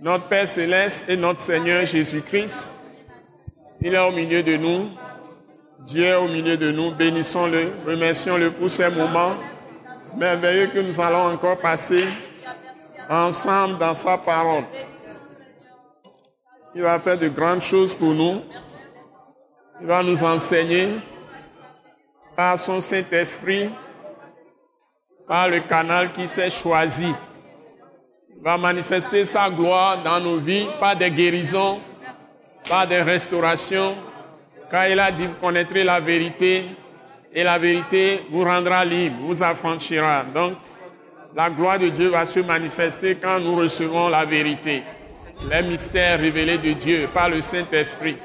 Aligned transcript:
notre 0.00 0.24
Père 0.24 0.46
céleste 0.46 1.08
et 1.08 1.16
notre 1.16 1.40
Seigneur 1.40 1.84
Jésus-Christ. 1.84 2.70
Il 3.80 3.94
est 3.94 3.98
au 3.98 4.12
milieu 4.12 4.42
de 4.42 4.56
nous. 4.56 4.90
Dieu 5.80 6.04
est 6.04 6.14
au 6.14 6.28
milieu 6.28 6.56
de 6.56 6.70
nous. 6.70 6.92
Bénissons-le, 6.92 7.72
remercions-le 7.86 8.50
pour 8.50 8.70
ces 8.70 8.90
moments 8.90 9.34
merveilleux 10.16 10.68
que 10.68 10.78
nous 10.78 11.00
allons 11.00 11.32
encore 11.32 11.58
passer 11.58 12.04
ensemble 13.08 13.78
dans 13.78 13.94
sa 13.94 14.18
parole. 14.18 14.64
Il 16.74 16.82
va 16.82 16.98
faire 16.98 17.18
de 17.18 17.28
grandes 17.28 17.62
choses 17.62 17.94
pour 17.94 18.14
nous. 18.14 18.42
Il 19.80 19.86
va 19.86 20.02
nous 20.02 20.22
enseigner 20.22 20.88
par 22.36 22.58
son 22.58 22.80
Saint-Esprit, 22.80 23.70
par 25.26 25.48
le 25.48 25.60
canal 25.60 26.12
qui 26.12 26.28
s'est 26.28 26.50
choisi. 26.50 27.12
Va 28.40 28.56
manifester 28.56 29.24
sa 29.24 29.50
gloire 29.50 30.02
dans 30.02 30.20
nos 30.20 30.38
vies 30.38 30.66
par 30.78 30.96
des 30.96 31.10
guérisons, 31.10 31.80
par 32.68 32.86
des 32.86 33.02
restaurations, 33.02 33.96
car 34.70 34.88
il 34.88 35.00
a 35.00 35.10
dit, 35.10 35.26
vous 35.26 35.34
connaîtrez 35.34 35.82
la 35.82 35.98
vérité, 35.98 36.64
et 37.32 37.44
la 37.44 37.58
vérité 37.58 38.22
vous 38.30 38.44
rendra 38.44 38.84
libre, 38.84 39.16
vous 39.20 39.42
affranchira. 39.42 40.24
Donc, 40.34 40.54
la 41.34 41.50
gloire 41.50 41.78
de 41.78 41.88
Dieu 41.88 42.08
va 42.08 42.24
se 42.24 42.40
manifester 42.40 43.16
quand 43.16 43.38
nous 43.40 43.56
recevons 43.56 44.08
la 44.08 44.24
vérité, 44.24 44.82
les 45.50 45.62
mystères 45.62 46.18
révélés 46.18 46.58
de 46.58 46.72
Dieu 46.72 47.08
par 47.12 47.28
le 47.28 47.40
Saint-Esprit. 47.40 48.16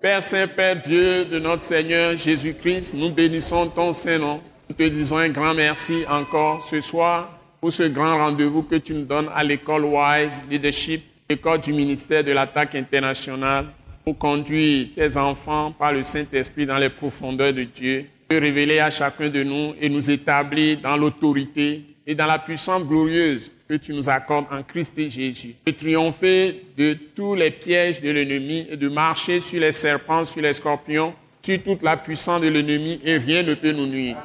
Père 0.00 0.22
Saint, 0.22 0.46
Père 0.46 0.76
Dieu 0.76 1.24
de 1.24 1.38
notre 1.40 1.62
Seigneur 1.62 2.16
Jésus-Christ, 2.16 2.94
nous 2.94 3.10
bénissons 3.10 3.66
ton 3.68 3.92
Saint-Nom. 3.92 4.40
Nous 4.68 4.74
te 4.74 4.82
disons 4.82 5.16
un 5.16 5.30
grand 5.30 5.54
merci 5.54 6.04
encore 6.10 6.66
ce 6.68 6.82
soir 6.82 7.38
pour 7.58 7.72
ce 7.72 7.84
grand 7.84 8.18
rendez-vous 8.18 8.62
que 8.62 8.74
tu 8.76 8.92
nous 8.92 9.06
donnes 9.06 9.30
à 9.34 9.42
l'école 9.42 9.86
Wise 9.86 10.42
Leadership, 10.50 11.02
l'école 11.28 11.62
du 11.62 11.72
ministère 11.72 12.22
de 12.22 12.32
l'attaque 12.32 12.74
internationale, 12.74 13.66
pour 14.04 14.18
conduire 14.18 14.88
tes 14.94 15.16
enfants 15.16 15.72
par 15.72 15.92
le 15.94 16.02
Saint-Esprit 16.02 16.66
dans 16.66 16.76
les 16.76 16.90
profondeurs 16.90 17.54
de 17.54 17.64
Dieu, 17.64 18.04
de 18.28 18.36
révéler 18.36 18.78
à 18.78 18.90
chacun 18.90 19.30
de 19.30 19.42
nous 19.42 19.72
et 19.80 19.88
nous 19.88 20.10
établir 20.10 20.78
dans 20.80 20.98
l'autorité 20.98 21.82
et 22.06 22.14
dans 22.14 22.26
la 22.26 22.38
puissance 22.38 22.84
glorieuse 22.84 23.50
que 23.66 23.74
tu 23.74 23.94
nous 23.94 24.08
accordes 24.08 24.46
en 24.50 24.62
Christ 24.62 24.98
et 24.98 25.08
Jésus. 25.08 25.54
De 25.64 25.72
triompher 25.72 26.62
de 26.76 26.92
tous 27.14 27.34
les 27.34 27.50
pièges 27.50 28.02
de 28.02 28.10
l'ennemi 28.10 28.66
et 28.70 28.76
de 28.76 28.88
marcher 28.88 29.40
sur 29.40 29.60
les 29.60 29.72
serpents, 29.72 30.26
sur 30.26 30.42
les 30.42 30.52
scorpions, 30.52 31.14
sur 31.42 31.62
toute 31.62 31.82
la 31.82 31.96
puissance 31.96 32.40
de 32.40 32.48
l'ennemi 32.48 33.00
et 33.04 33.16
rien 33.16 33.42
ne 33.42 33.54
peut 33.54 33.72
nous 33.72 33.86
nuire. 33.86 34.16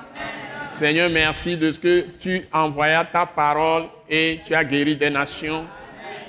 Seigneur, 0.69 1.09
merci 1.09 1.56
de 1.56 1.72
ce 1.72 1.80
que 1.80 2.06
tu 2.19 2.42
envoyas 2.52 3.06
ta 3.06 3.25
parole 3.25 3.83
et 4.09 4.39
tu 4.45 4.56
as 4.56 4.64
guéri 4.64 4.95
des 4.95 5.09
nations 5.09 5.66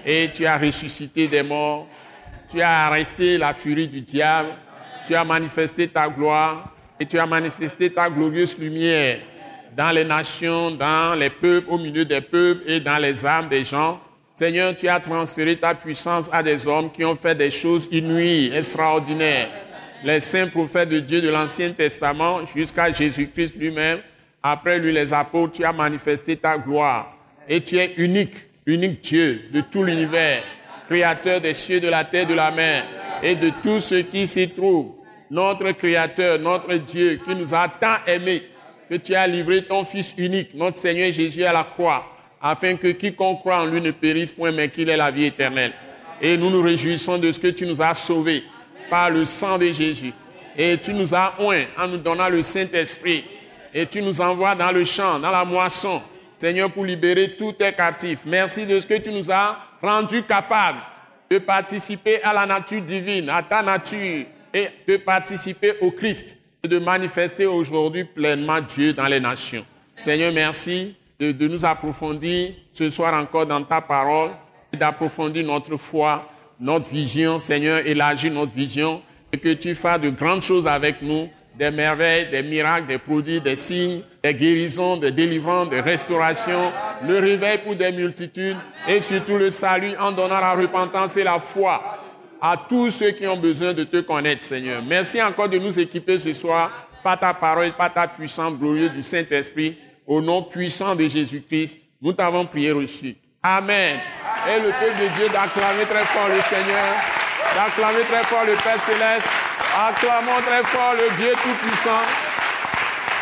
et 0.05 0.30
tu 0.34 0.46
as 0.46 0.58
ressuscité 0.58 1.27
des 1.27 1.42
morts. 1.42 1.86
Tu 2.50 2.60
as 2.60 2.86
arrêté 2.86 3.38
la 3.38 3.55
furie 3.55 3.89
du 3.89 4.02
diable. 4.02 4.50
Tu 5.06 5.14
as 5.14 5.24
manifesté 5.24 5.89
ta 5.89 6.08
gloire 6.08 6.70
et 7.01 7.06
tu 7.06 7.18
as 7.18 7.27
manifesté 7.27 7.90
ta 7.90 8.08
glorieuse 8.08 8.58
lumière 8.58 9.18
dans 9.77 9.90
les 9.90 10.05
nations, 10.05 10.70
dans 10.70 11.18
les 11.18 11.30
peuples, 11.30 11.68
au 11.68 11.78
milieu 11.78 12.05
des 12.05 12.20
peuples 12.20 12.62
et 12.66 12.80
dans 12.80 12.98
les 12.98 13.27
âmes 13.27 13.48
des 13.48 13.64
gens. 13.64 14.01
Seigneur, 14.34 14.74
tu 14.77 14.89
as 14.89 15.01
transféré 15.01 15.56
ta 15.56 15.74
puissance 15.74 16.28
à 16.33 16.42
des 16.42 16.66
hommes 16.66 16.90
qui 16.90 17.05
ont 17.05 17.16
fait 17.16 17.34
des 17.34 17.51
choses 17.51 17.89
inouïes, 17.90 18.52
extraordinaires. 18.55 19.48
Les 20.04 20.20
saints 20.20 20.48
prophètes 20.48 20.90
de 20.90 21.00
Dieu 21.00 21.22
de 21.22 21.30
l'Ancien 21.30 21.72
Testament 21.72 22.44
jusqu'à 22.54 22.92
Jésus-Christ 22.92 23.54
lui-même. 23.56 24.00
Après 24.42 24.78
lui, 24.78 24.92
les 24.92 25.14
apôtres, 25.14 25.54
tu 25.54 25.64
as 25.64 25.72
manifesté 25.72 26.36
ta 26.36 26.58
gloire. 26.58 27.16
Et 27.48 27.62
tu 27.62 27.78
es 27.78 27.94
unique, 27.96 28.34
unique 28.66 29.00
Dieu 29.00 29.48
de 29.50 29.62
tout 29.62 29.82
l'univers, 29.82 30.42
créateur 30.90 31.40
des 31.40 31.54
cieux, 31.54 31.80
de 31.80 31.88
la 31.88 32.04
terre, 32.04 32.26
de 32.26 32.34
la 32.34 32.50
mer 32.50 32.84
et 33.22 33.34
de 33.34 33.50
tout 33.62 33.80
ce 33.80 33.94
qui 33.94 34.26
s'y 34.26 34.50
trouve. 34.50 34.94
Notre 35.30 35.70
créateur, 35.70 36.38
notre 36.38 36.74
Dieu 36.74 37.18
qui 37.26 37.34
nous 37.34 37.54
a 37.54 37.66
tant 37.66 37.96
aimés 38.06 38.42
que 38.90 38.96
tu 38.96 39.14
as 39.14 39.26
livré 39.26 39.64
ton 39.64 39.86
Fils 39.86 40.12
unique, 40.18 40.50
notre 40.52 40.76
Seigneur 40.76 41.10
Jésus, 41.12 41.44
à 41.44 41.52
la 41.54 41.64
croix, 41.64 42.04
afin 42.42 42.76
que 42.76 42.88
quiconque 42.88 43.40
croit 43.40 43.62
en 43.62 43.64
lui 43.64 43.80
ne 43.80 43.90
périsse 43.90 44.32
point, 44.32 44.52
mais 44.52 44.68
qu'il 44.68 44.90
ait 44.90 44.98
la 44.98 45.10
vie 45.10 45.24
éternelle. 45.24 45.72
Et 46.20 46.36
nous 46.36 46.50
nous 46.50 46.60
réjouissons 46.60 47.16
de 47.16 47.32
ce 47.32 47.38
que 47.38 47.48
tu 47.48 47.66
nous 47.66 47.80
as 47.80 47.94
sauvés 47.94 48.42
par 48.90 49.11
le 49.11 49.24
sang 49.24 49.58
de 49.58 49.67
Jésus. 49.67 50.12
Et 50.56 50.78
tu 50.78 50.92
nous 50.95 51.14
as 51.14 51.34
oint 51.40 51.64
en 51.78 51.89
nous 51.89 51.98
donnant 51.98 52.28
le 52.28 52.42
Saint-Esprit. 52.42 53.24
Et 53.72 53.86
tu 53.86 54.02
nous 54.02 54.20
envoies 54.20 54.55
dans 54.55 54.70
le 54.70 54.84
champ, 54.84 55.18
dans 55.18 55.30
la 55.30 55.45
moisson, 55.45 56.00
Seigneur, 56.39 56.70
pour 56.70 56.84
libérer 56.84 57.34
tous 57.36 57.52
tes 57.52 57.72
captifs. 57.72 58.20
Merci 58.24 58.67
de 58.67 58.78
ce 58.78 58.86
que 58.86 58.98
tu 58.98 59.11
nous 59.11 59.30
as 59.30 59.58
rendus 59.83 60.22
capables 60.22 60.78
de 61.28 61.39
participer 61.39 62.22
à 62.22 62.33
la 62.33 62.46
nature 62.46 62.83
divine, 62.83 63.28
à 63.30 63.42
ta 63.42 63.62
nature, 63.62 64.27
et 64.55 64.68
de 64.86 64.96
participer 64.98 65.74
au 65.80 65.90
Christ 65.90 66.36
et 66.62 66.68
de 66.68 66.78
manifester 66.78 67.45
aujourd'hui 67.45 68.05
pleinement 68.05 68.61
Dieu 68.61 68.92
dans 68.92 69.06
les 69.06 69.18
nations. 69.18 69.66
Seigneur, 69.95 70.33
merci 70.33 70.95
de, 71.18 71.33
de 71.33 71.48
nous 71.48 71.64
approfondir 71.64 72.52
ce 72.72 72.89
soir 72.89 73.14
encore 73.14 73.46
dans 73.46 73.62
ta 73.64 73.80
parole 73.80 74.30
et 74.72 74.77
d'approfondir 74.77 75.45
notre 75.45 75.77
foi, 75.77 76.30
notre 76.60 76.88
vision. 76.88 77.38
Seigneur, 77.38 77.86
élargis 77.86 78.30
notre 78.30 78.52
vision 78.52 79.02
et 79.32 79.38
que 79.38 79.52
tu 79.52 79.74
fasses 79.74 80.00
de 80.00 80.10
grandes 80.10 80.42
choses 80.42 80.66
avec 80.66 81.02
nous, 81.02 81.28
des 81.58 81.70
merveilles, 81.70 82.30
des 82.30 82.42
miracles, 82.42 82.86
des 82.86 82.98
produits, 82.98 83.40
des 83.40 83.56
signes, 83.56 84.02
des 84.22 84.34
guérisons, 84.34 84.96
des 84.96 85.12
délivrances, 85.12 85.70
des 85.70 85.80
restaurations, 85.80 86.72
le 87.06 87.18
réveil 87.18 87.58
pour 87.58 87.74
des 87.74 87.92
multitudes 87.92 88.56
et 88.88 89.00
surtout 89.00 89.36
le 89.36 89.50
salut 89.50 89.96
en 89.98 90.12
donnant 90.12 90.40
la 90.40 90.54
repentance 90.54 91.16
et 91.16 91.24
la 91.24 91.38
foi 91.38 91.82
à 92.40 92.56
tous 92.68 92.90
ceux 92.90 93.12
qui 93.12 93.26
ont 93.26 93.36
besoin 93.36 93.72
de 93.72 93.84
te 93.84 94.00
connaître, 94.00 94.44
Seigneur. 94.44 94.82
Merci 94.86 95.22
encore 95.22 95.48
de 95.48 95.58
nous 95.58 95.78
équiper 95.78 96.18
ce 96.18 96.32
soir 96.34 96.88
par 97.02 97.18
ta 97.18 97.32
parole, 97.32 97.72
par 97.72 97.92
ta 97.92 98.06
puissance 98.06 98.54
glorieuse 98.58 98.92
du 98.92 99.02
Saint-Esprit. 99.02 99.78
Au 100.06 100.20
nom 100.20 100.42
puissant 100.42 100.94
de 100.94 101.08
Jésus-Christ, 101.08 101.78
nous 102.02 102.12
t'avons 102.12 102.44
prié 102.44 102.72
reçu. 102.72 103.16
Amen. 103.44 104.00
Et 104.48 104.58
le 104.58 104.70
peuple 104.72 104.96
de 105.02 105.08
Dieu 105.08 105.28
d'acclamer 105.28 105.84
très 105.84 106.05
fort 106.16 106.28
le 106.28 106.40
Seigneur, 106.48 106.88
d'acclamer 107.55 108.05
très 108.08 108.24
fort 108.24 108.44
le 108.46 108.55
Père 108.55 108.80
Céleste, 108.80 109.28
acclamons 109.77 110.40
très 110.48 110.64
fort 110.72 110.94
le 110.94 111.14
Dieu 111.16 111.32
Tout-Puissant 111.42 112.04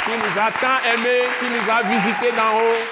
qui 0.05 0.13
nous 0.15 0.35
a 0.39 0.51
tant 0.63 0.79
aimés, 0.95 1.27
qui 1.41 1.47
nous 1.51 1.67
a 1.67 1.83
visités 1.83 2.31
d'en 2.39 2.55
haut. 2.55 2.83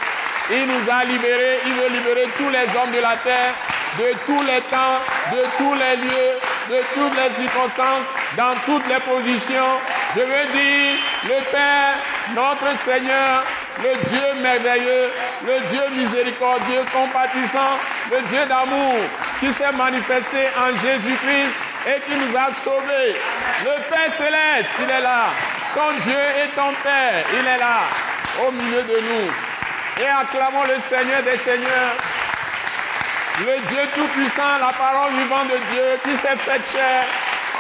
Il 0.50 0.66
nous 0.66 0.90
a 0.90 1.04
libérés, 1.04 1.60
il 1.66 1.74
veut 1.74 1.88
libérer 1.88 2.26
tous 2.36 2.50
les 2.50 2.66
hommes 2.74 2.90
de 2.90 3.00
la 3.00 3.16
terre 3.22 3.54
de 3.98 4.14
tous 4.26 4.42
les 4.42 4.60
temps, 4.70 4.98
de 5.32 5.42
tous 5.58 5.74
les 5.74 5.96
lieux, 5.96 6.34
de 6.70 6.78
toutes 6.94 7.16
les 7.16 7.30
circonstances, 7.34 8.06
dans 8.36 8.54
toutes 8.64 8.86
les 8.86 9.00
positions. 9.00 9.78
Je 10.14 10.20
veux 10.20 10.46
dire, 10.52 10.98
le 11.24 11.50
Père, 11.50 11.94
notre 12.34 12.76
Seigneur, 12.78 13.42
le 13.82 14.08
Dieu 14.08 14.42
merveilleux, 14.42 15.10
le 15.46 15.60
Dieu 15.70 15.82
miséricordieux, 15.92 16.84
compatissant, 16.92 17.78
le 18.10 18.20
Dieu 18.28 18.44
d'amour 18.46 18.96
qui 19.40 19.52
s'est 19.52 19.72
manifesté 19.72 20.48
en 20.56 20.76
Jésus-Christ 20.76 21.52
et 21.86 22.00
qui 22.00 22.16
nous 22.16 22.36
a 22.36 22.52
sauvés. 22.52 23.16
Le 23.64 23.80
Père 23.88 24.12
céleste, 24.12 24.70
il 24.82 24.90
est 24.90 25.00
là. 25.00 25.30
Ton 25.74 25.92
Dieu 26.02 26.18
et 26.42 26.48
ton 26.54 26.72
Père, 26.82 27.24
il 27.32 27.46
est 27.46 27.58
là, 27.58 27.88
au 28.46 28.52
milieu 28.52 28.82
de 28.82 29.00
nous. 29.00 29.30
Et 30.02 30.06
acclamons 30.06 30.64
le 30.64 30.80
Seigneur 30.80 31.22
des 31.22 31.38
Seigneurs, 31.38 31.96
le 33.40 33.58
Dieu 33.68 33.80
Tout-Puissant, 33.94 34.58
la 34.60 34.72
parole 34.72 35.12
vivante 35.12 35.48
de 35.48 35.58
Dieu 35.72 36.00
qui 36.04 36.16
s'est 36.16 36.36
fait 36.36 36.60
chair 36.70 37.04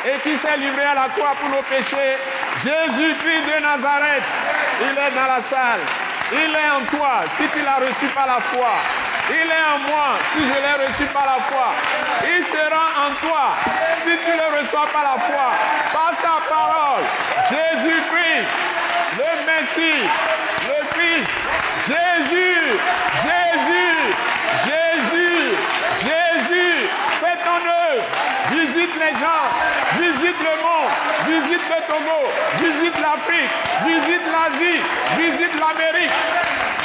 et 0.04 0.18
qui 0.20 0.36
s'est 0.36 0.56
livré 0.56 0.84
à 0.84 0.94
la 0.94 1.08
croix 1.16 1.32
pour 1.40 1.48
nos 1.48 1.62
péchés. 1.62 2.16
Jésus-Christ 2.62 3.44
de 3.46 3.62
Nazareth, 3.62 4.24
il 4.82 4.98
est 4.98 5.14
dans 5.14 5.26
la 5.26 5.40
salle. 5.40 5.80
Il 6.32 6.54
est 6.54 6.70
en 6.70 6.84
toi 6.96 7.24
si 7.36 7.48
tu 7.48 7.60
l'as 7.64 7.76
reçu 7.76 8.06
par 8.14 8.26
la 8.26 8.40
foi. 8.40 8.70
Il 9.30 9.50
est 9.50 9.66
en 9.74 9.78
moi 9.90 10.14
si 10.32 10.40
je 10.46 10.58
l'ai 10.62 10.86
reçu 10.86 11.04
par 11.12 11.26
la 11.26 11.42
foi. 11.42 11.74
Il 12.22 12.44
sera 12.44 12.84
en 13.06 13.14
toi 13.20 13.46
si 14.04 14.16
tu 14.24 14.30
le 14.30 14.58
reçois 14.58 14.86
par 14.92 15.02
la 15.02 15.18
foi. 15.18 15.50
Par 15.92 16.12
sa 16.22 16.38
parole, 16.48 17.02
Jésus-Christ, 17.50 18.46
le 19.18 19.30
Messie, 19.46 20.08
le 20.68 20.86
Christ, 20.94 21.30
Jésus, 21.88 22.78
Jésus, 23.26 23.94
Jésus, 24.70 25.56
Jésus, 25.98 26.88
fais 27.20 27.38
ton 27.42 27.60
œuvre, 27.66 28.04
visite 28.52 28.94
les 29.00 29.18
gens, 29.18 29.46
visite 29.98 30.38
le 30.38 30.62
monde. 30.62 31.09
Togo, 31.30 32.26
visite 32.58 32.98
l'Afrique, 33.00 33.50
visite 33.86 34.26
l'Asie, 34.30 34.80
visite 35.16 35.54
l'Amérique, 35.60 36.10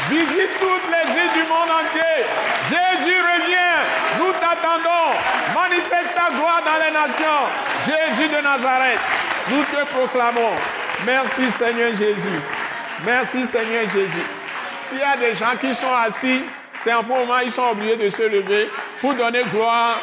visite 0.10 0.60
toutes 0.60 0.88
les 0.90 1.12
îles 1.22 1.34
du 1.34 1.50
monde 1.50 1.70
entier. 1.70 2.26
Jésus 2.70 3.18
revient, 3.18 3.76
nous 4.20 4.32
t'attendons. 4.34 5.14
Manifeste 5.54 6.14
ta 6.16 6.34
gloire 6.34 6.62
dans 6.64 6.84
les 6.84 6.92
nations. 6.92 7.46
Jésus 7.86 8.28
de 8.30 8.42
Nazareth, 8.42 9.00
nous 9.50 9.64
te 9.64 9.86
proclamons. 9.86 10.56
Merci 11.06 11.50
Seigneur 11.50 11.90
Jésus. 11.90 12.40
Merci 13.04 13.46
Seigneur 13.46 13.84
Jésus. 13.84 14.26
S'il 14.88 15.00
y 15.00 15.04
a 15.04 15.18
des 15.18 15.36
gens 15.36 15.56
qui 15.60 15.74
sont 15.74 15.94
assis, 15.94 16.42
c'est 16.78 16.92
un 16.92 17.02
moment, 17.02 17.40
ils 17.44 17.52
sont 17.52 17.70
obligés 17.72 17.98
de 17.98 18.10
se 18.10 18.22
lever 18.22 18.70
pour 19.02 19.14
donner 19.14 19.44
gloire 19.52 20.00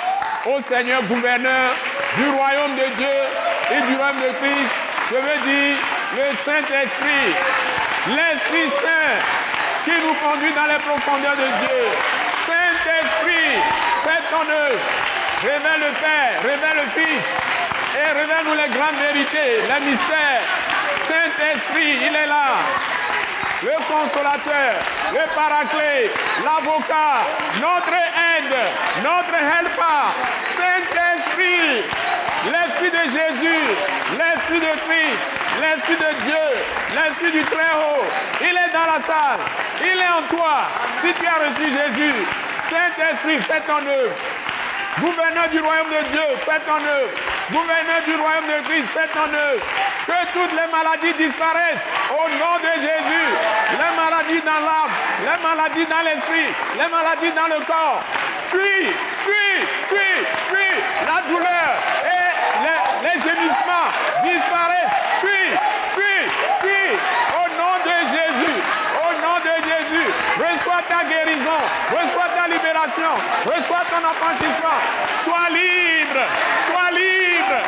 au 0.47 0.61
Seigneur 0.61 1.03
gouverneur 1.05 1.71
du 2.17 2.29
royaume 2.31 2.75
de 2.75 2.97
Dieu 2.97 3.17
et 3.71 3.81
du 3.87 3.97
royaume 3.97 4.21
de 4.21 4.33
Christ. 4.41 4.75
Je 5.11 5.17
veux 5.17 5.39
dire 5.47 5.77
le 6.17 6.37
Saint-Esprit, 6.37 7.29
l'Esprit 8.09 8.71
Saint 8.71 9.19
qui 9.85 9.91
nous 9.91 10.15
conduit 10.15 10.53
dans 10.53 10.67
les 10.67 10.79
profondeurs 10.79 11.37
de 11.37 11.49
Dieu. 11.63 11.83
Saint-Esprit, 12.47 13.61
fais 14.05 14.23
ton 14.31 14.49
œuvre. 14.51 14.83
Révèle 15.43 15.81
le 15.81 15.93
Père, 15.99 16.43
révèle 16.43 16.85
le 16.85 17.01
Fils 17.01 17.37
et 17.99 18.13
révèle-nous 18.13 18.55
les 18.55 18.71
grandes 18.77 18.97
vérités, 18.97 19.63
les 19.67 19.91
mystères. 19.91 20.47
Saint-Esprit, 21.07 21.99
il 22.09 22.15
est 22.15 22.27
là 22.27 22.92
le 23.63 23.77
consolateur, 23.87 24.75
le 25.13 25.35
paraclet, 25.35 26.11
l'avocat, 26.45 27.23
notre 27.61 27.95
aide, 27.95 28.57
notre 29.03 29.35
helper, 29.35 30.11
Saint-Esprit, 30.57 31.85
l'Esprit 32.51 32.91
de 32.91 33.05
Jésus, 33.11 33.63
l'Esprit 34.19 34.61
de 34.61 34.73
Christ, 34.87 35.23
l'Esprit 35.61 35.95
de 35.95 36.25
Dieu, 36.25 36.47
l'Esprit 36.95 37.31
du 37.31 37.43
Très-Haut. 37.43 38.05
Il 38.41 38.51
est 38.51 38.73
dans 38.73 38.93
la 38.93 39.01
salle, 39.07 39.41
il 39.81 39.99
est 39.99 40.11
en 40.11 40.23
toi. 40.35 40.67
Si 41.01 41.13
tu 41.15 41.27
as 41.27 41.47
reçu 41.47 41.65
Jésus, 41.71 42.15
Saint-Esprit, 42.69 43.39
fais 43.43 43.61
ton 43.61 43.87
œuvre. 43.87 44.15
Gouverneur 45.01 45.49
du 45.51 45.61
royaume 45.61 45.89
de 45.89 46.09
Dieu, 46.11 46.23
fais 46.45 46.61
ton 46.67 46.85
œuvre. 46.85 47.32
Gouverneur 47.51 48.03
du 48.07 48.15
royaume 48.15 48.47
de 48.47 48.63
Christ, 48.69 48.87
fais 48.95 49.09
ton 49.09 49.27
œuvre. 49.27 49.65
Que 50.07 50.33
toutes 50.33 50.53
les 50.53 50.69
maladies 50.71 51.13
disparaissent 51.19 51.83
au 52.11 52.29
nom 52.39 52.57
de 52.63 52.73
Jésus. 52.81 53.29
Les 53.73 53.93
maladies 53.97 54.41
dans 54.45 54.61
l'âme, 54.63 54.93
les 55.21 55.39
maladies 55.43 55.87
dans 55.87 56.03
l'esprit, 56.05 56.53
les 56.79 56.89
maladies 56.89 57.33
dans 57.33 57.49
le 57.49 57.61
corps. 57.65 58.01
Fuis, 58.49 58.93
fuis, 59.25 59.67
fuis, 59.89 60.27
fuis. 60.49 60.79
La 61.07 61.23
douleur 61.29 61.71
et 62.05 62.33
les, 63.05 63.19
gémissements 63.21 63.89
disparaissent. 64.23 64.97
Fuis, 65.21 65.53
fuis, 65.95 66.27
fuis. 66.61 66.93
Au 67.33 67.47
nom 67.59 67.75
de 67.85 67.97
Jésus. 68.13 68.59
Au 69.03 69.11
nom 69.25 69.37
de 69.41 69.55
Jésus. 69.65 70.09
Reçois 70.39 70.83
ta 70.89 71.01
guérison. 71.05 71.61
Reçois 71.91 72.29
ta 72.37 72.45
libération. 72.49 73.13
Reçois 73.47 73.85
ton 73.91 74.03
affranchissement. 74.07 74.81
Sois 75.25 75.49
libre. 75.51 76.23
Sois 76.67 76.91
libre. 76.93 77.59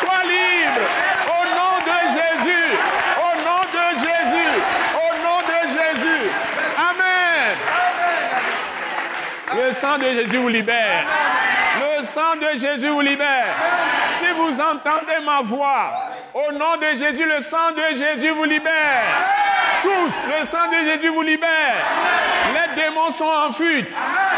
Sois 0.00 0.22
libre. 0.24 0.84
Au 1.26 1.44
nom 1.56 1.74
de 1.88 1.98
Jésus. 2.16 2.68
Au 3.16 3.32
nom 3.48 3.62
de 3.72 3.84
Jésus. 4.04 4.54
Au 4.94 5.10
nom 5.24 5.40
de 5.40 5.58
Jésus. 5.72 6.24
Amen. 6.76 7.56
Le 9.54 9.68
sang 9.86 9.98
de 9.98 10.20
Jésus 10.20 10.36
vous 10.38 10.48
libère. 10.48 11.04
Le 11.78 12.04
sang 12.04 12.34
de 12.36 12.58
Jésus 12.58 12.88
vous 12.88 13.00
libère. 13.00 13.54
Si 14.18 14.24
vous 14.36 14.60
entendez 14.60 15.24
ma 15.24 15.42
voix, 15.42 15.92
au 16.34 16.52
nom 16.52 16.76
de 16.76 16.96
Jésus, 16.96 17.24
le 17.24 17.40
sang 17.40 17.70
de 17.70 17.96
Jésus 17.96 18.30
vous 18.30 18.44
libère. 18.44 19.04
Tous, 19.82 20.12
le 20.28 20.46
sang 20.50 20.68
de 20.70 20.90
Jésus 20.90 21.08
vous 21.08 21.22
libère. 21.22 21.76
Les 22.54 22.82
démons 22.82 23.12
sont 23.12 23.24
en 23.24 23.52
fuite. 23.52 23.94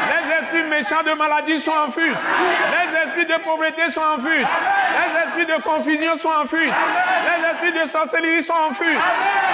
Les 0.08 0.34
esprits 0.34 0.62
méchants 0.64 1.02
de 1.04 1.12
maladie 1.12 1.60
sont 1.60 1.70
en 1.70 1.90
fuite. 1.90 2.16
Les 2.72 2.98
esprits 2.98 3.26
de 3.26 3.38
pauvreté 3.44 3.90
sont 3.90 4.00
en 4.00 4.18
fuite. 4.18 4.48
Les 4.96 5.20
esprits 5.24 5.46
de 5.46 5.62
confusion 5.62 6.16
sont 6.16 6.28
en 6.28 6.46
fuite. 6.46 6.72
Les 7.28 7.48
esprits 7.50 7.72
de 7.72 7.88
sorcellerie 7.88 8.42
sont 8.42 8.52
en 8.70 8.74
fuite. 8.74 8.98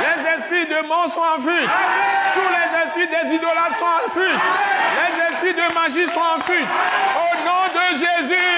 Les 0.01 0.31
esprits 0.31 0.67
de 0.67 0.87
mort 0.87 1.11
sont 1.11 1.21
en 1.21 1.43
fuite. 1.43 1.71
Tous 2.35 2.51
les 2.55 2.69
esprits 2.83 3.09
des 3.09 3.35
idolâtres 3.35 3.79
sont 3.79 3.85
en 3.85 4.11
fuite. 4.15 4.41
Les 4.95 5.13
esprits 5.27 5.55
de 5.55 5.75
magie 5.75 6.07
sont 6.13 6.21
en 6.21 6.41
fuite. 6.41 6.69
Au 7.19 7.33
nom 7.43 7.65
de 7.75 7.87
Jésus. 7.99 8.55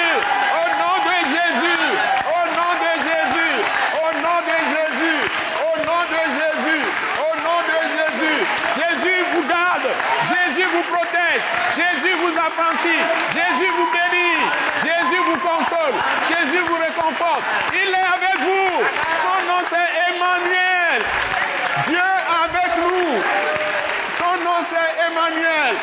Au 0.52 0.68
nom 0.76 0.96
de 1.00 1.16
Jésus. 1.32 1.84
Au 2.28 2.44
nom 2.56 2.72
de 2.76 2.92
Jésus. 3.08 3.54
Au 3.96 4.10
nom 4.20 4.38
de 4.44 4.56
Jésus. 4.74 5.18
Au 5.64 5.74
nom 5.88 6.02
de 6.12 6.22
Jésus. 6.36 6.82
Au 7.24 7.32
nom 7.40 7.60
de 7.64 7.78
Jésus. 7.96 8.38
Jésus 8.76 9.18
vous 9.32 9.44
garde. 9.48 9.88
Jésus 10.28 10.66
vous 10.72 10.84
protège. 10.92 11.42
Jésus 11.76 12.14
vous 12.20 12.32
Jésus 13.32 13.70
vous 13.76 13.90
bénit. 13.90 14.40
Jésus 14.82 15.20
vous 15.26 15.38
console. 15.38 15.94
Jésus 16.28 16.62
vous 16.66 16.76
réconforte. 16.76 17.42
Il 17.72 17.88
est 17.88 18.08
avec 18.16 18.36
vous. 18.40 18.84
Son 19.22 19.38
nom 19.48 19.60
c'est 19.68 19.90
Emmanuel. 20.08 21.02
Dieu 21.86 22.08
avec 22.44 22.70
nous. 22.78 23.22
Son 24.18 24.44
nom 24.44 24.58
c'est 24.70 24.90
Emmanuel. 25.06 25.74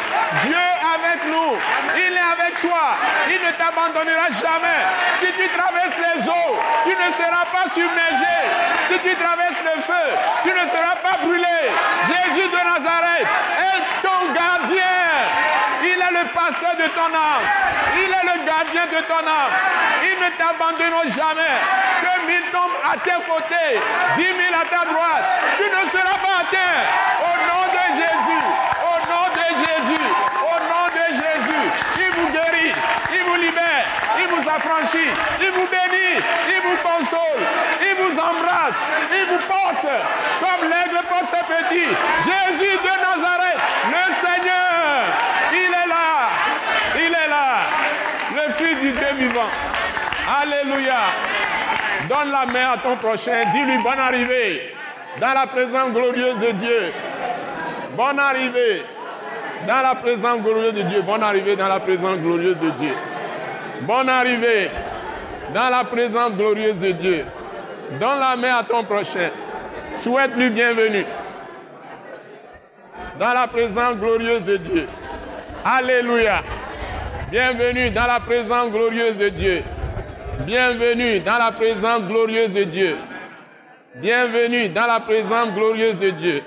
Dieu 0.45 0.65
avec 0.95 1.19
nous. 1.27 1.57
Il 1.95 2.13
est 2.13 2.29
avec 2.35 2.61
toi. 2.61 2.95
Il 3.29 3.39
ne 3.45 3.51
t'abandonnera 3.51 4.27
jamais. 4.31 4.81
Si 5.19 5.27
tu 5.33 5.47
traverses 5.50 6.00
les 6.00 6.27
eaux, 6.27 6.55
tu 6.83 6.89
ne 6.91 7.09
seras 7.11 7.45
pas 7.51 7.65
submergé. 7.73 8.35
Si 8.89 9.00
tu 9.00 9.15
traverses 9.15 9.63
le 9.63 9.81
feu, 9.81 10.07
tu 10.44 10.50
ne 10.50 10.65
seras 10.69 10.95
pas 11.01 11.17
brûlé. 11.23 11.57
Jésus 12.07 12.47
de 12.47 12.57
Nazareth 12.57 13.27
est 13.59 14.01
ton 14.01 14.33
gardien. 14.33 15.52
Le 16.13 16.30
pasteur 16.30 16.75
de 16.77 16.88
ton 16.94 17.10
âme. 17.10 17.42
Il 17.98 18.06
est 18.06 18.27
le 18.30 18.45
gardien 18.45 18.86
de 18.86 19.01
ton 19.10 19.25
âme. 19.25 19.54
Il 20.06 20.13
ne 20.21 20.30
t'abandonnera 20.38 21.10
jamais. 21.10 21.57
Que 22.04 22.27
mille 22.27 22.45
tombent 22.51 22.77
à 22.86 22.94
tes 22.98 23.18
côtés, 23.25 23.81
dix 24.15 24.33
mille 24.38 24.54
à 24.54 24.63
ta 24.69 24.86
droite. 24.86 25.25
Tu 25.57 25.63
ne 25.63 25.81
seras 25.89 26.18
pas 26.21 26.45
atteint. 26.45 26.77
Au 27.18 27.33
nom 27.50 27.65
de 27.65 27.83
Jésus. 27.98 28.45
Au 28.86 28.98
nom 29.10 29.25
de 29.33 29.45
Jésus. 29.58 30.05
Au 30.38 30.58
nom 30.70 30.86
de 30.93 31.05
Jésus. 31.17 31.65
Il 31.98 32.10
vous 32.13 32.29
guérit. 32.29 32.74
Il 33.12 33.24
vous 33.24 33.36
libère. 33.41 33.86
Il 34.20 34.27
vous 34.27 34.46
affranchit. 34.48 35.10
Il 35.41 35.51
vous 35.51 35.65
bénit. 35.65 36.22
Il 36.48 36.62
vous 36.62 36.77
console. 36.77 37.41
Il 37.82 37.96
vous 37.98 38.13
embrasse. 38.20 38.77
Il 39.12 39.25
vous 39.34 39.41
porte. 39.48 39.89
Comme 40.39 40.70
l'aigle 40.70 41.00
porte 41.10 41.29
ses 41.34 41.46
petits. 41.50 41.89
Jésus 42.22 42.77
de 42.77 42.93
Nazareth, 43.01 43.62
le 43.89 44.05
Seigneur. 44.22 44.63
Il 45.53 45.70
est 45.70 45.88
là. 45.88 46.29
Il 46.96 47.13
est 47.13 47.29
là. 47.29 47.62
Le 48.36 48.53
Fils 48.53 48.77
du 48.81 48.91
Vivant. 49.17 49.50
Alléluia. 50.41 51.00
Donne 52.10 52.32
la 52.32 52.46
main 52.46 52.74
à 52.74 52.77
ton 52.77 52.96
prochain. 52.98 53.43
Dis-lui 53.53 53.77
bonne 53.77 54.00
arrivée. 54.00 54.74
Dans 55.20 55.34
la 55.34 55.48
présence 55.48 55.91
glorieuse 55.91 56.39
de 56.39 56.51
Dieu. 56.51 56.93
Bonne 57.96 58.20
arrivée. 58.20 58.84
Dans 59.67 59.82
la 59.82 59.96
présence 59.96 60.41
glorieuse 60.41 60.74
de 60.74 60.82
Dieu. 60.82 61.01
Bonne 61.01 61.24
arrivée 61.24 61.55
dans 61.55 61.67
la 61.67 61.79
présence 61.79 62.17
glorieuse 62.17 62.58
de 62.58 62.70
Dieu. 62.72 62.93
Bonne 63.82 64.10
arrivée 64.10 64.70
dans 65.53 65.70
la 65.70 65.84
présence 65.84 66.32
glorieuse 66.32 66.77
de 66.79 66.91
Dieu. 66.91 67.25
Donne 68.00 68.20
la 68.20 68.36
main 68.36 68.58
à 68.58 68.63
ton 68.63 68.84
prochain. 68.84 69.29
Souhaite-lui 69.93 70.50
bienvenue 70.50 71.05
dans 73.20 73.34
la 73.34 73.48
présence 73.48 73.96
glorieuse 73.96 74.43
de 74.43 74.58
Dieu. 74.58 74.88
Alléluia. 75.63 76.41
Bienvenue 77.33 77.89
dans 77.89 78.05
la 78.05 78.19
présence 78.19 78.69
glorieuse 78.69 79.17
de 79.17 79.29
Dieu. 79.29 79.63
Bienvenue 80.41 81.19
dans 81.21 81.39
la 81.39 81.51
présence 81.51 82.03
glorieuse 82.03 82.53
de 82.53 82.63
Dieu. 82.63 82.95
Bienvenue 83.95 84.69
dans 84.69 84.85
la 84.85 84.99
présence 84.99 85.51
glorieuse 85.55 85.97
de 85.97 86.11
Dieu. 86.11 86.43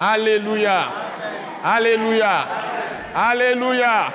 Alléluia. 0.00 0.84
Alléluia. 1.62 2.46
Alléluia. 3.14 4.06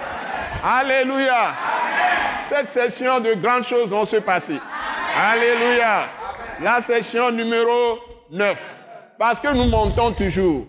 Alléluia. 0.63 1.53
Cette 2.49 2.69
session 2.69 3.19
de 3.19 3.35
grandes 3.35 3.65
choses 3.65 3.89
vont 3.89 4.05
se 4.05 4.15
passer. 4.15 4.57
Alléluia. 5.15 6.07
La 6.63 6.81
session 6.81 7.29
numéro 7.29 7.99
9. 8.31 8.59
Parce 9.19 9.39
que 9.39 9.53
nous 9.53 9.65
montons 9.65 10.13
toujours. 10.13 10.65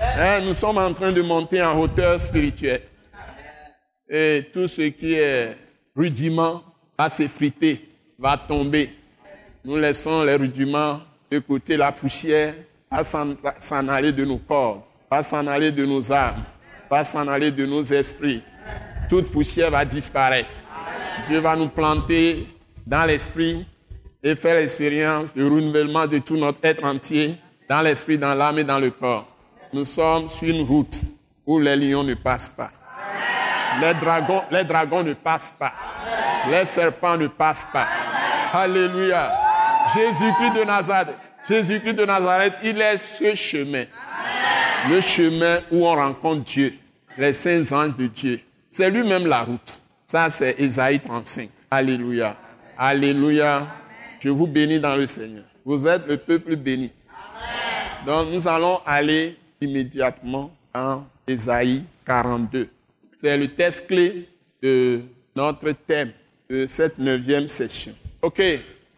Hein, 0.00 0.40
nous 0.42 0.54
sommes 0.54 0.78
en 0.78 0.92
train 0.92 1.10
de 1.10 1.22
monter 1.22 1.60
en 1.60 1.76
hauteur 1.80 2.20
spirituelle. 2.20 2.82
Et 4.08 4.46
tout 4.52 4.68
ce 4.68 4.82
qui 4.82 5.14
est 5.14 5.56
rudiment 5.96 6.62
va 6.98 7.08
s'effriter, 7.08 7.88
va 8.18 8.36
tomber. 8.36 8.90
Nous 9.64 9.76
laissons 9.76 10.24
les 10.24 10.36
rudiments 10.36 11.00
côté, 11.38 11.76
la 11.76 11.92
poussière 11.92 12.54
va 12.90 13.02
s'en 13.02 13.88
aller 13.88 14.12
de 14.12 14.24
nos 14.24 14.38
corps, 14.38 14.86
va 15.10 15.22
s'en 15.22 15.46
aller 15.46 15.72
de 15.72 15.84
nos 15.84 16.12
âmes, 16.12 16.42
va 16.90 17.04
s'en 17.04 17.26
aller 17.28 17.50
de 17.50 17.64
nos 17.66 17.82
esprits. 17.82 18.42
Toute 19.08 19.30
poussière 19.30 19.70
va 19.70 19.84
disparaître. 19.84 20.50
Dieu 21.26 21.38
va 21.38 21.56
nous 21.56 21.68
planter 21.68 22.46
dans 22.86 23.04
l'esprit 23.04 23.66
et 24.22 24.34
faire 24.34 24.56
l'expérience 24.56 25.32
du 25.32 25.44
renouvellement 25.44 26.06
de 26.06 26.18
tout 26.18 26.36
notre 26.36 26.58
être 26.62 26.84
entier, 26.84 27.36
dans 27.68 27.82
l'esprit, 27.82 28.18
dans 28.18 28.34
l'âme 28.34 28.58
et 28.58 28.64
dans 28.64 28.78
le 28.78 28.90
corps. 28.90 29.28
Nous 29.72 29.84
sommes 29.84 30.28
sur 30.28 30.48
une 30.48 30.62
route 30.62 31.00
où 31.46 31.58
les 31.58 31.76
lions 31.76 32.04
ne 32.04 32.14
passent 32.14 32.50
pas. 32.50 32.70
Les 33.80 34.64
dragons, 34.64 35.02
ne 35.02 35.14
passent 35.14 35.54
pas. 35.58 35.72
Les 36.50 36.64
serpents 36.66 37.16
ne 37.16 37.26
passent 37.26 37.66
pas. 37.72 37.86
Alléluia. 38.52 39.32
Jésus-Christ 39.94 40.54
de 40.54 40.64
Nazareth. 40.64 41.16
Jésus-Christ 41.48 41.94
de 41.94 42.04
Nazareth, 42.04 42.54
il 42.62 42.80
est 42.80 42.98
ce 42.98 43.34
chemin. 43.34 43.84
Le 44.90 45.00
chemin 45.00 45.60
où 45.70 45.86
on 45.86 45.94
rencontre 45.94 46.44
Dieu, 46.44 46.74
les 47.16 47.32
saints 47.32 47.72
anges 47.72 47.96
de 47.96 48.06
Dieu. 48.06 48.40
C'est 48.68 48.90
lui-même 48.90 49.26
la 49.26 49.42
route. 49.42 49.82
Ça, 50.06 50.28
c'est 50.30 50.58
Ésaïe 50.58 51.00
35. 51.00 51.48
Alléluia. 51.70 52.36
Alléluia. 52.76 53.66
Je 54.20 54.28
vous 54.28 54.46
bénis 54.46 54.80
dans 54.80 54.96
le 54.96 55.06
Seigneur. 55.06 55.44
Vous 55.64 55.86
êtes 55.86 56.06
le 56.06 56.16
peuple 56.16 56.56
béni. 56.56 56.90
Donc, 58.06 58.28
nous 58.30 58.46
allons 58.48 58.80
aller 58.84 59.38
immédiatement 59.60 60.50
dans 60.74 61.04
Ésaïe 61.26 61.84
42. 62.04 62.68
C'est 63.22 63.36
le 63.36 63.46
test 63.46 63.86
clé 63.86 64.28
de 64.60 65.00
notre 65.36 65.70
thème 65.86 66.10
de 66.50 66.66
cette 66.66 66.98
neuvième 66.98 67.46
session. 67.46 67.92
OK, 68.20 68.42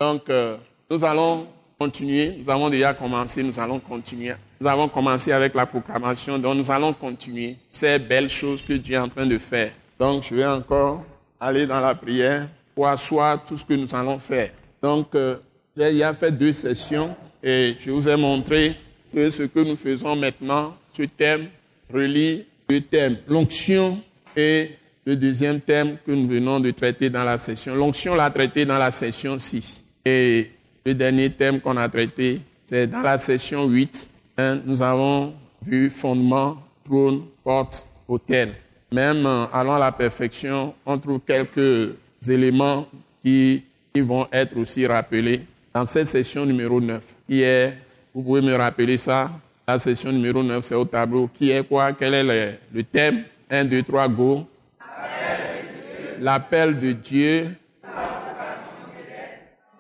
donc 0.00 0.31
euh, 0.31 0.57
nous 0.90 1.04
allons 1.04 1.47
continuer. 1.78 2.38
Nous 2.38 2.49
avons 2.49 2.71
déjà 2.71 2.95
commencé, 2.95 3.43
nous 3.43 3.61
allons 3.61 3.78
continuer. 3.78 4.33
Nous 4.59 4.66
avons 4.66 4.88
commencé 4.88 5.31
avec 5.31 5.52
la 5.54 5.66
proclamation, 5.66 6.38
donc 6.38 6.57
nous 6.57 6.71
allons 6.71 6.95
continuer 6.95 7.57
ces 7.71 7.99
belles 7.99 8.31
choses 8.31 8.62
que 8.62 8.73
Dieu 8.73 8.95
est 8.95 8.99
en 8.99 9.11
train 9.11 9.26
de 9.26 9.37
faire. 9.37 9.73
Donc 9.99 10.23
je 10.23 10.35
vais 10.35 10.47
encore 10.47 11.04
aller 11.38 11.66
dans 11.66 11.81
la 11.81 11.95
prière 11.95 12.49
pour 12.75 12.88
asseoir 12.88 13.45
tout 13.45 13.59
ce 13.59 13.64
que 13.66 13.75
nous 13.75 13.95
allons 13.95 14.19
faire. 14.19 14.52
Donc 14.83 15.14
euh, 15.14 15.37
j'ai 15.76 16.11
fait 16.19 16.33
deux 16.33 16.54
sessions 16.54 17.14
et 17.43 17.75
je 17.78 17.90
vous 17.90 18.09
ai 18.09 18.16
montré 18.16 18.75
que 19.14 19.28
ce 19.28 19.43
que 19.43 19.61
nous 19.61 19.76
faisons 19.76 20.16
maintenant, 20.16 20.75
ce 20.97 21.02
thème 21.02 21.49
relie 21.93 22.47
deux 22.66 22.81
thèmes, 22.81 23.19
l'onction 23.28 24.00
et 24.37 24.71
le 25.05 25.17
deuxième 25.17 25.61
thème 25.61 25.97
que 26.05 26.12
nous 26.12 26.26
venons 26.26 26.61
de 26.61 26.71
traiter 26.71 27.11
dans 27.11 27.25
la 27.25 27.38
session. 27.38 27.75
L'onction 27.75 28.14
l'a 28.14 28.31
traité 28.31 28.64
dans 28.64 28.79
la 28.79 28.91
session 28.91 29.38
6. 29.38 29.85
Et 30.05 30.50
le 30.85 30.95
dernier 30.95 31.31
thème 31.31 31.61
qu'on 31.61 31.76
a 31.76 31.88
traité, 31.88 32.41
c'est 32.67 32.87
dans 32.87 33.03
la 33.03 33.19
session 33.19 33.67
8. 33.67 34.09
Hein, 34.38 34.61
nous 34.64 34.83
avons 34.83 35.35
vu 35.62 35.91
fondement, 35.91 36.59
trône, 36.85 37.23
porte, 37.43 37.87
autel. 38.09 38.55
Même 38.93 39.26
euh, 39.26 39.47
allant 39.53 39.75
à 39.75 39.79
la 39.79 39.93
perfection, 39.93 40.75
on 40.85 40.99
trouve 40.99 41.21
quelques 41.21 41.95
éléments 42.29 42.87
qui, 43.23 43.62
qui 43.93 44.00
vont 44.00 44.26
être 44.33 44.57
aussi 44.57 44.87
rappelés 44.87 45.43
dans 45.75 45.85
cette 45.85 46.07
session 46.07 46.47
numéro 46.47 46.81
9, 46.81 47.03
qui 47.29 47.43
est, 47.43 47.76
vous 48.14 48.23
pouvez 48.23 48.41
me 48.41 48.55
rappeler 48.55 48.97
ça, 48.97 49.31
la 49.67 49.79
session 49.79 50.12
numéro 50.12 50.43
9, 50.43 50.62
c'est 50.62 50.75
au 50.75 50.85
tableau. 50.85 51.29
Qui 51.35 51.50
est 51.50 51.67
quoi 51.67 51.93
Quel 51.93 52.14
est 52.14 52.59
le, 52.73 52.83
thème? 52.85 53.25
1, 53.51 53.65
2, 53.65 53.83
3, 53.83 54.09
go. 54.09 54.47
L'appel 56.21 56.79
de 56.79 56.93
Dieu 56.93 57.57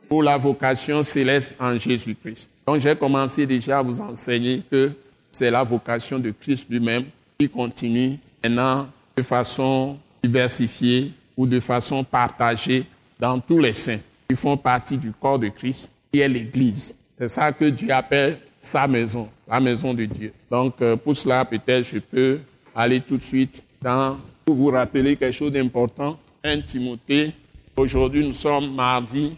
pour 0.08 0.22
la 0.22 0.36
vocation 0.36 1.02
céleste 1.02 1.56
en 1.58 1.78
Jésus-Christ. 1.78 2.50
Donc 2.66 2.80
j'ai 2.80 2.94
commencé 2.94 3.46
déjà 3.46 3.78
à 3.78 3.82
vous 3.82 4.00
enseigner 4.00 4.62
que 4.70 4.92
c'est 5.32 5.50
la 5.50 5.62
vocation 5.62 6.18
de 6.18 6.30
Christ 6.30 6.66
lui-même 6.70 7.04
qui 7.38 7.48
continue 7.48 8.18
maintenant 8.42 8.88
de 9.16 9.22
façon 9.22 9.98
diversifiée 10.22 11.12
ou 11.36 11.46
de 11.46 11.60
façon 11.60 12.04
partagée 12.04 12.86
dans 13.18 13.40
tous 13.40 13.58
les 13.58 13.72
saints 13.72 14.00
qui 14.28 14.36
font 14.36 14.56
partie 14.56 14.96
du 14.96 15.12
corps 15.12 15.38
de 15.38 15.48
Christ, 15.48 15.90
qui 16.12 16.20
est 16.20 16.28
l'Église. 16.28 16.96
C'est 17.18 17.28
ça 17.28 17.52
que 17.52 17.66
Dieu 17.66 17.90
appelle 17.90 18.38
sa 18.58 18.86
maison, 18.86 19.28
la 19.46 19.60
maison 19.60 19.92
de 19.92 20.04
Dieu. 20.04 20.32
Donc, 20.50 20.80
euh, 20.80 20.96
pour 20.96 21.16
cela, 21.16 21.44
peut-être 21.44 21.84
je 21.84 21.98
peux 21.98 22.40
aller 22.74 23.00
tout 23.00 23.16
de 23.16 23.22
suite 23.22 23.62
dans, 23.80 24.18
pour 24.44 24.56
vous 24.56 24.66
rappeler 24.68 25.16
quelque 25.16 25.34
chose 25.34 25.52
d'important, 25.52 26.18
1 26.42 26.62
Timothée. 26.62 27.32
Aujourd'hui, 27.76 28.26
nous 28.26 28.32
sommes 28.32 28.74
mardi, 28.74 29.36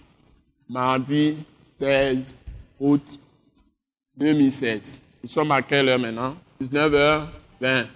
mardi 0.69 1.37
16 1.79 2.37
août 2.81 3.03
2016. 4.17 5.01
Nous 5.23 5.29
sommes 5.29 5.51
à 5.51 5.63
quelle 5.63 5.89
heure 5.89 5.99
maintenant? 5.99 6.37
19h20. 6.63 7.87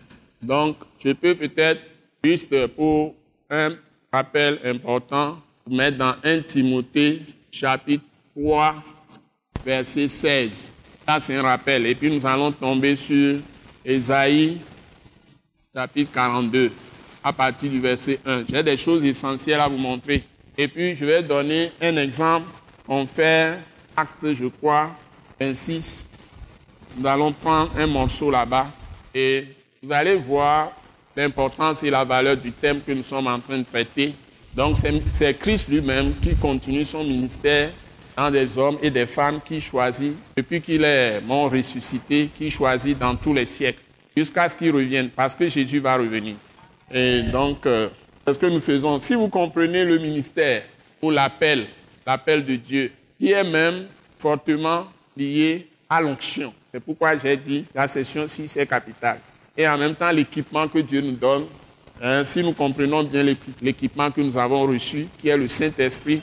Donc, 0.43 0.77
je 0.99 1.13
peux 1.13 1.35
peut-être, 1.35 1.81
juste 2.23 2.67
pour 2.69 3.15
un 3.49 3.71
rappel 4.13 4.61
important, 4.65 5.39
mettre 5.69 5.99
dans 5.99 6.15
1 6.25 6.41
Timothée 6.43 7.21
chapitre 7.51 8.05
3, 8.35 8.75
verset 9.65 10.09
16 10.09 10.73
c'est 11.19 11.35
un 11.35 11.43
rappel. 11.43 11.87
Et 11.87 11.95
puis 11.95 12.15
nous 12.15 12.25
allons 12.25 12.53
tomber 12.53 12.95
sur 12.95 13.41
Ésaïe, 13.85 14.59
chapitre 15.73 16.11
42, 16.12 16.73
à 17.23 17.33
partir 17.33 17.71
du 17.71 17.81
verset 17.81 18.19
1. 18.27 18.45
J'ai 18.49 18.62
des 18.62 18.77
choses 18.77 19.05
essentielles 19.05 19.61
à 19.61 19.69
vous 19.69 19.77
montrer. 19.77 20.25
Et 20.59 20.67
puis 20.67 20.97
je 20.97 21.05
vais 21.05 21.23
donner 21.23 21.71
un 21.81 21.97
exemple. 21.97 22.49
On 22.89 23.07
fait 23.07 23.57
acte, 23.97 24.33
je 24.35 24.47
crois, 24.47 24.91
26. 25.41 26.09
Nous 26.99 27.07
allons 27.07 27.33
prendre 27.33 27.71
un 27.79 27.87
morceau 27.87 28.33
là-bas 28.33 28.67
et 29.15 29.47
vous 29.81 29.93
allez 29.93 30.17
voir 30.17 30.73
l'importance 31.15 31.85
et 31.85 31.91
la 31.91 32.03
valeur 32.03 32.37
du 32.37 32.50
thème 32.50 32.81
que 32.85 32.91
nous 32.91 33.05
sommes 33.05 33.29
en 33.29 33.39
train 33.39 33.59
de 33.59 33.65
traiter. 33.65 34.12
Donc 34.53 34.77
c'est 35.12 35.39
Christ 35.39 35.69
lui-même 35.69 36.15
qui 36.21 36.35
continue 36.35 36.85
son 36.85 37.05
ministère 37.05 37.71
des 38.33 38.59
hommes 38.59 38.77
et 38.83 38.91
des 38.91 39.07
femmes 39.07 39.41
qui 39.43 39.61
choisit, 39.62 40.15
depuis 40.37 40.61
qu'il 40.61 40.85
est 40.85 41.23
mort 41.23 41.50
ressuscité, 41.50 42.29
qui 42.37 42.50
choisit 42.50 42.99
dans 42.99 43.15
tous 43.15 43.33
les 43.33 43.47
siècles, 43.47 43.81
jusqu'à 44.17 44.49
ce 44.49 44.55
qu'il 44.55 44.73
revienne, 44.73 45.11
parce 45.11 45.35
que 45.35 45.49
Jésus 45.49 45.79
va 45.79 45.97
revenir. 45.97 46.37
Et 46.93 47.23
donc, 47.23 47.67
euh, 47.67 47.88
ce 48.26 48.38
que 48.38 48.47
nous 48.47 48.61
faisons, 48.61 49.00
si 49.00 49.14
vous 49.14 49.29
comprenez 49.29 49.85
le 49.85 49.99
ministère 49.99 50.62
ou 51.00 51.11
l'appel, 51.11 51.67
l'appel 52.07 52.45
de 52.45 52.57
Dieu, 52.57 52.93
qui 53.19 53.33
est 53.33 53.45
même 53.45 53.87
fortement 54.19 54.87
lié 55.17 55.69
à 55.88 56.00
l'onction. 56.00 56.52
C'est 56.73 56.81
pourquoi 56.81 57.17
j'ai 57.17 57.37
dit 57.37 57.64
la 57.75 57.88
session 57.88 58.26
6 58.29 58.57
est 58.57 58.67
capitale. 58.67 59.19
Et 59.57 59.67
en 59.67 59.76
même 59.76 59.95
temps, 59.95 60.11
l'équipement 60.11 60.69
que 60.69 60.79
Dieu 60.79 61.00
nous 61.00 61.17
donne, 61.17 61.47
hein, 62.00 62.25
si 62.25 62.43
nous 62.43 62.52
comprenons 62.52 63.02
bien 63.02 63.25
l'équipement 63.61 64.11
que 64.11 64.21
nous 64.21 64.37
avons 64.37 64.67
reçu, 64.67 65.07
qui 65.21 65.29
est 65.29 65.37
le 65.37 65.49
Saint-Esprit, 65.49 66.23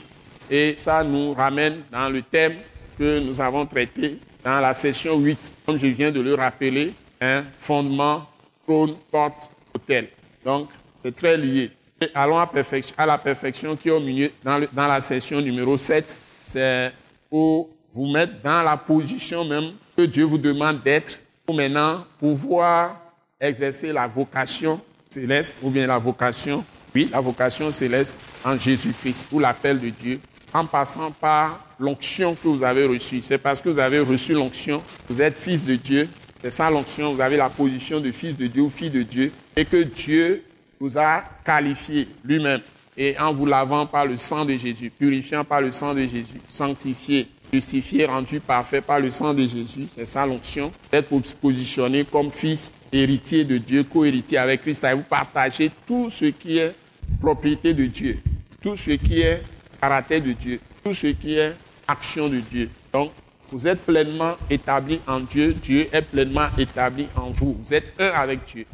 et 0.50 0.74
ça 0.76 1.04
nous 1.04 1.34
ramène 1.34 1.82
dans 1.92 2.08
le 2.08 2.22
thème 2.22 2.54
que 2.98 3.20
nous 3.20 3.40
avons 3.40 3.66
traité 3.66 4.18
dans 4.42 4.60
la 4.60 4.72
session 4.72 5.18
8, 5.18 5.54
comme 5.66 5.78
je 5.78 5.86
viens 5.88 6.10
de 6.10 6.20
le 6.20 6.34
rappeler, 6.34 6.94
un 7.20 7.44
fondement, 7.58 8.26
trône, 8.64 8.96
porte, 9.10 9.50
hôtel. 9.74 10.08
Donc, 10.44 10.68
c'est 11.04 11.14
très 11.14 11.36
lié. 11.36 11.70
Et 12.00 12.08
allons 12.14 12.38
à, 12.38 12.48
à, 12.96 13.06
la 13.06 13.18
perfection 13.18 13.74
qui 13.76 13.88
est 13.88 13.92
au 13.92 14.00
milieu, 14.00 14.30
dans, 14.44 14.64
dans 14.72 14.86
la 14.86 15.00
session 15.00 15.40
numéro 15.40 15.76
7. 15.76 16.18
C'est 16.46 16.92
pour 17.28 17.70
vous 17.92 18.06
mettre 18.06 18.40
dans 18.42 18.62
la 18.62 18.76
position 18.76 19.44
même 19.44 19.72
que 19.96 20.02
Dieu 20.02 20.24
vous 20.24 20.38
demande 20.38 20.82
d'être 20.82 21.18
pour 21.44 21.56
maintenant 21.56 22.04
pouvoir 22.20 23.00
exercer 23.40 23.92
la 23.92 24.06
vocation 24.06 24.80
céleste 25.08 25.56
ou 25.62 25.70
bien 25.70 25.86
la 25.86 25.98
vocation, 25.98 26.64
oui, 26.94 27.08
la 27.10 27.20
vocation 27.20 27.70
céleste 27.70 28.18
en 28.44 28.56
Jésus-Christ 28.56 29.26
ou 29.32 29.38
l'appel 29.38 29.80
de 29.80 29.88
Dieu 29.88 30.20
en 30.52 30.66
passant 30.66 31.10
par 31.10 31.64
l'onction 31.78 32.34
que 32.34 32.48
vous 32.48 32.62
avez 32.62 32.86
reçue. 32.86 33.22
C'est 33.22 33.38
parce 33.38 33.60
que 33.60 33.68
vous 33.68 33.78
avez 33.78 34.00
reçu 34.00 34.32
l'onction, 34.32 34.82
vous 35.08 35.20
êtes 35.20 35.36
fils 35.36 35.64
de 35.64 35.74
Dieu. 35.76 36.08
C'est 36.42 36.50
ça 36.50 36.70
l'onction, 36.70 37.14
vous 37.14 37.20
avez 37.20 37.36
la 37.36 37.50
position 37.50 38.00
de 38.00 38.12
fils 38.12 38.36
de 38.36 38.46
Dieu 38.46 38.62
ou 38.62 38.70
fille 38.70 38.90
de 38.90 39.02
Dieu. 39.02 39.32
Et 39.56 39.64
que 39.64 39.82
Dieu 39.82 40.44
vous 40.78 40.96
a 40.96 41.24
qualifié 41.44 42.08
lui-même. 42.24 42.60
Et 42.96 43.18
en 43.18 43.32
vous 43.32 43.46
lavant 43.46 43.86
par 43.86 44.06
le 44.06 44.16
sang 44.16 44.44
de 44.44 44.56
Jésus, 44.56 44.90
purifiant 44.90 45.44
par 45.44 45.60
le 45.60 45.70
sang 45.70 45.94
de 45.94 46.02
Jésus, 46.02 46.40
sanctifié, 46.48 47.28
justifié, 47.52 48.06
rendu 48.06 48.40
parfait 48.40 48.80
par 48.80 49.00
le 49.00 49.10
sang 49.10 49.34
de 49.34 49.42
Jésus. 49.46 49.86
C'est 49.94 50.06
ça 50.06 50.26
l'onction. 50.26 50.72
D'être 50.90 51.08
positionné 51.40 52.04
comme 52.04 52.30
fils 52.32 52.72
héritier 52.92 53.44
de 53.44 53.58
Dieu, 53.58 53.84
co-héritier 53.84 54.38
avec 54.38 54.62
Christ. 54.62 54.84
Et 54.84 54.94
vous 54.94 55.02
partagez 55.02 55.70
tout 55.86 56.10
ce 56.10 56.26
qui 56.26 56.58
est 56.58 56.74
propriété 57.20 57.74
de 57.74 57.84
Dieu. 57.86 58.18
Tout 58.60 58.76
ce 58.76 58.90
qui 58.90 59.20
est 59.20 59.42
caractère 59.80 60.20
de 60.20 60.32
Dieu, 60.32 60.60
tout 60.84 60.94
ce 60.94 61.08
qui 61.08 61.36
est 61.36 61.54
action 61.86 62.28
de 62.28 62.40
Dieu. 62.40 62.68
Donc, 62.92 63.12
vous 63.50 63.66
êtes 63.66 63.80
pleinement 63.80 64.34
établi 64.50 65.00
en 65.06 65.20
Dieu, 65.20 65.54
Dieu 65.54 65.88
est 65.92 66.02
pleinement 66.02 66.48
établi 66.56 67.06
en 67.16 67.30
vous. 67.30 67.56
Vous 67.62 67.74
êtes 67.74 67.92
un 67.98 68.08
avec 68.10 68.40
Dieu. 68.46 68.66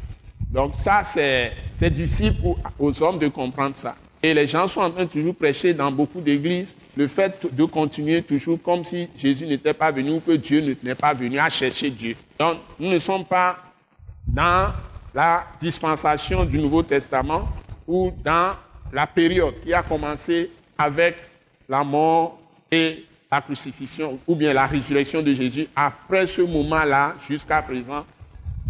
Donc 0.49 0.75
ça, 0.75 1.01
c'est 1.03 1.89
difficile 1.89 2.33
aux 2.79 3.03
hommes 3.03 3.19
de 3.19 3.27
comprendre 3.27 3.77
ça. 3.77 3.95
Et 4.23 4.33
les 4.33 4.47
gens 4.47 4.67
sont 4.67 4.81
en 4.81 4.89
train 4.89 5.03
de 5.05 5.09
toujours 5.09 5.35
prêcher 5.35 5.73
dans 5.73 5.91
beaucoup 5.91 6.19
d'églises 6.19 6.75
le 6.97 7.07
fait 7.07 7.45
de 7.53 7.65
continuer 7.65 8.21
toujours 8.23 8.59
comme 8.61 8.83
si 8.83 9.07
Jésus 9.17 9.45
n'était 9.45 9.73
pas 9.73 9.91
venu 9.91 10.13
ou 10.13 10.19
que 10.19 10.31
Dieu 10.31 10.77
n'est 10.81 10.95
pas 10.95 11.13
venu 11.13 11.37
à 11.37 11.49
chercher 11.49 11.91
Dieu. 11.91 12.15
Donc 12.39 12.57
nous 12.79 12.89
ne 12.89 12.97
sommes 12.97 13.25
pas 13.25 13.57
dans 14.25 14.73
la 15.13 15.43
dispensation 15.59 16.43
du 16.43 16.57
Nouveau 16.57 16.81
Testament 16.81 17.47
ou 17.87 18.11
dans 18.23 18.55
la 18.91 19.05
période 19.05 19.59
qui 19.59 19.73
a 19.73 19.83
commencé 19.83 20.49
avec 20.77 21.17
la 21.69 21.83
mort 21.83 22.39
et 22.71 23.05
la 23.31 23.41
crucifixion 23.41 24.19
ou 24.27 24.35
bien 24.35 24.53
la 24.53 24.67
résurrection 24.67 25.21
de 25.21 25.33
Jésus, 25.33 25.67
après 25.75 26.27
ce 26.27 26.41
moment-là, 26.41 27.15
jusqu'à 27.27 27.61
présent, 27.61 28.05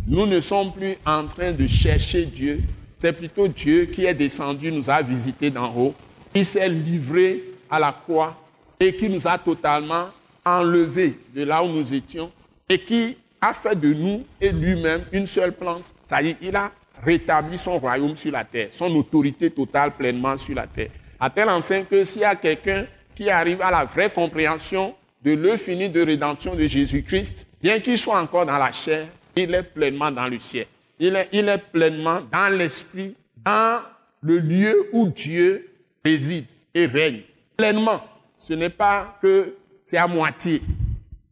nous 0.07 0.25
ne 0.25 0.39
sommes 0.39 0.71
plus 0.71 0.97
en 1.05 1.25
train 1.27 1.51
de 1.51 1.65
chercher 1.67 2.25
Dieu. 2.25 2.61
C'est 2.97 3.13
plutôt 3.13 3.47
Dieu 3.47 3.85
qui 3.85 4.05
est 4.05 4.13
descendu, 4.13 4.71
nous 4.71 4.89
a 4.89 5.01
visités 5.01 5.49
d'en 5.49 5.73
haut. 5.75 5.93
Il 6.33 6.45
s'est 6.45 6.69
livré 6.69 7.43
à 7.69 7.79
la 7.79 7.91
croix 7.91 8.35
et 8.79 8.95
qui 8.95 9.09
nous 9.09 9.27
a 9.27 9.37
totalement 9.37 10.09
enlevés 10.45 11.17
de 11.33 11.43
là 11.43 11.63
où 11.63 11.67
nous 11.67 11.93
étions 11.93 12.31
et 12.69 12.79
qui 12.79 13.17
a 13.41 13.53
fait 13.53 13.79
de 13.79 13.93
nous 13.93 14.23
et 14.39 14.51
lui-même 14.51 15.03
une 15.11 15.27
seule 15.27 15.53
plante. 15.53 15.93
Ça 16.03 16.21
y 16.21 16.29
est, 16.29 16.37
il 16.41 16.55
a 16.55 16.71
rétabli 17.03 17.57
son 17.57 17.77
royaume 17.77 18.15
sur 18.15 18.31
la 18.31 18.43
terre, 18.43 18.69
son 18.71 18.93
autorité 18.95 19.49
totale 19.49 19.91
pleinement 19.91 20.37
sur 20.37 20.55
la 20.55 20.67
terre. 20.67 20.89
À 21.19 21.29
tel 21.29 21.49
enseigne 21.49 21.85
que 21.85 22.03
s'il 22.03 22.21
y 22.21 22.25
a 22.25 22.35
quelqu'un 22.35 22.85
qui 23.15 23.29
arrive 23.29 23.61
à 23.61 23.71
la 23.71 23.85
vraie 23.85 24.09
compréhension 24.09 24.95
de 25.23 25.57
finie 25.57 25.89
de 25.89 26.01
rédemption 26.01 26.53
de 26.53 26.67
Jésus-Christ, 26.67 27.47
bien 27.61 27.79
qu'il 27.79 27.97
soit 27.97 28.19
encore 28.19 28.45
dans 28.45 28.57
la 28.57 28.71
chair, 28.71 29.07
il 29.35 29.53
est 29.53 29.63
pleinement 29.63 30.11
dans 30.11 30.27
le 30.27 30.37
ciel. 30.37 30.67
Il 30.99 31.15
est, 31.15 31.29
il 31.31 31.49
est 31.49 31.57
pleinement 31.57 32.19
dans 32.31 32.55
l'esprit, 32.55 33.15
dans 33.43 33.81
le 34.21 34.37
lieu 34.37 34.89
où 34.93 35.07
Dieu 35.07 35.67
réside 36.03 36.45
et 36.73 36.85
règne. 36.85 37.21
Pleinement. 37.57 38.03
Ce 38.37 38.53
n'est 38.53 38.69
pas 38.69 39.17
que 39.21 39.55
c'est 39.83 39.97
à 39.97 40.07
moitié. 40.07 40.61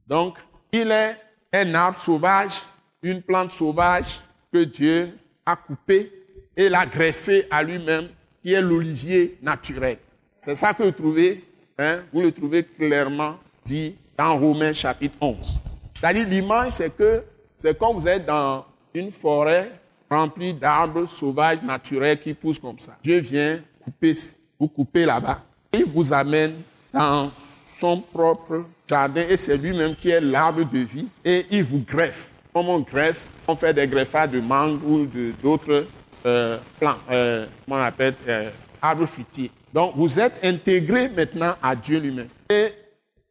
Donc, 0.07 0.37
il 0.71 0.91
est 0.91 1.15
un 1.53 1.73
arbre 1.75 1.99
sauvage, 1.99 2.61
une 3.03 3.21
plante 3.21 3.51
sauvage 3.51 4.21
que 4.51 4.63
Dieu 4.63 5.09
a 5.45 5.55
coupée 5.55 6.11
et 6.57 6.69
l'a 6.69 6.85
greffé 6.85 7.45
à 7.51 7.63
lui-même, 7.63 8.09
qui 8.41 8.53
est 8.53 8.61
l'olivier 8.61 9.37
naturel. 9.41 9.97
C'est 10.41 10.55
ça 10.55 10.73
que 10.73 10.83
vous 10.83 10.91
trouvez, 10.91 11.43
hein, 11.77 11.99
vous 12.11 12.21
le 12.21 12.31
trouvez 12.31 12.63
clairement 12.63 13.35
dit 13.65 13.95
dans 14.17 14.37
Romains 14.37 14.73
chapitre 14.73 15.17
11. 15.21 15.57
C'est-à-dire 15.93 16.27
l'image, 16.27 16.73
c'est 16.73 16.95
que 16.95 17.23
c'est 17.59 17.77
quand 17.77 17.93
vous 17.93 18.07
êtes 18.07 18.25
dans 18.25 18.65
une 18.93 19.11
forêt 19.11 19.71
remplie 20.09 20.53
d'arbres 20.53 21.05
sauvages 21.07 21.61
naturels 21.63 22.19
qui 22.19 22.33
poussent 22.33 22.59
comme 22.59 22.79
ça. 22.79 22.97
Dieu 23.01 23.19
vient 23.19 23.59
couper, 23.83 24.13
vous 24.59 24.67
couper 24.67 25.05
là-bas. 25.05 25.41
Il 25.73 25.85
vous 25.85 26.13
amène 26.13 26.55
dans 26.93 27.31
son 27.33 28.01
propre 28.01 28.65
jardin 28.87 29.23
et 29.27 29.37
c'est 29.37 29.57
lui-même 29.57 29.95
qui 29.95 30.09
est 30.09 30.21
l'arbre 30.21 30.69
de 30.69 30.79
vie 30.79 31.07
et 31.25 31.45
il 31.49 31.63
vous 31.63 31.79
greffe. 31.79 32.31
Comme 32.53 32.69
on 32.69 32.79
greffe, 32.79 33.25
on 33.47 33.55
fait 33.55 33.73
des 33.73 33.87
greffages 33.87 34.29
de 34.29 34.39
mangue 34.39 34.79
ou 34.85 35.07
d'autres 35.41 35.87
euh, 36.25 36.57
plants, 36.79 36.95
euh, 37.11 37.47
comment 37.65 37.81
on 37.81 37.83
appelle, 37.83 38.15
euh, 38.27 38.49
arbres 38.83 39.05
fruitiers. 39.05 39.49
Donc 39.73 39.93
vous 39.95 40.19
êtes 40.19 40.39
intégré 40.43 41.09
maintenant 41.09 41.55
à 41.61 41.75
Dieu 41.75 41.99
lui-même. 41.99 42.27
Et 42.49 42.67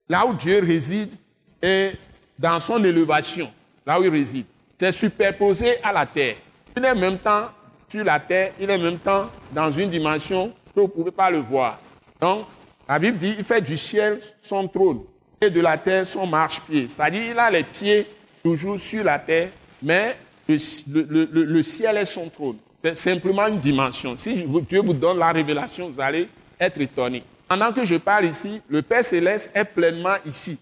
là 0.09 0.27
où 0.27 0.35
Dieu 0.35 0.61
réside 0.65 1.13
et 1.63 1.91
dans 2.39 2.59
son 2.59 2.83
élévation, 2.83 3.53
là 3.87 4.01
où 4.01 4.03
il 4.03 4.11
réside, 4.11 4.47
c'est 4.81 4.91
superposé 4.91 5.81
à 5.83 5.93
la 5.93 6.07
terre. 6.07 6.37
Il 6.77 6.85
est 6.85 6.91
en 6.91 6.97
même 6.97 7.19
temps 7.19 7.51
sur 7.89 8.03
la 8.05 8.19
terre, 8.19 8.53
il 8.59 8.69
est 8.69 8.75
en 8.75 8.79
même 8.79 8.99
temps 8.99 9.31
dans 9.53 9.71
une 9.71 9.91
dimension 9.91 10.53
que 10.75 10.81
vous 10.81 10.87
ne 10.87 10.93
pouvez 10.93 11.11
pas 11.11 11.31
le 11.31 11.39
voir. 11.39 11.79
Donc, 12.21 12.47
la 12.89 12.99
Bible 12.99 13.19
dit, 13.19 13.35
il 13.39 13.45
fait 13.45 13.61
du 13.61 13.77
ciel 13.77 14.19
son 14.41 14.67
trône 14.67 15.03
et 15.41 15.51
de 15.51 15.61
la 15.61 15.77
terre 15.77 16.07
son 16.07 16.27
marche-pied. 16.27 16.89
C'est-à-dire, 16.89 17.31
il 17.31 17.39
a 17.39 17.51
les 17.51 17.63
pieds 17.63 18.07
toujours 18.43 18.79
sur 18.79 19.05
la 19.05 19.19
terre, 19.19 19.51
mais 19.83 20.17
le, 20.49 21.63
ciel 21.63 21.97
est 21.97 22.05
son 22.05 22.29
trône. 22.29 22.57
C'est 22.83 22.97
simplement 22.97 23.47
une 23.47 23.59
dimension. 23.59 24.17
Si 24.19 24.45
Dieu 24.69 24.81
vous 24.83 24.93
donne 24.93 25.19
la 25.19 25.31
révélation, 25.31 25.89
vous 25.89 26.01
allez 26.01 26.29
être 26.59 26.81
étonné. 26.81 27.23
Pendant 27.47 27.73
que 27.73 27.85
je 27.85 27.97
parle 27.97 28.25
ici, 28.25 28.61
le 28.69 28.83
Père 28.83 29.05
céleste 29.05 29.51
est 29.55 29.65
pleinement 29.65 30.17
ici. 30.27 30.59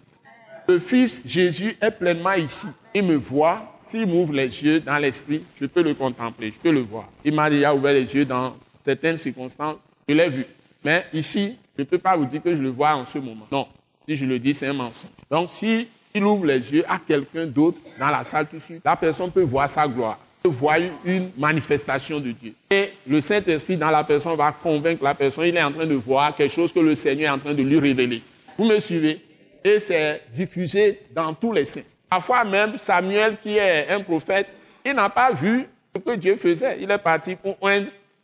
Le 0.68 0.78
Fils 0.78 1.22
Jésus 1.24 1.76
est 1.80 1.90
pleinement 1.90 2.34
ici. 2.34 2.66
Il 2.94 3.04
me 3.04 3.14
voit. 3.14 3.78
S'il 3.82 4.06
m'ouvre 4.06 4.34
les 4.34 4.62
yeux 4.62 4.80
dans 4.80 4.98
l'esprit, 4.98 5.42
je 5.60 5.66
peux 5.66 5.82
le 5.82 5.94
contempler, 5.94 6.52
je 6.52 6.58
peux 6.58 6.70
le 6.70 6.80
voir. 6.80 7.08
Il 7.24 7.34
m'a 7.34 7.48
déjà 7.48 7.74
ouvert 7.74 7.92
les 7.92 8.14
yeux 8.14 8.24
dans 8.24 8.54
certaines 8.84 9.16
circonstances. 9.16 9.76
Je 10.08 10.14
l'ai 10.14 10.28
vu. 10.28 10.46
Mais 10.84 11.06
ici, 11.12 11.56
je 11.76 11.82
ne 11.82 11.86
peux 11.86 11.98
pas 11.98 12.16
vous 12.16 12.26
dire 12.26 12.42
que 12.42 12.54
je 12.54 12.60
le 12.60 12.68
vois 12.68 12.94
en 12.94 13.04
ce 13.04 13.18
moment. 13.18 13.46
Non. 13.50 13.66
Si 14.06 14.14
je 14.14 14.26
le 14.26 14.38
dis, 14.38 14.54
c'est 14.54 14.66
un 14.66 14.72
mensonge. 14.72 15.10
Donc, 15.30 15.48
si 15.50 15.88
il 16.14 16.24
ouvre 16.24 16.46
les 16.46 16.72
yeux 16.72 16.84
à 16.88 16.98
quelqu'un 16.98 17.46
d'autre 17.46 17.78
dans 17.98 18.10
la 18.10 18.22
salle 18.24 18.46
tout 18.46 18.56
de 18.56 18.60
suite, 18.60 18.82
la 18.84 18.96
personne 18.96 19.30
peut 19.30 19.42
voir 19.42 19.68
sa 19.68 19.88
gloire, 19.88 20.18
voir 20.48 20.78
une 21.04 21.30
manifestation 21.36 22.18
de 22.18 22.32
Dieu. 22.32 22.54
Et 22.70 22.90
le 23.06 23.20
Saint-Esprit 23.20 23.76
dans 23.76 23.90
la 23.90 24.04
personne 24.04 24.36
va 24.36 24.52
convaincre 24.52 25.04
la 25.04 25.14
personne, 25.14 25.46
il 25.46 25.56
est 25.56 25.62
en 25.62 25.72
train 25.72 25.86
de 25.86 25.94
voir 25.94 26.34
quelque 26.34 26.52
chose 26.52 26.72
que 26.72 26.80
le 26.80 26.94
Seigneur 26.94 27.32
est 27.32 27.36
en 27.36 27.38
train 27.38 27.54
de 27.54 27.62
lui 27.62 27.78
révéler. 27.78 28.22
Vous 28.56 28.64
me 28.64 28.78
suivez? 28.80 29.20
Et 29.62 29.78
c'est 29.78 30.22
diffusé 30.32 31.00
dans 31.14 31.34
tous 31.34 31.52
les 31.52 31.66
saints. 31.66 31.82
Parfois 32.08 32.44
même, 32.44 32.78
Samuel, 32.78 33.36
qui 33.42 33.56
est 33.56 33.88
un 33.88 34.00
prophète, 34.00 34.48
il 34.84 34.94
n'a 34.94 35.10
pas 35.10 35.32
vu 35.32 35.66
ce 35.94 36.00
que 36.00 36.16
Dieu 36.16 36.36
faisait. 36.36 36.78
Il 36.80 36.90
est 36.90 36.98
parti 36.98 37.36
pour 37.36 37.56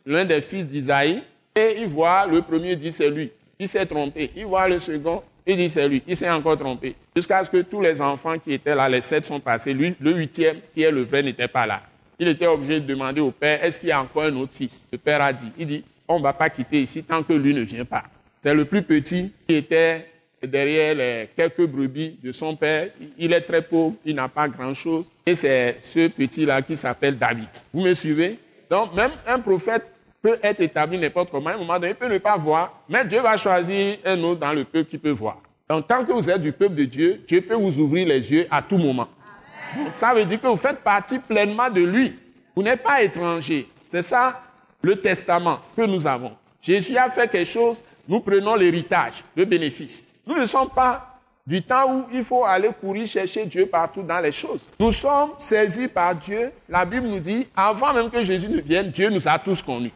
l'un 0.05 0.25
des 0.25 0.41
fils 0.41 0.65
d'Isaïe 0.65 1.21
et 1.55 1.75
il 1.79 1.87
voit 1.87 2.25
le 2.25 2.41
premier 2.41 2.75
dit 2.75 2.91
c'est 2.91 3.09
lui. 3.09 3.31
Il 3.59 3.69
s'est 3.69 3.85
trompé. 3.85 4.31
Il 4.35 4.45
voit 4.45 4.67
le 4.67 4.79
second, 4.79 5.23
il 5.45 5.57
dit 5.57 5.69
c'est 5.69 5.87
lui. 5.87 6.01
Il 6.07 6.15
s'est 6.15 6.29
encore 6.29 6.57
trompé. 6.57 6.95
Jusqu'à 7.15 7.43
ce 7.43 7.49
que 7.49 7.61
tous 7.61 7.81
les 7.81 8.01
enfants 8.01 8.37
qui 8.39 8.53
étaient 8.53 8.75
là, 8.75 8.89
les 8.89 9.01
sept 9.01 9.25
sont 9.25 9.39
passés. 9.39 9.73
Lui, 9.73 9.95
le 9.99 10.15
huitième, 10.15 10.57
qui 10.73 10.81
est 10.83 10.91
le 10.91 11.03
vrai, 11.03 11.23
n'était 11.23 11.47
pas 11.47 11.65
là. 11.65 11.81
Il 12.19 12.27
était 12.27 12.47
obligé 12.47 12.79
de 12.79 12.85
demander 12.85 13.21
au 13.21 13.31
père, 13.31 13.63
est-ce 13.63 13.79
qu'il 13.79 13.89
y 13.89 13.91
a 13.91 14.01
encore 14.01 14.23
un 14.23 14.35
autre 14.35 14.53
fils? 14.53 14.81
Le 14.91 14.97
père 14.97 15.21
a 15.21 15.31
dit, 15.31 15.51
il 15.57 15.67
dit, 15.67 15.83
on 16.07 16.17
ne 16.17 16.23
va 16.23 16.33
pas 16.33 16.49
quitter 16.49 16.81
ici 16.81 17.03
tant 17.03 17.21
que 17.21 17.33
lui 17.33 17.53
ne 17.53 17.61
vient 17.61 17.85
pas. 17.85 18.03
C'est 18.41 18.53
le 18.53 18.65
plus 18.65 18.81
petit 18.81 19.31
qui 19.47 19.55
était 19.55 20.07
derrière 20.41 20.95
les 20.95 21.29
quelques 21.35 21.65
brebis 21.67 22.17
de 22.23 22.31
son 22.31 22.55
père. 22.55 22.89
Il 23.17 23.33
est 23.33 23.41
très 23.41 23.61
pauvre, 23.61 23.95
il 24.05 24.15
n'a 24.15 24.27
pas 24.27 24.47
grand-chose. 24.47 25.05
Et 25.25 25.35
c'est 25.35 25.77
ce 25.81 26.07
petit-là 26.07 26.61
qui 26.61 26.75
s'appelle 26.77 27.17
David. 27.17 27.49
Vous 27.73 27.81
me 27.81 27.93
suivez? 27.93 28.39
Donc 28.69 28.95
même 28.95 29.11
un 29.27 29.39
prophète 29.39 29.91
peut 30.21 30.39
être 30.41 30.59
établi 30.61 30.97
n'importe 30.97 31.29
comment. 31.29 31.49
À 31.49 31.53
un 31.53 31.57
moment 31.57 31.75
donné, 31.75 31.89
il 31.89 31.95
peut 31.95 32.11
ne 32.11 32.17
pas 32.17 32.37
voir, 32.37 32.81
mais 32.89 33.05
Dieu 33.05 33.21
va 33.21 33.37
choisir 33.37 33.97
un 34.05 34.21
autre 34.23 34.39
dans 34.39 34.53
le 34.53 34.63
peuple 34.63 34.89
qui 34.89 34.97
peut 34.97 35.11
voir. 35.11 35.41
Donc, 35.69 35.87
tant 35.87 36.03
que 36.05 36.11
vous 36.13 36.29
êtes 36.29 36.41
du 36.41 36.53
peuple 36.53 36.75
de 36.75 36.85
Dieu, 36.85 37.21
Dieu 37.27 37.41
peut 37.41 37.55
vous 37.55 37.77
ouvrir 37.79 38.07
les 38.07 38.31
yeux 38.31 38.47
à 38.49 38.61
tout 38.61 38.77
moment. 38.77 39.09
Ça 39.93 40.13
veut 40.13 40.25
dire 40.25 40.41
que 40.41 40.47
vous 40.47 40.57
faites 40.57 40.79
partie 40.79 41.19
pleinement 41.19 41.69
de 41.69 41.81
lui. 41.81 42.17
Vous 42.55 42.63
n'êtes 42.63 42.83
pas 42.83 43.01
étranger. 43.01 43.69
C'est 43.87 44.03
ça 44.03 44.41
le 44.81 44.95
testament 44.95 45.59
que 45.75 45.81
nous 45.83 46.05
avons. 46.05 46.33
Jésus 46.61 46.97
a 46.97 47.09
fait 47.09 47.29
quelque 47.29 47.49
chose, 47.49 47.81
nous 48.07 48.19
prenons 48.19 48.55
l'héritage, 48.55 49.23
le 49.35 49.45
bénéfice. 49.45 50.03
Nous 50.25 50.35
ne 50.35 50.45
sommes 50.45 50.69
pas 50.69 51.17
du 51.45 51.61
temps 51.61 51.93
où 51.93 52.05
il 52.11 52.25
faut 52.25 52.43
aller 52.43 52.69
courir 52.79 53.07
chercher 53.07 53.45
Dieu 53.45 53.65
partout 53.65 54.03
dans 54.03 54.19
les 54.19 54.33
choses. 54.33 54.65
Nous 54.79 54.91
sommes 54.91 55.31
saisis 55.37 55.87
par 55.87 56.13
Dieu. 56.13 56.51
La 56.67 56.83
Bible 56.83 57.07
nous 57.07 57.19
dit, 57.19 57.47
avant 57.55 57.93
même 57.93 58.09
que 58.09 58.21
Jésus 58.23 58.49
ne 58.49 58.59
vienne, 58.59 58.91
Dieu 58.91 59.09
nous 59.09 59.25
a 59.27 59.39
tous 59.39 59.61
connus. 59.61 59.93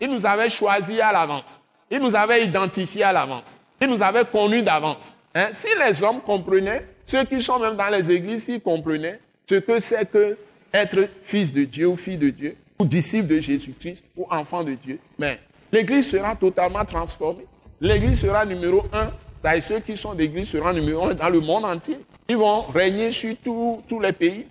Il 0.00 0.10
nous 0.10 0.24
avait 0.24 0.48
choisis 0.48 0.98
à 1.00 1.12
l'avance. 1.12 1.60
Il 1.90 2.00
nous 2.00 2.14
avait 2.14 2.44
identifiés 2.44 3.04
à 3.04 3.12
l'avance. 3.12 3.56
Il 3.80 3.88
nous 3.88 4.02
avait 4.02 4.24
connus 4.24 4.62
d'avance. 4.62 5.14
Hein? 5.34 5.48
Si 5.52 5.68
les 5.78 6.02
hommes 6.02 6.20
comprenaient, 6.20 6.84
ceux 7.04 7.24
qui 7.24 7.40
sont 7.40 7.58
même 7.58 7.76
dans 7.76 7.88
les 7.88 8.10
églises, 8.10 8.44
s'ils 8.44 8.60
comprenaient 8.60 9.20
ce 9.48 9.56
que 9.56 9.78
c'est 9.78 10.10
que 10.10 10.36
être 10.72 11.08
fils 11.22 11.52
de 11.52 11.64
Dieu 11.64 11.88
ou 11.88 11.96
fille 11.96 12.18
de 12.18 12.30
Dieu, 12.30 12.56
ou 12.78 12.84
disciple 12.84 13.28
de 13.28 13.40
Jésus-Christ, 13.40 14.04
ou 14.16 14.26
enfant 14.30 14.62
de 14.62 14.74
Dieu, 14.74 14.98
mais 15.18 15.38
l'église 15.72 16.10
sera 16.10 16.36
totalement 16.36 16.84
transformée. 16.84 17.46
L'église 17.80 18.20
sera 18.20 18.44
numéro 18.44 18.84
un. 18.92 19.10
Ça 19.42 19.60
ceux 19.60 19.80
qui 19.80 19.96
sont 19.96 20.14
d'église 20.14 20.48
seront 20.48 20.72
numéro 20.72 21.04
un 21.04 21.14
dans 21.14 21.28
le 21.28 21.40
monde 21.40 21.64
entier. 21.64 21.98
Ils 22.28 22.36
vont 22.36 22.62
régner 22.62 23.12
sur 23.12 23.36
tous 23.42 24.00
les 24.00 24.12
pays. 24.12 24.46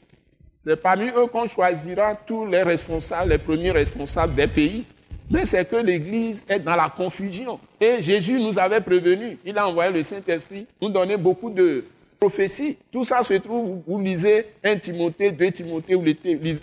C'est 0.56 0.82
parmi 0.82 1.10
eux 1.10 1.28
qu'on 1.28 1.48
choisira 1.48 2.16
tous 2.16 2.46
les 2.48 2.64
responsables, 2.64 3.30
les 3.30 3.38
premiers 3.38 3.72
responsables 3.72 4.34
des 4.34 4.48
pays. 4.48 4.86
Mais 5.30 5.46
c'est 5.46 5.70
que 5.70 5.76
l'Église 5.76 6.44
est 6.48 6.60
dans 6.60 6.76
la 6.76 6.90
confusion. 6.90 7.60
Et 7.82 8.02
Jésus 8.02 8.40
nous 8.40 8.58
avait 8.58 8.80
prévenu. 8.80 9.38
Il 9.46 9.58
a 9.58 9.68
envoyé 9.68 9.92
le 9.92 10.02
Saint-Esprit 10.04 10.66
nous 10.82 10.90
donner 10.90 11.18
beaucoup 11.18 11.50
de 11.50 11.84
prophéties. 12.20 12.78
Tout 12.92 13.04
ça 13.04 13.24
se 13.24 13.34
trouve, 13.36 13.82
vous 13.86 14.00
lisez 14.00 14.46
1 14.64 14.78
Timothée, 14.78 15.32
2 15.32 15.52
Timothée, 15.52 15.96
vous 15.96 16.06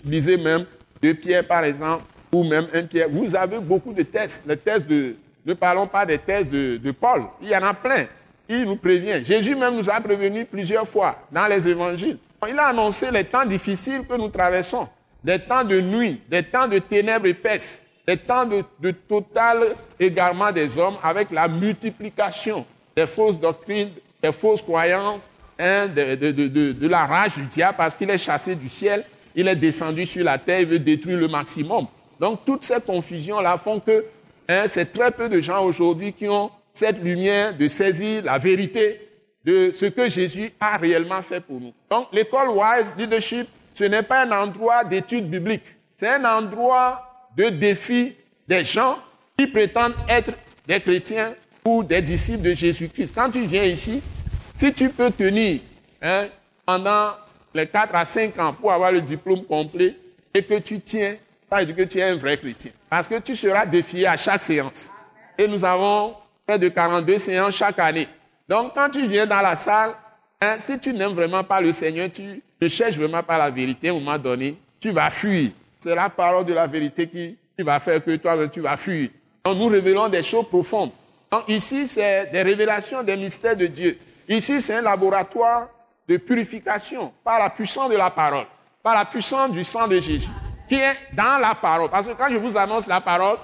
lisez 0.05 0.37
même 0.37 0.65
2 1.01 1.13
Pierre 1.13 1.47
par 1.47 1.63
exemple, 1.63 2.03
ou 2.31 2.43
même 2.43 2.67
1 2.73 2.83
Pierre. 2.83 3.07
Vous 3.09 3.35
avez 3.35 3.59
beaucoup 3.59 3.93
de 3.93 4.01
tests. 4.01 4.43
Les 4.47 4.57
tests 4.57 4.87
de, 4.87 5.15
ne 5.45 5.53
parlons 5.53 5.87
pas 5.87 6.05
des 6.05 6.17
tests 6.17 6.49
de, 6.49 6.77
de 6.77 6.91
Paul. 6.91 7.23
Il 7.41 7.49
y 7.49 7.55
en 7.55 7.63
a 7.63 7.73
plein. 7.73 8.05
Il 8.49 8.65
nous 8.65 8.75
prévient. 8.75 9.23
Jésus 9.23 9.55
même 9.55 9.75
nous 9.75 9.89
a 9.89 10.01
prévenu 10.01 10.43
plusieurs 10.45 10.87
fois 10.87 11.19
dans 11.31 11.47
les 11.47 11.67
évangiles. 11.67 12.17
Il 12.47 12.57
a 12.59 12.67
annoncé 12.67 13.09
les 13.11 13.23
temps 13.23 13.45
difficiles 13.45 14.01
que 14.07 14.15
nous 14.15 14.29
traversons. 14.29 14.87
Des 15.23 15.39
temps 15.39 15.63
de 15.63 15.81
nuit, 15.81 16.21
des 16.29 16.43
temps 16.43 16.67
de 16.67 16.77
ténèbres 16.77 17.25
épaisses 17.25 17.84
des 18.07 18.17
temps 18.17 18.45
de, 18.45 18.91
total 18.91 19.75
égarement 19.99 20.51
des 20.51 20.77
hommes 20.77 20.97
avec 21.01 21.31
la 21.31 21.47
multiplication 21.47 22.65
des 22.95 23.07
fausses 23.07 23.39
doctrines, 23.39 23.89
des 24.21 24.31
fausses 24.31 24.61
croyances, 24.61 25.27
hein, 25.57 25.87
de, 25.87 26.87
la 26.87 27.05
rage 27.05 27.35
du 27.35 27.45
diable 27.45 27.75
parce 27.77 27.95
qu'il 27.95 28.09
est 28.09 28.17
chassé 28.17 28.55
du 28.55 28.69
ciel, 28.69 29.03
il 29.35 29.47
est 29.47 29.55
descendu 29.55 30.05
sur 30.05 30.23
la 30.23 30.37
terre, 30.37 30.61
il 30.61 30.67
veut 30.67 30.79
détruire 30.79 31.17
le 31.17 31.27
maximum. 31.27 31.87
Donc 32.19 32.45
toutes 32.45 32.63
ces 32.63 32.79
confusions-là 32.79 33.57
font 33.57 33.79
que 33.79 34.05
hein, 34.47 34.63
c'est 34.67 34.93
très 34.93 35.11
peu 35.11 35.27
de 35.27 35.41
gens 35.41 35.65
aujourd'hui 35.65 36.13
qui 36.13 36.29
ont 36.29 36.49
cette 36.71 37.01
lumière, 37.01 37.55
de 37.55 37.67
saisir 37.67 38.23
la 38.23 38.37
vérité 38.37 39.01
de 39.43 39.71
ce 39.71 39.85
que 39.85 40.09
Jésus 40.09 40.51
a 40.59 40.77
réellement 40.77 41.21
fait 41.21 41.39
pour 41.39 41.59
nous. 41.59 41.73
Donc 41.89 42.07
l'école 42.11 42.49
Wise 42.49 42.95
Leadership, 42.97 43.47
ce 43.73 43.83
n'est 43.83 44.03
pas 44.03 44.25
un 44.25 44.31
endroit 44.31 44.83
d'études 44.83 45.29
bibliques, 45.29 45.63
c'est 45.95 46.09
un 46.09 46.25
endroit 46.25 47.04
de 47.35 47.49
défi 47.49 48.15
des 48.47 48.63
gens 48.63 48.97
qui 49.37 49.47
prétendent 49.47 49.95
être 50.07 50.31
des 50.67 50.79
chrétiens 50.79 51.33
ou 51.63 51.83
des 51.83 52.01
disciples 52.01 52.43
de 52.43 52.53
Jésus-Christ. 52.53 53.13
Quand 53.15 53.29
tu 53.29 53.45
viens 53.45 53.63
ici, 53.63 54.01
si 54.53 54.73
tu 54.73 54.89
peux 54.89 55.11
tenir 55.11 55.59
hein, 56.01 56.27
pendant 56.65 57.11
les 57.53 57.67
4 57.67 57.95
à 57.95 58.05
5 58.05 58.39
ans 58.39 58.53
pour 58.53 58.71
avoir 58.71 58.91
le 58.91 59.01
diplôme 59.01 59.43
complet 59.43 59.95
et 60.33 60.43
que 60.43 60.59
tu 60.59 60.79
tiens, 60.79 61.15
ça 61.49 61.59
veut 61.59 61.65
dire 61.65 61.75
que 61.75 61.83
tu 61.83 61.99
es 61.99 62.03
un 62.03 62.15
vrai 62.15 62.37
chrétien. 62.37 62.71
Parce 62.89 63.07
que 63.07 63.19
tu 63.19 63.35
seras 63.35 63.65
défié 63.65 64.07
à 64.07 64.17
chaque 64.17 64.41
séance. 64.41 64.89
Et 65.37 65.47
nous 65.47 65.63
avons 65.63 66.15
près 66.45 66.59
de 66.59 66.69
42 66.69 67.17
séances 67.17 67.55
chaque 67.55 67.79
année. 67.79 68.07
Donc 68.47 68.73
quand 68.73 68.89
tu 68.89 69.05
viens 69.07 69.25
dans 69.25 69.41
la 69.41 69.55
salle, 69.55 69.91
hein, 70.41 70.55
si 70.59 70.79
tu 70.79 70.93
n'aimes 70.93 71.13
vraiment 71.13 71.43
pas 71.43 71.61
le 71.61 71.71
Seigneur, 71.71 72.09
tu 72.11 72.41
ne 72.61 72.67
cherches 72.67 72.97
vraiment 72.97 73.23
pas 73.23 73.37
la 73.37 73.49
vérité, 73.49 73.89
à 73.89 73.91
un 73.91 73.95
moment 73.95 74.17
donné, 74.17 74.55
tu 74.79 74.91
vas 74.91 75.09
fuir. 75.09 75.51
C'est 75.85 75.93
la 75.93 76.09
parole 76.09 76.45
de 76.45 76.53
la 76.55 76.65
vérité 76.65 77.07
qui, 77.07 77.37
va 77.59 77.79
faire 77.79 78.03
que 78.03 78.15
toi, 78.15 78.47
tu 78.47 78.59
vas 78.59 78.75
fuir. 78.75 79.09
Donc 79.43 79.55
nous 79.59 79.67
révélons 79.67 80.09
des 80.09 80.23
choses 80.23 80.47
profondes. 80.47 80.89
Donc 81.31 81.43
ici, 81.47 81.85
c'est 81.85 82.25
des 82.31 82.41
révélations 82.41 83.03
des 83.03 83.15
mystères 83.15 83.55
de 83.55 83.67
Dieu. 83.67 83.99
Ici, 84.27 84.59
c'est 84.61 84.77
un 84.77 84.81
laboratoire 84.81 85.69
de 86.09 86.17
purification 86.17 87.13
par 87.23 87.37
la 87.37 87.51
puissance 87.51 87.91
de 87.91 87.97
la 87.97 88.09
parole, 88.09 88.47
par 88.81 88.95
la 88.95 89.05
puissance 89.05 89.51
du 89.51 89.63
sang 89.63 89.87
de 89.87 89.99
Jésus, 89.99 90.31
qui 90.67 90.73
est 90.73 90.95
dans 91.13 91.39
la 91.39 91.53
parole. 91.53 91.91
Parce 91.91 92.07
que 92.07 92.13
quand 92.13 92.31
je 92.31 92.37
vous 92.37 92.57
annonce 92.57 92.87
la 92.87 92.99
parole, 92.99 93.37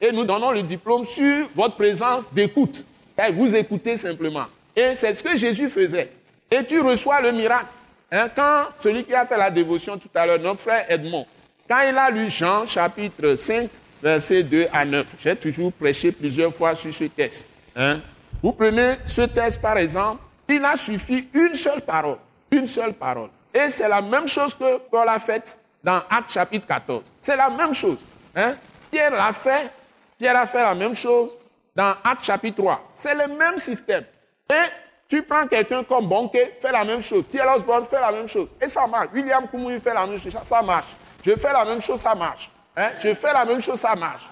et 0.00 0.10
nous 0.12 0.24
donnons 0.24 0.50
le 0.50 0.62
diplôme 0.62 1.04
sur 1.04 1.46
votre 1.54 1.76
présence 1.76 2.24
d'écoute. 2.32 2.86
Vous 3.34 3.54
écoutez 3.54 3.98
simplement. 3.98 4.46
Et 4.74 4.94
c'est 4.96 5.14
ce 5.14 5.22
que 5.22 5.36
Jésus 5.36 5.68
faisait. 5.68 6.10
Et 6.50 6.64
tu 6.64 6.80
reçois 6.80 7.20
le 7.20 7.32
miracle. 7.32 7.66
Hein, 8.10 8.30
quand 8.34 8.68
celui 8.80 9.04
qui 9.04 9.14
a 9.14 9.26
fait 9.26 9.36
la 9.36 9.50
dévotion 9.50 9.98
tout 9.98 10.08
à 10.14 10.26
l'heure, 10.26 10.38
notre 10.38 10.60
frère 10.60 10.86
Edmond, 10.88 11.26
quand 11.68 11.80
il 11.88 11.96
a 11.96 12.10
lu 12.10 12.28
Jean 12.28 12.66
chapitre 12.66 13.34
5, 13.34 13.68
versets 14.02 14.42
2 14.42 14.66
à 14.72 14.84
9, 14.84 15.06
j'ai 15.22 15.36
toujours 15.36 15.72
prêché 15.72 16.12
plusieurs 16.12 16.54
fois 16.54 16.74
sur 16.74 16.92
ce 16.92 17.04
texte. 17.04 17.46
Hein. 17.76 18.00
Vous 18.42 18.52
prenez 18.52 18.96
ce 19.06 19.22
texte 19.22 19.60
par 19.60 19.76
exemple, 19.78 20.22
il 20.48 20.64
a 20.64 20.76
suffi 20.76 21.28
une 21.32 21.54
seule 21.54 21.80
parole. 21.80 22.18
Une 22.50 22.66
seule 22.66 22.92
parole. 22.94 23.30
Et 23.54 23.70
c'est 23.70 23.88
la 23.88 24.02
même 24.02 24.28
chose 24.28 24.54
que 24.54 24.78
Paul 24.78 25.08
a 25.08 25.18
faite 25.18 25.56
dans 25.82 26.02
Actes 26.10 26.32
chapitre 26.32 26.66
14. 26.66 27.10
C'est 27.20 27.36
la 27.36 27.48
même 27.48 27.72
chose. 27.72 27.98
Hein? 28.34 28.54
Pierre 28.90 29.10
l'a 29.10 29.32
fait. 29.32 29.70
Pierre 30.18 30.36
a 30.36 30.46
fait 30.46 30.62
la 30.62 30.74
même 30.74 30.94
chose 30.94 31.30
dans 31.74 31.94
Actes 32.04 32.24
chapitre 32.24 32.58
3. 32.58 32.92
C'est 32.94 33.14
le 33.14 33.34
même 33.34 33.58
système. 33.58 34.04
Et 34.50 34.68
tu 35.08 35.22
prends 35.22 35.46
quelqu'un 35.46 35.84
comme 35.84 36.08
Bonke, 36.08 36.38
fait 36.58 36.72
la 36.72 36.84
même 36.84 37.02
chose. 37.02 37.24
Thierry 37.28 37.54
Osborne 37.56 37.84
fait 37.84 38.00
la 38.00 38.12
même 38.12 38.28
chose. 38.28 38.48
Et 38.60 38.68
ça 38.68 38.86
marche. 38.86 39.08
William 39.12 39.46
Koumoui 39.46 39.78
fait 39.80 39.92
la 39.92 40.06
même 40.06 40.18
chose. 40.18 40.34
Ça 40.44 40.62
marche. 40.62 40.86
Je 41.24 41.36
fais 41.36 41.52
la 41.52 41.64
même 41.64 41.80
chose, 41.80 42.00
ça 42.00 42.14
marche. 42.14 42.50
Hein? 42.76 42.90
Je 43.02 43.14
fais 43.14 43.32
la 43.32 43.44
même 43.44 43.62
chose, 43.62 43.78
ça 43.78 43.94
marche. 43.94 44.22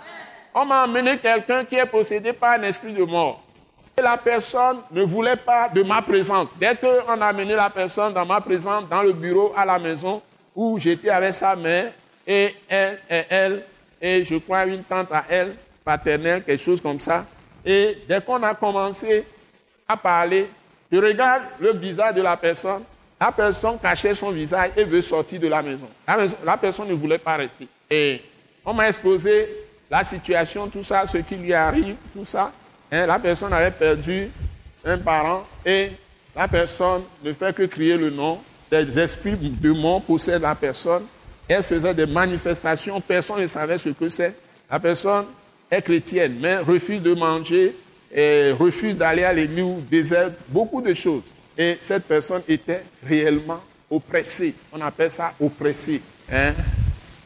On 0.55 0.65
m'a 0.65 0.83
amené 0.83 1.19
quelqu'un 1.19 1.65
qui 1.65 1.77
est 1.77 1.87
possédé 1.87 2.33
par 2.33 2.53
un 2.53 2.63
esprit 2.65 2.93
de 2.93 3.05
mort. 3.05 3.43
Et 3.97 4.03
la 4.03 4.17
personne 4.17 4.79
ne 4.91 5.03
voulait 5.03 5.37
pas 5.37 5.69
de 5.69 5.83
ma 5.83 6.03
présence. 6.03 6.49
Dès 6.57 6.75
qu'on 6.75 7.21
a 7.21 7.27
amené 7.27 7.55
la 7.55 7.71
personne 7.71 8.13
dans 8.13 8.27
ma 8.27 8.41
présence, 8.41 8.89
dans 8.89 9.03
le 9.03 9.13
bureau, 9.13 9.53
à 9.57 9.65
la 9.65 9.79
maison, 9.79 10.21
où 10.55 10.79
j'étais 10.79 11.11
avec 11.11 11.35
sa 11.35 11.55
mère, 11.55 11.93
et 12.27 12.55
elle, 12.69 12.99
et 13.09 13.25
elle, 13.29 13.65
et 14.01 14.25
je 14.25 14.37
crois 14.37 14.65
une 14.67 14.83
tante 14.83 15.13
à 15.13 15.25
elle, 15.29 15.55
paternelle, 15.85 16.43
quelque 16.43 16.63
chose 16.63 16.81
comme 16.81 16.99
ça. 16.99 17.25
Et 17.65 17.99
dès 18.09 18.21
qu'on 18.21 18.43
a 18.43 18.55
commencé 18.55 19.27
à 19.87 19.97
parler, 19.97 20.51
je 20.91 20.99
regarde 20.99 21.43
le 21.59 21.73
visage 21.73 22.15
de 22.15 22.23
la 22.23 22.37
personne. 22.37 22.83
La 23.21 23.31
personne 23.31 23.79
cachait 23.79 24.15
son 24.15 24.31
visage 24.31 24.71
et 24.77 24.85
veut 24.85 25.03
sortir 25.03 25.39
de 25.39 25.49
la 25.49 25.61
maison. 25.63 25.89
La, 26.43 26.57
personne 26.57 26.89
ne 26.89 26.95
voulait 26.95 27.19
pas 27.19 27.37
rester. 27.37 27.69
Et 27.91 28.23
on 28.65 28.73
m'a 28.73 28.89
exposé 28.89 29.47
la 29.91 30.03
situation, 30.03 30.69
tout 30.69 30.83
ça, 30.83 31.07
ce 31.07 31.19
qui 31.19 31.37
lui 31.37 31.53
arrive, 31.53 31.97
tout 32.15 32.25
ça. 32.25 32.51
La 32.91 33.19
personne 33.19 33.53
avait 33.53 33.73
perdu 33.73 34.31
un 34.85 34.97
parent 34.97 35.47
et 35.67 35.91
la 36.35 36.49
personne 36.49 37.03
ne 37.23 37.33
fait 37.35 37.55
que 37.55 37.65
crier 37.65 37.99
le 37.99 38.09
nom. 38.09 38.39
Des 38.71 38.99
esprits 38.99 39.37
de 39.37 39.73
mort 39.73 40.01
possèdent 40.01 40.43
la 40.43 40.55
personne. 40.55 41.03
Elle 41.47 41.63
faisait 41.63 41.93
des 41.93 42.07
manifestations, 42.07 43.01
personne 43.01 43.43
ne 43.43 43.47
savait 43.49 43.77
ce 43.77 43.91
que 43.91 44.09
c'est. 44.09 44.35
La 44.71 44.81
personne 44.81 45.27
est 45.71 45.83
chrétienne, 45.83 46.39
mais 46.41 46.59
refuse 46.59 47.03
de 47.03 47.13
manger, 47.13 47.75
et 48.15 48.53
refuse 48.53 48.97
d'aller 48.97 49.25
à 49.25 49.33
l'église, 49.33 49.67
désert, 49.91 50.31
beaucoup 50.49 50.81
de 50.81 50.95
choses. 50.95 51.25
Et 51.61 51.77
cette 51.79 52.07
personne 52.07 52.41
était 52.49 52.83
réellement 53.07 53.61
oppressée. 53.91 54.55
On 54.73 54.81
appelle 54.81 55.11
ça 55.11 55.35
oppressée. 55.39 56.01
Hein? 56.33 56.55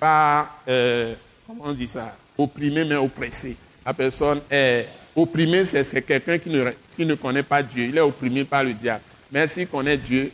Pas, 0.00 0.58
euh, 0.66 1.14
comment 1.46 1.66
on 1.66 1.72
dit 1.72 1.86
ça? 1.86 2.16
Opprimée, 2.36 2.84
mais 2.84 2.96
oppressée. 2.96 3.56
La 3.86 3.94
personne 3.94 4.40
est 4.50 4.88
opprimée, 5.14 5.64
c'est 5.64 6.02
quelqu'un 6.02 6.36
qui 6.38 6.50
ne, 6.50 6.68
qui 6.96 7.06
ne 7.06 7.14
connaît 7.14 7.44
pas 7.44 7.62
Dieu. 7.62 7.84
Il 7.84 7.96
est 7.96 8.00
opprimé 8.00 8.42
par 8.42 8.64
le 8.64 8.72
diable. 8.72 9.02
Mais 9.30 9.46
s'il 9.46 9.68
connaît 9.68 9.96
Dieu, 9.96 10.32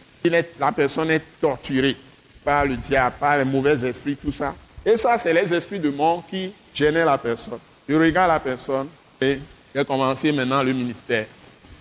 la 0.59 0.73
personne 0.73 1.11
est 1.11 1.23
torturée 1.39 1.95
par 2.43 2.65
le 2.65 2.79
diable, 2.79 3.17
par 3.21 3.37
les 3.37 3.45
mauvais 3.45 3.85
esprits, 3.87 4.17
tout 4.17 4.31
ça. 4.31 4.55
Et 4.83 4.97
ça, 4.97 5.19
c'est 5.19 5.35
les 5.35 5.53
esprits 5.53 5.79
de 5.79 5.91
mort 5.91 6.25
qui 6.31 6.55
gênaient 6.73 7.05
la 7.05 7.19
personne. 7.19 7.59
Je 7.87 7.95
regarde 7.97 8.31
la 8.31 8.41
personne 8.41 8.89
et 9.21 9.41
j'ai 9.75 9.85
commencé 9.85 10.33
maintenant 10.33 10.63
le 10.63 10.73
ministère. 10.73 11.27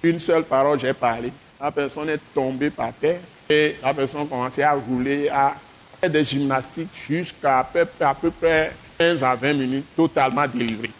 Une 0.04 0.20
seule 0.20 0.44
parole, 0.44 0.78
j'ai 0.78 0.94
parlé. 0.94 1.32
La 1.60 1.72
personne 1.72 2.10
est 2.10 2.22
tombée 2.34 2.70
par 2.70 2.94
terre 2.94 3.20
et 3.50 3.76
la 3.84 3.94
personne 3.94 4.22
a 4.22 4.26
commencé 4.26 4.64
à 4.64 4.74
rouler, 4.74 5.28
à 5.30 5.56
faire 6.00 6.10
des 6.10 6.24
gymnastiques 6.24 6.90
jusqu'à 7.08 7.68
peu, 7.72 7.86
à 8.00 8.16
peu 8.16 8.32
près 8.32 8.74
15 8.98 9.24
à 9.24 9.36
20 9.36 9.54
minutes, 9.54 9.86
totalement 9.96 10.48
délivrée. 10.48 10.92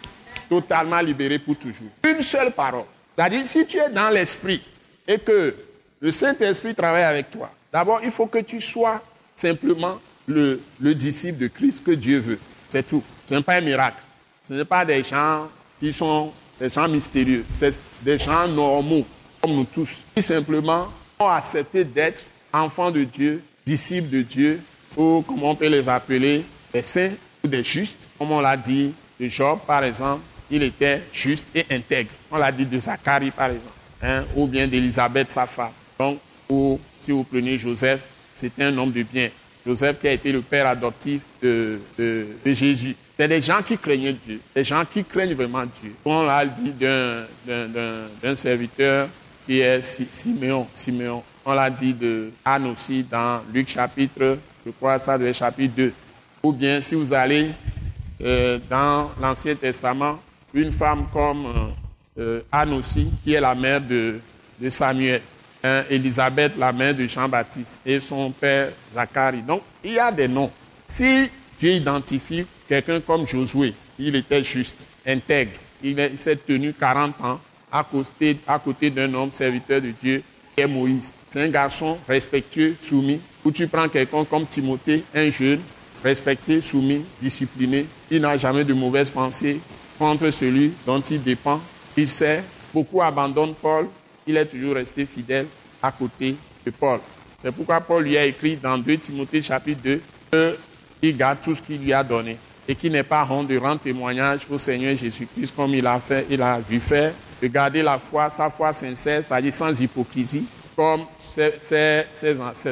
Totalement 0.48 1.00
libérée 1.00 1.38
pour 1.38 1.56
toujours. 1.56 1.88
Une 2.06 2.22
seule 2.22 2.52
parole. 2.52 2.84
C'est-à-dire, 3.16 3.44
si 3.44 3.66
tu 3.66 3.78
es 3.78 3.88
dans 3.88 4.10
l'esprit 4.10 4.62
et 5.06 5.18
que 5.18 5.54
le 6.00 6.10
Saint-Esprit 6.10 6.74
travaille 6.74 7.04
avec 7.04 7.30
toi, 7.30 7.50
d'abord, 7.72 8.00
il 8.02 8.10
faut 8.10 8.26
que 8.26 8.38
tu 8.38 8.60
sois 8.60 9.00
simplement 9.36 9.98
le, 10.26 10.60
le 10.80 10.94
disciple 10.94 11.38
de 11.38 11.46
Christ 11.46 11.84
que 11.84 11.92
Dieu 11.92 12.18
veut. 12.18 12.38
C'est 12.68 12.86
tout. 12.86 13.02
Ce 13.26 13.34
n'est 13.34 13.42
pas 13.42 13.54
un 13.54 13.60
miracle. 13.60 13.98
Ce 14.42 14.52
n'est 14.52 14.64
pas 14.64 14.84
des 14.84 15.02
gens 15.02 15.48
qui 15.78 15.92
sont 15.92 16.32
des 16.60 16.68
gens 16.68 16.88
mystérieux, 16.88 17.44
c'est 17.54 17.74
des 18.02 18.18
gens 18.18 18.46
normaux, 18.46 19.06
comme 19.40 19.54
nous 19.54 19.64
tous, 19.64 19.98
qui 20.14 20.22
simplement 20.22 20.88
ont 21.18 21.28
accepté 21.28 21.84
d'être 21.84 22.20
enfants 22.52 22.90
de 22.90 23.04
Dieu, 23.04 23.42
disciples 23.64 24.10
de 24.10 24.22
Dieu, 24.22 24.60
ou 24.96 25.22
comme 25.26 25.42
on 25.42 25.54
peut 25.54 25.68
les 25.68 25.88
appeler, 25.88 26.44
des 26.72 26.82
saints 26.82 27.12
ou 27.44 27.48
des 27.48 27.64
justes, 27.64 28.08
comme 28.18 28.32
on 28.32 28.40
l'a 28.40 28.56
dit 28.56 28.92
de 29.18 29.28
Job, 29.28 29.58
par 29.66 29.84
exemple, 29.84 30.22
il 30.50 30.62
était 30.62 31.02
juste 31.12 31.46
et 31.54 31.64
intègre. 31.70 32.10
On 32.30 32.38
l'a 32.38 32.50
dit 32.50 32.66
de 32.66 32.78
Zacharie, 32.78 33.30
par 33.30 33.50
exemple, 33.50 33.72
hein, 34.02 34.24
ou 34.34 34.46
bien 34.46 34.66
d'Élisabeth, 34.66 35.30
sa 35.30 35.46
femme. 35.46 35.70
Donc, 35.98 36.18
ou 36.48 36.80
si 36.98 37.12
vous 37.12 37.22
prenez 37.24 37.58
Joseph, 37.58 38.00
c'était 38.34 38.64
un 38.64 38.76
homme 38.76 38.90
de 38.90 39.02
bien. 39.02 39.28
Joseph 39.64 40.00
qui 40.00 40.08
a 40.08 40.12
été 40.12 40.32
le 40.32 40.40
père 40.40 40.66
adoptif 40.66 41.20
de, 41.42 41.78
de 41.98 42.26
Jésus. 42.46 42.96
C'est 43.16 43.28
des 43.28 43.42
gens 43.42 43.60
qui 43.62 43.76
craignaient 43.76 44.14
Dieu, 44.14 44.40
des 44.54 44.64
gens 44.64 44.82
qui 44.90 45.04
craignent 45.04 45.34
vraiment 45.34 45.64
Dieu. 45.66 45.92
On 46.06 46.22
l'a 46.22 46.46
dit 46.46 46.72
d'un 46.72 48.34
serviteur 48.34 49.08
qui 49.50 49.58
est 49.58 49.82
Siméon. 49.82 51.24
On 51.44 51.52
l'a 51.52 51.68
dit 51.68 51.92
de 51.92 52.30
Anne 52.44 52.68
aussi 52.68 53.02
dans 53.02 53.40
Luc 53.52 53.66
chapitre, 53.68 54.38
je 54.64 54.70
crois 54.70 54.96
ça 55.00 55.18
doit 55.18 55.26
être 55.26 55.36
chapitre 55.36 55.74
2. 55.74 55.92
Ou 56.44 56.52
bien 56.52 56.80
si 56.80 56.94
vous 56.94 57.12
allez 57.12 57.50
euh, 58.22 58.60
dans 58.70 59.10
l'Ancien 59.20 59.56
Testament, 59.56 60.20
une 60.54 60.70
femme 60.70 61.06
comme 61.12 61.74
euh, 62.16 62.42
Anne 62.52 62.74
aussi, 62.74 63.10
qui 63.24 63.34
est 63.34 63.40
la 63.40 63.56
mère 63.56 63.80
de, 63.80 64.20
Samuel. 64.68 65.20
Hein, 65.64 65.82
Élisabeth, 65.90 66.52
la 66.56 66.72
mère 66.72 66.94
de 66.94 67.08
Jean-Baptiste, 67.08 67.80
et 67.84 67.98
son 67.98 68.30
père 68.30 68.70
Zacharie. 68.94 69.42
Donc, 69.42 69.62
il 69.82 69.94
y 69.94 69.98
a 69.98 70.12
des 70.12 70.28
noms. 70.28 70.50
Si 70.86 71.28
Dieu 71.58 71.72
identifie 71.72 72.46
quelqu'un 72.68 73.00
comme 73.00 73.26
Josué, 73.26 73.74
il 73.98 74.14
était 74.14 74.44
juste, 74.44 74.86
intègre. 75.04 75.52
Il 75.82 76.16
s'est 76.16 76.36
tenu 76.36 76.72
40 76.72 77.20
ans 77.22 77.40
côté, 77.82 78.38
à 78.46 78.58
côté 78.58 78.90
d'un 78.90 79.12
homme 79.14 79.32
serviteur 79.32 79.80
de 79.80 79.90
Dieu 79.90 80.22
qui 80.54 80.62
est 80.62 80.66
Moïse. 80.66 81.12
C'est 81.28 81.42
un 81.42 81.48
garçon 81.48 81.98
respectueux, 82.08 82.76
soumis. 82.80 83.20
Ou 83.44 83.50
tu 83.50 83.66
prends 83.68 83.88
quelqu'un 83.88 84.24
comme 84.24 84.46
Timothée, 84.46 85.04
un 85.14 85.30
jeune, 85.30 85.60
respecté, 86.02 86.60
soumis, 86.60 87.04
discipliné. 87.20 87.86
Il 88.10 88.20
n'a 88.22 88.36
jamais 88.36 88.64
de 88.64 88.74
mauvaises 88.74 89.10
pensées 89.10 89.60
contre 89.98 90.30
celui 90.30 90.72
dont 90.86 91.00
il 91.00 91.22
dépend. 91.22 91.60
Il 91.96 92.08
sait, 92.08 92.42
beaucoup 92.74 93.00
abandonnent 93.02 93.54
Paul. 93.54 93.88
Il 94.26 94.36
est 94.36 94.46
toujours 94.46 94.74
resté 94.74 95.06
fidèle 95.06 95.46
à 95.82 95.92
côté 95.92 96.36
de 96.64 96.70
Paul. 96.70 97.00
C'est 97.38 97.52
pourquoi 97.52 97.80
Paul 97.80 98.04
lui 98.04 98.18
a 98.18 98.26
écrit 98.26 98.56
dans 98.56 98.76
2 98.76 98.98
Timothée 98.98 99.40
chapitre 99.40 99.80
2 100.32 100.58
il 101.02 101.16
garde 101.16 101.38
tout 101.42 101.54
ce 101.54 101.62
qu'il 101.62 101.80
lui 101.80 101.92
a 101.92 102.04
donné 102.04 102.36
et 102.68 102.74
qui 102.74 102.90
n'est 102.90 103.02
pas 103.02 103.26
honte 103.28 103.48
de 103.48 103.56
rendre 103.56 103.80
témoignage 103.80 104.40
au 104.50 104.58
Seigneur 104.58 104.96
Jésus-Christ 104.96 105.54
comme 105.56 105.74
il 105.74 105.86
a 105.86 105.98
fait, 105.98 106.26
il 106.30 106.42
a 106.42 106.60
vu 106.60 106.78
faire 106.78 107.12
de 107.40 107.46
garder 107.48 107.82
la 107.82 107.98
foi, 107.98 108.28
sa 108.30 108.50
foi 108.50 108.72
sincère, 108.72 109.22
c'est-à-dire 109.24 109.52
sans 109.52 109.80
hypocrisie, 109.80 110.46
comme 110.76 111.00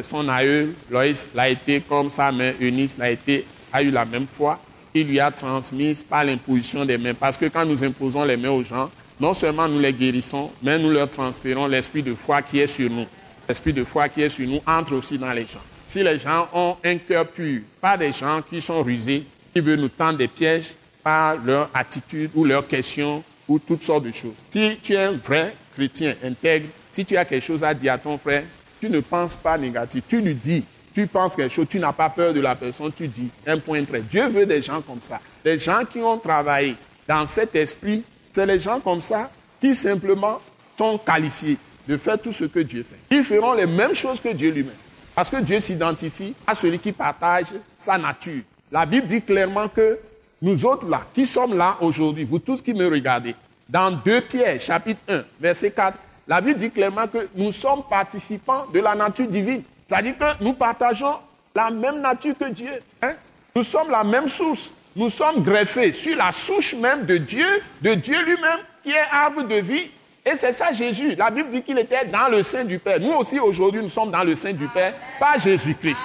son 0.03 0.29
aïeul, 0.29 0.75
Loïs 0.91 1.27
l'a 1.35 1.49
été, 1.49 1.81
comme 1.81 2.11
sa 2.11 2.33
mère 2.33 2.55
Eunice 2.61 2.97
l'a 2.97 3.11
été, 3.11 3.45
a 3.73 3.83
eu 3.83 3.91
la 3.91 4.05
même 4.05 4.27
foi, 4.31 4.59
il 4.95 5.07
lui 5.07 5.21
a 5.21 5.31
transmise 5.31 6.03
par 6.03 6.25
l'imposition 6.25 6.85
des 6.85 6.97
mains. 6.97 7.15
Parce 7.15 7.37
que 7.37 7.47
quand 7.47 7.65
nous 7.65 7.85
imposons 7.85 8.25
les 8.25 8.37
mains 8.37 8.51
aux 8.51 8.65
gens, 8.65 8.91
non 9.21 9.35
seulement 9.35 9.69
nous 9.69 9.79
les 9.79 9.93
guérissons, 9.93 10.51
mais 10.63 10.79
nous 10.79 10.91
leur 10.91 11.11
transférons 11.11 11.67
l'esprit 11.67 12.03
de 12.03 12.15
foi 12.15 12.41
qui 12.41 12.61
est 12.61 12.67
sur 12.67 12.91
nous. 12.91 13.07
L'esprit 13.49 13.73
de 13.73 13.85
foi 13.85 14.09
qui 14.09 14.23
est 14.23 14.29
sur 14.29 14.47
nous 14.47 14.61
entre 14.67 14.95
aussi 14.95 15.19
dans 15.19 15.33
les 15.33 15.43
gens. 15.43 15.61
Si 15.87 16.03
les 16.03 16.19
gens 16.19 16.49
ont 16.53 16.77
un 16.85 16.97
cœur 16.97 17.27
pur, 17.27 17.63
pas 17.81 17.97
des 17.97 18.13
gens 18.13 18.43
qui 18.49 18.61
sont 18.61 18.83
rusés, 18.83 19.25
qui 19.55 19.61
veulent 19.61 19.81
nous 19.81 19.89
tendre 19.89 20.19
des 20.19 20.29
pièges 20.29 20.75
par 21.03 21.37
leur 21.37 21.71
attitude 21.75 22.31
ou 22.35 22.45
leurs 22.45 22.67
questions 22.67 23.23
ou 23.49 23.59
toutes 23.59 23.83
sortes 23.83 24.05
de 24.05 24.13
choses. 24.13 24.35
Si 24.51 24.79
tu 24.83 24.93
es 24.93 25.03
un 25.03 25.13
vrai 25.13 25.57
chrétien 25.75 26.15
intègre, 26.23 26.69
si 26.91 27.05
tu 27.05 27.17
as 27.17 27.25
quelque 27.25 27.45
chose 27.45 27.65
à 27.65 27.73
dire 27.73 27.95
à 27.95 27.99
ton 27.99 28.19
frère, 28.19 28.45
tu 28.81 28.91
ne 28.91 29.01
penses 29.01 29.35
pas 29.35 29.57
négatif, 29.57 30.05
tu 30.07 30.21
lui 30.21 30.35
dis, 30.35 30.65
tu 30.95 31.07
penses 31.07 31.37
quelque 31.37 31.53
chose, 31.53 31.67
tu 31.69 31.79
n'as 31.79 31.93
pas 31.93 32.11
peur 32.11 32.33
de 32.35 32.41
la 32.41 32.55
personne, 32.55 32.93
tu 32.93 33.09
dis 33.09 33.29
un 33.47 33.59
point 33.59 33.85
très. 33.85 34.01
Dieu 34.01 34.29
veut 34.29 34.47
des 34.47 34.61
gens 34.61 34.81
comme 34.83 35.01
ça. 35.01 35.21
Des 35.45 35.59
gens 35.59 35.85
qui 35.91 36.01
ont 36.01 36.19
travaillé 36.19 36.77
dans 37.07 37.25
cet 37.27 37.55
esprit, 37.57 38.05
c'est 38.33 38.47
les 38.47 38.61
gens 38.61 38.81
comme 38.81 39.01
ça 39.01 39.31
qui 39.61 39.75
simplement 39.75 40.41
sont 40.77 40.99
qualifiés 40.99 41.57
de 41.87 41.97
faire 41.97 42.21
tout 42.21 42.33
ce 42.33 42.45
que 42.45 42.61
Dieu 42.61 42.85
fait. 42.89 43.17
Ils 43.17 43.25
feront 43.25 43.55
les 43.55 43.67
mêmes 43.67 43.95
choses 43.95 44.21
que 44.21 44.29
Dieu 44.29 44.51
lui-même. 44.51 44.75
Parce 45.15 45.31
que 45.31 45.41
Dieu 45.41 45.59
s'identifie 45.59 46.35
à 46.47 46.55
celui 46.55 46.79
qui 46.79 46.93
partage 46.93 47.47
sa 47.77 47.99
nature. 47.99 48.43
La 48.71 48.85
Bible 48.87 49.07
dit 49.07 49.23
clairement 49.23 49.69
que 49.69 49.99
nous 50.41 50.65
autres 50.65 50.89
là, 50.89 51.03
qui 51.13 51.27
sommes 51.27 51.57
là 51.57 51.77
aujourd'hui, 51.81 52.25
vous 52.25 52.39
tous 52.39 52.63
qui 52.63 52.73
me 52.73 52.89
regardez, 52.89 53.35
dans 53.69 53.91
2 53.91 54.21
Pierre, 54.23 54.61
chapitre 54.61 55.01
1, 55.09 55.23
verset 55.41 55.71
4, 55.71 55.99
la 56.27 56.41
Bible 56.41 56.59
dit 56.59 56.71
clairement 56.71 57.07
que 57.07 57.29
nous 57.35 57.53
sommes 57.53 57.83
participants 57.89 58.67
de 58.73 58.81
la 58.81 58.95
nature 58.95 59.27
divine. 59.27 59.63
C'est-à-dire 59.87 60.17
que 60.17 60.45
nous 60.45 60.53
partageons 60.53 61.17
la 61.55 61.71
même 61.71 62.01
nature 62.01 62.35
que 62.39 62.51
Dieu. 62.51 62.71
Hein? 63.03 63.15
Nous 63.57 63.65
sommes 63.65 63.91
la 63.91 64.05
même 64.05 64.29
source. 64.29 64.73
Nous 64.95 65.11
sommes 65.11 65.43
greffés 65.43 65.93
sur 65.93 66.17
la 66.17 66.31
souche 66.33 66.75
même 66.75 67.07
de 67.07 67.17
Dieu, 67.17 67.47
de 67.81 67.95
Dieu 67.95 68.23
lui-même, 68.25 68.59
qui 68.83 68.91
est 68.91 69.09
arbre 69.11 69.43
de 69.43 69.55
vie. 69.55 69.91
Et 70.25 70.37
c'est 70.37 70.53
ça 70.53 70.73
Jésus. 70.73 71.15
La 71.15 71.31
Bible 71.31 71.51
dit 71.51 71.63
qu'il 71.63 71.79
était 71.79 72.05
dans 72.05 72.29
le 72.29 72.43
sein 72.43 72.65
du 72.65 72.79
Père. 72.79 73.01
Nous 73.01 73.13
aussi 73.13 73.39
aujourd'hui, 73.39 73.81
nous 73.81 73.89
sommes 73.89 74.11
dans 74.11 74.25
le 74.25 74.35
sein 74.35 74.53
du 74.53 74.69
Père, 74.69 74.95
pas 75.19 75.39
Jésus-Christ. 75.39 76.01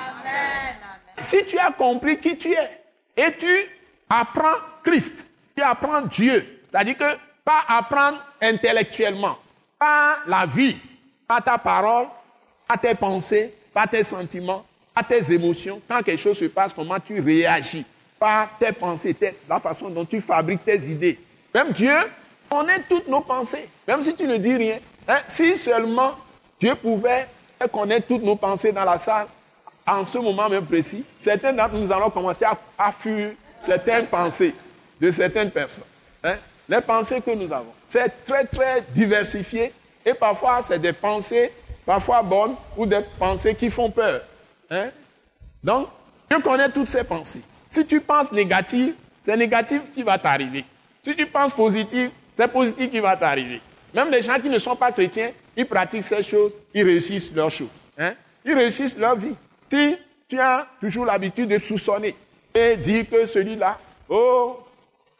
Si 1.21 1.45
tu 1.45 1.57
as 1.59 1.71
compris 1.71 2.17
qui 2.17 2.37
tu 2.37 2.51
es 2.51 2.81
et 3.17 3.35
tu 3.35 3.47
apprends 4.19 4.57
Christ, 4.83 5.25
tu 5.55 5.63
apprends 5.63 6.01
Dieu, 6.01 6.61
c'est-à-dire 6.71 6.97
que 6.97 7.17
pas 7.43 7.63
apprendre 7.67 8.23
intellectuellement, 8.41 9.37
pas 9.77 10.17
la 10.27 10.45
vie, 10.45 10.77
pas 11.27 11.41
ta 11.41 11.57
parole, 11.57 12.07
pas 12.67 12.77
tes 12.77 12.95
pensées, 12.95 13.53
pas 13.73 13.87
tes 13.87 14.03
sentiments, 14.03 14.65
pas 14.93 15.03
tes 15.03 15.33
émotions. 15.33 15.81
Quand 15.87 16.01
quelque 16.01 16.19
chose 16.19 16.37
se 16.37 16.45
passe, 16.45 16.73
comment 16.73 16.99
tu 16.99 17.19
réagis, 17.19 17.85
pas 18.19 18.49
tes 18.59 18.71
pensées, 18.71 19.15
la 19.49 19.59
façon 19.59 19.89
dont 19.89 20.05
tu 20.05 20.21
fabriques 20.21 20.63
tes 20.63 20.79
idées. 20.85 21.19
Même 21.53 21.71
Dieu 21.71 21.95
connaît 22.49 22.83
toutes 22.87 23.07
nos 23.07 23.21
pensées, 23.21 23.67
même 23.87 24.01
si 24.01 24.15
tu 24.15 24.25
ne 24.25 24.37
dis 24.37 24.55
rien. 24.55 24.79
Hein, 25.07 25.17
si 25.27 25.57
seulement 25.57 26.15
Dieu 26.59 26.75
pouvait 26.75 27.27
connaître 27.71 28.07
toutes 28.07 28.23
nos 28.23 28.35
pensées 28.35 28.71
dans 28.71 28.85
la 28.85 28.99
salle, 28.99 29.27
en 29.85 30.05
ce 30.05 30.17
moment 30.17 30.47
même 30.47 30.65
précis, 30.65 31.03
certains 31.19 31.51
d'entre 31.51 31.75
nous 31.75 31.91
allons 31.91 32.09
commencer 32.09 32.45
à, 32.77 32.91
fuir 32.91 33.31
certaines 33.63 34.07
pensées 34.07 34.53
de 34.99 35.11
certaines 35.11 35.51
personnes. 35.51 35.83
Hein. 36.23 36.35
Les 36.67 36.81
pensées 36.81 37.21
que 37.21 37.31
nous 37.31 37.51
avons. 37.51 37.73
C'est 37.85 38.25
très, 38.25 38.45
très 38.45 38.83
diversifié 38.89 39.73
et 40.05 40.13
parfois 40.13 40.61
c'est 40.65 40.79
des 40.79 40.93
pensées, 40.93 41.51
parfois 41.85 42.21
bonnes, 42.21 42.55
ou 42.77 42.85
des 42.85 43.01
pensées 43.19 43.55
qui 43.55 43.69
font 43.69 43.89
peur. 43.89 44.21
Hein. 44.69 44.89
Donc, 45.63 45.89
Dieu 46.29 46.39
connaît 46.39 46.69
toutes 46.69 46.89
ces 46.89 47.03
pensées. 47.03 47.41
Si 47.69 47.85
tu 47.85 48.01
penses 48.01 48.31
négatif, 48.31 48.93
c'est 49.21 49.37
négatif 49.37 49.81
qui 49.93 50.03
va 50.03 50.17
t'arriver. 50.17 50.65
Si 51.01 51.15
tu 51.15 51.25
penses 51.25 51.53
positif, 51.53 52.11
c'est 52.35 52.47
positif 52.47 52.89
qui 52.89 52.99
va 52.99 53.15
t'arriver. 53.15 53.61
Même 53.93 54.09
les 54.09 54.21
gens 54.21 54.39
qui 54.39 54.49
ne 54.49 54.59
sont 54.59 54.75
pas 54.75 54.91
chrétiens, 54.91 55.31
ils 55.55 55.65
pratiquent 55.65 56.03
ces 56.03 56.23
choses, 56.23 56.53
ils 56.73 56.83
réussissent 56.83 57.31
leurs 57.33 57.51
choses. 57.51 57.67
Hein? 57.97 58.13
Ils 58.45 58.53
réussissent 58.53 58.97
leur 58.97 59.15
vie. 59.15 59.35
Si 59.71 59.97
tu 60.27 60.39
as 60.39 60.67
toujours 60.79 61.05
l'habitude 61.05 61.49
de 61.49 61.59
soupçonner 61.59 62.15
et 62.53 62.77
dire 62.77 63.09
que 63.09 63.25
celui-là, 63.25 63.79
oh, 64.09 64.59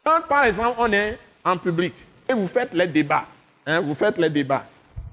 quand 0.04 0.20
par 0.28 0.44
exemple 0.44 0.76
on 0.78 0.92
est 0.92 1.18
en 1.44 1.56
public 1.56 1.94
et 2.28 2.32
vous 2.32 2.48
faites 2.48 2.72
les 2.72 2.86
débats, 2.86 3.26
hein, 3.66 3.80
vous 3.80 3.94
faites 3.94 4.18
les 4.18 4.30
débats, 4.30 4.66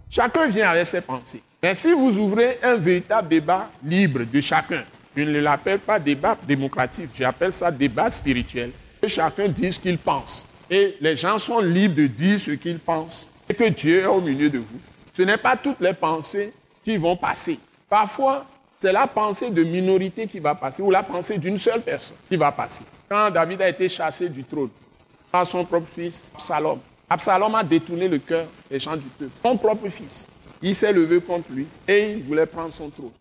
chacun 0.09 0.47
vient 0.47 0.69
avec 0.69 0.85
ses 0.85 1.01
pensées. 1.01 1.41
Mais 1.61 1.75
si 1.75 1.93
vous 1.93 2.17
ouvrez 2.17 2.57
un 2.63 2.75
véritable 2.75 3.27
débat 3.27 3.69
libre 3.83 4.21
de 4.23 4.41
chacun, 4.41 4.83
je 5.15 5.23
ne 5.23 5.39
l'appelle 5.39 5.79
pas 5.79 5.99
débat 5.99 6.37
démocratique, 6.47 7.09
j'appelle 7.15 7.53
ça 7.53 7.69
débat 7.69 8.09
spirituel, 8.09 8.71
que 9.01 9.07
chacun 9.07 9.47
dit 9.47 9.71
ce 9.71 9.79
qu'il 9.79 9.97
pense. 9.97 10.45
Et 10.69 10.95
les 11.01 11.15
gens 11.17 11.37
sont 11.37 11.59
libres 11.59 11.95
de 11.95 12.07
dire 12.07 12.39
ce 12.39 12.51
qu'ils 12.51 12.79
pensent 12.79 13.29
et 13.49 13.53
que 13.53 13.65
Dieu 13.65 14.01
est 14.01 14.05
au 14.05 14.21
milieu 14.21 14.49
de 14.49 14.59
vous. 14.59 14.79
Ce 15.13 15.21
n'est 15.21 15.37
pas 15.37 15.57
toutes 15.57 15.81
les 15.81 15.93
pensées 15.93 16.53
qui 16.83 16.97
vont 16.97 17.15
passer. 17.15 17.59
Parfois, 17.89 18.45
c'est 18.81 18.91
la 18.91 19.05
pensée 19.05 19.51
de 19.51 19.63
minorité 19.63 20.25
qui 20.25 20.39
va 20.39 20.55
passer, 20.55 20.81
ou 20.81 20.89
la 20.89 21.03
pensée 21.03 21.37
d'une 21.37 21.59
seule 21.59 21.81
personne 21.81 22.17
qui 22.27 22.35
va 22.35 22.51
passer. 22.51 22.81
Quand 23.07 23.29
David 23.29 23.61
a 23.61 23.69
été 23.69 23.87
chassé 23.87 24.27
du 24.27 24.43
trône 24.43 24.69
par 25.31 25.45
son 25.45 25.63
propre 25.63 25.87
fils, 25.93 26.23
Absalom, 26.33 26.79
Absalom 27.07 27.53
a 27.53 27.63
détourné 27.63 28.07
le 28.07 28.17
cœur 28.17 28.47
des 28.71 28.79
gens 28.79 28.97
du 28.97 29.05
peuple. 29.05 29.31
Son 29.43 29.55
propre 29.55 29.87
fils, 29.89 30.27
il 30.63 30.73
s'est 30.73 30.91
levé 30.91 31.21
contre 31.21 31.51
lui 31.51 31.67
et 31.87 32.13
il 32.13 32.23
voulait 32.23 32.47
prendre 32.47 32.73
son 32.73 32.89
trône. 32.89 33.11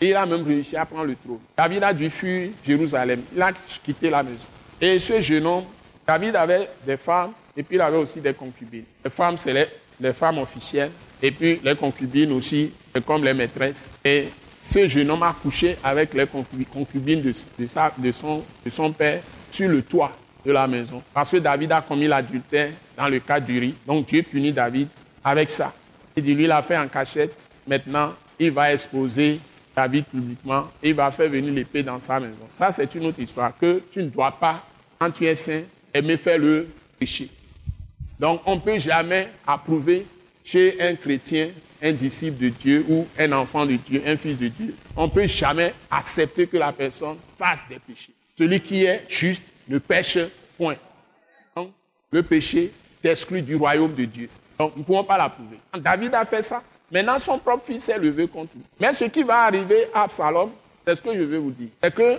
Et 0.00 0.10
il 0.10 0.14
a 0.14 0.24
même 0.24 0.46
réussi 0.46 0.76
à 0.76 0.86
prendre 0.86 1.06
le 1.06 1.16
trône. 1.16 1.40
David 1.56 1.82
a 1.82 1.92
dû 1.92 2.08
fuir 2.10 2.50
Jérusalem. 2.64 3.22
Il 3.34 3.42
a 3.42 3.50
quitté 3.82 4.10
la 4.10 4.22
maison. 4.22 4.46
Et 4.80 5.00
ce 5.00 5.20
jeune 5.20 5.46
homme, 5.46 5.64
David 6.06 6.36
avait 6.36 6.68
des 6.86 6.96
femmes 6.96 7.32
et 7.56 7.64
puis 7.64 7.74
il 7.74 7.80
avait 7.80 7.96
aussi 7.96 8.20
des 8.20 8.34
concubines. 8.34 8.84
Les 9.04 9.10
femmes, 9.10 9.36
c'est 9.36 9.68
les, 9.98 10.12
femmes 10.12 10.38
officielles. 10.38 10.92
Et 11.20 11.32
puis 11.32 11.60
les 11.64 11.74
concubines 11.74 12.30
aussi, 12.30 12.72
c'est 12.94 13.04
comme 13.04 13.24
les 13.24 13.34
maîtresses. 13.34 13.92
Et 14.04 14.28
ce 14.60 14.88
jeune 14.88 15.10
homme 15.10 15.22
a 15.22 15.34
couché 15.40 15.76
avec 15.82 16.14
les 16.14 16.26
concubines 16.66 17.22
de, 17.22 17.32
de, 17.58 18.12
son, 18.12 18.42
de 18.64 18.70
son 18.70 18.92
père 18.92 19.22
sur 19.50 19.68
le 19.68 19.82
toit 19.82 20.12
de 20.44 20.52
la 20.52 20.66
maison. 20.66 21.02
Parce 21.12 21.30
que 21.30 21.36
David 21.36 21.72
a 21.72 21.80
commis 21.80 22.06
l'adultère 22.06 22.70
dans 22.96 23.08
le 23.08 23.20
cas 23.20 23.40
du 23.40 23.58
riz. 23.58 23.74
Donc 23.86 24.06
Dieu 24.06 24.22
punit 24.22 24.52
David 24.52 24.88
avec 25.24 25.50
ça. 25.50 25.72
Il 26.16 26.22
dit, 26.22 26.34
lui, 26.34 26.44
il 26.44 26.52
a 26.52 26.62
fait 26.62 26.76
en 26.76 26.88
cachette. 26.88 27.36
Maintenant, 27.66 28.14
il 28.38 28.50
va 28.50 28.72
exposer 28.72 29.40
David 29.74 30.04
publiquement 30.06 30.68
et 30.82 30.88
il 30.88 30.94
va 30.94 31.10
faire 31.10 31.28
venir 31.28 31.52
l'épée 31.52 31.82
dans 31.82 32.00
sa 32.00 32.18
maison. 32.18 32.48
Ça, 32.50 32.72
c'est 32.72 32.92
une 32.94 33.06
autre 33.06 33.20
histoire 33.20 33.56
que 33.56 33.82
tu 33.92 34.02
ne 34.02 34.08
dois 34.08 34.32
pas, 34.32 34.64
quand 34.98 35.10
tu 35.10 35.26
es 35.26 35.34
saint, 35.34 35.62
aimer 35.94 36.16
faire 36.16 36.38
le 36.38 36.68
péché. 36.98 37.28
Donc, 38.18 38.40
on 38.46 38.56
ne 38.56 38.60
peut 38.60 38.78
jamais 38.78 39.28
approuver 39.46 40.06
chez 40.42 40.80
un 40.80 40.96
chrétien 40.96 41.50
un 41.82 41.92
disciple 41.92 42.38
de 42.38 42.48
Dieu 42.48 42.84
ou 42.88 43.06
un 43.18 43.32
enfant 43.32 43.64
de 43.64 43.76
Dieu, 43.76 44.02
un 44.06 44.16
fils 44.16 44.36
de 44.36 44.48
Dieu, 44.48 44.74
on 44.96 45.04
ne 45.04 45.10
peut 45.10 45.26
jamais 45.26 45.74
accepter 45.90 46.46
que 46.46 46.56
la 46.56 46.72
personne 46.72 47.16
fasse 47.38 47.60
des 47.68 47.78
péchés. 47.78 48.12
Celui 48.36 48.60
qui 48.60 48.84
est 48.84 49.04
juste 49.08 49.52
ne 49.68 49.78
pêche 49.78 50.18
point. 50.56 50.76
Donc, 51.54 51.70
le 52.10 52.22
péché 52.22 52.72
t'exclut 53.02 53.42
du 53.42 53.56
royaume 53.56 53.94
de 53.94 54.04
Dieu. 54.04 54.28
Donc, 54.58 54.72
nous 54.74 54.80
ne 54.80 54.84
pouvons 54.84 55.04
pas 55.04 55.18
l'approuver. 55.18 55.58
David 55.76 56.14
a 56.14 56.24
fait 56.24 56.42
ça. 56.42 56.62
Maintenant, 56.90 57.18
son 57.18 57.38
propre 57.38 57.64
fils 57.64 57.84
s'est 57.84 57.98
levé 57.98 58.26
contre 58.26 58.52
lui. 58.54 58.62
Mais 58.80 58.92
ce 58.92 59.04
qui 59.04 59.22
va 59.22 59.42
arriver 59.42 59.88
à 59.92 60.04
Absalom, 60.04 60.50
c'est 60.86 60.96
ce 60.96 61.02
que 61.02 61.14
je 61.14 61.22
vais 61.22 61.38
vous 61.38 61.50
dire. 61.50 61.68
C'est 61.82 61.94
que 61.94 62.18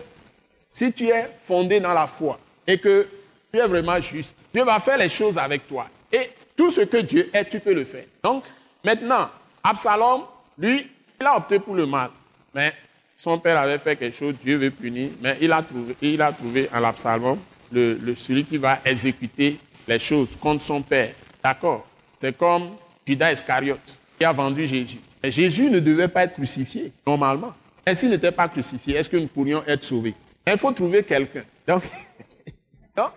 si 0.72 0.94
tu 0.94 1.08
es 1.08 1.28
fondé 1.44 1.80
dans 1.80 1.94
la 1.94 2.06
foi 2.06 2.40
et 2.68 2.78
que 2.78 3.08
tu 3.52 3.60
es 3.60 3.68
vraiment 3.68 4.00
juste, 4.00 4.36
Dieu 4.54 4.64
va 4.64 4.80
faire 4.80 4.98
les 4.98 5.10
choses 5.10 5.38
avec 5.38 5.68
toi. 5.68 5.88
Et 6.12 6.30
tout 6.56 6.70
ce 6.70 6.82
que 6.82 6.98
Dieu 6.98 7.30
est, 7.34 7.46
tu 7.46 7.60
peux 7.60 7.74
le 7.74 7.84
faire. 7.84 8.06
Donc, 8.22 8.44
maintenant, 8.84 9.30
Absalom, 9.64 10.24
lui, 10.58 10.88
il 11.20 11.26
a 11.26 11.38
opté 11.38 11.60
pour 11.60 11.76
le 11.76 11.86
mal. 11.86 12.10
Mais 12.54 12.74
son 13.16 13.38
père 13.38 13.60
avait 13.60 13.78
fait 13.78 13.96
quelque 13.96 14.16
chose, 14.16 14.36
Dieu 14.42 14.58
veut 14.58 14.72
punir, 14.72 15.10
mais 15.22 15.38
il 15.42 15.52
a 15.52 15.62
trouvé, 15.62 15.96
il 16.02 16.22
a 16.22 16.32
trouvé 16.32 16.70
en 16.74 16.84
Absalom 16.84 17.38
le, 17.72 18.16
celui 18.16 18.46
qui 18.46 18.58
va 18.58 18.80
exécuter 18.86 19.60
les 19.88 20.00
choses 20.00 20.36
contre 20.40 20.64
son 20.64 20.82
père. 20.82 21.14
D'accord? 21.44 21.86
C'est 22.20 22.38
comme 22.38 22.72
Judas 23.06 23.32
Iscariote 23.32 23.98
qui 24.18 24.26
a 24.26 24.32
vendu 24.32 24.68
Jésus. 24.68 25.00
Mais 25.22 25.32
Jésus 25.32 25.70
ne 25.70 25.80
devait 25.80 26.08
pas 26.08 26.24
être 26.24 26.34
crucifié, 26.34 26.92
normalement. 27.06 27.54
Et 27.86 27.96
s'il 27.96 28.10
n'était 28.10 28.32
pas 28.32 28.48
crucifié, 28.48 28.96
est-ce 28.96 29.10
que 29.10 29.18
nous 29.18 29.28
pourrions 29.28 29.64
être 29.66 29.84
sauvés? 29.84 30.14
Il 30.46 30.58
faut 30.58 30.72
trouver 30.72 31.04
quelqu'un. 31.04 31.44
Donc, 31.68 31.84
donc, 32.96 33.12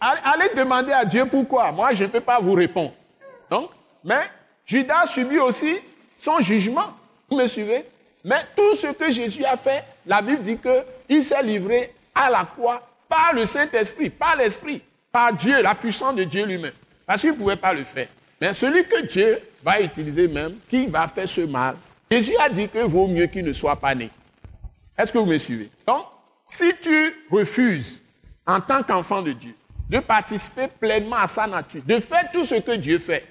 allez 0.00 0.48
demander 0.56 0.92
à 0.92 1.04
Dieu 1.04 1.26
pourquoi. 1.26 1.72
Moi, 1.72 1.94
je 1.94 2.04
ne 2.04 2.08
peux 2.08 2.20
pas 2.20 2.40
vous 2.40 2.54
répondre. 2.54 2.92
Donc, 3.50 3.70
mais 4.04 4.20
Judas 4.66 5.06
subit 5.06 5.38
aussi 5.38 5.78
son 6.18 6.40
jugement. 6.40 6.94
Vous 7.30 7.36
me 7.36 7.46
suivez? 7.46 7.84
Mais 8.24 8.40
tout 8.56 8.76
ce 8.76 8.88
que 8.88 9.10
Jésus 9.10 9.44
a 9.44 9.56
fait, 9.56 9.84
la 10.04 10.20
Bible 10.20 10.42
dit 10.42 10.58
qu'il 10.58 11.22
s'est 11.22 11.42
livré 11.42 11.94
à 12.14 12.28
la 12.28 12.44
croix 12.44 12.82
par 13.08 13.32
le 13.32 13.46
Saint-Esprit, 13.46 14.10
par 14.10 14.36
l'Esprit, 14.36 14.82
par 15.12 15.32
Dieu, 15.32 15.62
la 15.62 15.74
puissance 15.74 16.16
de 16.16 16.24
Dieu 16.24 16.44
lui-même. 16.44 16.72
Parce 17.06 17.20
qu'il 17.20 17.30
ne 17.30 17.36
pouvait 17.36 17.56
pas 17.56 17.72
le 17.72 17.84
faire. 17.84 18.08
Mais 18.40 18.52
celui 18.52 18.84
que 18.84 19.02
Dieu 19.06 19.40
va 19.62 19.80
utiliser 19.80 20.26
même, 20.26 20.56
qui 20.68 20.86
va 20.86 21.06
faire 21.06 21.28
ce 21.28 21.42
mal, 21.42 21.76
Jésus 22.10 22.34
a 22.40 22.48
dit 22.48 22.68
que 22.68 22.80
vaut 22.80 23.06
mieux 23.06 23.26
qu'il 23.26 23.44
ne 23.44 23.52
soit 23.52 23.76
pas 23.76 23.94
né. 23.94 24.10
Est-ce 24.98 25.12
que 25.12 25.18
vous 25.18 25.26
me 25.26 25.38
suivez? 25.38 25.70
Donc, 25.86 26.04
si 26.44 26.72
tu 26.82 27.14
refuses, 27.30 28.02
en 28.46 28.60
tant 28.60 28.82
qu'enfant 28.82 29.22
de 29.22 29.32
Dieu, 29.32 29.54
de 29.88 30.00
participer 30.00 30.66
pleinement 30.68 31.16
à 31.16 31.26
sa 31.26 31.46
nature, 31.46 31.82
de 31.86 32.00
faire 32.00 32.30
tout 32.32 32.44
ce 32.44 32.56
que 32.56 32.72
Dieu 32.72 32.98
fait, 32.98 33.24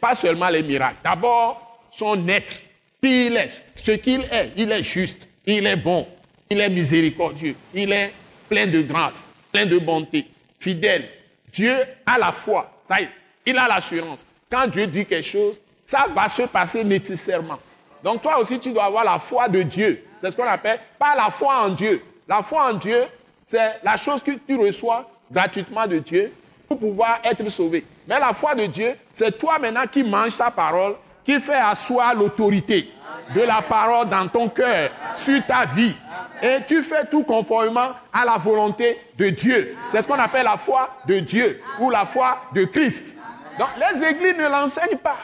pas 0.00 0.14
seulement 0.14 0.48
les 0.48 0.62
miracles, 0.62 0.98
d'abord 1.02 1.80
son 1.90 2.28
être, 2.28 2.54
qui 3.02 3.26
il 3.26 3.36
est, 3.36 3.50
ce 3.76 3.92
qu'il 3.92 4.22
est, 4.22 4.52
il 4.56 4.70
est 4.70 4.82
juste, 4.82 5.28
il 5.44 5.66
est 5.66 5.76
bon, 5.76 6.06
il 6.50 6.60
est 6.60 6.68
miséricordieux, 6.68 7.56
il 7.74 7.92
est 7.92 8.12
plein 8.48 8.66
de 8.66 8.82
grâce, 8.82 9.24
plein 9.52 9.66
de 9.66 9.78
bonté, 9.78 10.26
fidèle. 10.58 11.08
Dieu 11.52 11.74
a 12.04 12.18
la 12.18 12.32
foi, 12.32 12.80
ça 12.84 13.00
y 13.00 13.04
est, 13.04 13.10
il 13.46 13.56
a 13.56 13.66
l'assurance. 13.68 14.26
Quand 14.50 14.66
Dieu 14.66 14.86
dit 14.86 15.06
quelque 15.06 15.26
chose, 15.26 15.60
ça 15.84 16.06
va 16.14 16.28
se 16.28 16.42
passer 16.42 16.84
nécessairement. 16.84 17.58
Donc 18.02 18.22
toi 18.22 18.38
aussi, 18.38 18.58
tu 18.58 18.72
dois 18.72 18.84
avoir 18.84 19.04
la 19.04 19.18
foi 19.18 19.48
de 19.48 19.62
Dieu. 19.62 20.04
C'est 20.20 20.30
ce 20.30 20.36
qu'on 20.36 20.44
appelle 20.44 20.80
pas 20.98 21.14
la 21.16 21.30
foi 21.30 21.64
en 21.64 21.70
Dieu. 21.70 22.02
La 22.28 22.42
foi 22.42 22.70
en 22.70 22.74
Dieu, 22.74 23.04
c'est 23.44 23.80
la 23.82 23.96
chose 23.96 24.22
que 24.22 24.32
tu 24.32 24.56
reçois 24.56 25.10
gratuitement 25.30 25.86
de 25.86 25.98
Dieu 25.98 26.32
pour 26.68 26.78
pouvoir 26.78 27.20
être 27.24 27.48
sauvé. 27.48 27.84
Mais 28.06 28.18
la 28.18 28.32
foi 28.32 28.54
de 28.54 28.66
Dieu, 28.66 28.94
c'est 29.12 29.36
toi 29.36 29.58
maintenant 29.58 29.86
qui 29.90 30.02
manges 30.02 30.32
sa 30.32 30.50
parole, 30.50 30.94
qui 31.24 31.40
fait 31.40 31.54
asseoir 31.54 32.14
l'autorité 32.14 32.90
de 33.34 33.40
la 33.42 33.62
parole 33.62 34.08
dans 34.08 34.28
ton 34.28 34.48
cœur, 34.48 34.90
sur 35.14 35.44
ta 35.46 35.66
vie. 35.66 35.94
Et 36.42 36.58
tu 36.66 36.82
fais 36.82 37.06
tout 37.06 37.24
conformément 37.24 37.88
à 38.12 38.24
la 38.24 38.38
volonté 38.38 38.98
de 39.16 39.30
Dieu. 39.30 39.76
C'est 39.88 40.02
ce 40.02 40.06
qu'on 40.08 40.18
appelle 40.18 40.44
la 40.44 40.56
foi 40.56 40.96
de 41.06 41.18
Dieu 41.20 41.62
ou 41.80 41.90
la 41.90 42.04
foi 42.06 42.38
de 42.52 42.64
Christ. 42.64 43.16
Donc 43.58 43.68
les 43.78 44.04
églises 44.08 44.36
ne 44.36 44.48
l'enseignent 44.48 44.98
pas. 44.98 45.18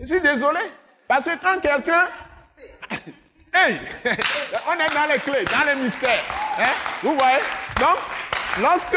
Je 0.00 0.06
suis 0.06 0.20
désolé. 0.20 0.60
Parce 1.06 1.24
que 1.24 1.36
quand 1.42 1.60
quelqu'un... 1.60 2.06
Hey, 3.54 3.78
on 4.66 4.72
est 4.72 4.94
dans 4.94 5.12
les 5.12 5.18
clés, 5.18 5.44
dans 5.44 5.66
les 5.70 5.74
mystères. 5.78 6.24
Hein? 6.58 6.70
Vous 7.02 7.14
voyez? 7.14 7.40
Donc, 7.78 7.98
lorsque 8.62 8.96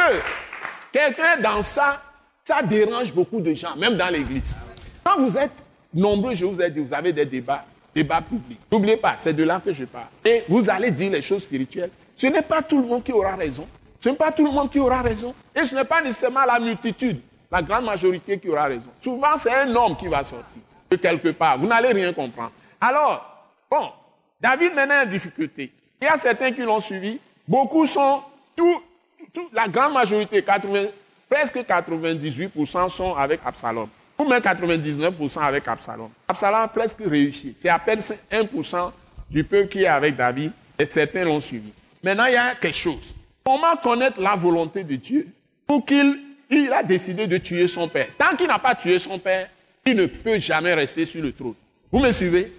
quelqu'un 0.96 1.38
dans 1.42 1.62
ça, 1.62 2.02
ça 2.46 2.64
dérange 2.64 3.14
beaucoup 3.14 3.42
de 3.42 3.54
gens, 3.54 3.76
même 3.76 3.98
dans 3.98 4.08
l'église. 4.08 4.56
Quand 5.04 5.20
vous 5.20 5.38
êtes 5.38 5.62
nombreux, 5.94 6.34
je 6.34 6.46
vous 6.46 6.62
ai 6.62 6.70
dit, 6.70 6.80
vous 6.80 6.94
avez 6.94 7.12
des 7.12 7.26
débats, 7.26 7.66
débats 7.94 8.22
publics. 8.22 8.60
N'oubliez 8.72 8.96
pas, 8.96 9.16
c'est 9.18 9.34
de 9.34 9.44
là 9.44 9.62
que 9.64 9.74
je 9.74 9.84
parle. 9.84 10.08
Et 10.24 10.44
vous 10.48 10.70
allez 10.70 10.92
dire 10.92 11.12
les 11.12 11.22
choses 11.22 11.42
spirituelles. 11.42 11.90
Ce 12.16 12.28
n'est 12.28 12.42
pas 12.42 12.62
tout 12.62 12.82
le 12.82 12.88
monde 12.88 13.04
qui 13.04 13.12
aura 13.12 13.36
raison. 13.36 13.68
Ce 14.00 14.08
n'est 14.08 14.16
pas 14.16 14.32
tout 14.32 14.46
le 14.46 14.52
monde 14.52 14.72
qui 14.72 14.80
aura 14.80 15.02
raison. 15.02 15.36
Et 15.54 15.66
ce 15.66 15.76
n'est 15.76 15.84
pas 15.84 16.02
nécessairement 16.02 16.46
la 16.46 16.60
multitude, 16.62 17.20
la 17.52 17.62
grande 17.62 17.84
majorité 17.84 18.40
qui 18.40 18.48
aura 18.48 18.64
raison. 18.66 18.88
Souvent, 19.02 19.38
c'est 19.38 19.54
un 19.54 19.76
homme 19.76 19.98
qui 19.98 20.08
va 20.08 20.24
sortir 20.24 20.62
de 20.90 20.96
quelque 20.96 21.30
part. 21.30 21.58
Vous 21.58 21.68
n'allez 21.68 21.92
rien 21.92 22.14
comprendre. 22.14 22.52
Alors, 22.80 23.50
bon, 23.70 23.90
David 24.40 24.74
maintenant 24.74 25.04
une 25.04 25.10
difficulté. 25.10 25.74
Il 26.02 26.06
y 26.06 26.08
a 26.08 26.16
certains 26.16 26.54
qui 26.54 26.62
l'ont 26.62 26.80
suivi. 26.80 27.20
Beaucoup 27.46 27.86
sont, 27.86 28.22
tout, 28.56 28.82
la 29.54 29.68
grande 29.68 29.94
majorité, 29.94 30.42
80, 30.42 30.86
presque 31.30 31.58
98% 31.58 32.90
sont 32.90 33.16
avec 33.16 33.40
Absalom. 33.46 33.90
Ou 34.18 34.26
même 34.26 34.42
99% 34.42 35.40
avec 35.42 35.68
Absalom. 35.68 36.10
Absalom 36.28 36.62
a 36.62 36.68
presque 36.68 37.02
réussi. 37.06 37.54
C'est 37.58 37.70
à 37.70 37.80
peine 37.80 38.00
1% 38.00 38.92
du 39.30 39.44
peuple 39.44 39.70
qui 39.70 39.84
est 39.84 39.88
avec 39.88 40.16
David 40.16 40.52
et 40.80 40.86
certains 40.86 41.26
l'ont 41.26 41.40
suivi. 41.40 41.72
Maintenant, 42.04 42.26
il 42.26 42.34
y 42.34 42.38
a 42.38 42.56
quelque 42.56 42.76
chose. 42.76 43.16
Comment 43.44 43.76
connaître 43.76 44.22
la 44.22 44.36
volonté 44.36 44.84
de 44.84 44.96
Dieu 44.96 45.28
pour 45.68 45.86
qu'il 45.86 46.20
il 46.50 46.72
a 46.72 46.84
décidé 46.84 47.28
de 47.28 47.38
tuer 47.38 47.68
son 47.68 47.88
père? 47.88 48.08
Tant 48.18 48.36
qu'il 48.36 48.48
n'a 48.48 48.60
pas 48.60 48.76
tué 48.76 49.00
son 49.00 49.20
père, 49.20 49.50
il 49.86 49.96
ne 49.96 50.06
peut 50.06 50.40
jamais 50.40 50.74
rester 50.74 51.06
sur 51.06 51.22
le 51.22 51.32
trône. 51.32 51.56
Vous 51.92 52.00
me 52.00 52.12
suivez? 52.12 52.52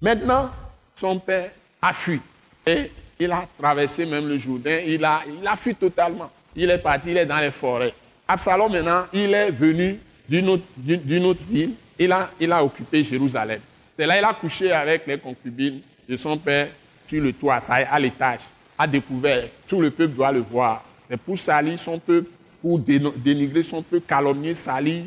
Maintenant, 0.00 0.50
son 0.94 1.18
père 1.18 1.50
a 1.82 1.92
fui. 1.92 2.20
Et 2.66 2.90
il 3.18 3.32
a 3.32 3.46
traversé 3.58 4.06
même 4.06 4.28
le 4.28 4.38
Jourdain. 4.38 4.80
Il 4.86 5.04
a, 5.04 5.22
fui 5.56 5.74
totalement. 5.74 6.30
Il 6.54 6.70
est 6.70 6.78
parti, 6.78 7.10
il 7.10 7.16
est 7.16 7.26
dans 7.26 7.38
les 7.38 7.50
forêts. 7.50 7.94
Absalom, 8.28 8.72
maintenant, 8.72 9.04
il 9.12 9.32
est 9.34 9.50
venu 9.50 9.98
d'une 10.28 10.48
autre, 10.48 11.44
ville. 11.48 11.72
Il 11.98 12.12
a, 12.12 12.30
il 12.38 12.52
a 12.52 12.64
occupé 12.64 13.02
Jérusalem. 13.04 13.60
C'est 13.98 14.06
là 14.06 14.18
il 14.18 14.24
a 14.24 14.34
couché 14.34 14.72
avec 14.72 15.06
les 15.06 15.18
concubines 15.18 15.80
de 16.06 16.16
son 16.16 16.36
père 16.36 16.68
sur 17.06 17.22
le 17.22 17.32
toit, 17.32 17.60
ça 17.60 17.74
à 17.74 17.98
l'étage, 17.98 18.40
a 18.76 18.86
découvert. 18.86 19.44
Tout 19.66 19.80
le 19.80 19.90
peuple 19.90 20.14
doit 20.14 20.32
le 20.32 20.40
voir. 20.40 20.84
Mais 21.08 21.16
pour 21.16 21.38
salir 21.38 21.78
son 21.78 21.98
peuple, 21.98 22.28
pour 22.60 22.78
dénigrer 22.78 23.62
son 23.62 23.80
peuple, 23.80 24.04
calomnier, 24.06 24.52
salir, 24.54 25.04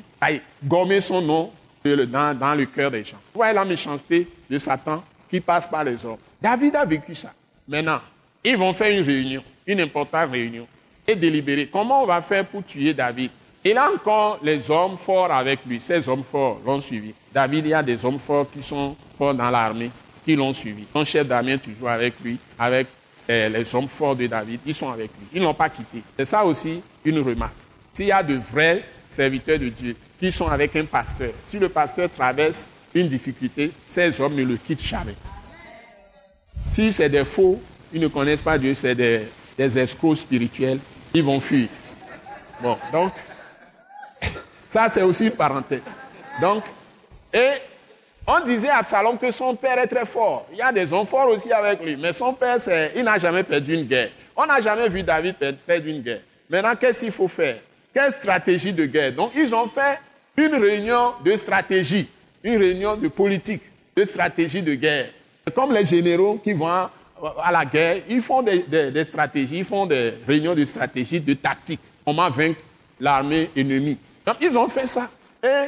gommer 0.64 1.02
son 1.02 1.22
nom 1.22 1.52
dans, 1.84 2.38
dans 2.38 2.56
le 2.56 2.66
cœur 2.66 2.90
des 2.90 3.04
gens. 3.04 3.18
Voyez 3.34 3.54
la 3.54 3.66
méchanceté 3.66 4.28
de 4.50 4.58
Satan 4.58 5.04
qui 5.30 5.40
passe 5.40 5.68
par 5.68 5.84
les 5.84 6.04
hommes. 6.04 6.18
David 6.42 6.76
a 6.76 6.86
vécu 6.86 7.14
ça. 7.14 7.34
Maintenant, 7.70 8.02
ils 8.44 8.58
vont 8.58 8.74
faire 8.74 8.98
une 8.98 9.06
réunion, 9.06 9.44
une 9.68 9.82
importante 9.82 10.32
réunion, 10.32 10.68
et 11.08 11.16
délibérer. 11.16 11.70
Comment 11.72 12.02
on 12.02 12.08
va 12.08 12.20
faire 12.20 12.44
pour 12.46 12.66
tuer 12.66 12.96
David 12.96 13.30
Il 13.64 13.78
a 13.78 13.92
encore 13.92 14.40
les 14.42 14.72
hommes 14.72 14.98
forts 14.98 15.32
avec 15.32 15.60
lui. 15.68 15.80
Ces 15.80 16.10
hommes 16.10 16.24
forts 16.24 16.60
l'ont 16.66 16.80
suivi. 16.80 17.14
David, 17.32 17.66
il 17.68 17.70
y 17.70 17.74
a 17.76 17.84
des 17.84 18.04
hommes 18.04 18.18
forts 18.18 18.48
qui 18.52 18.64
sont 18.64 18.96
forts 19.16 19.36
dans 19.36 19.52
l'armée, 19.52 19.92
qui 20.26 20.36
l'ont 20.36 20.52
suivi. 20.52 20.86
Son 20.92 21.06
chef 21.06 21.28
d'armée 21.28 21.60
toujours 21.60 21.90
avec 21.90 22.16
lui, 22.24 22.40
avec 22.58 22.88
eh, 23.28 23.50
les 23.50 23.76
hommes 23.76 23.88
forts 23.88 24.16
de 24.16 24.26
David, 24.26 24.62
ils 24.66 24.74
sont 24.74 24.90
avec 24.90 25.12
lui. 25.20 25.28
Ils 25.34 25.40
ne 25.40 25.46
l'ont 25.46 25.54
pas 25.54 25.70
quitté. 25.70 26.02
C'est 26.18 26.26
ça 26.26 26.44
aussi 26.44 26.82
une 27.06 27.20
remarque. 27.20 27.54
S'il 27.94 28.08
y 28.08 28.12
a 28.12 28.24
de 28.24 28.34
vrais 28.36 28.84
serviteurs 29.08 29.60
de 29.60 29.70
Dieu 29.70 29.96
qui 30.20 30.32
sont 30.32 30.48
avec 30.48 30.76
un 30.76 30.86
pasteur, 30.86 31.32
si 31.44 31.60
le 31.60 31.70
pasteur 31.70 32.10
traverse 32.10 32.66
une 32.96 33.08
difficulté, 33.08 33.72
ces 33.86 34.20
hommes 34.20 34.34
ne 34.34 34.44
le 34.44 34.58
quittent 34.58 34.84
jamais. 34.84 35.16
Si 36.64 36.92
c'est 36.92 37.10
des 37.10 37.26
faux, 37.26 37.62
ils 37.92 38.02
ne 38.02 38.08
connaissent 38.08 38.42
pas 38.42 38.58
Dieu, 38.58 38.74
c'est 38.74 38.96
des, 38.96 39.22
des 39.58 39.80
escrocs 39.80 40.18
spirituels, 40.18 40.80
ils 41.14 41.24
vont 41.24 41.40
fuir. 41.40 41.68
Bon, 42.62 42.78
donc, 42.92 43.14
ça 44.68 44.88
c'est 44.90 45.02
aussi 45.02 45.26
une 45.26 45.32
parenthèse. 45.32 45.94
Donc, 46.42 46.64
et 47.34 47.52
on 48.28 48.40
disait 48.42 48.70
à 48.70 48.78
Absalom 48.78 49.18
que 49.18 49.32
son 49.32 49.56
père 49.56 49.80
est 49.80 49.88
très 49.88 50.06
fort. 50.06 50.48
Il 50.52 50.58
y 50.58 50.62
a 50.62 50.72
des 50.72 50.92
hommes 50.94 51.08
forts 51.08 51.30
aussi 51.30 51.52
avec 51.52 51.84
lui, 51.84 51.96
mais 51.96 52.14
son 52.14 52.34
père, 52.34 52.58
il 52.96 53.04
n'a 53.04 53.18
jamais 53.18 53.44
perdu 53.44 53.74
une 53.74 53.86
guerre. 53.86 54.10
On 54.36 54.46
n'a 54.46 54.62
jamais 54.62 54.88
vu 54.88 55.02
David 55.02 55.36
perdre 55.66 55.88
une 55.88 56.02
guerre. 56.02 56.22
Maintenant, 56.50 56.76
qu'est-ce 56.80 57.02
qu'il 57.02 57.12
faut 57.12 57.28
faire? 57.28 57.58
Quelle 57.94 58.12
stratégie 58.12 58.72
de 58.72 58.86
guerre? 58.86 59.14
Donc, 59.14 59.32
ils 59.36 59.54
ont 59.54 59.68
fait 59.68 60.00
une 60.38 60.56
réunion 60.56 61.14
de 61.26 61.36
stratégie, 61.36 62.08
une 62.44 62.58
réunion 62.58 62.96
de 62.96 63.08
politique, 63.08 63.64
de 63.96 64.06
stratégie 64.06 64.62
de 64.62 64.76
guerre. 64.76 65.08
Comme 65.50 65.74
les 65.74 65.86
généraux 65.86 66.40
qui 66.44 66.54
vont 66.54 66.68
à 66.68 67.52
la 67.52 67.66
guerre, 67.66 68.02
ils 68.10 68.22
font 68.22 68.42
des, 68.42 69.04
stratégies, 69.04 69.60
ils 69.60 69.66
font 69.66 69.86
des 69.86 70.14
réunions 70.28 70.56
de 70.56 70.66
stratégie, 70.66 71.20
de 71.20 71.34
tactique. 71.34 71.82
Comment 72.06 72.30
vaincre 72.30 72.60
l'armée 73.00 73.50
ennemie. 73.56 73.98
Donc, 74.26 74.38
ils 74.42 74.58
ont 74.58 74.68
fait 74.68 74.88
ça. 74.88 75.10
Et 75.44 75.68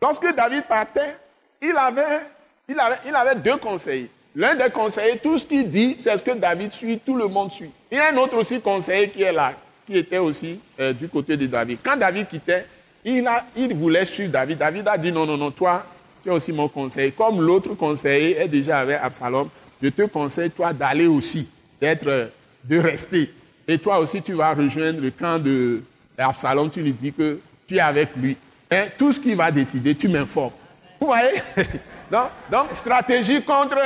lorsque 0.00 0.34
David 0.34 0.64
partait, 0.64 1.16
il 1.62 1.76
avait, 1.76 2.20
il 2.68 3.14
avait, 3.14 3.34
deux 3.36 3.56
conseillers. 3.56 4.10
L'un 4.34 4.54
des 4.54 4.70
conseillers, 4.70 5.18
tout 5.18 5.38
ce 5.38 5.46
qu'il 5.46 5.68
dit, 5.68 5.96
c'est 5.98 6.16
ce 6.16 6.22
que 6.22 6.32
David 6.32 6.72
suit, 6.72 6.98
tout 6.98 7.16
le 7.16 7.28
monde 7.28 7.52
suit. 7.52 7.70
A 7.92 8.12
un 8.12 8.16
autre 8.16 8.36
aussi 8.36 8.60
conseiller 8.60 9.08
qui 9.10 9.22
est 9.22 9.32
là, 9.32 9.52
qui 9.86 9.96
était 9.96 10.18
aussi 10.18 10.58
euh, 10.80 10.92
du 10.92 11.08
côté 11.08 11.36
de 11.36 11.46
David. 11.46 11.78
Quand 11.84 11.96
David 11.96 12.28
quittait, 12.28 12.66
il, 13.04 13.26
a, 13.28 13.44
il 13.56 13.74
voulait 13.74 14.04
suivre 14.04 14.32
David. 14.32 14.58
David 14.58 14.88
a 14.88 14.98
dit 14.98 15.12
non, 15.12 15.24
non, 15.24 15.36
non, 15.36 15.52
toi, 15.52 15.84
tu 16.24 16.30
es 16.30 16.32
aussi 16.32 16.52
mon 16.52 16.68
conseiller. 16.68 17.12
Comme 17.12 17.40
l'autre 17.42 17.74
conseiller 17.74 18.38
est 18.38 18.48
déjà 18.48 18.78
avec 18.78 18.98
Absalom, 19.02 19.48
je 19.82 19.88
te 19.90 20.02
conseille, 20.02 20.50
toi, 20.50 20.72
d'aller 20.72 21.06
aussi, 21.06 21.48
d'être, 21.78 22.30
de 22.64 22.78
rester. 22.78 23.30
Et 23.68 23.78
toi 23.78 23.98
aussi, 23.98 24.22
tu 24.22 24.32
vas 24.32 24.54
rejoindre 24.54 25.00
le 25.00 25.10
camp 25.10 25.38
de 25.38 25.82
Absalom, 26.16 26.70
tu 26.70 26.80
lui 26.80 26.92
dis 26.92 27.12
que 27.12 27.38
tu 27.66 27.76
es 27.76 27.80
avec 27.80 28.16
lui. 28.16 28.36
Et 28.70 28.84
tout 28.96 29.12
ce 29.12 29.20
qu'il 29.20 29.36
va 29.36 29.50
décider, 29.50 29.94
tu 29.94 30.08
m'informes. 30.08 30.52
Vous 30.98 31.08
voyez? 31.08 31.42
Donc, 32.10 32.28
donc, 32.50 32.66
stratégie 32.72 33.42
contre 33.42 33.78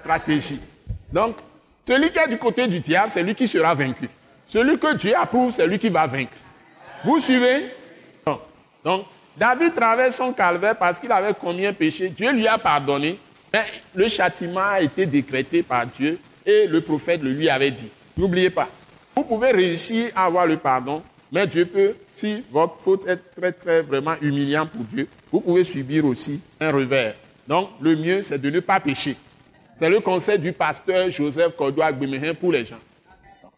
stratégie. 0.00 0.58
Donc, 1.12 1.36
celui 1.86 2.10
qui 2.10 2.18
est 2.18 2.28
du 2.28 2.38
côté 2.38 2.66
du 2.66 2.80
diable, 2.80 3.10
c'est 3.10 3.22
lui 3.22 3.34
qui 3.34 3.46
sera 3.46 3.74
vaincu. 3.74 4.08
Celui 4.46 4.78
que 4.78 4.96
Dieu 4.96 5.14
approuve, 5.14 5.52
c'est 5.52 5.66
lui 5.66 5.78
qui 5.78 5.90
va 5.90 6.06
vaincre. 6.06 6.32
Vous 7.04 7.20
suivez? 7.20 7.66
Donc, 8.82 9.04
David 9.40 9.74
traverse 9.74 10.16
son 10.16 10.34
calvaire 10.34 10.76
parce 10.76 11.00
qu'il 11.00 11.10
avait 11.10 11.32
commis 11.32 11.64
un 11.64 11.72
péché. 11.72 12.10
Dieu 12.10 12.30
lui 12.30 12.46
a 12.46 12.58
pardonné. 12.58 13.18
Mais 13.50 13.64
le 13.94 14.06
châtiment 14.06 14.60
a 14.60 14.82
été 14.82 15.06
décrété 15.06 15.62
par 15.62 15.86
Dieu 15.86 16.18
et 16.44 16.66
le 16.66 16.82
prophète 16.82 17.22
le 17.22 17.32
lui 17.32 17.48
avait 17.48 17.70
dit. 17.70 17.88
N'oubliez 18.18 18.50
pas, 18.50 18.68
vous 19.16 19.24
pouvez 19.24 19.50
réussir 19.50 20.10
à 20.14 20.26
avoir 20.26 20.46
le 20.46 20.58
pardon, 20.58 21.02
mais 21.32 21.46
Dieu 21.46 21.64
peut, 21.64 21.94
si 22.14 22.44
votre 22.52 22.76
faute 22.82 23.08
est 23.08 23.16
très, 23.34 23.50
très 23.50 23.80
vraiment 23.80 24.14
humiliante 24.20 24.70
pour 24.70 24.84
Dieu, 24.84 25.08
vous 25.32 25.40
pouvez 25.40 25.64
subir 25.64 26.04
aussi 26.04 26.42
un 26.60 26.70
revers. 26.70 27.14
Donc, 27.48 27.70
le 27.80 27.96
mieux, 27.96 28.22
c'est 28.22 28.38
de 28.38 28.50
ne 28.50 28.60
pas 28.60 28.78
pécher. 28.78 29.16
C'est 29.74 29.88
le 29.88 30.00
conseil 30.00 30.38
du 30.38 30.52
pasteur 30.52 31.10
Joseph 31.10 31.56
Kodouak 31.56 31.98
Bemehin 31.98 32.34
pour 32.34 32.52
les 32.52 32.66
gens. 32.66 32.78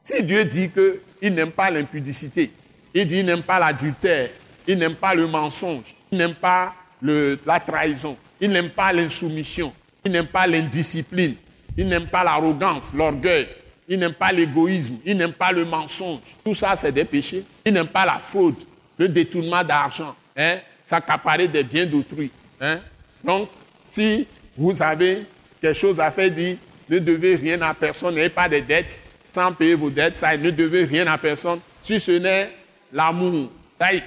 Si 0.05 0.23
Dieu 0.23 0.45
dit 0.45 0.71
qu'il 0.71 1.35
n'aime 1.35 1.51
pas 1.51 1.71
l'impudicité, 1.71 2.53
il 2.95 3.07
dit 3.07 3.17
qu'il 3.17 3.27
n'aime 3.27 3.43
pas 3.43 3.59
l'adultère, 3.59 4.31
il 4.67 4.79
n'aime 4.79 4.95
pas 4.95 5.15
le 5.15 5.27
mensonge, 5.27 5.95
il 6.11 6.19
n'aime 6.19 6.35
pas 6.35 6.75
la 7.03 7.61
trahison. 7.61 8.17
Il 8.41 8.51
n'aime 8.51 8.71
pas 8.71 8.93
l'insoumission. 8.93 9.73
Il 10.05 10.13
n'aime 10.13 10.27
pas 10.27 10.47
l'indiscipline. 10.47 11.37
Il 11.77 11.89
n'aime 11.89 12.07
pas 12.07 12.25
l'arrogance, 12.25 12.93
l'orgueil. 12.95 13.49
Il 13.89 13.99
n'aime 13.99 14.15
pas 14.15 14.33
l'égoïsme. 14.33 14.97
Il 15.05 15.17
n'aime 15.17 15.33
pas 15.33 15.53
le 15.53 15.65
mensonge. 15.65 16.21
Tout 16.45 16.55
ça, 16.55 16.75
c'est 16.77 16.93
des 16.93 17.05
péchés. 17.05 17.45
Il 17.65 17.73
n'aime 17.73 17.87
pas 17.87 18.05
la 18.05 18.19
fraude, 18.19 18.57
le 18.99 19.09
détournement 19.09 19.63
d'argent, 19.63 20.15
hein, 20.37 20.59
s'accaparer 20.85 21.49
des 21.49 21.63
biens 21.63 21.87
d'autrui. 21.87 22.31
Hein. 22.61 22.81
Donc, 23.23 23.49
si 23.89 24.27
vous 24.57 24.81
avez 24.83 25.23
quelque 25.61 25.79
chose 25.79 26.01
à 26.01 26.11
faire, 26.11 26.31
dit, 26.31 26.59
ne 26.89 26.99
devez 26.99 27.37
rien 27.37 27.61
à 27.63 27.75
personne, 27.75 28.15
n'ayez 28.15 28.29
pas 28.29 28.49
de 28.49 28.59
dettes, 28.59 28.99
sans 29.33 29.53
payer 29.53 29.75
vos 29.75 29.91
dettes, 29.91 30.17
ça, 30.17 30.37
ne 30.37 30.51
devez 30.51 30.85
rien 30.85 31.07
à 31.07 31.17
personne, 31.17 31.61
si 31.81 31.99
ce 32.01 32.13
n'est 32.13 32.51
l'amour. 32.93 33.51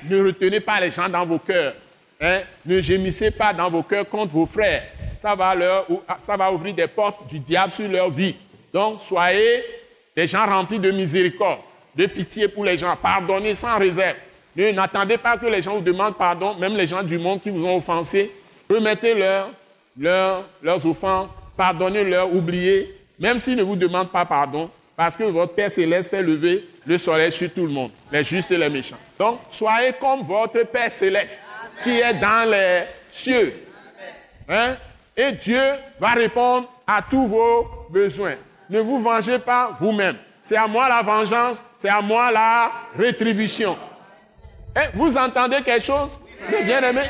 Ne 0.10 0.26
retenez 0.26 0.60
pas 0.60 0.80
les 0.80 0.92
gens 0.92 1.10
dans 1.10 1.26
vos 1.26 1.40
cœurs. 1.40 1.74
Hein. 2.22 2.42
Ne 2.66 2.82
gémissez 2.82 3.32
pas 3.32 3.54
dans 3.54 3.70
vos 3.70 3.84
cœurs 3.84 4.08
contre 4.08 4.34
vos 4.34 4.46
frères. 4.46 4.84
Ça 5.20 5.36
va, 5.36 5.56
leur, 5.56 5.88
ça 6.20 6.38
va 6.38 6.52
ouvrir 6.52 6.74
des 6.74 6.88
portes 6.88 7.28
du 7.28 7.40
diable 7.40 7.74
sur 7.74 7.88
leur 7.88 8.10
vie. 8.10 8.36
Donc, 8.74 9.02
soyez 9.02 9.64
des 10.16 10.28
gens 10.28 10.46
remplis 10.46 10.80
de 10.80 10.92
miséricorde, 10.92 11.60
de 11.96 12.06
pitié 12.06 12.48
pour 12.48 12.64
les 12.64 12.78
gens. 12.78 12.96
Pardonnez 12.96 13.56
sans 13.56 13.78
réserve. 13.78 14.18
Ne 14.56 14.72
n'attendez 14.72 15.18
pas 15.18 15.38
que 15.38 15.48
les 15.48 15.62
gens 15.62 15.76
vous 15.76 15.82
demandent 15.82 16.16
pardon, 16.18 16.56
même 16.56 16.78
les 16.78 16.88
gens 16.88 17.04
du 17.04 17.18
monde 17.18 17.42
qui 17.42 17.50
vous 17.50 17.66
ont 17.66 17.78
offensé. 17.78 18.32
Remettez-leur 18.70 19.50
leurs 19.98 20.86
offenses, 20.86 21.28
pardonnez-leur, 21.58 22.34
oubliez, 22.34 22.98
même 23.20 23.40
s'ils 23.40 23.56
ne 23.56 23.64
vous 23.64 23.76
demandent 23.76 24.12
pas 24.12 24.26
pardon, 24.26 24.70
parce 24.96 25.18
que 25.18 25.24
votre 25.24 25.54
Père 25.54 25.70
céleste 25.70 26.10
fait 26.10 26.24
lever 26.24 26.68
le 26.86 26.98
soleil 26.98 27.32
sur 27.32 27.52
tout 27.52 27.66
le 27.66 27.72
monde, 27.72 27.92
les 28.12 28.24
justes 28.24 28.52
et 28.52 28.58
les 28.58 28.70
méchants. 28.70 28.98
Donc, 29.20 29.40
soyez 29.50 29.94
comme 30.00 30.24
votre 30.24 30.64
Père 30.64 30.92
céleste 30.92 31.42
qui 31.84 32.00
est 32.00 32.14
dans 32.14 32.50
les 32.50 32.84
cieux. 33.12 33.54
Hein? 34.48 34.76
Et 35.18 35.32
Dieu 35.34 35.62
va 36.00 36.10
répondre 36.14 36.70
à 36.86 37.02
tous 37.02 37.28
vos 37.28 37.68
besoins. 37.90 38.36
Ne 38.70 38.80
vous 38.80 39.02
vengez 39.02 39.40
pas 39.40 39.76
vous-même. 39.80 40.18
C'est 40.42 40.58
à 40.58 40.68
moi 40.68 40.88
la 40.88 41.02
vengeance, 41.02 41.64
c'est 41.78 41.90
à 41.90 42.02
moi 42.02 42.32
la 42.32 42.72
rétribution. 42.98 43.78
Eh, 44.76 44.96
vous 44.96 45.16
entendez 45.18 45.58
quelque 45.64 45.84
chose? 45.84 46.12
Bien 46.66 46.82
aimé 46.82 47.04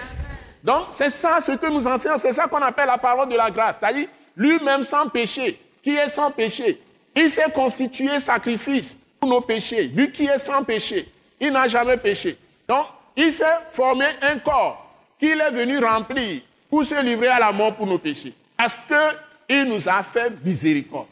Donc, 0.64 0.88
c'est 0.92 1.10
ça 1.10 1.40
ce 1.42 1.52
que 1.52 1.68
nous 1.68 1.86
enseignons, 1.86 2.18
c'est 2.18 2.32
ça 2.32 2.48
qu'on 2.48 2.62
appelle 2.62 2.88
la 2.88 2.98
parole 2.98 3.28
de 3.28 3.36
la 3.36 3.52
grâce. 3.52 3.76
C'est-à-dire, 3.80 4.08
lui-même 4.38 4.84
sans 4.84 5.10
péché, 5.10 5.60
qui 5.84 5.96
est 5.96 6.10
sans 6.10 6.32
péché, 6.32 6.82
il 7.16 7.32
s'est 7.32 7.52
constitué 7.54 8.20
sacrifice 8.20 8.98
pour 9.20 9.30
nos 9.30 9.42
péchés. 9.42 9.88
Lui 9.88 10.12
qui 10.12 10.26
est 10.26 10.38
sans 10.38 10.64
péché, 10.64 11.08
il 11.40 11.52
n'a 11.52 11.68
jamais 11.68 11.98
péché. 11.98 12.38
Donc, 12.68 12.86
il 13.16 13.32
s'est 13.32 13.44
formé 13.72 14.06
un 14.22 14.38
corps 14.40 14.94
qu'il 15.20 15.40
est 15.40 15.52
venu 15.52 15.78
remplir 15.78 16.42
pour 16.70 16.84
se 16.84 17.02
livrer 17.02 17.28
à 17.28 17.40
la 17.40 17.52
mort 17.52 17.74
pour 17.76 17.88
nos 17.88 17.98
péchés. 17.98 18.34
Parce 18.58 18.76
qu'il 18.76 19.64
nous 19.70 19.88
a 19.88 20.04
fait 20.04 20.32
miséricorde. 20.44 21.08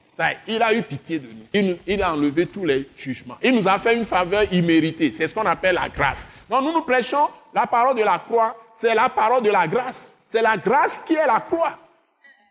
il 0.48 0.62
a 0.62 0.74
eu 0.74 0.82
pitié 0.82 1.20
de 1.20 1.28
nous. 1.28 1.78
Il, 1.86 2.04
a 2.04 2.14
enlevé 2.14 2.46
tous 2.48 2.66
les 2.66 2.90
jugements. 2.98 3.38
Il 3.42 3.56
nous 3.56 3.68
a 3.68 3.80
fait 3.80 3.96
une 3.96 4.06
faveur 4.06 4.52
imméritée. 4.52 5.14
C'est 5.16 5.28
ce 5.28 5.34
qu'on 5.34 5.46
appelle 5.46 5.76
la 5.76 5.88
grâce. 5.90 6.28
Donc 6.50 6.64
nous 6.64 6.74
nous 6.74 6.82
prêchons 6.82 7.30
la 7.54 7.66
parole 7.66 7.96
de 7.96 8.04
la 8.04 8.20
croix. 8.20 8.56
C'est 8.76 8.94
la 8.94 9.08
parole 9.08 9.44
de 9.44 9.52
la 9.52 9.68
grâce. 9.68 10.14
C'est 10.28 10.42
la 10.42 10.58
grâce 10.58 11.00
qui 11.06 11.14
est 11.14 11.28
la 11.28 11.40
croix. 11.40 11.78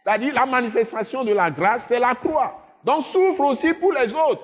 C'est-à-dire 0.04 0.34
la 0.34 0.46
manifestation 0.46 1.24
de 1.24 1.32
la 1.32 1.50
grâce, 1.50 1.86
c'est 1.88 2.00
la 2.00 2.14
croix. 2.14 2.61
Donc 2.84 3.04
souffre 3.04 3.40
aussi 3.44 3.72
pour 3.74 3.92
les 3.92 4.14
autres. 4.14 4.42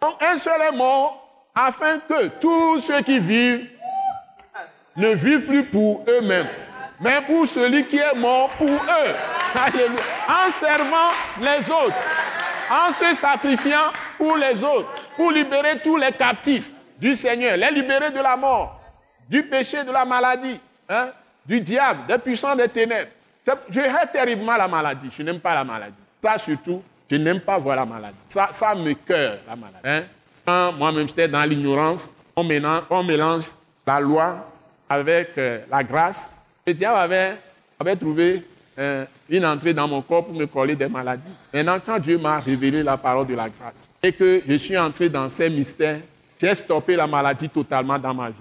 Donc 0.00 0.14
un 0.22 0.36
seul 0.36 0.60
est 0.62 0.76
mort 0.76 1.48
afin 1.54 1.98
que 1.98 2.28
tous 2.40 2.80
ceux 2.80 3.00
qui 3.02 3.18
vivent 3.18 3.68
ne 4.96 5.08
vivent 5.10 5.46
plus 5.46 5.64
pour 5.64 6.04
eux-mêmes, 6.08 6.48
mais 7.00 7.20
pour 7.22 7.46
celui 7.46 7.84
qui 7.84 7.98
est 7.98 8.14
mort 8.14 8.50
pour 8.50 8.68
eux. 8.68 9.14
En 10.28 10.50
servant 10.50 11.10
les 11.40 11.70
autres, 11.70 11.96
en 12.70 12.92
se 12.92 13.14
sacrifiant 13.14 13.92
pour 14.18 14.36
les 14.36 14.62
autres, 14.62 14.88
pour 15.16 15.32
libérer 15.32 15.78
tous 15.80 15.96
les 15.96 16.12
captifs 16.12 16.70
du 16.98 17.16
Seigneur, 17.16 17.56
les 17.56 17.70
libérer 17.70 18.10
de 18.10 18.20
la 18.20 18.36
mort, 18.36 18.80
du 19.28 19.42
péché, 19.44 19.84
de 19.84 19.90
la 19.92 20.04
maladie, 20.04 20.60
hein, 20.88 21.08
du 21.46 21.60
diable, 21.60 22.06
des 22.06 22.18
puissants 22.18 22.54
des 22.54 22.68
ténèbres. 22.68 23.10
Je 23.70 23.80
hais 23.80 24.06
terriblement 24.12 24.56
la 24.56 24.68
maladie. 24.68 25.08
Je 25.16 25.22
n'aime 25.22 25.40
pas 25.40 25.54
la 25.54 25.64
maladie. 25.64 25.94
Ça 26.22 26.36
surtout, 26.36 26.82
je 27.10 27.16
n'aime 27.16 27.40
pas 27.40 27.58
voir 27.58 27.76
la 27.76 27.86
maladie. 27.86 28.16
Ça, 28.28 28.48
ça 28.52 28.74
me 28.74 28.92
cœur, 28.94 29.38
la 29.46 29.56
maladie. 29.56 29.80
Hein? 29.84 30.04
Quand 30.44 30.72
moi-même 30.72 31.08
j'étais 31.08 31.28
dans 31.28 31.44
l'ignorance, 31.44 32.10
on 32.36 32.44
mélange, 32.44 32.82
on 32.90 33.02
mélange, 33.02 33.50
la 33.86 34.00
loi 34.00 34.50
avec 34.88 35.30
euh, 35.38 35.60
la 35.70 35.82
grâce. 35.82 36.30
Le 36.66 36.74
diable 36.74 36.98
avait, 36.98 37.36
avait 37.78 37.96
trouvé 37.96 38.44
euh, 38.78 39.04
une 39.28 39.44
entrée 39.44 39.74
dans 39.74 39.88
mon 39.88 40.02
corps 40.02 40.24
pour 40.26 40.34
me 40.34 40.46
coller 40.46 40.76
des 40.76 40.88
maladies. 40.88 41.28
Maintenant, 41.52 41.78
quand 41.84 41.98
Dieu 41.98 42.18
m'a 42.18 42.38
révélé 42.38 42.82
la 42.82 42.96
parole 42.96 43.26
de 43.26 43.34
la 43.34 43.48
grâce 43.48 43.88
et 44.02 44.12
que 44.12 44.42
je 44.46 44.54
suis 44.54 44.78
entré 44.78 45.08
dans 45.08 45.28
ces 45.30 45.50
mystères, 45.50 46.00
j'ai 46.40 46.54
stoppé 46.54 46.94
la 46.94 47.06
maladie 47.06 47.48
totalement 47.48 47.98
dans 47.98 48.14
ma 48.14 48.28
vie. 48.28 48.36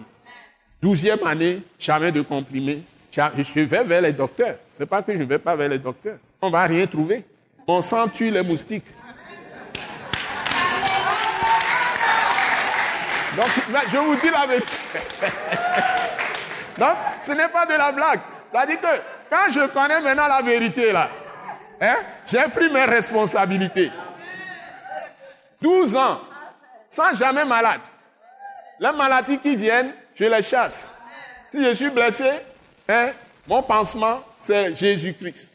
Douzième 0.81 1.25
année, 1.25 1.61
jamais 1.79 2.11
de 2.11 2.21
comprimés. 2.21 2.83
Je 3.11 3.61
vais 3.61 3.83
vers 3.83 4.01
les 4.01 4.13
docteurs. 4.13 4.57
Ce 4.73 4.81
n'est 4.81 4.85
pas 4.85 5.01
que 5.01 5.13
je 5.13 5.17
ne 5.19 5.25
vais 5.25 5.39
pas 5.39 5.55
vers 5.55 5.69
les 5.69 5.79
docteurs. 5.79 6.17
On 6.41 6.47
ne 6.47 6.51
va 6.51 6.63
rien 6.65 6.85
trouver. 6.85 7.23
Mon 7.67 7.81
sang 7.81 8.07
tue 8.07 8.31
les 8.31 8.43
moustiques? 8.43 8.85
Donc, 13.35 13.49
je 13.91 13.97
vous 13.97 14.15
dis 14.15 14.29
la 14.29 14.45
vérité. 14.45 14.71
Donc, 16.77 16.95
ce 17.21 17.31
n'est 17.33 17.49
pas 17.49 17.65
de 17.65 17.73
la 17.73 17.91
blague. 17.91 18.21
C'est-à-dire 18.51 18.79
que 18.79 18.87
quand 19.29 19.49
je 19.49 19.67
connais 19.67 19.99
maintenant 19.99 20.27
la 20.27 20.41
vérité, 20.41 20.93
là, 20.93 21.09
hein, 21.81 21.97
j'ai 22.25 22.43
pris 22.43 22.69
mes 22.69 22.85
responsabilités. 22.85 23.91
12 25.61 25.95
ans, 25.97 26.21
sans 26.89 27.13
jamais 27.13 27.43
malade. 27.43 27.81
Les 28.79 28.91
maladies 28.93 29.39
qui 29.39 29.57
viennent, 29.57 29.91
je 30.15 30.23
les 30.23 30.41
chasse. 30.41 30.95
Si 31.51 31.63
je 31.63 31.73
suis 31.73 31.89
blessé, 31.89 32.29
hein, 32.87 33.09
mon 33.45 33.61
pansement, 33.61 34.23
c'est 34.37 34.73
Jésus-Christ. 34.73 35.51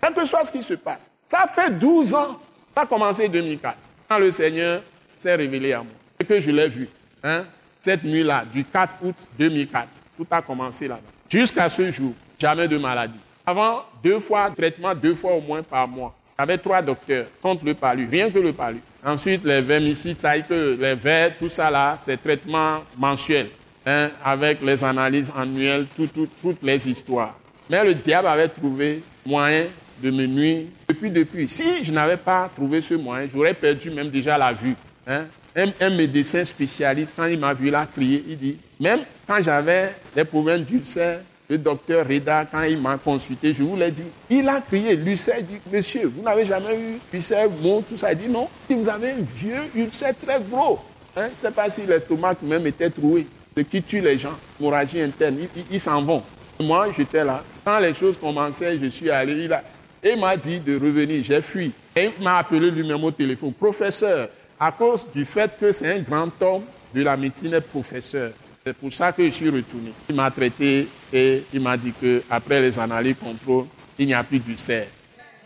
Quel 0.00 0.14
que 0.14 0.24
soit 0.24 0.44
ce 0.44 0.52
qui 0.52 0.62
se 0.62 0.74
passe. 0.74 1.08
Ça 1.28 1.46
fait 1.46 1.70
12 1.78 2.14
ans. 2.14 2.40
Ça 2.74 2.82
a 2.82 2.86
commencé 2.86 3.26
en 3.26 3.30
2004. 3.30 3.76
Quand 4.08 4.18
le 4.18 4.30
Seigneur 4.30 4.82
s'est 5.14 5.34
révélé 5.34 5.74
à 5.74 5.78
moi. 5.82 5.92
Et 6.18 6.24
que 6.24 6.40
je 6.40 6.50
l'ai 6.50 6.68
vu. 6.68 6.88
Hein, 7.22 7.44
cette 7.82 8.02
nuit-là, 8.02 8.44
du 8.50 8.64
4 8.64 8.94
août 9.02 9.16
2004. 9.38 9.88
Tout 10.16 10.26
a 10.30 10.40
commencé 10.40 10.88
là-bas. 10.88 11.02
Jusqu'à 11.28 11.68
ce 11.68 11.90
jour, 11.90 12.14
jamais 12.38 12.66
de 12.66 12.78
maladie. 12.78 13.18
Avant, 13.44 13.84
deux 14.02 14.20
fois, 14.20 14.50
traitement 14.56 14.94
deux 14.94 15.14
fois 15.14 15.34
au 15.34 15.40
moins 15.40 15.62
par 15.62 15.86
mois. 15.86 16.14
J'avais 16.38 16.56
trois 16.56 16.80
docteurs 16.80 17.26
contre 17.42 17.64
le 17.64 17.74
palu, 17.74 18.08
rien 18.10 18.30
que 18.30 18.38
le 18.38 18.52
palu. 18.52 18.80
Ensuite, 19.04 19.44
les 19.44 19.60
vermicides, 19.60 20.20
ça 20.20 20.34
les 20.36 20.94
vers, 20.94 21.36
tout 21.36 21.48
ça 21.48 21.70
là, 21.70 21.98
c'est 22.04 22.20
traitement 22.22 22.84
mensuel, 22.96 23.48
hein, 23.84 24.10
avec 24.24 24.62
les 24.62 24.82
analyses 24.84 25.32
annuelles, 25.36 25.86
toutes 25.96 26.62
les 26.62 26.88
histoires. 26.88 27.36
Mais 27.68 27.84
le 27.84 27.94
diable 27.94 28.28
avait 28.28 28.48
trouvé 28.48 29.02
moyen 29.26 29.66
de 30.02 30.10
me 30.10 30.26
nuire 30.26 30.66
depuis, 30.88 31.10
depuis. 31.10 31.48
Si 31.48 31.84
je 31.84 31.92
n'avais 31.92 32.16
pas 32.16 32.50
trouvé 32.54 32.80
ce 32.80 32.94
moyen, 32.94 33.28
j'aurais 33.32 33.54
perdu 33.54 33.90
même 33.90 34.10
déjà 34.10 34.38
la 34.38 34.52
vue. 34.52 34.74
Hein. 35.06 35.24
Un, 35.56 35.90
médecin 35.90 36.44
spécialiste, 36.44 37.14
quand 37.16 37.26
il 37.26 37.38
m'a 37.38 37.52
vu 37.52 37.70
là 37.70 37.86
crier, 37.92 38.24
il 38.28 38.38
dit, 38.38 38.58
même 38.78 39.00
quand 39.26 39.42
j'avais 39.42 39.94
des 40.14 40.24
problèmes 40.24 40.62
d'ulcère, 40.62 41.20
le 41.48 41.58
docteur 41.58 42.06
Reda, 42.06 42.44
quand 42.44 42.62
il 42.62 42.78
m'a 42.78 42.98
consulté, 42.98 43.52
je 43.52 43.62
vous 43.62 43.74
l'ai 43.74 43.90
dit, 43.90 44.04
il 44.30 44.48
a 44.48 44.60
crié, 44.60 44.94
l'ulcère, 44.94 45.42
dit, 45.42 45.58
monsieur, 45.72 46.06
vous 46.06 46.22
n'avez 46.22 46.44
jamais 46.44 46.78
eu 46.78 46.98
ulcère, 47.12 47.48
bon, 47.48 47.82
tout 47.82 47.96
ça. 47.96 48.12
Il 48.12 48.18
dit, 48.18 48.28
non, 48.28 48.48
si 48.68 48.74
vous 48.74 48.88
avez 48.88 49.12
un 49.12 49.24
vieux 49.34 49.62
ulcère 49.74 50.14
très 50.24 50.38
gros, 50.40 50.78
hein, 51.16 51.28
je 51.30 51.34
ne 51.34 51.50
sais 51.50 51.50
pas 51.50 51.68
si 51.70 51.82
l'estomac 51.86 52.36
même 52.42 52.66
était 52.66 52.90
troué, 52.90 53.26
ce 53.56 53.62
qui 53.62 53.82
tue 53.82 54.00
les 54.00 54.18
gens, 54.18 54.36
hémorragie 54.60 55.00
interne, 55.00 55.38
ils 55.70 55.80
s'en 55.80 56.02
vont. 56.02 56.22
Moi, 56.60 56.88
j'étais 56.96 57.24
là. 57.24 57.42
Quand 57.64 57.78
les 57.78 57.94
choses 57.94 58.16
commençaient, 58.16 58.78
je 58.78 58.86
suis 58.86 59.10
allé, 59.10 59.32
il 59.44 59.60
et 60.02 60.16
m'a 60.16 60.36
dit 60.36 60.60
de 60.60 60.74
revenir. 60.74 61.22
J'ai 61.24 61.42
fui. 61.42 61.72
Et 61.94 62.10
il 62.16 62.22
m'a 62.22 62.38
appelé 62.38 62.70
lui-même 62.70 63.02
au 63.02 63.10
téléphone. 63.10 63.52
Professeur, 63.52 64.28
à 64.58 64.72
cause 64.72 65.06
du 65.14 65.24
fait 65.24 65.56
que 65.58 65.72
c'est 65.72 65.92
un 65.92 66.00
grand 66.00 66.30
homme 66.40 66.62
de 66.94 67.02
la 67.02 67.16
médecine 67.16 67.60
professeur. 67.60 68.32
C'est 68.64 68.76
pour 68.76 68.92
ça 68.92 69.12
que 69.12 69.24
je 69.24 69.30
suis 69.30 69.50
retourné. 69.50 69.92
Il 70.08 70.14
m'a 70.14 70.30
traité 70.30 70.88
et 71.12 71.44
il 71.52 71.60
m'a 71.60 71.76
dit 71.76 71.92
qu'après 71.92 72.60
les 72.60 72.78
analyses 72.78 73.16
contrôle, 73.22 73.66
il 73.98 74.06
n'y 74.06 74.14
a 74.14 74.22
plus 74.22 74.38
d'ulcère. 74.38 74.86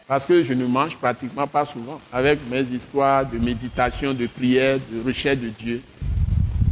Parce 0.06 0.26
que 0.26 0.42
je 0.42 0.52
ne 0.52 0.66
mange 0.66 0.96
pratiquement 0.96 1.46
pas 1.46 1.64
souvent 1.64 2.00
avec 2.12 2.40
mes 2.50 2.62
histoires 2.62 3.24
de 3.24 3.38
méditation, 3.38 4.12
de 4.12 4.26
prière, 4.26 4.78
de 4.90 5.06
recherche 5.06 5.38
de 5.38 5.48
Dieu. 5.48 5.82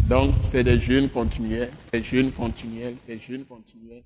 Donc, 0.09 0.35
c'est 0.43 0.65
des 0.65 0.81
jeûnes 0.81 1.09
continuels, 1.09 1.71
des 1.93 2.03
jeûnes 2.03 2.33
continuels, 2.33 2.97
des 3.07 3.19
jeûnes 3.19 3.45
continuels 3.45 4.03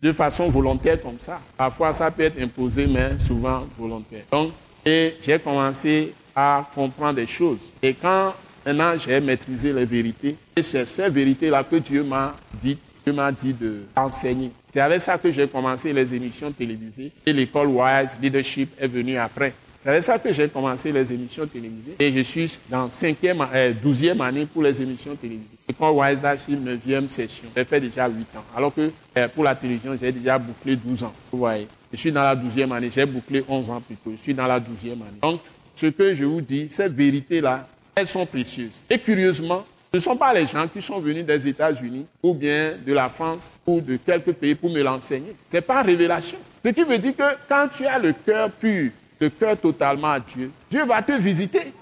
de 0.00 0.12
façon 0.12 0.48
volontaire 0.48 1.00
comme 1.00 1.18
ça. 1.18 1.40
Parfois, 1.56 1.92
ça 1.92 2.10
peut 2.10 2.22
être 2.22 2.40
imposé, 2.40 2.86
mais 2.86 3.18
souvent 3.18 3.66
volontaire. 3.78 4.24
Donc, 4.30 4.52
et 4.84 5.16
j'ai 5.20 5.38
commencé 5.38 6.14
à 6.34 6.68
comprendre 6.74 7.14
des 7.14 7.26
choses. 7.26 7.72
Et 7.82 7.94
quand 7.94 8.34
maintenant 8.64 8.92
j'ai 8.98 9.20
maîtrisé 9.20 9.72
les 9.72 9.84
vérités, 9.84 10.36
et 10.54 10.62
c'est 10.62 10.86
ces 10.86 11.08
vérités-là 11.08 11.64
que 11.64 11.76
Dieu 11.76 12.04
m'a 12.04 12.34
dit 12.60 12.78
Dieu 13.04 13.12
m'a 13.12 13.30
dit 13.30 13.54
d'enseigner. 13.94 14.50
C'est 14.72 14.80
avec 14.80 15.00
ça 15.00 15.16
que 15.16 15.30
j'ai 15.30 15.46
commencé 15.46 15.92
les 15.92 16.14
émissions 16.14 16.50
télévisées 16.50 17.12
et 17.24 17.32
l'école 17.32 17.68
Wise 17.68 18.18
Leadership 18.20 18.70
est 18.78 18.88
venue 18.88 19.16
après. 19.16 19.54
C'est 19.86 20.00
ça 20.00 20.18
que 20.18 20.32
j'ai 20.32 20.48
commencé 20.48 20.90
les 20.90 21.12
émissions 21.12 21.46
télévisées 21.46 21.94
et 22.00 22.12
je 22.12 22.20
suis 22.20 22.58
dans 22.68 22.88
5e, 22.88 23.46
12e 23.80 24.20
année 24.20 24.44
pour 24.44 24.64
les 24.64 24.82
émissions 24.82 25.14
télévisées. 25.14 25.56
L'école 25.68 25.92
Wise 25.92 26.16
Leadership, 26.16 26.58
9e 26.88 27.08
session. 27.08 27.44
J'ai 27.56 27.62
fait 27.62 27.80
déjà 27.80 28.08
8 28.08 28.36
ans. 28.36 28.44
Alors 28.56 28.74
que 28.74 28.90
euh, 29.16 29.28
pour 29.28 29.44
la 29.44 29.54
télévision, 29.54 29.96
j'ai 30.00 30.10
déjà 30.10 30.40
bouclé 30.40 30.74
12 30.74 31.04
ans. 31.04 31.12
Vous 31.30 31.38
voyez. 31.38 31.68
Je 31.92 31.98
suis 31.98 32.10
dans 32.10 32.24
la 32.24 32.34
12e 32.34 32.72
année. 32.72 32.90
J'ai 32.92 33.06
bouclé 33.06 33.44
11 33.48 33.70
ans 33.70 33.80
plus 33.80 33.94
tôt. 33.94 34.10
Je 34.10 34.20
suis 34.20 34.34
dans 34.34 34.48
la 34.48 34.58
12e 34.58 34.92
année. 34.92 35.20
Donc, 35.22 35.40
ce 35.76 35.86
que 35.86 36.14
je 36.14 36.24
vous 36.24 36.40
dis, 36.40 36.68
ces 36.68 36.88
vérités-là, 36.88 37.68
elles 37.94 38.08
sont 38.08 38.26
précieuses. 38.26 38.80
Et 38.90 38.98
curieusement, 38.98 39.64
ce 39.92 39.98
ne 39.98 40.02
sont 40.02 40.16
pas 40.16 40.34
les 40.34 40.48
gens 40.48 40.66
qui 40.66 40.82
sont 40.82 40.98
venus 40.98 41.24
des 41.24 41.46
États-Unis 41.46 42.06
ou 42.24 42.34
bien 42.34 42.72
de 42.84 42.92
la 42.92 43.08
France 43.08 43.52
ou 43.64 43.80
de 43.80 43.98
quelques 44.04 44.32
pays 44.32 44.56
pour 44.56 44.68
me 44.68 44.82
l'enseigner. 44.82 45.36
Ce 45.48 45.58
n'est 45.58 45.62
pas 45.62 45.82
révélation. 45.82 46.38
Ce 46.64 46.70
qui 46.70 46.82
veut 46.82 46.98
dire 46.98 47.14
que 47.16 47.22
quand 47.48 47.68
tu 47.72 47.86
as 47.86 48.00
le 48.00 48.12
cœur 48.12 48.50
pur, 48.50 48.90
le 49.18 49.30
cœur 49.30 49.56
totalement 49.56 50.12
à 50.12 50.20
Dieu, 50.20 50.50
Dieu 50.68 50.84
va 50.84 51.02
te 51.02 51.12
visiter. 51.12 51.72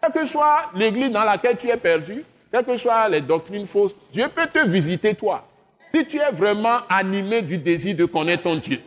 Quelle 0.00 0.12
que 0.12 0.24
soit 0.24 0.70
l'église 0.74 1.10
dans 1.10 1.24
laquelle 1.24 1.56
tu 1.56 1.68
es 1.68 1.76
perdu, 1.76 2.24
quelles 2.52 2.64
que 2.64 2.76
soient 2.76 3.08
les 3.08 3.20
doctrines 3.20 3.66
fausses, 3.66 3.94
Dieu 4.12 4.26
peut 4.28 4.46
te 4.46 4.66
visiter 4.66 5.14
toi. 5.14 5.46
Si 5.94 6.06
tu 6.06 6.18
es 6.18 6.30
vraiment 6.30 6.80
animé 6.88 7.42
du 7.42 7.58
désir 7.58 7.96
de 7.96 8.04
connaître 8.04 8.44
ton 8.44 8.56
Dieu 8.56 8.80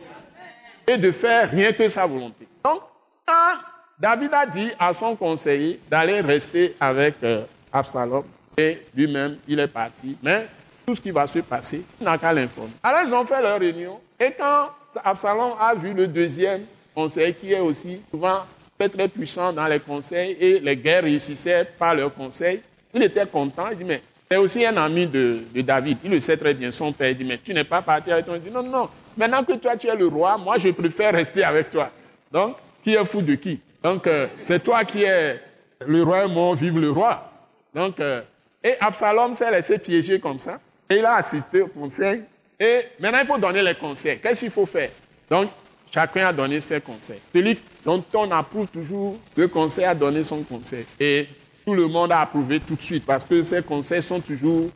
et 0.86 0.96
de 0.96 1.12
faire 1.12 1.50
rien 1.50 1.72
que 1.72 1.88
sa 1.88 2.06
volonté. 2.06 2.46
Donc, 2.64 2.80
quand 3.26 3.54
David 3.98 4.32
a 4.34 4.46
dit 4.46 4.70
à 4.78 4.94
son 4.94 5.14
conseiller 5.14 5.80
d'aller 5.90 6.20
rester 6.20 6.74
avec 6.80 7.16
euh, 7.22 7.44
Absalom, 7.72 8.24
et 8.56 8.82
lui-même, 8.94 9.38
il 9.48 9.58
est 9.58 9.68
parti. 9.68 10.16
Mais 10.22 10.46
tout 10.86 10.94
ce 10.94 11.00
qui 11.00 11.10
va 11.10 11.26
se 11.26 11.38
passer, 11.40 11.84
il 12.00 12.04
n'a 12.04 12.18
qu'à 12.18 12.32
l'informer. 12.32 12.72
Alors, 12.82 13.00
ils 13.06 13.14
ont 13.14 13.24
fait 13.24 13.40
leur 13.40 13.58
réunion. 13.58 14.00
Et 14.18 14.32
quand 14.32 14.68
Absalom 15.04 15.54
a 15.58 15.74
vu 15.74 15.94
le 15.94 16.06
deuxième 16.06 16.64
conseiller, 16.94 17.34
qui 17.34 17.52
est 17.52 17.60
aussi 17.60 18.00
souvent 18.10 18.40
très, 18.78 18.88
très 18.88 19.08
puissant 19.08 19.52
dans 19.52 19.66
les 19.66 19.80
conseils, 19.80 20.36
et 20.40 20.60
les 20.60 20.76
guerres 20.76 21.04
réussissaient 21.04 21.64
par 21.78 21.94
leur 21.94 22.12
conseil, 22.14 22.60
il 22.94 23.02
était 23.02 23.26
content. 23.26 23.68
Il 23.70 23.78
dit, 23.78 23.84
mais 23.84 24.02
c'est 24.30 24.36
aussi 24.36 24.64
un 24.64 24.76
ami 24.76 25.06
de, 25.06 25.44
David. 25.56 25.98
Il 26.04 26.10
le 26.10 26.20
sait 26.20 26.36
très 26.36 26.54
bien. 26.54 26.70
Son 26.70 26.92
père 26.92 27.14
dit, 27.14 27.24
mais 27.24 27.38
tu 27.38 27.52
n'es 27.52 27.64
pas 27.64 27.82
parti 27.82 28.10
avec 28.10 28.24
toi. 28.24 28.36
Il 28.36 28.42
dit, 28.42 28.50
non, 28.50 28.62
non. 28.62 28.88
Maintenant 29.16 29.44
que 29.44 29.52
toi, 29.54 29.76
tu 29.76 29.88
es 29.88 29.96
le 29.96 30.06
roi, 30.06 30.38
moi, 30.38 30.58
je 30.58 30.70
préfère 30.70 31.12
rester 31.12 31.44
avec 31.44 31.70
toi. 31.70 31.90
Donc, 32.30 32.56
qui 32.82 32.94
est 32.94 33.04
fou 33.04 33.20
de 33.20 33.34
qui? 33.34 33.60
Donc, 33.82 34.06
euh, 34.06 34.26
c'est 34.44 34.62
toi 34.62 34.84
qui 34.84 35.02
es 35.02 35.40
le 35.86 36.02
roi, 36.02 36.28
moi, 36.28 36.54
vive 36.54 36.78
le 36.78 36.90
roi. 36.90 37.30
Donc, 37.74 38.00
euh, 38.00 38.22
et 38.64 38.74
Absalom 38.80 39.34
s'est 39.34 39.50
laissé 39.50 39.78
piéger 39.78 40.20
comme 40.20 40.38
ça. 40.38 40.60
Et 40.88 40.96
il 40.96 41.04
a 41.04 41.16
assisté 41.16 41.62
au 41.62 41.66
conseil. 41.66 42.22
Et 42.58 42.80
maintenant, 43.00 43.18
il 43.20 43.26
faut 43.26 43.38
donner 43.38 43.62
les 43.62 43.74
conseils. 43.74 44.18
Qu'est-ce 44.18 44.40
qu'il 44.40 44.50
faut 44.50 44.66
faire? 44.66 44.90
Donc, 45.28 45.50
chacun 45.92 46.26
a 46.28 46.32
donné 46.32 46.60
ses 46.60 46.80
conseils. 46.80 47.20
Celui 47.34 47.58
dont 47.84 48.04
on 48.14 48.30
approuve 48.30 48.68
toujours 48.68 49.18
le 49.36 49.48
conseil 49.48 49.84
a 49.84 49.94
donné 49.94 50.24
son 50.24 50.42
conseil. 50.42 50.84
Et 50.98 51.26
tout 51.64 51.74
le 51.74 51.86
monde 51.86 52.12
a 52.12 52.20
approuvé 52.20 52.60
tout 52.60 52.76
de 52.76 52.82
suite 52.82 53.04
parce 53.04 53.24
que 53.24 53.42
ses 53.42 53.62
conseils 53.62 54.02
sont 54.02 54.20
toujours 54.20 54.70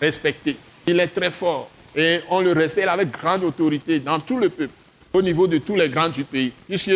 respectés. 0.00 0.56
Il 0.86 1.00
est 1.00 1.08
très 1.08 1.30
fort 1.30 1.70
et 1.94 2.20
on 2.30 2.40
le 2.40 2.52
respecte 2.52 2.88
avec 2.88 3.10
grande 3.10 3.44
autorité 3.44 4.00
dans 4.00 4.20
tout 4.20 4.38
le 4.38 4.50
peuple, 4.50 4.72
au 5.12 5.22
niveau 5.22 5.46
de 5.46 5.58
tous 5.58 5.76
les 5.76 5.88
grands 5.88 6.10
du 6.10 6.24
pays. 6.24 6.52
Puisque 6.68 6.92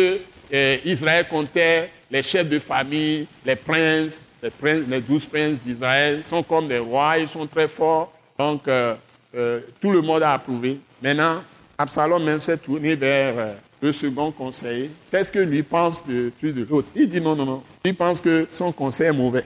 eh, 0.51 0.79
Israël 0.85 1.27
comptait 1.27 1.89
les 2.11 2.21
chefs 2.21 2.47
de 2.47 2.59
famille, 2.59 3.25
les 3.45 3.55
princes, 3.55 4.21
les, 4.63 5.01
douze 5.01 5.25
princes 5.25 5.57
d'Israël 5.65 6.23
sont 6.29 6.43
comme 6.43 6.67
des 6.67 6.79
rois, 6.79 7.17
ils 7.17 7.27
sont 7.27 7.47
très 7.47 7.67
forts. 7.67 8.11
Donc, 8.37 8.67
euh, 8.67 8.95
euh, 9.35 9.61
tout 9.79 9.91
le 9.91 10.01
monde 10.01 10.23
a 10.23 10.33
approuvé. 10.33 10.79
Maintenant, 11.01 11.41
Absalom 11.81 12.23
même 12.23 12.39
s'est 12.39 12.57
tourné 12.57 12.95
vers 12.95 13.33
euh, 13.37 13.53
le 13.81 13.91
second 13.91 14.31
conseiller. 14.31 14.91
Qu'est-ce 15.09 15.31
que 15.31 15.39
lui 15.39 15.63
pense 15.63 16.05
de 16.05 16.31
de 16.41 16.67
l'autre? 16.69 16.89
Il 16.95 17.07
dit 17.07 17.19
non, 17.19 17.35
non, 17.35 17.45
non. 17.45 17.63
Il 17.83 17.95
pense 17.95 18.21
que 18.21 18.45
son 18.49 18.71
conseil 18.71 19.07
est 19.07 19.13
mauvais. 19.13 19.45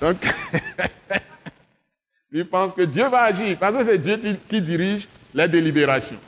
Donc, 0.00 0.16
il 2.32 2.46
pense 2.46 2.72
que 2.72 2.82
Dieu 2.82 3.08
va 3.08 3.22
agir, 3.22 3.56
parce 3.58 3.76
que 3.76 3.84
c'est 3.84 3.98
Dieu 3.98 4.18
qui 4.48 4.62
dirige 4.62 5.08
les 5.34 5.48
délibérations. 5.48 6.18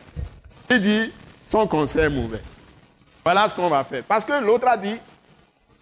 Il 0.69 0.81
dit, 0.81 1.13
son 1.45 1.67
conseil 1.67 2.07
est 2.07 2.11
mauvais. 2.11 2.41
Voilà 3.25 3.49
ce 3.49 3.55
qu'on 3.55 3.69
va 3.69 3.85
faire. 3.85 4.03
Parce 4.03 4.25
que 4.25 4.45
l'autre 4.45 4.67
a 4.67 4.77
dit, 4.77 4.97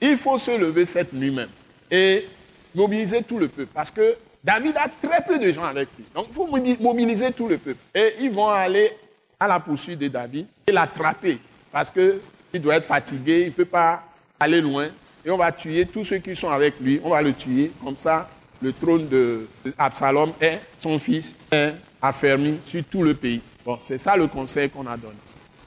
il 0.00 0.16
faut 0.16 0.38
se 0.38 0.50
lever 0.50 0.84
cette 0.84 1.12
nuit 1.12 1.30
même 1.30 1.48
et 1.90 2.26
mobiliser 2.74 3.22
tout 3.22 3.38
le 3.38 3.48
peuple. 3.48 3.70
Parce 3.72 3.90
que 3.90 4.16
David 4.42 4.76
a 4.76 4.88
très 4.88 5.22
peu 5.22 5.38
de 5.38 5.50
gens 5.52 5.64
avec 5.64 5.88
lui. 5.96 6.04
Donc 6.14 6.26
il 6.28 6.34
faut 6.34 6.46
mobiliser 6.46 7.32
tout 7.32 7.48
le 7.48 7.56
peuple. 7.56 7.78
Et 7.94 8.14
ils 8.20 8.30
vont 8.30 8.48
aller 8.48 8.90
à 9.38 9.48
la 9.48 9.60
poursuite 9.60 9.98
de 9.98 10.08
David 10.08 10.46
et 10.66 10.72
l'attraper. 10.72 11.38
Parce 11.72 11.90
qu'il 11.90 12.60
doit 12.60 12.76
être 12.76 12.86
fatigué, 12.86 13.42
il 13.42 13.46
ne 13.46 13.52
peut 13.52 13.64
pas 13.64 14.02
aller 14.38 14.60
loin. 14.60 14.88
Et 15.24 15.30
on 15.30 15.36
va 15.36 15.50
tuer 15.52 15.86
tous 15.86 16.04
ceux 16.04 16.18
qui 16.18 16.36
sont 16.36 16.50
avec 16.50 16.78
lui. 16.80 17.00
On 17.02 17.10
va 17.10 17.22
le 17.22 17.32
tuer. 17.32 17.72
Comme 17.82 17.96
ça, 17.96 18.28
le 18.60 18.72
trône 18.72 19.08
d'Absalom 19.08 20.32
est, 20.40 20.60
son 20.78 20.98
fils, 20.98 21.36
est 21.50 21.74
affermi 22.00 22.58
sur 22.64 22.84
tout 22.84 23.02
le 23.02 23.14
pays. 23.14 23.40
Bon, 23.64 23.78
c'est 23.80 23.98
ça 23.98 24.16
le 24.16 24.26
conseil 24.26 24.70
qu'on 24.70 24.86
a 24.86 24.96
donné. 24.96 25.16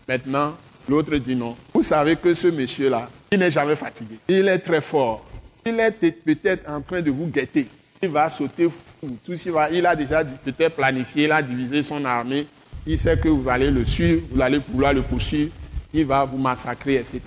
Maintenant, 0.08 0.56
l'autre 0.88 1.16
dit 1.18 1.36
non. 1.36 1.58
Vous 1.74 1.82
savez 1.82 2.16
que 2.16 2.34
ce 2.34 2.48
monsieur-là, 2.48 3.10
il 3.32 3.40
n'est 3.40 3.52
jamais 3.52 3.76
fatigué. 3.76 4.20
Il 4.28 4.48
est 4.48 4.60
très 4.60 4.82
fort. 4.82 5.26
Il 5.66 5.80
est 5.80 5.92
peut-être 6.24 6.70
en 6.70 6.82
train 6.82 7.02
de 7.02 7.12
vous 7.12 7.26
guetter. 7.26 7.68
Il 8.02 8.10
va 8.10 8.30
sauter 8.30 8.70
fou. 8.70 9.18
Tout 9.26 9.52
va, 9.52 9.70
il 9.70 9.86
a 9.86 9.96
déjà 9.96 10.24
peut-être 10.24 10.76
planifié, 10.76 11.26
il 11.26 11.32
a 11.32 11.42
divisé 11.42 11.84
son 11.84 12.04
armée. 12.06 12.48
Il 12.90 12.98
sait 12.98 13.18
que 13.18 13.28
vous 13.28 13.50
allez 13.50 13.70
le 13.70 13.84
suivre, 13.84 14.22
vous 14.32 14.42
allez 14.42 14.60
vouloir 14.60 14.94
le 14.94 15.02
poursuivre. 15.02 15.52
Il 15.94 16.06
va 16.06 16.24
vous 16.24 16.38
massacrer, 16.38 16.96
etc. 16.96 17.22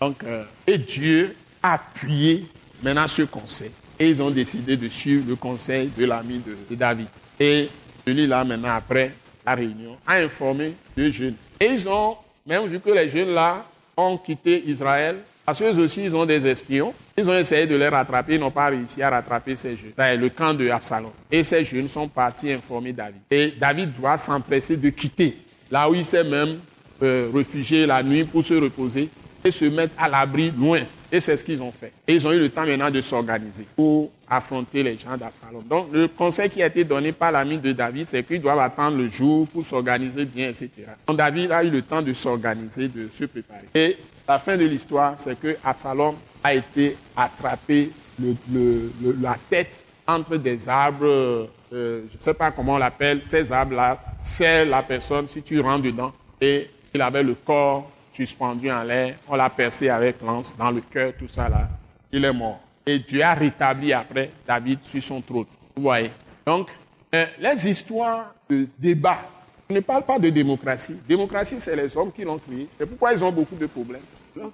Donc, 0.00 0.24
euh, 0.24 0.44
et 0.66 0.78
Dieu 0.78 1.36
a 1.62 1.74
appuyé 1.74 2.46
maintenant 2.82 3.06
ce 3.06 3.22
conseil. 3.22 3.70
Et 3.98 4.08
ils 4.08 4.22
ont 4.22 4.30
décidé 4.30 4.74
de 4.74 4.88
suivre 4.88 5.24
le 5.28 5.36
conseil 5.36 5.90
de 5.96 6.06
l'ami 6.06 6.40
de, 6.40 6.74
David. 6.74 7.08
Et 7.38 7.68
celui-là, 8.06 8.42
maintenant, 8.42 8.70
après 8.74 9.14
la 9.44 9.54
réunion, 9.54 9.98
a 10.06 10.16
informé 10.16 10.74
deux 10.96 11.10
jeunes. 11.10 11.34
Et 11.60 11.66
ils 11.66 11.86
ont, 11.86 12.16
même 12.46 12.66
vu 12.66 12.80
que 12.80 12.90
les 12.90 13.10
jeunes 13.10 13.34
là 13.34 13.66
ont 13.94 14.16
quitté 14.16 14.64
Israël, 14.66 15.16
parce 15.44 15.58
qu'eux 15.58 15.78
aussi, 15.78 16.04
ils 16.04 16.16
ont 16.16 16.24
des 16.24 16.46
espions. 16.46 16.94
Ils 17.16 17.28
ont 17.28 17.38
essayé 17.38 17.66
de 17.66 17.76
les 17.76 17.88
rattraper, 17.88 18.34
ils 18.34 18.40
n'ont 18.40 18.50
pas 18.50 18.68
réussi 18.68 19.02
à 19.02 19.10
rattraper 19.10 19.54
ces 19.54 19.76
jeunes. 19.76 19.92
C'est 19.96 20.16
le 20.16 20.30
camp 20.30 20.54
de 20.54 20.68
Absalom. 20.70 21.12
Et 21.30 21.44
ces 21.44 21.64
jeunes 21.64 21.88
sont 21.88 22.08
partis 22.08 22.52
informer 22.52 22.92
David. 22.92 23.20
Et 23.30 23.52
David 23.58 23.92
doit 23.92 24.16
s'empresser 24.16 24.76
de 24.76 24.88
quitter, 24.90 25.36
là 25.70 25.90
où 25.90 25.94
il 25.94 26.04
s'est 26.04 26.24
même 26.24 26.58
euh, 27.02 27.30
réfugié 27.34 27.84
la 27.84 28.02
nuit 28.02 28.24
pour 28.24 28.44
se 28.44 28.54
reposer 28.54 29.10
et 29.44 29.50
se 29.50 29.64
mettre 29.66 29.94
à 29.98 30.08
l'abri 30.08 30.52
loin. 30.56 30.80
Et 31.10 31.20
c'est 31.20 31.36
ce 31.36 31.44
qu'ils 31.44 31.60
ont 31.60 31.72
fait. 31.72 31.92
Et 32.06 32.14
ils 32.14 32.26
ont 32.26 32.32
eu 32.32 32.38
le 32.38 32.48
temps 32.48 32.64
maintenant 32.64 32.90
de 32.90 33.00
s'organiser 33.02 33.66
pour 33.76 34.10
affronter 34.26 34.82
les 34.82 34.96
gens 34.96 35.16
d'Absalom. 35.16 35.62
Donc 35.68 35.88
le 35.92 36.08
conseil 36.08 36.48
qui 36.48 36.62
a 36.62 36.66
été 36.66 36.84
donné 36.84 37.12
par 37.12 37.30
l'ami 37.32 37.58
de 37.58 37.72
David, 37.72 38.08
c'est 38.08 38.22
qu'ils 38.22 38.40
doivent 38.40 38.60
attendre 38.60 38.96
le 38.96 39.08
jour 39.08 39.46
pour 39.48 39.66
s'organiser 39.66 40.24
bien, 40.24 40.48
etc. 40.48 40.70
Donc 41.06 41.18
David 41.18 41.52
a 41.52 41.62
eu 41.62 41.70
le 41.70 41.82
temps 41.82 42.00
de 42.00 42.14
s'organiser, 42.14 42.88
de 42.88 43.10
se 43.12 43.24
préparer. 43.24 43.66
Et 43.74 43.98
la 44.28 44.38
fin 44.38 44.56
de 44.56 44.64
l'histoire, 44.64 45.14
c'est 45.18 45.38
que 45.38 45.56
Absalom 45.64 46.16
a 46.42 46.54
été 46.54 46.96
attrapé 47.16 47.90
la 48.18 49.36
tête 49.48 49.76
entre 50.06 50.36
des 50.36 50.68
arbres, 50.68 51.48
euh, 51.72 52.02
je 52.10 52.16
ne 52.16 52.20
sais 52.20 52.34
pas 52.34 52.50
comment 52.50 52.74
on 52.74 52.78
l'appelle, 52.78 53.22
ces 53.28 53.50
arbres-là, 53.50 53.98
c'est 54.20 54.64
la 54.64 54.82
personne, 54.82 55.28
si 55.28 55.42
tu 55.42 55.60
rentres 55.60 55.84
dedans, 55.84 56.12
et 56.40 56.68
il 56.92 57.00
avait 57.00 57.22
le 57.22 57.34
corps 57.34 57.90
suspendu 58.12 58.70
en 58.70 58.82
l'air, 58.82 59.16
on 59.28 59.36
l'a 59.36 59.48
percé 59.48 59.88
avec 59.88 60.20
lance 60.20 60.56
dans 60.56 60.70
le 60.70 60.82
cœur, 60.82 61.12
tout 61.18 61.28
ça 61.28 61.48
là, 61.48 61.68
il 62.10 62.24
est 62.24 62.32
mort. 62.32 62.60
Et 62.84 62.98
Dieu 62.98 63.22
a 63.22 63.34
rétabli 63.34 63.92
après 63.92 64.30
David 64.46 64.82
sur 64.82 65.02
son 65.02 65.20
trône. 65.20 65.46
Vous 65.76 65.82
voyez 65.82 66.10
Donc, 66.44 66.68
euh, 67.14 67.26
les 67.38 67.68
histoires 67.68 68.34
de 68.50 68.66
débat 68.78 69.20
ne 69.72 69.80
parle 69.80 70.04
pas 70.04 70.18
de 70.18 70.28
démocratie. 70.28 70.96
Démocratie, 71.08 71.56
c'est 71.58 71.74
les 71.76 71.96
hommes 71.96 72.12
qui 72.12 72.22
l'ont 72.22 72.38
créée. 72.38 72.68
C'est 72.78 72.86
pourquoi 72.86 73.12
ils 73.12 73.22
ont 73.24 73.32
beaucoup 73.32 73.56
de 73.56 73.66
problèmes. 73.66 74.02
Hein? 74.40 74.50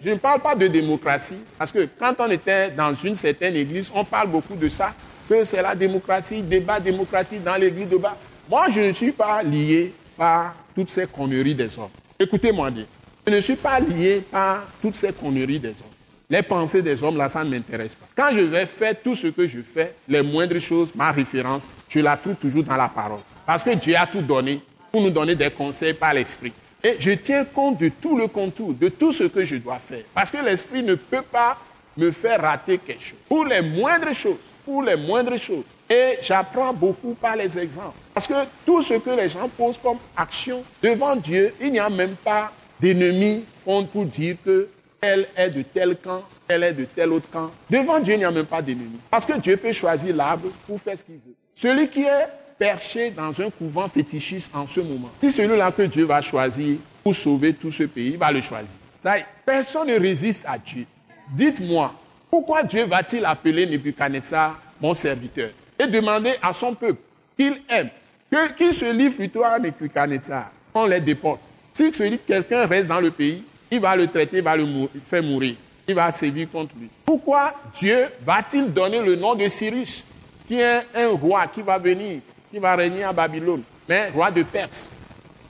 Je 0.00 0.10
ne 0.10 0.16
parle 0.16 0.40
pas 0.40 0.54
de 0.54 0.66
démocratie, 0.66 1.38
parce 1.56 1.70
que 1.70 1.88
quand 1.98 2.14
on 2.18 2.30
était 2.30 2.70
dans 2.70 2.94
une 2.94 3.14
certaine 3.14 3.54
église, 3.54 3.90
on 3.94 4.04
parle 4.04 4.30
beaucoup 4.30 4.56
de 4.56 4.68
ça, 4.68 4.92
que 5.28 5.44
c'est 5.44 5.62
la 5.62 5.74
démocratie, 5.74 6.42
débat 6.42 6.80
démocratique 6.80 7.42
dans 7.42 7.56
l'église 7.56 7.88
de 7.88 7.96
bas. 7.96 8.16
Moi, 8.48 8.66
je 8.70 8.80
ne 8.80 8.92
suis 8.92 9.12
pas 9.12 9.42
lié 9.42 9.92
par 10.16 10.54
toutes 10.74 10.88
ces 10.88 11.06
conneries 11.06 11.54
des 11.54 11.78
hommes. 11.78 11.90
Écoutez-moi 12.18 12.70
bien. 12.70 12.86
Je 13.26 13.32
ne 13.32 13.40
suis 13.40 13.56
pas 13.56 13.80
lié 13.80 14.22
par 14.30 14.66
toutes 14.80 14.94
ces 14.96 15.12
conneries 15.12 15.58
des 15.58 15.70
hommes. 15.70 15.96
Les 16.28 16.42
pensées 16.42 16.82
des 16.82 17.02
hommes, 17.02 17.16
là, 17.16 17.28
ça 17.28 17.44
ne 17.44 17.50
m'intéresse 17.50 17.94
pas. 17.94 18.06
Quand 18.16 18.34
je 18.34 18.40
vais 18.40 18.66
faire 18.66 18.94
tout 19.00 19.14
ce 19.14 19.28
que 19.28 19.46
je 19.46 19.60
fais, 19.60 19.94
les 20.08 20.22
moindres 20.22 20.58
choses, 20.60 20.92
ma 20.94 21.12
référence, 21.12 21.68
je 21.88 22.00
la 22.00 22.16
trouve 22.16 22.34
toujours 22.34 22.64
dans 22.64 22.76
la 22.76 22.88
parole. 22.88 23.20
Parce 23.46 23.62
que 23.62 23.70
Dieu 23.70 23.94
a 23.96 24.06
tout 24.06 24.20
donné 24.20 24.60
pour 24.90 25.00
nous 25.00 25.10
donner 25.10 25.34
des 25.34 25.50
conseils 25.50 25.94
par 25.94 26.12
l'Esprit. 26.12 26.52
Et 26.82 26.96
je 26.98 27.12
tiens 27.12 27.44
compte 27.44 27.78
de 27.78 27.88
tout 27.88 28.18
le 28.18 28.26
contour, 28.26 28.74
de 28.74 28.88
tout 28.88 29.12
ce 29.12 29.24
que 29.24 29.44
je 29.44 29.56
dois 29.56 29.78
faire. 29.78 30.02
Parce 30.12 30.30
que 30.30 30.38
l'Esprit 30.44 30.82
ne 30.82 30.96
peut 30.96 31.22
pas 31.22 31.56
me 31.96 32.10
faire 32.10 32.40
rater 32.40 32.78
quelque 32.78 33.02
chose. 33.02 33.18
Pour 33.28 33.44
les 33.46 33.62
moindres 33.62 34.14
choses, 34.14 34.36
pour 34.64 34.82
les 34.82 34.96
moindres 34.96 35.38
choses. 35.38 35.64
Et 35.88 36.18
j'apprends 36.22 36.72
beaucoup 36.72 37.14
par 37.14 37.36
les 37.36 37.56
exemples. 37.58 37.96
Parce 38.12 38.26
que 38.26 38.34
tout 38.64 38.82
ce 38.82 38.94
que 38.94 39.10
les 39.10 39.28
gens 39.28 39.48
posent 39.48 39.78
comme 39.78 39.98
action 40.16 40.64
devant 40.82 41.14
Dieu, 41.14 41.54
il 41.60 41.72
n'y 41.72 41.78
a 41.78 41.88
même 41.88 42.16
pas 42.16 42.52
d'ennemi 42.80 43.44
pour 43.64 44.04
dire 44.04 44.36
que 44.44 44.68
elle 45.00 45.28
est 45.36 45.50
de 45.50 45.62
tel 45.62 45.96
camp, 45.96 46.24
elle 46.48 46.64
est 46.64 46.72
de 46.72 46.84
tel 46.84 47.12
autre 47.12 47.28
camp. 47.30 47.50
Devant 47.70 48.00
Dieu, 48.00 48.14
il 48.14 48.18
n'y 48.18 48.24
a 48.24 48.30
même 48.30 48.46
pas 48.46 48.60
d'ennemi. 48.60 48.98
Parce 49.10 49.24
que 49.24 49.38
Dieu 49.38 49.56
peut 49.56 49.72
choisir 49.72 50.16
l'arbre 50.16 50.48
pour 50.66 50.80
faire 50.80 50.98
ce 50.98 51.04
qu'il 51.04 51.14
veut. 51.14 51.34
Celui 51.54 51.88
qui 51.88 52.02
est 52.02 52.26
perché 52.58 53.10
dans 53.10 53.40
un 53.40 53.50
couvent 53.50 53.88
fétichiste 53.88 54.50
en 54.54 54.66
ce 54.66 54.80
moment, 54.80 55.10
si 55.20 55.30
celui-là 55.30 55.70
que 55.72 55.82
Dieu 55.82 56.04
va 56.04 56.20
choisir 56.20 56.78
pour 57.02 57.14
sauver 57.14 57.54
tout 57.54 57.70
ce 57.70 57.84
pays, 57.84 58.12
il 58.12 58.18
va 58.18 58.32
le 58.32 58.40
choisir. 58.40 58.74
personne 59.44 59.88
ne 59.88 59.98
résiste 59.98 60.42
à 60.46 60.58
Dieu. 60.58 60.86
Dites-moi, 61.32 61.94
pourquoi 62.30 62.62
Dieu 62.62 62.84
va-t-il 62.84 63.24
appeler 63.24 63.66
Nebuchadnezzar 63.66 64.60
mon 64.80 64.94
serviteur 64.94 65.50
et 65.78 65.86
demander 65.86 66.32
à 66.42 66.52
son 66.52 66.74
peuple 66.74 67.00
qu'il 67.38 67.60
aime, 67.68 67.90
qu'il 68.56 68.72
se 68.72 68.92
livre 68.92 69.16
plutôt 69.16 69.44
à 69.44 69.58
Nebuchadnezzar, 69.58 70.50
qu'on 70.72 70.86
les 70.86 71.00
déporte? 71.00 71.48
Si 71.72 71.90
quelqu'un 72.26 72.66
reste 72.66 72.88
dans 72.88 73.00
le 73.00 73.10
pays, 73.10 73.44
il 73.70 73.80
va 73.80 73.94
le 73.96 74.06
traiter, 74.06 74.38
il 74.38 74.42
va 74.42 74.56
le 74.56 74.64
faire 75.04 75.22
mourir. 75.22 75.56
Il 75.88 75.94
va 75.94 76.10
sévir 76.10 76.50
contre 76.50 76.74
lui. 76.78 76.88
Pourquoi 77.04 77.52
Dieu 77.78 77.96
va-t-il 78.24 78.72
donner 78.72 79.00
le 79.00 79.14
nom 79.14 79.34
de 79.34 79.48
Cyrus, 79.48 80.04
qui 80.48 80.58
est 80.58 80.80
un 80.94 81.08
roi 81.08 81.46
qui 81.46 81.62
va 81.62 81.78
venir, 81.78 82.20
qui 82.50 82.58
va 82.58 82.76
régner 82.76 83.04
à 83.04 83.12
Babylone, 83.12 83.62
mais 83.88 84.08
roi 84.10 84.30
de 84.30 84.42
Perse 84.42 84.90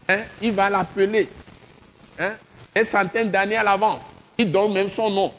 hein? 0.08 0.20
Il 0.40 0.52
va 0.52 0.70
l'appeler 0.70 1.28
hein? 2.18 2.32
une 2.74 2.84
centaine 2.84 3.30
d'années 3.30 3.56
à 3.56 3.64
l'avance. 3.64 4.12
Il 4.38 4.50
donne 4.50 4.72
même 4.72 4.90
son 4.90 5.10
nom. 5.10 5.32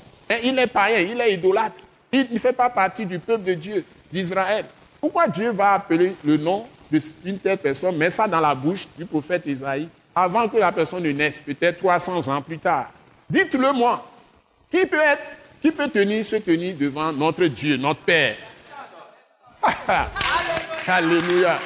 Il 0.44 0.58
est 0.60 0.68
païen, 0.68 1.00
il 1.00 1.20
est 1.22 1.34
idolâtre. 1.34 1.76
Il 2.12 2.28
ne 2.32 2.40
fait 2.40 2.54
pas 2.54 2.70
partie 2.70 3.06
du 3.06 3.20
peuple 3.20 3.44
de 3.44 3.54
Dieu, 3.54 3.86
d'Israël. 4.12 4.66
Pourquoi 5.00 5.28
Dieu 5.28 5.52
va 5.52 5.74
appeler 5.74 6.16
le 6.24 6.38
nom 6.38 6.66
d'une 6.92 7.38
telle 7.38 7.58
personne, 7.58 7.98
met 7.98 8.10
ça 8.10 8.28
dans 8.28 8.40
la 8.40 8.56
bouche 8.56 8.88
du 8.98 9.06
prophète 9.06 9.46
Isaïe 9.46 9.90
avant 10.16 10.48
que 10.48 10.58
la 10.58 10.72
personne 10.72 11.04
ne 11.04 11.12
naisse, 11.12 11.40
peut-être 11.40 11.78
300 11.78 12.28
ans 12.28 12.42
plus 12.42 12.58
tard? 12.58 12.92
Dites-le 13.30 13.72
moi. 13.74 14.10
Qui 14.72 14.86
peut 14.86 15.00
être, 15.00 15.24
qui 15.62 15.72
peut 15.72 15.90
tenir, 15.90 16.26
se 16.26 16.38
tenir 16.38 16.76
devant 16.76 17.12
notre 17.12 17.46
Dieu, 17.46 17.78
notre 17.78 18.02
Père? 18.02 18.36
Alléluia. 20.88 21.60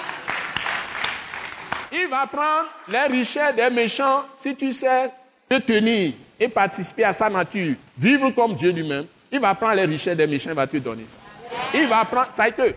Il 1.91 2.07
va 2.09 2.25
prendre 2.25 2.69
les 2.87 3.17
richesses 3.17 3.55
des 3.55 3.69
méchants 3.69 4.25
si 4.39 4.55
tu 4.55 4.71
sais 4.71 5.11
te 5.47 5.55
tenir 5.59 6.13
et 6.39 6.47
participer 6.47 7.03
à 7.03 7.13
sa 7.13 7.29
nature, 7.29 7.75
vivre 7.97 8.31
comme 8.31 8.55
Dieu 8.55 8.71
lui-même. 8.71 9.05
Il 9.31 9.39
va 9.39 9.53
prendre 9.53 9.75
les 9.75 9.85
richesses 9.85 10.17
des 10.17 10.25
méchants 10.25 10.51
et 10.51 10.55
va 10.55 10.65
te 10.65 10.77
donner 10.77 11.03
ça. 11.03 11.57
Il 11.73 11.87
va 11.87 12.03
prendre, 12.05 12.29
ça 12.33 12.49
que, 12.49 12.73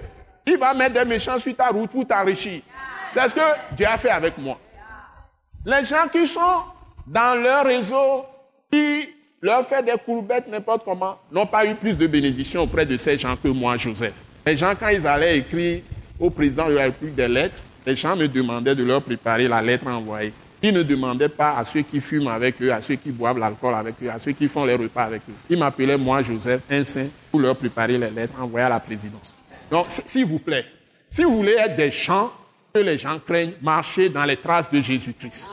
il 0.46 0.58
va 0.58 0.74
mettre 0.74 0.94
des 0.94 1.04
méchants 1.04 1.38
sur 1.38 1.56
ta 1.56 1.68
route 1.68 1.90
pour 1.90 2.06
t'enrichir. 2.06 2.60
C'est 3.08 3.26
ce 3.26 3.34
que 3.34 3.40
Dieu 3.72 3.86
a 3.86 3.96
fait 3.96 4.10
avec 4.10 4.36
moi. 4.36 4.58
Les 5.64 5.84
gens 5.84 6.08
qui 6.12 6.26
sont 6.26 6.40
dans 7.06 7.40
leur 7.40 7.64
réseau, 7.64 8.26
qui 8.70 9.08
leur 9.40 9.66
fait 9.66 9.82
des 9.82 9.96
courbettes 10.04 10.48
n'importe 10.48 10.84
comment, 10.84 11.18
n'ont 11.32 11.46
pas 11.46 11.64
eu 11.64 11.74
plus 11.74 11.96
de 11.96 12.06
bénédictions 12.06 12.62
auprès 12.62 12.84
de 12.84 12.96
ces 12.98 13.16
gens 13.16 13.36
que 13.36 13.48
moi, 13.48 13.76
Joseph. 13.78 14.14
Les 14.44 14.56
gens, 14.56 14.74
quand 14.78 14.88
ils 14.88 15.06
allaient 15.06 15.38
écrire 15.38 15.80
au 16.18 16.30
président 16.30 16.68
de 16.68 16.74
la 16.74 16.84
République 16.84 17.14
des 17.14 17.28
lettres, 17.28 17.56
les 17.86 17.94
gens 17.94 18.16
me 18.16 18.26
demandaient 18.26 18.74
de 18.74 18.84
leur 18.84 19.02
préparer 19.02 19.48
la 19.48 19.60
lettre 19.60 19.86
envoyée. 19.86 20.32
Ils 20.62 20.72
ne 20.72 20.82
demandaient 20.82 21.28
pas 21.28 21.58
à 21.58 21.64
ceux 21.64 21.82
qui 21.82 22.00
fument 22.00 22.28
avec 22.28 22.60
eux, 22.62 22.72
à 22.72 22.80
ceux 22.80 22.94
qui 22.94 23.10
boivent 23.10 23.38
l'alcool 23.38 23.74
avec 23.74 23.96
eux, 24.02 24.08
à 24.10 24.18
ceux 24.18 24.32
qui 24.32 24.48
font 24.48 24.64
les 24.64 24.74
repas 24.74 25.04
avec 25.04 25.20
eux. 25.28 25.34
Ils 25.50 25.58
m'appelaient 25.58 25.98
moi, 25.98 26.22
Joseph, 26.22 26.62
un 26.70 26.82
saint, 26.84 27.08
pour 27.30 27.40
leur 27.40 27.54
préparer 27.54 27.98
les 27.98 28.10
lettres 28.10 28.40
envoyées 28.40 28.64
à 28.64 28.70
la 28.70 28.80
présidence. 28.80 29.36
Donc, 29.70 29.86
s'il 29.88 30.24
vous 30.24 30.38
plaît, 30.38 30.64
si 31.10 31.22
vous 31.22 31.36
voulez 31.36 31.52
être 31.52 31.76
des 31.76 31.90
gens 31.90 32.32
que 32.72 32.80
les 32.80 32.98
gens 32.98 33.18
craignent, 33.18 33.52
marcher 33.62 34.08
dans 34.08 34.24
les 34.24 34.36
traces 34.36 34.70
de 34.70 34.80
Jésus-Christ. 34.80 35.48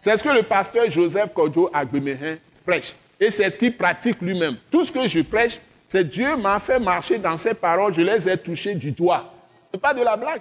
C'est 0.00 0.16
ce 0.16 0.22
que 0.24 0.30
le 0.30 0.42
pasteur 0.42 0.90
Joseph 0.90 1.32
Kodjo 1.32 1.70
Agbemehin 1.72 2.36
prêche. 2.66 2.94
Et 3.20 3.30
c'est 3.30 3.48
ce 3.50 3.56
qu'il 3.56 3.76
pratique 3.76 4.20
lui-même. 4.20 4.56
Tout 4.68 4.84
ce 4.84 4.90
que 4.90 5.06
je 5.06 5.20
prêche, 5.20 5.60
c'est 5.92 6.08
Dieu 6.08 6.36
m'a 6.36 6.58
fait 6.58 6.78
marcher 6.78 7.18
dans 7.18 7.36
ses 7.36 7.52
paroles, 7.52 7.92
je 7.92 8.00
les 8.00 8.26
ai 8.26 8.38
touchées 8.38 8.74
du 8.74 8.92
doigt. 8.92 9.30
Ce 9.70 9.76
n'est 9.76 9.80
pas 9.80 9.92
de 9.92 10.00
la 10.00 10.16
blague. 10.16 10.40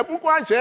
Et 0.00 0.02
pourquoi 0.02 0.38
j'ai 0.48 0.56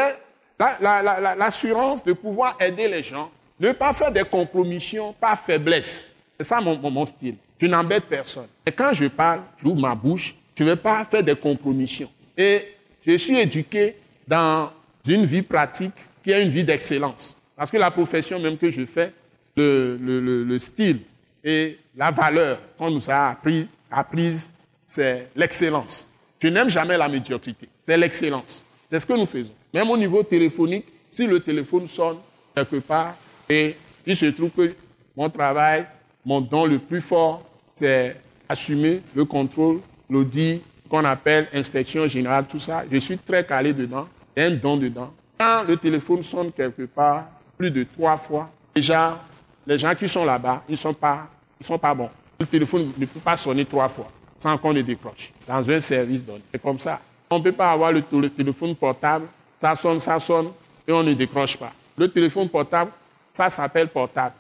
l'assurance 0.60 2.04
de 2.04 2.12
pouvoir 2.12 2.58
aider 2.60 2.90
les 2.90 3.02
gens, 3.02 3.32
ne 3.58 3.72
pas 3.72 3.94
faire 3.94 4.12
des 4.12 4.26
compromissions 4.26 5.14
par 5.14 5.40
faiblesse? 5.40 6.12
C'est 6.38 6.46
ça 6.46 6.60
mon, 6.60 7.06
style. 7.06 7.38
Je 7.58 7.66
n'embête 7.66 8.04
personne. 8.10 8.48
Et 8.66 8.74
quand 8.74 8.92
je 8.92 9.06
parle, 9.06 9.40
j'ouvre 9.58 9.80
ma 9.80 9.96
bouche, 9.96 10.36
je 10.60 10.66
ne 10.66 10.72
vais 10.72 10.76
pas 10.76 11.06
faire 11.06 11.24
des 11.24 11.38
compromissions. 11.38 12.12
Et 12.38 12.76
je 13.08 13.16
suis 13.16 13.40
éduqué 13.40 13.96
dans 14.28 14.70
une 15.08 15.24
vie 15.24 15.44
pratique 15.44 15.96
qui 16.22 16.32
est 16.32 16.44
une 16.44 16.50
vie 16.50 16.66
d'excellence. 16.66 17.38
Parce 17.56 17.72
que 17.72 17.78
la 17.78 17.90
profession 17.90 18.38
même 18.38 18.58
que 18.58 18.70
je 18.70 18.86
fais, 18.86 19.14
le, 19.56 19.96
le, 20.44 20.60
style 20.60 21.00
et 21.42 21.80
la 21.96 22.12
valeur 22.12 22.60
qu'on 22.78 22.92
nous 22.92 23.10
a 23.10 23.30
appris, 23.30 23.70
apprise, 23.90 24.54
c'est 24.86 25.30
l'excellence. 25.36 26.10
Je 26.42 26.48
n'aime 26.48 26.70
jamais 26.70 26.98
la 26.98 27.08
médiocrité. 27.08 27.68
C'est 27.88 27.98
l'excellence. 27.98 28.64
C'est 28.90 29.00
ce 29.00 29.06
que 29.06 29.14
nous 29.14 29.26
faisons. 29.26 29.54
Même 29.74 29.90
au 29.90 29.98
niveau 29.98 30.22
téléphonique, 30.24 30.86
si 31.10 31.26
le 31.26 31.40
téléphone 31.40 31.88
sonne 31.88 32.18
quelque 32.54 32.78
part 32.78 33.16
et 33.50 33.76
il 34.06 34.16
se 34.16 34.26
trouve 34.28 34.52
que 34.52 34.74
mon 35.16 35.30
travail, 35.30 35.86
mon 36.26 36.42
don 36.42 36.66
le 36.66 36.80
plus 36.80 37.02
fort, 37.02 37.44
c'est 37.74 38.18
assumer 38.48 39.02
le 39.16 39.26
contrôle, 39.26 39.80
l'audit, 40.10 40.62
qu'on 40.90 41.04
appelle 41.04 41.48
inspection 41.54 42.08
générale, 42.08 42.46
tout 42.48 42.60
ça. 42.60 42.84
Je 42.92 42.98
suis 42.98 43.18
très 43.18 43.46
calé 43.46 43.74
dedans. 43.74 44.08
Un 44.38 44.52
don 44.52 44.78
dedans. 44.78 45.12
Quand 45.40 45.64
le 45.68 45.78
téléphone 45.78 46.22
sonne 46.24 46.52
quelque 46.52 46.84
part, 46.84 47.28
plus 47.58 47.72
de 47.72 47.84
trois 47.84 48.18
fois, 48.18 48.50
déjà, 48.74 49.22
les 49.66 49.78
gens 49.78 49.96
qui 49.96 50.08
sont 50.08 50.26
là-bas, 50.26 50.64
ils 50.68 50.74
ne 50.74 50.78
sont, 50.78 50.94
pas, 50.94 51.28
sont 51.62 51.80
pas 51.80 51.94
bons. 51.94 52.10
Le 52.40 52.46
téléphone 52.46 52.92
ne 52.98 53.06
peut 53.06 53.20
pas 53.20 53.38
sonner 53.38 53.66
trois 53.66 53.90
fois 53.90 54.10
sans 54.40 54.58
qu'on 54.58 54.74
ne 54.74 54.82
décroche 54.82 55.32
dans 55.48 55.70
un 55.70 55.80
service 55.80 56.24
donné. 56.24 56.42
C'est 56.52 56.62
comme 56.62 56.80
ça. 56.80 57.02
On 57.30 57.40
ne 57.40 57.44
peut 57.44 57.52
pas 57.52 57.72
avoir 57.72 57.92
le, 57.92 58.02
téléphone 58.30 58.76
portable, 58.76 59.26
ça 59.60 59.74
sonne, 59.76 60.00
ça 60.00 60.20
sonne, 60.20 60.50
et 60.88 60.92
on 60.92 61.02
ne 61.02 61.14
décroche 61.14 61.58
pas. 61.58 61.72
Le 61.98 62.12
téléphone 62.12 62.50
portable, 62.50 62.92
ça 63.34 63.50
s'appelle 63.50 63.88
portable. 63.88 64.36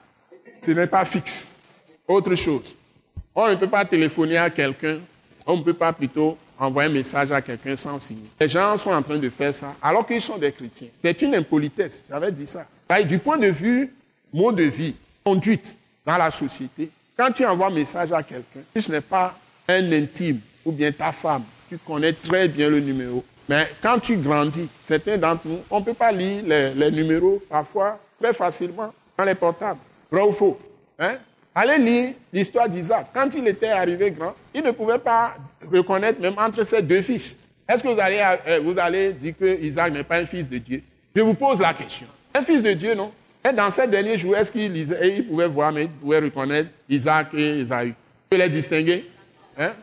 Ce 0.61 0.71
n'est 0.71 0.87
pas 0.87 1.05
fixe. 1.05 1.49
Autre 2.07 2.35
chose. 2.35 2.75
On 3.33 3.49
ne 3.49 3.55
peut 3.55 3.67
pas 3.67 3.83
téléphoner 3.83 4.37
à 4.37 4.49
quelqu'un, 4.49 4.99
on 5.45 5.57
ne 5.57 5.63
peut 5.63 5.73
pas 5.73 5.91
plutôt 5.91 6.37
envoyer 6.57 6.89
un 6.89 6.93
message 6.93 7.31
à 7.31 7.41
quelqu'un 7.41 7.75
sans 7.75 7.99
signer. 7.99 8.29
Les 8.39 8.47
gens 8.47 8.77
sont 8.77 8.91
en 8.91 9.01
train 9.01 9.17
de 9.17 9.29
faire 9.29 9.53
ça 9.53 9.75
alors 9.81 10.05
qu'ils 10.05 10.21
sont 10.21 10.37
des 10.37 10.51
chrétiens. 10.51 10.87
C'est 11.03 11.21
une 11.23 11.35
impolitesse, 11.35 12.03
j'avais 12.09 12.31
dit 12.31 12.47
ça. 12.47 12.65
du 13.03 13.17
point 13.19 13.37
de 13.37 13.47
vue 13.47 13.91
mode 14.31 14.55
de 14.55 14.63
vie, 14.63 14.95
conduite 15.23 15.75
dans 16.05 16.17
la 16.17 16.29
société, 16.29 16.89
quand 17.17 17.31
tu 17.31 17.45
envoies 17.45 17.67
un 17.67 17.71
message 17.71 18.11
à 18.11 18.21
quelqu'un, 18.23 18.61
ce 18.75 18.91
n'est 18.91 19.01
pas 19.01 19.35
un 19.67 19.91
intime 19.91 20.39
ou 20.65 20.71
bien 20.71 20.91
ta 20.91 21.11
femme 21.11 21.43
tu 21.69 21.77
connais 21.77 22.13
très 22.13 22.47
bien 22.47 22.69
le 22.69 22.79
numéro. 22.79 23.23
Mais 23.47 23.67
quand 23.81 23.99
tu 23.99 24.17
grandis, 24.17 24.67
certains 24.83 25.17
d'entre 25.17 25.47
nous, 25.47 25.59
on 25.69 25.79
ne 25.79 25.85
peut 25.85 25.93
pas 25.93 26.11
lire 26.11 26.43
les, 26.75 26.91
numéros 26.91 27.41
parfois 27.49 27.99
très 28.19 28.33
facilement 28.33 28.93
dans 29.17 29.23
les 29.23 29.35
portables. 29.35 29.79
Vrai 30.11 30.21
ou 30.21 30.31
faux 30.31 30.59
hein? 30.99 31.17
Allez 31.53 31.77
lire 31.77 32.13
l'histoire 32.33 32.67
d'Isaac. 32.67 33.07
Quand 33.13 33.33
il 33.35 33.47
était 33.47 33.69
arrivé 33.69 34.11
grand, 34.11 34.35
il 34.53 34.61
ne 34.63 34.71
pouvait 34.71 34.99
pas 34.99 35.35
reconnaître 35.71 36.19
même 36.19 36.35
entre 36.37 36.63
ses 36.63 36.81
deux 36.81 37.01
fils. 37.01 37.37
Est-ce 37.67 37.81
que 37.81 37.87
vous 37.87 37.99
allez, 37.99 38.21
euh, 38.47 38.59
vous 38.63 38.77
allez 38.77 39.13
dire 39.13 39.33
que 39.39 39.61
Isaac 39.61 39.93
n'est 39.93 40.03
pas 40.03 40.17
un 40.17 40.25
fils 40.25 40.49
de 40.49 40.57
Dieu? 40.57 40.83
Je 41.15 41.21
vous 41.21 41.33
pose 41.33 41.59
la 41.59 41.73
question. 41.73 42.07
Un 42.33 42.41
fils 42.41 42.61
de 42.61 42.73
Dieu, 42.73 42.93
non? 42.93 43.11
Et 43.47 43.53
dans 43.53 43.69
ces 43.69 43.87
derniers 43.87 44.17
jours, 44.17 44.35
est-ce 44.35 44.51
qu'il 44.51 44.73
lisait, 44.73 45.17
il 45.17 45.27
pouvait 45.27 45.47
voir, 45.47 45.71
mais 45.71 45.83
il 45.83 45.89
pouvait 45.89 46.17
reconnaître 46.17 46.69
Isaac 46.89 47.27
et 47.35 47.59
Isaïe 47.59 47.89
Il 47.89 47.93
peut 48.29 48.37
les 48.37 48.49
distinguer 48.49 49.05
hein? 49.55 49.73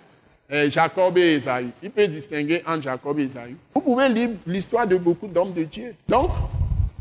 Jacob 0.69 1.17
et 1.17 1.37
Esaïe. 1.37 1.69
Il 1.83 1.91
peut 1.91 2.07
distinguer 2.09 2.63
entre 2.67 2.83
Jacob 2.83 3.19
et 3.21 3.25
Esaïe. 3.25 3.55
Vous 3.73 3.81
pouvez 3.81 4.09
lire 4.09 4.31
l'histoire 4.47 4.87
de 4.87 4.97
beaucoup 4.97 5.29
d'hommes 5.29 5.53
de 5.53 5.63
Dieu. 5.63 5.95
Donc, 6.09 6.33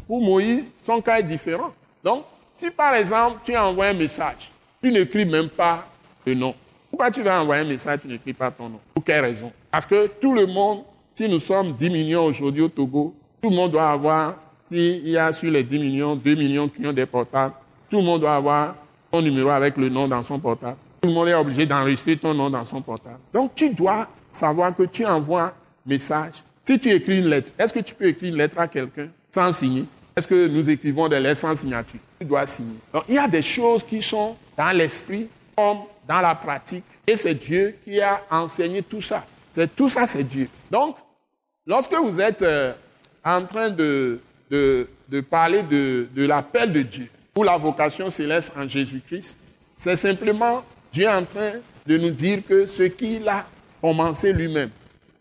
pour 0.08 0.22
Moïse, 0.22 0.72
son 0.84 1.02
cas 1.02 1.18
est 1.18 1.24
différent. 1.24 1.74
Donc, 2.04 2.26
si 2.54 2.70
par 2.70 2.94
exemple, 2.94 3.40
tu 3.44 3.58
envoies 3.58 3.88
un 3.88 3.94
message, 3.94 4.52
tu 4.82 4.92
n'écris 4.92 5.26
même 5.26 5.50
pas 5.50 5.88
le 6.26 6.36
nom. 6.36 6.54
Pourquoi 6.90 7.10
tu 7.10 7.24
vas 7.24 7.42
envoyer 7.42 7.64
un 7.64 7.68
message, 7.68 8.00
tu 8.04 8.08
n'écris 8.08 8.34
pas 8.34 8.52
ton 8.52 8.70
nom? 8.70 8.80
Pour 8.94 9.04
quelle 9.04 9.26
raison? 9.26 9.52
Parce 9.72 9.86
que 9.86 10.08
tout 10.08 10.34
le 10.34 10.46
monde, 10.46 10.84
si 11.16 11.28
nous 11.28 11.40
sommes 11.40 11.74
10 11.74 11.90
millions 11.90 12.26
aujourd'hui 12.26 12.62
au 12.62 12.70
Togo, 12.70 13.16
tout 13.42 13.50
le 13.50 13.56
monde 13.56 13.72
doit 13.72 13.90
avoir, 13.90 14.36
s'il 14.64 15.08
y 15.08 15.18
a 15.18 15.32
sur 15.32 15.52
les 15.52 15.64
10 15.64 15.80
millions, 15.80 16.16
2 16.16 16.36
millions 16.36 16.70
qui 16.70 16.86
ont 16.86 16.94
des 16.94 17.06
portables, 17.06 17.54
tout 17.90 17.98
le 17.98 18.04
monde 18.04 18.22
doit 18.22 18.36
avoir 18.36 18.76
son 19.14 19.22
numéro 19.22 19.50
avec 19.50 19.78
le 19.78 19.90
nom 19.90 20.08
dans 20.08 20.24
son 20.24 20.40
portable. 20.40 20.78
Tout 21.02 21.10
le 21.10 21.14
monde 21.14 21.28
est 21.28 21.34
obligé 21.34 21.66
d'enregistrer 21.66 22.16
ton 22.18 22.34
nom 22.34 22.50
dans 22.50 22.64
son 22.64 22.82
portable. 22.82 23.20
Donc 23.34 23.56
tu 23.56 23.74
dois 23.74 24.08
savoir 24.30 24.74
que 24.74 24.84
tu 24.84 25.06
envoies 25.06 25.44
un 25.44 25.54
message. 25.86 26.44
Si 26.64 26.80
tu 26.80 26.90
écris 26.90 27.20
une 27.20 27.28
lettre, 27.28 27.52
est-ce 27.58 27.74
que 27.74 27.80
tu 27.80 27.96
peux 27.96 28.06
écrire 28.06 28.30
une 28.32 28.38
lettre 28.38 28.58
à 28.60 28.68
quelqu'un 28.68 29.08
sans 29.34 29.52
signer? 29.52 29.86
Est-ce 30.16 30.28
que 30.28 30.48
nous 30.48 30.70
écrivons 30.70 31.08
des 31.08 31.20
lettres 31.20 31.42
sans 31.42 31.56
signature? 31.56 32.00
Tu 32.20 32.26
dois 32.26 32.46
signer. 32.46 32.78
Donc 32.94 33.04
il 33.10 33.16
y 33.16 33.18
a 33.18 33.28
des 33.28 33.42
choses 33.42 33.84
qui 33.84 34.02
sont 34.02 34.36
dans 34.58 34.76
l'esprit 34.78 35.28
comme 35.56 35.80
dans 36.08 36.22
la 36.22 36.36
pratique. 36.36 36.84
Et 37.08 37.16
c'est 37.16 37.34
Dieu 37.34 37.76
qui 37.84 38.00
a 38.02 38.22
enseigné 38.30 38.84
tout 38.84 39.02
ça. 39.02 39.26
C'est, 39.54 39.76
tout 39.76 39.90
ça, 39.90 40.08
c'est 40.08 40.24
Dieu. 40.24 40.48
Donc, 40.70 40.98
lorsque 41.66 41.94
vous 41.94 42.20
êtes 42.20 42.42
euh, 42.42 42.74
en 43.24 43.46
train 43.46 43.70
de, 43.70 44.20
de, 44.52 45.22
parler 45.22 45.64
de, 45.64 46.08
de 46.14 46.26
l'appel 46.26 46.74
de 46.74 46.82
Dieu 46.82 47.10
ou 47.36 47.44
la 47.44 47.58
vocation 47.58 48.10
céleste 48.10 48.52
en 48.58 48.68
Jésus-Christ, 48.68 49.38
c'est 49.78 49.96
simplement 49.96 50.64
Dieu 50.92 51.08
en 51.08 51.24
train 51.24 51.54
de 51.86 51.98
nous 51.98 52.12
dire 52.12 52.40
que 52.48 52.66
ce 52.66 52.84
qu'il 52.84 53.28
a 53.28 53.46
commencé 53.82 54.34
lui-même 54.34 54.70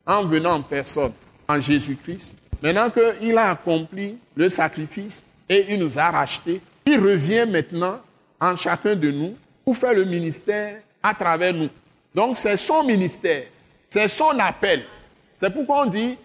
en 0.06 0.24
venant 0.24 0.54
en 0.54 0.62
personne 0.62 1.12
en 1.48 1.60
Jésus-Christ, 1.60 2.36
maintenant 2.60 2.90
qu'il 2.90 3.38
a 3.38 3.50
accompli 3.50 4.18
le 4.34 4.48
sacrifice 4.48 5.22
et 5.48 5.66
il 5.70 5.78
nous 5.78 5.98
a 5.98 6.10
rachetés, 6.10 6.60
il 6.84 6.98
revient 6.98 7.46
maintenant 7.48 8.00
en 8.40 8.56
chacun 8.56 8.94
de 8.94 9.10
nous 9.10 9.36
pour 9.64 9.76
faire 9.76 9.94
le 9.94 10.04
ministère 10.04 10.80
à 11.02 11.14
travers 11.14 11.54
nous. 11.54 11.68
Donc 12.14 12.36
c'est 12.36 12.56
son 12.56 12.84
ministère, 12.84 13.44
c'est 13.88 14.08
son 14.08 14.38
appel. 14.38 14.84
C'est 15.36 15.50
pourquoi 15.50 15.84
on 15.84 15.86
dit, 15.86 16.16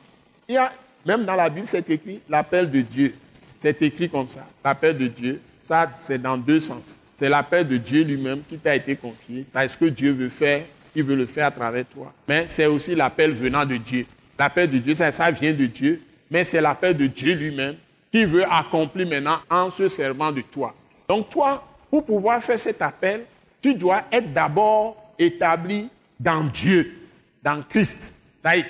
il 0.50 0.56
y 0.56 0.58
a, 0.58 0.72
même 1.06 1.26
dans 1.26 1.36
la 1.36 1.50
Bible, 1.50 1.68
c'est 1.68 1.90
écrit 1.90 2.20
l'appel 2.28 2.70
de 2.70 2.82
Dieu. 2.82 3.16
C'est 3.60 3.82
écrit 3.82 4.10
comme 4.10 4.28
ça, 4.28 4.48
l'appel 4.64 4.98
de 4.98 5.08
Dieu. 5.08 5.42
Ça, 5.64 5.92
c'est 6.00 6.22
dans 6.22 6.38
deux 6.38 6.60
sens. 6.60 6.96
C'est 7.18 7.30
l'appel 7.30 7.68
de 7.68 7.78
Dieu 7.78 8.04
lui-même 8.04 8.42
qui 8.48 8.58
t'a 8.58 8.76
été 8.76 8.96
confié. 8.96 9.46
C'est 9.52 9.68
ce 9.68 9.78
que 9.78 9.86
Dieu 9.86 10.12
veut 10.12 10.30
faire, 10.30 10.64
il 10.96 11.04
veut 11.04 11.16
le 11.16 11.26
faire 11.26 11.48
à 11.48 11.52
travers 11.52 11.86
toi. 11.86 12.14
Mais 12.28 12.46
c'est 12.48 12.66
aussi 12.66 12.94
l'appel 12.96 13.32
venant 13.32 13.66
de 13.66 13.78
Dieu. 13.78 14.06
L'appel 14.38 14.70
de 14.70 14.78
Dieu, 14.78 14.96
ça, 14.96 15.12
ça 15.12 15.32
vient 15.32 15.54
de 15.54 15.66
Dieu, 15.66 16.02
mais 16.30 16.44
c'est 16.44 16.62
l'appel 16.62 16.98
de 16.98 17.08
Dieu 17.08 17.34
lui-même 17.34 17.76
qui 18.12 18.26
veut 18.26 18.46
accomplir 18.52 19.08
maintenant 19.08 19.38
en 19.50 19.72
se 19.72 19.88
servant 19.88 20.32
de 20.32 20.42
toi. 20.42 20.76
Donc 21.08 21.30
toi, 21.30 21.66
pour 21.90 22.06
pouvoir 22.06 22.44
faire 22.44 22.60
cet 22.60 22.82
appel, 22.82 23.26
tu 23.62 23.74
dois 23.74 24.04
être 24.12 24.34
d'abord 24.34 25.14
établi 25.18 25.88
dans 26.20 26.44
Dieu, 26.44 27.08
dans 27.42 27.64
Christ. 27.64 28.14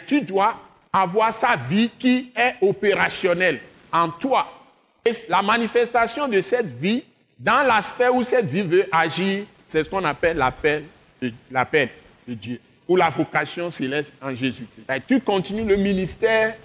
Tu 0.06 0.22
dois 0.22 0.56
avoir 0.96 1.34
sa 1.34 1.58
vie 1.58 1.90
qui 2.00 2.32
est 2.36 2.56
opérationnelle 2.62 3.60
en 3.92 4.10
toi. 4.10 4.48
Et 5.04 5.12
la 5.28 5.42
manifestation 5.42 6.28
de 6.28 6.40
cette 6.42 6.80
vie, 6.80 7.04
dans 7.38 7.68
l'aspect 7.68 8.08
où 8.08 8.24
cette 8.24 8.46
vie 8.46 8.62
veut 8.62 8.86
agir, 8.92 9.44
c'est 9.68 9.84
ce 9.84 9.90
qu'on 9.90 10.06
appelle 10.06 10.38
l'appel 10.38 10.86
de, 11.22 11.34
l'appel 11.52 11.90
de 12.28 12.34
Dieu 12.34 12.62
ou 12.88 12.96
la 12.96 13.10
vocation 13.10 13.70
céleste 13.70 14.14
en 14.22 14.34
Jésus-Christ. 14.34 15.04
Tu 15.08 15.20
continues 15.20 15.66
le 15.66 15.76
ministère, 15.76 16.56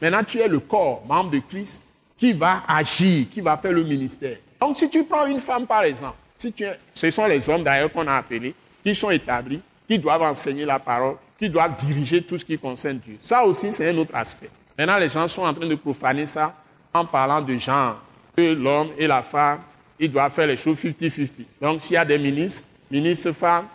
maintenant 0.00 0.22
tu 0.22 0.38
es 0.38 0.46
le 0.46 0.60
corps, 0.60 1.02
membre 1.08 1.30
de 1.30 1.38
Christ, 1.40 1.82
qui 2.16 2.32
va 2.34 2.62
agir, 2.68 3.26
qui 3.32 3.40
va 3.40 3.56
faire 3.56 3.72
le 3.72 3.82
ministère. 3.82 4.36
Donc 4.60 4.76
si 4.76 4.88
tu 4.88 5.02
prends 5.04 5.26
une 5.26 5.40
femme 5.40 5.66
par 5.66 5.82
exemple, 5.82 6.16
si 6.36 6.52
tu 6.52 6.64
ce 6.94 7.10
sont 7.10 7.26
les 7.26 7.48
hommes 7.48 7.64
d'ailleurs 7.64 7.90
qu'on 7.90 8.06
a 8.06 8.16
appelés, 8.16 8.54
qui 8.84 8.94
sont 8.94 9.10
établis, 9.10 9.60
qui 9.88 9.98
doivent 9.98 10.22
enseigner 10.22 10.64
la 10.64 10.78
parole, 10.78 11.16
qui 11.42 11.50
doivent 11.50 11.74
diriger 11.76 12.22
tout 12.22 12.38
ce 12.38 12.44
qui 12.44 12.56
concerne 12.56 12.98
Dieu. 12.98 13.18
Ça 13.20 13.44
aussi, 13.44 13.72
c'est 13.72 13.90
un 13.90 13.98
autre 13.98 14.14
aspect. 14.14 14.48
Maintenant, 14.78 14.96
les 14.96 15.10
gens 15.10 15.26
sont 15.26 15.42
en 15.42 15.52
train 15.52 15.66
de 15.66 15.74
profaner 15.74 16.24
ça 16.24 16.54
en 16.94 17.04
parlant 17.04 17.40
de 17.40 17.56
genre, 17.56 18.00
que 18.36 18.54
l'homme 18.54 18.90
et 18.96 19.08
la 19.08 19.22
femme, 19.22 19.58
ils 19.98 20.10
doivent 20.10 20.32
faire 20.32 20.46
les 20.46 20.56
choses 20.56 20.78
50-50. 20.78 21.30
Donc, 21.60 21.82
s'il 21.82 21.94
y 21.94 21.96
a 21.96 22.04
des 22.04 22.16
ministres, 22.16 22.62
ministres 22.88 23.32
femmes, 23.32 23.66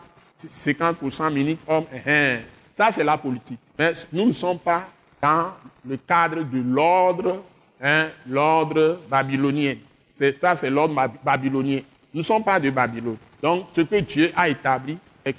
50% 0.49 1.33
ministres 1.33 1.63
hommes, 1.67 1.83
eh, 1.93 2.09
eh. 2.09 2.37
ça 2.77 2.89
c'est 2.89 3.03
la 3.03 3.17
politique. 3.17 3.59
Mais 3.77 3.91
nous 4.13 4.27
ne 4.27 4.33
sommes 4.33 4.59
pas 4.59 4.87
dans 5.21 5.51
le 5.85 5.97
cadre 5.97 6.43
de 6.43 6.61
l'ordre, 6.73 7.43
hein, 7.81 8.07
l'ordre 8.29 9.01
babylonien. 9.09 9.75
Ça, 10.13 10.55
c'est 10.55 10.69
l'ordre 10.69 10.95
babylonien. 11.21 11.81
Nous 12.13 12.21
ne 12.21 12.25
sommes 12.25 12.43
pas 12.45 12.61
de 12.61 12.69
Babylone. 12.69 13.17
Donc, 13.43 13.67
ce 13.75 13.81
que 13.81 13.97
Dieu 13.97 14.31
a 14.35 14.47
établi 14.47 14.97
est 15.25 15.33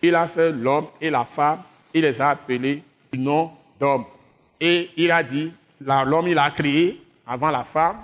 qu'il 0.00 0.14
a 0.14 0.26
fait 0.26 0.52
l'homme 0.52 0.86
et 1.00 1.10
la 1.10 1.24
femme, 1.24 1.60
il 1.94 2.02
les 2.02 2.20
a 2.20 2.30
appelés 2.30 2.82
du 3.12 3.18
nom 3.18 3.50
d'homme. 3.80 4.04
Et 4.60 4.90
il 4.96 5.10
a 5.10 5.22
dit, 5.22 5.52
l'homme, 5.80 6.28
il 6.28 6.38
a 6.38 6.50
créé 6.50 7.00
avant 7.26 7.50
la 7.50 7.64
femme. 7.64 7.96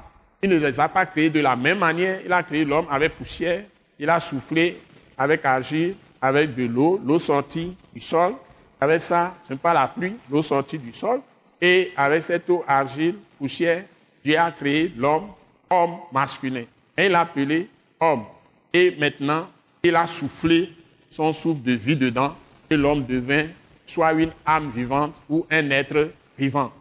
Il 0.43 0.51
ne 0.51 0.57
les 0.57 0.79
a 0.79 0.89
pas 0.89 1.07
créés 1.07 1.31
de 1.31 1.41
la 1.41 1.57
même 1.57 1.79
manière. 1.79 2.21
Il 2.25 2.33
a 2.33 2.43
créé 2.43 2.65
l'homme 2.65 2.87
avec 2.91 3.17
poussière. 3.17 3.65
Il 3.99 4.11
a 4.11 4.21
soufflé 4.21 4.81
avec 5.17 5.45
argile, 5.45 5.95
avec 6.21 6.55
de 6.55 6.65
l'eau, 6.67 7.01
l'eau 7.05 7.19
sortie 7.19 7.77
du 7.93 8.01
sol. 8.01 8.35
Avec 8.81 9.01
ça, 9.01 9.35
ce 9.47 9.53
n'est 9.53 9.59
pas 9.59 9.73
la 9.73 9.89
pluie, 9.89 10.17
l'eau 10.31 10.43
sortie 10.43 10.79
du 10.79 10.93
sol. 10.93 11.21
Et 11.61 11.93
avec 11.97 12.23
cette 12.23 12.49
eau, 12.51 12.65
argile, 12.67 13.17
poussière, 13.39 13.85
Dieu 14.23 14.39
a 14.39 14.51
créé 14.51 14.93
l'homme, 14.97 15.29
homme 15.71 15.97
masculin. 16.13 16.65
Et 16.97 17.07
il 17.07 17.13
l'a 17.13 17.21
appelé 17.21 17.69
homme. 18.01 18.25
Et 18.73 18.97
maintenant, 18.99 19.49
il 19.83 19.95
a 19.97 20.07
soufflé 20.07 20.73
son 21.15 21.33
souffle 21.33 21.63
de 21.63 21.73
vie 21.73 21.95
dedans 21.95 22.35
et 22.69 22.77
l'homme 22.77 23.05
devint 23.05 23.47
soit 23.87 24.13
une 24.15 24.33
âme 24.45 24.71
vivante 24.75 25.15
ou 25.31 25.47
un 25.49 25.71
être 25.71 26.11
vivant. 26.37 26.73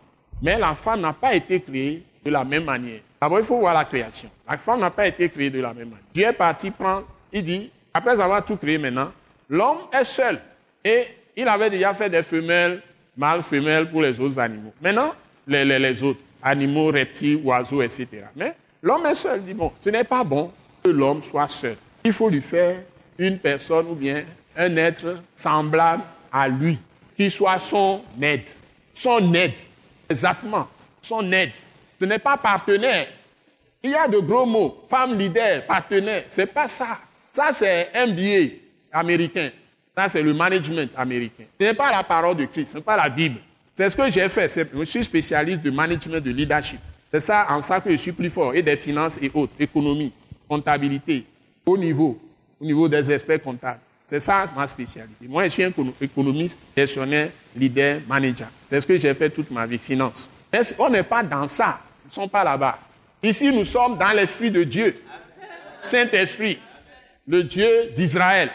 Mais 0.42 0.58
la 0.58 0.74
femme 0.74 1.02
n'a 1.02 1.14
pas 1.14 1.36
été 1.36 1.62
créée 1.62 2.02
de 2.26 2.32
la 2.32 2.44
même 2.44 2.64
manière. 2.64 3.02
D'abord, 3.22 3.40
il 3.40 3.46
faut 3.46 3.60
voir 3.60 3.76
la 3.76 3.86
création. 3.86 4.30
La 4.50 4.58
femme 4.58 4.80
n'a 4.80 4.90
pas 4.90 5.06
été 5.08 5.30
créée 5.30 5.52
de 5.52 5.62
la 5.62 5.72
même 5.74 5.90
manière. 5.90 6.06
Dieu 6.12 6.26
est 6.26 6.34
parti 6.34 6.72
prendre, 6.72 7.06
il 7.32 7.44
dit, 7.44 7.70
après 7.94 8.20
avoir 8.20 8.44
tout 8.44 8.58
créé 8.58 8.80
maintenant, 8.80 9.12
l'homme 9.48 9.78
est 9.92 10.04
seul. 10.04 10.42
Et 10.84 11.06
il 11.38 11.48
avait 11.48 11.70
déjà 11.70 11.94
fait 11.94 12.10
des 12.10 12.24
femelles, 12.24 12.82
mâles, 13.16 13.44
femelles 13.44 13.92
pour 13.92 14.02
les 14.02 14.20
autres 14.20 14.40
animaux. 14.40 14.74
Maintenant, 14.82 15.14
les, 15.46 15.64
les 15.64 16.02
autres, 16.02 16.22
animaux, 16.42 16.88
reptiles, 16.88 17.40
oiseaux, 17.44 17.84
etc. 17.84 18.08
Mais 18.36 18.56
l'homme 18.82 19.06
est 19.06 19.16
seul. 19.16 19.42
Il 19.42 19.46
dit, 19.46 19.54
bon, 19.54 19.72
ce 19.80 19.90
n'est 19.92 20.04
pas 20.04 20.24
bon 20.24 20.52
que 20.84 20.90
l'homme 20.90 21.22
soit 21.22 21.48
seul. 21.48 21.76
Il 22.04 22.14
faut 22.14 22.30
lui 22.30 22.42
faire 22.42 22.82
une 23.18 23.38
personne 23.38 23.88
ou 23.88 23.96
bien 23.96 24.24
un 24.56 24.76
être 24.78 25.22
semblable 25.36 26.04
à 26.32 26.48
lui, 26.48 26.78
qui 27.16 27.30
soit 27.30 27.60
son 27.60 28.02
aide. 28.22 28.48
Son 28.94 29.34
aide, 29.34 29.60
exactement, 30.10 30.68
son 31.02 31.32
aide. 31.32 31.52
Ce 32.00 32.06
n'est 32.06 32.20
pas 32.20 32.38
partenaire. 32.38 33.08
Il 33.82 33.92
y 33.92 33.96
a 33.96 34.08
de 34.08 34.18
gros 34.18 34.46
mots, 34.46 34.84
femme 34.90 35.18
leader, 35.18 35.66
partenaire. 35.66 36.24
Ce 36.30 36.42
n'est 36.42 36.48
pas 36.48 36.68
ça. 36.68 37.00
Ça, 37.32 37.52
c'est 37.52 37.90
MBA 38.08 38.56
américain. 38.92 39.50
Ça, 39.98 40.08
c'est 40.10 40.24
le 40.24 40.34
management 40.34 40.92
américain. 40.96 41.44
Ce 41.60 41.66
n'est 41.66 41.74
pas 41.74 41.92
la 41.92 42.04
parole 42.04 42.38
de 42.38 42.46
Christ, 42.46 42.72
ce 42.72 42.78
n'est 42.78 42.84
pas 42.84 42.98
la 42.98 43.10
Bible. 43.10 43.40
C'est 43.76 43.90
ce 43.90 43.96
que 43.96 44.10
j'ai 44.12 44.30
fait. 44.30 44.68
Je 44.74 44.86
suis 44.86 45.04
spécialiste 45.04 45.62
de 45.62 45.72
management, 45.72 46.24
de 46.24 46.32
leadership. 46.32 46.80
C'est 47.12 47.20
ça, 47.20 47.48
en 47.50 47.62
ça 47.62 47.80
que 47.80 47.92
je 47.92 47.98
suis 47.98 48.12
plus 48.12 48.30
fort. 48.30 48.54
Et 48.56 48.62
des 48.62 48.76
finances 48.76 49.20
et 49.22 49.32
autres, 49.34 49.54
économie, 49.60 50.12
comptabilité, 50.48 51.26
au 51.66 51.78
niveau, 51.78 52.20
au 52.64 52.66
niveau 52.66 52.88
des 52.88 53.12
experts 53.12 53.44
comptables. 53.44 53.82
C'est 54.06 54.20
ça 54.20 54.46
ma 54.56 54.66
spécialité. 54.66 55.28
Moi, 55.28 55.44
je 55.46 55.50
suis 55.50 55.64
un 55.64 55.72
économiste, 56.00 56.58
gestionnaire, 56.76 57.30
leader, 57.56 58.00
manager. 58.08 58.48
C'est 58.70 58.82
ce 58.82 58.88
que 58.88 58.98
j'ai 58.98 59.14
fait 59.14 59.30
toute 59.30 59.52
ma 59.52 59.66
vie, 59.66 59.78
finance. 59.78 60.30
Mais 60.52 60.62
on 60.80 60.90
n'est 60.90 61.04
pas 61.04 61.24
dans 61.24 61.48
ça? 61.48 61.80
Nous 62.04 62.10
ne 62.10 62.14
sommes 62.14 62.30
pas 62.30 62.44
là-bas. 62.44 62.80
Ici, 63.22 63.52
nous 63.52 63.66
sommes 63.66 63.98
dans 63.98 64.12
l'Esprit 64.16 64.52
de 64.52 64.64
Dieu. 64.64 64.96
Saint-Esprit, 65.82 66.58
le 67.28 67.44
Dieu 67.44 67.92
d'Israël, 67.96 68.50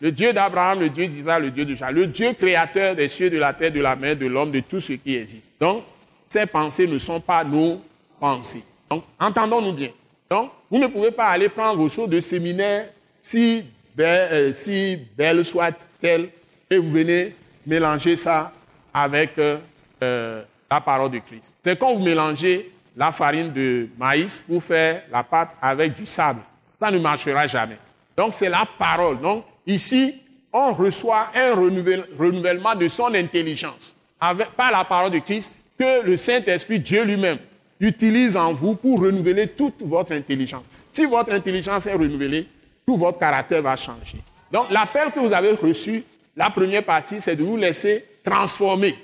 le 0.00 0.10
Dieu 0.10 0.32
d'Abraham, 0.32 0.80
le 0.80 0.88
Dieu 0.88 1.06
d'Israël, 1.06 1.42
le 1.42 1.50
Dieu 1.50 1.64
de 1.66 1.74
Jacques, 1.74 1.92
le 1.92 2.06
Dieu 2.06 2.32
créateur 2.32 2.94
des 2.94 3.08
cieux, 3.08 3.28
de 3.28 3.38
la 3.38 3.52
terre, 3.52 3.72
de 3.72 3.80
la 3.80 3.96
mer, 3.96 4.16
de 4.16 4.26
l'homme, 4.26 4.50
de 4.50 4.60
tout 4.60 4.80
ce 4.80 4.94
qui 4.94 5.16
existe. 5.16 5.52
Donc, 5.60 5.84
ces 6.28 6.46
pensées 6.46 6.86
ne 6.86 6.98
sont 6.98 7.20
pas 7.20 7.44
nos 7.44 7.82
pensées. 8.18 8.64
Donc, 8.90 9.04
entendons-nous 9.18 9.72
bien. 9.72 9.90
Donc, 10.30 10.50
vous 10.70 10.78
ne 10.78 10.86
pouvez 10.86 11.10
pas 11.10 11.26
aller 11.26 11.48
prendre 11.48 11.76
vos 11.76 11.88
choses 11.88 12.08
de 12.08 12.20
séminaire 12.20 12.86
si 13.22 13.64
belles, 13.94 14.52
euh, 14.58 15.44
soient-elles 15.44 16.28
et 16.70 16.78
vous 16.78 16.90
venez 16.90 17.34
mélanger 17.66 18.16
ça 18.16 18.52
avec 18.92 19.32
euh, 19.38 19.58
euh, 20.02 20.42
la 20.70 20.80
parole 20.80 21.10
de 21.10 21.18
Christ. 21.18 21.54
C'est 21.62 21.78
quand 21.78 21.94
vous 21.94 22.04
mélangez 22.04 22.72
la 22.96 23.12
farine 23.12 23.52
de 23.52 23.88
maïs 23.98 24.36
pour 24.36 24.62
faire 24.62 25.02
la 25.10 25.22
pâte 25.22 25.50
avec 25.60 25.94
du 25.94 26.06
sable. 26.06 26.40
Ça 26.80 26.90
ne 26.90 26.98
marchera 26.98 27.46
jamais. 27.46 27.76
Donc 28.16 28.34
c'est 28.34 28.48
la 28.48 28.66
parole. 28.78 29.20
Donc 29.20 29.44
ici, 29.66 30.14
on 30.52 30.72
reçoit 30.72 31.28
un 31.34 31.54
renouvellement 31.54 32.74
de 32.74 32.88
son 32.88 33.14
intelligence 33.14 33.94
avec, 34.20 34.50
par 34.50 34.72
la 34.72 34.84
parole 34.84 35.12
de 35.12 35.18
Christ 35.18 35.52
que 35.78 36.02
le 36.04 36.16
Saint-Esprit, 36.16 36.78
Dieu 36.78 37.04
lui-même, 37.04 37.38
utilise 37.78 38.36
en 38.36 38.52
vous 38.52 38.74
pour 38.74 39.00
renouveler 39.00 39.48
toute 39.48 39.82
votre 39.82 40.12
intelligence. 40.12 40.64
Si 40.92 41.06
votre 41.06 41.32
intelligence 41.32 41.86
est 41.86 41.94
renouvelée, 41.94 42.46
tout 42.90 42.96
votre 42.96 43.20
caractère 43.20 43.62
va 43.62 43.76
changer. 43.76 44.18
Donc 44.50 44.68
l'appel 44.68 45.12
que 45.14 45.20
vous 45.20 45.32
avez 45.32 45.52
reçu, 45.52 46.02
la 46.36 46.50
première 46.50 46.82
partie, 46.82 47.20
c'est 47.20 47.36
de 47.36 47.44
vous 47.44 47.56
laisser 47.56 48.04
transformer 48.24 48.96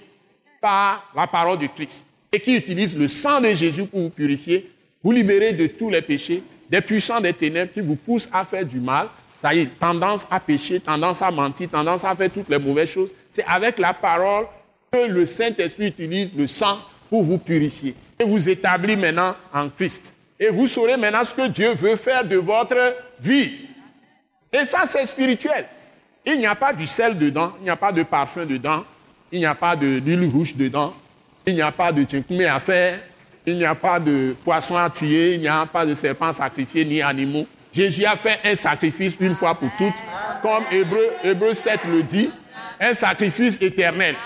par 0.61 1.09
la 1.15 1.29
parole 1.29 1.61
de 1.61 1.69
Christ 1.69 2.05
et 2.33 2.41
qui 2.41 2.57
utilise 2.57 2.99
le 2.99 3.07
sang 3.07 3.41
de 3.41 3.55
Jésus 3.55 3.85
pour 3.85 4.01
vous 4.01 4.11
purifier, 4.11 4.73
vous 5.05 5.13
libérer 5.13 5.53
de 5.53 5.69
tous 5.69 5.89
les 5.89 6.03
péchés, 6.03 6.43
des 6.69 6.81
puissants 6.81 7.21
des 7.21 7.33
ténèbres 7.33 7.73
qui 7.73 7.81
vous 7.81 7.95
poussent 7.95 8.29
à 8.33 8.45
faire 8.45 8.67
du 8.67 8.81
mal. 8.81 9.07
Ça 9.41 9.55
y 9.55 9.61
est, 9.61 9.79
tendance 9.79 10.27
à 10.33 10.41
pécher, 10.41 10.81
tendance 10.81 11.23
à 11.23 11.31
mentir, 11.31 11.69
tendance 11.71 12.03
à 12.03 12.17
faire 12.17 12.33
toutes 12.33 12.49
les 12.49 12.59
mauvaises 12.59 12.91
choses. 12.91 13.13
C'est 13.33 13.45
avec 13.45 13.79
la 13.79 13.95
parole 13.95 14.47
que 14.91 15.07
le 15.07 15.27
Saint-Esprit 15.27 15.87
utilise 15.87 16.33
le 16.35 16.49
sang 16.49 16.79
pour 17.09 17.23
vous 17.23 17.39
purifier 17.39 17.95
et 18.19 18.25
vous 18.25 18.49
établir 18.49 18.99
maintenant 18.99 19.37
en 19.55 19.69
Christ. 19.69 20.13
Et 20.41 20.49
vous 20.49 20.67
saurez 20.67 20.97
maintenant 20.97 21.23
ce 21.23 21.35
que 21.35 21.47
Dieu 21.47 21.73
veut 21.75 21.95
faire 21.95 22.27
de 22.27 22.37
votre 22.37 22.75
vie. 23.21 23.53
Et 24.59 24.65
ça, 24.65 24.85
c'est 24.87 25.05
spirituel. 25.05 25.67
Il 26.25 26.39
n'y 26.39 26.47
a 26.47 26.55
pas 26.55 26.73
du 26.73 26.87
sel 26.87 27.17
dedans, 27.19 27.53
il 27.61 27.65
n'y 27.65 27.71
a 27.71 27.77
pas 27.77 27.93
de 27.93 28.03
parfum 28.03 28.47
dedans, 28.47 28.85
il 29.31 29.39
n'y 29.39 29.47
a 29.47 29.55
pas 29.55 29.77
de 29.77 30.01
l'huile 30.05 30.29
rouge 30.29 30.57
dedans, 30.57 30.95
il 31.47 31.55
n'y 31.55 31.63
a 31.63 31.71
pas 31.71 31.93
de 31.93 32.05
tchinkmé 32.05 32.47
à 32.47 32.59
faire, 32.59 32.99
il 33.45 33.59
n'y 33.59 33.65
a 33.65 33.75
pas 33.75 34.01
de 34.01 34.35
poisson 34.45 34.77
à 34.77 34.89
tuer, 34.89 35.35
il 35.35 35.41
n'y 35.41 35.49
a 35.49 35.67
pas 35.67 35.85
de 35.85 35.95
serpent 35.95 36.33
sacrifié 36.33 36.85
ni 36.85 37.03
animaux. 37.03 37.47
Jésus 37.73 38.07
a 38.07 38.17
fait 38.17 38.41
un 38.45 38.57
sacrifice 38.57 39.15
une 39.21 39.35
fois 39.35 39.55
pour 39.55 39.69
toutes, 39.77 40.03
comme 40.41 40.65
Hébreu, 40.73 41.11
Hébreu 41.23 41.53
7 41.55 41.81
le 41.91 42.03
dit, 42.03 42.31
un 42.81 42.95
sacrifice 42.95 43.59
éternel. 43.61 44.17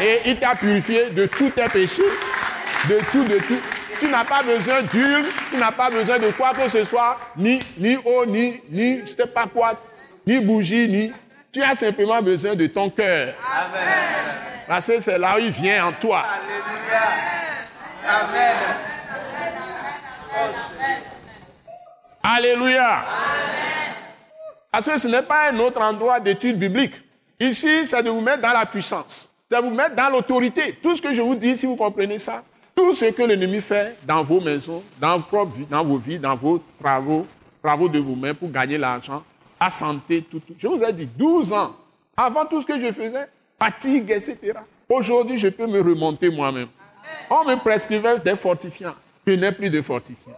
Et 0.00 0.30
il 0.30 0.36
t'a 0.36 0.54
purifié 0.54 1.10
de 1.10 1.26
tous 1.26 1.50
tes 1.50 1.68
péchés, 1.68 2.02
de 2.88 2.98
tout, 3.10 3.24
de 3.24 3.38
tout. 3.38 3.60
Tu 4.02 4.08
n'as 4.08 4.24
pas 4.24 4.42
besoin 4.42 4.82
d'huile, 4.82 5.26
tu 5.48 5.56
n'as 5.56 5.70
pas 5.70 5.88
besoin 5.88 6.18
de 6.18 6.28
quoi 6.32 6.52
que 6.54 6.68
ce 6.68 6.84
soit, 6.84 7.16
ni, 7.36 7.60
ni 7.78 7.96
eau, 8.04 8.26
ni, 8.26 8.60
ni 8.68 8.98
je 9.06 9.12
sais 9.12 9.28
pas 9.28 9.46
quoi, 9.46 9.74
ni 10.26 10.40
bougie, 10.40 10.88
ni. 10.88 11.12
Tu 11.52 11.62
as 11.62 11.76
simplement 11.76 12.20
besoin 12.20 12.56
de 12.56 12.66
ton 12.66 12.90
cœur. 12.90 13.32
Parce 14.66 14.88
que 14.88 14.98
c'est 14.98 15.18
là 15.18 15.36
où 15.36 15.38
il 15.38 15.52
vient 15.52 15.86
en 15.86 15.92
toi. 15.92 16.24
Amen. 18.04 18.56
Alléluia. 22.24 23.04
Parce 24.72 24.86
que 24.86 24.98
ce 24.98 25.06
n'est 25.06 25.22
pas 25.22 25.50
un 25.50 25.58
autre 25.60 25.80
endroit 25.80 26.18
d'étude 26.18 26.58
biblique. 26.58 26.94
Ici, 27.38 27.86
c'est 27.86 28.02
de 28.02 28.10
vous 28.10 28.20
mettre 28.20 28.42
dans 28.42 28.52
la 28.52 28.66
puissance. 28.66 29.30
C'est 29.48 29.58
de 29.58 29.62
vous 29.62 29.70
mettre 29.70 29.94
dans 29.94 30.10
l'autorité. 30.10 30.76
Tout 30.82 30.96
ce 30.96 31.02
que 31.02 31.14
je 31.14 31.22
vous 31.22 31.36
dis, 31.36 31.56
si 31.56 31.66
vous 31.66 31.76
comprenez 31.76 32.18
ça, 32.18 32.42
tout 32.82 32.94
ce 32.94 33.04
que 33.04 33.22
l'ennemi 33.22 33.60
fait 33.60 33.96
dans 34.04 34.24
vos 34.24 34.40
maisons, 34.40 34.82
dans 35.00 35.16
vos 35.16 35.22
propres 35.22 35.56
vies, 35.56 35.66
dans 35.70 35.84
vos 35.84 35.98
vies, 35.98 36.18
dans 36.18 36.34
vos 36.34 36.60
travaux, 36.80 37.24
travaux 37.62 37.88
de 37.88 38.00
vous-même 38.00 38.34
pour 38.34 38.50
gagner 38.50 38.76
l'argent, 38.76 39.22
la 39.60 39.70
santé, 39.70 40.20
tout. 40.28 40.42
Je 40.58 40.66
vous 40.66 40.82
ai 40.82 40.92
dit, 40.92 41.06
12 41.06 41.52
ans, 41.52 41.76
avant 42.16 42.44
tout 42.44 42.60
ce 42.60 42.66
que 42.66 42.80
je 42.80 42.90
faisais, 42.90 43.28
fatigue, 43.56 44.10
etc. 44.10 44.54
Aujourd'hui, 44.88 45.36
je 45.36 45.46
peux 45.46 45.68
me 45.68 45.80
remonter 45.80 46.28
moi-même. 46.28 46.66
On 47.30 47.44
me 47.44 47.54
prescrivait 47.54 48.18
des 48.18 48.34
fortifiants. 48.34 48.96
Je 49.24 49.34
n'ai 49.34 49.52
plus 49.52 49.70
de 49.70 49.80
fortifiants. 49.80 50.36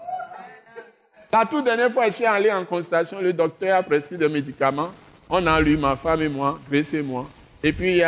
La 1.32 1.46
toute 1.46 1.64
dernière 1.64 1.90
fois, 1.90 2.04
je 2.06 2.10
suis 2.10 2.26
allé 2.26 2.52
en 2.52 2.66
consultation, 2.66 3.22
le 3.22 3.32
docteur 3.32 3.78
a 3.78 3.82
prescrit 3.82 4.18
des 4.18 4.28
médicaments. 4.28 4.90
On 5.30 5.46
a 5.46 5.58
lu, 5.62 5.78
ma 5.78 5.96
femme 5.96 6.20
et 6.20 6.28
moi, 6.28 6.58
Grace 6.70 6.92
et 6.92 7.02
moi. 7.02 7.26
Et 7.62 7.72
puis, 7.72 8.02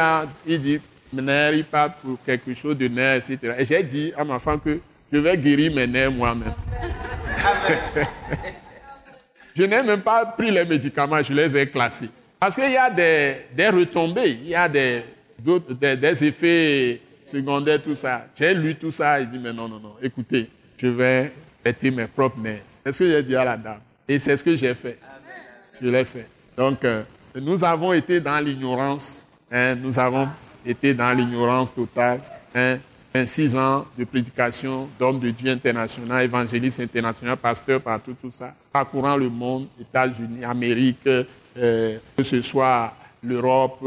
il 0.46 0.60
dit, 0.60 0.78
nerfs, 1.12 1.54
il 1.54 1.64
parle 1.64 1.92
pour 2.02 2.18
quelque 2.24 2.54
chose 2.54 2.76
de 2.76 2.88
nerfs, 2.88 3.16
etc. 3.16 3.54
Et 3.58 3.64
j'ai 3.64 3.82
dit 3.82 4.12
à 4.16 4.24
ma 4.24 4.38
femme 4.38 4.60
que 4.60 4.80
je 5.12 5.18
vais 5.18 5.36
guérir 5.36 5.74
mes 5.74 5.86
nerfs 5.86 6.10
moi-même. 6.10 6.52
je 9.54 9.62
n'ai 9.62 9.82
même 9.82 10.00
pas 10.00 10.26
pris 10.26 10.50
les 10.50 10.64
médicaments, 10.64 11.22
je 11.22 11.32
les 11.32 11.56
ai 11.56 11.68
classés. 11.68 12.10
Parce 12.38 12.54
qu'il 12.54 12.70
y 12.70 12.76
a 12.76 12.90
des, 12.90 13.36
des, 13.54 13.68
retombées, 13.68 14.38
il 14.42 14.48
y 14.48 14.54
a 14.54 14.68
des, 14.68 15.02
des, 15.38 15.96
des 15.96 16.24
effets 16.24 17.00
secondaires, 17.24 17.82
tout 17.82 17.94
ça. 17.94 18.26
J'ai 18.34 18.54
lu 18.54 18.74
tout 18.74 18.90
ça 18.90 19.20
et 19.20 19.26
dit, 19.26 19.38
mais 19.38 19.52
non, 19.52 19.68
non, 19.68 19.80
non, 19.80 19.94
écoutez, 20.02 20.50
je 20.76 20.86
vais 20.86 21.32
traiter 21.62 21.90
mes 21.90 22.06
propres 22.06 22.38
nerfs. 22.38 22.62
C'est 22.84 22.92
ce 22.92 22.98
que 22.98 23.10
j'ai 23.10 23.22
dit 23.22 23.36
à 23.36 23.44
la 23.44 23.56
dame. 23.56 23.80
Et 24.08 24.18
c'est 24.18 24.36
ce 24.36 24.44
que 24.44 24.54
j'ai 24.54 24.74
fait. 24.74 24.98
Je 25.80 25.88
l'ai 25.88 26.04
fait. 26.04 26.28
Donc, 26.56 26.84
euh, 26.84 27.02
nous 27.34 27.62
avons 27.64 27.92
été 27.92 28.20
dans 28.20 28.38
l'ignorance. 28.38 29.26
Hein, 29.50 29.74
nous 29.74 29.98
avons 29.98 30.28
été 30.66 30.94
dans 30.94 31.12
l'ignorance 31.12 31.72
totale. 31.74 32.20
Hein, 32.54 32.78
26 33.14 33.56
ans 33.56 33.86
de 33.96 34.04
prédication 34.04 34.88
d'hommes 34.98 35.20
de 35.20 35.30
Dieu 35.30 35.50
international, 35.50 36.24
évangéliste 36.24 36.80
international, 36.80 37.36
pasteur 37.38 37.80
partout, 37.80 38.14
tout 38.20 38.30
ça, 38.30 38.54
parcourant 38.70 39.16
le 39.16 39.30
monde, 39.30 39.68
États-Unis, 39.80 40.44
Amérique, 40.44 41.06
euh, 41.06 41.98
que 42.14 42.22
ce 42.22 42.42
soit 42.42 42.92
l'Europe, 43.22 43.82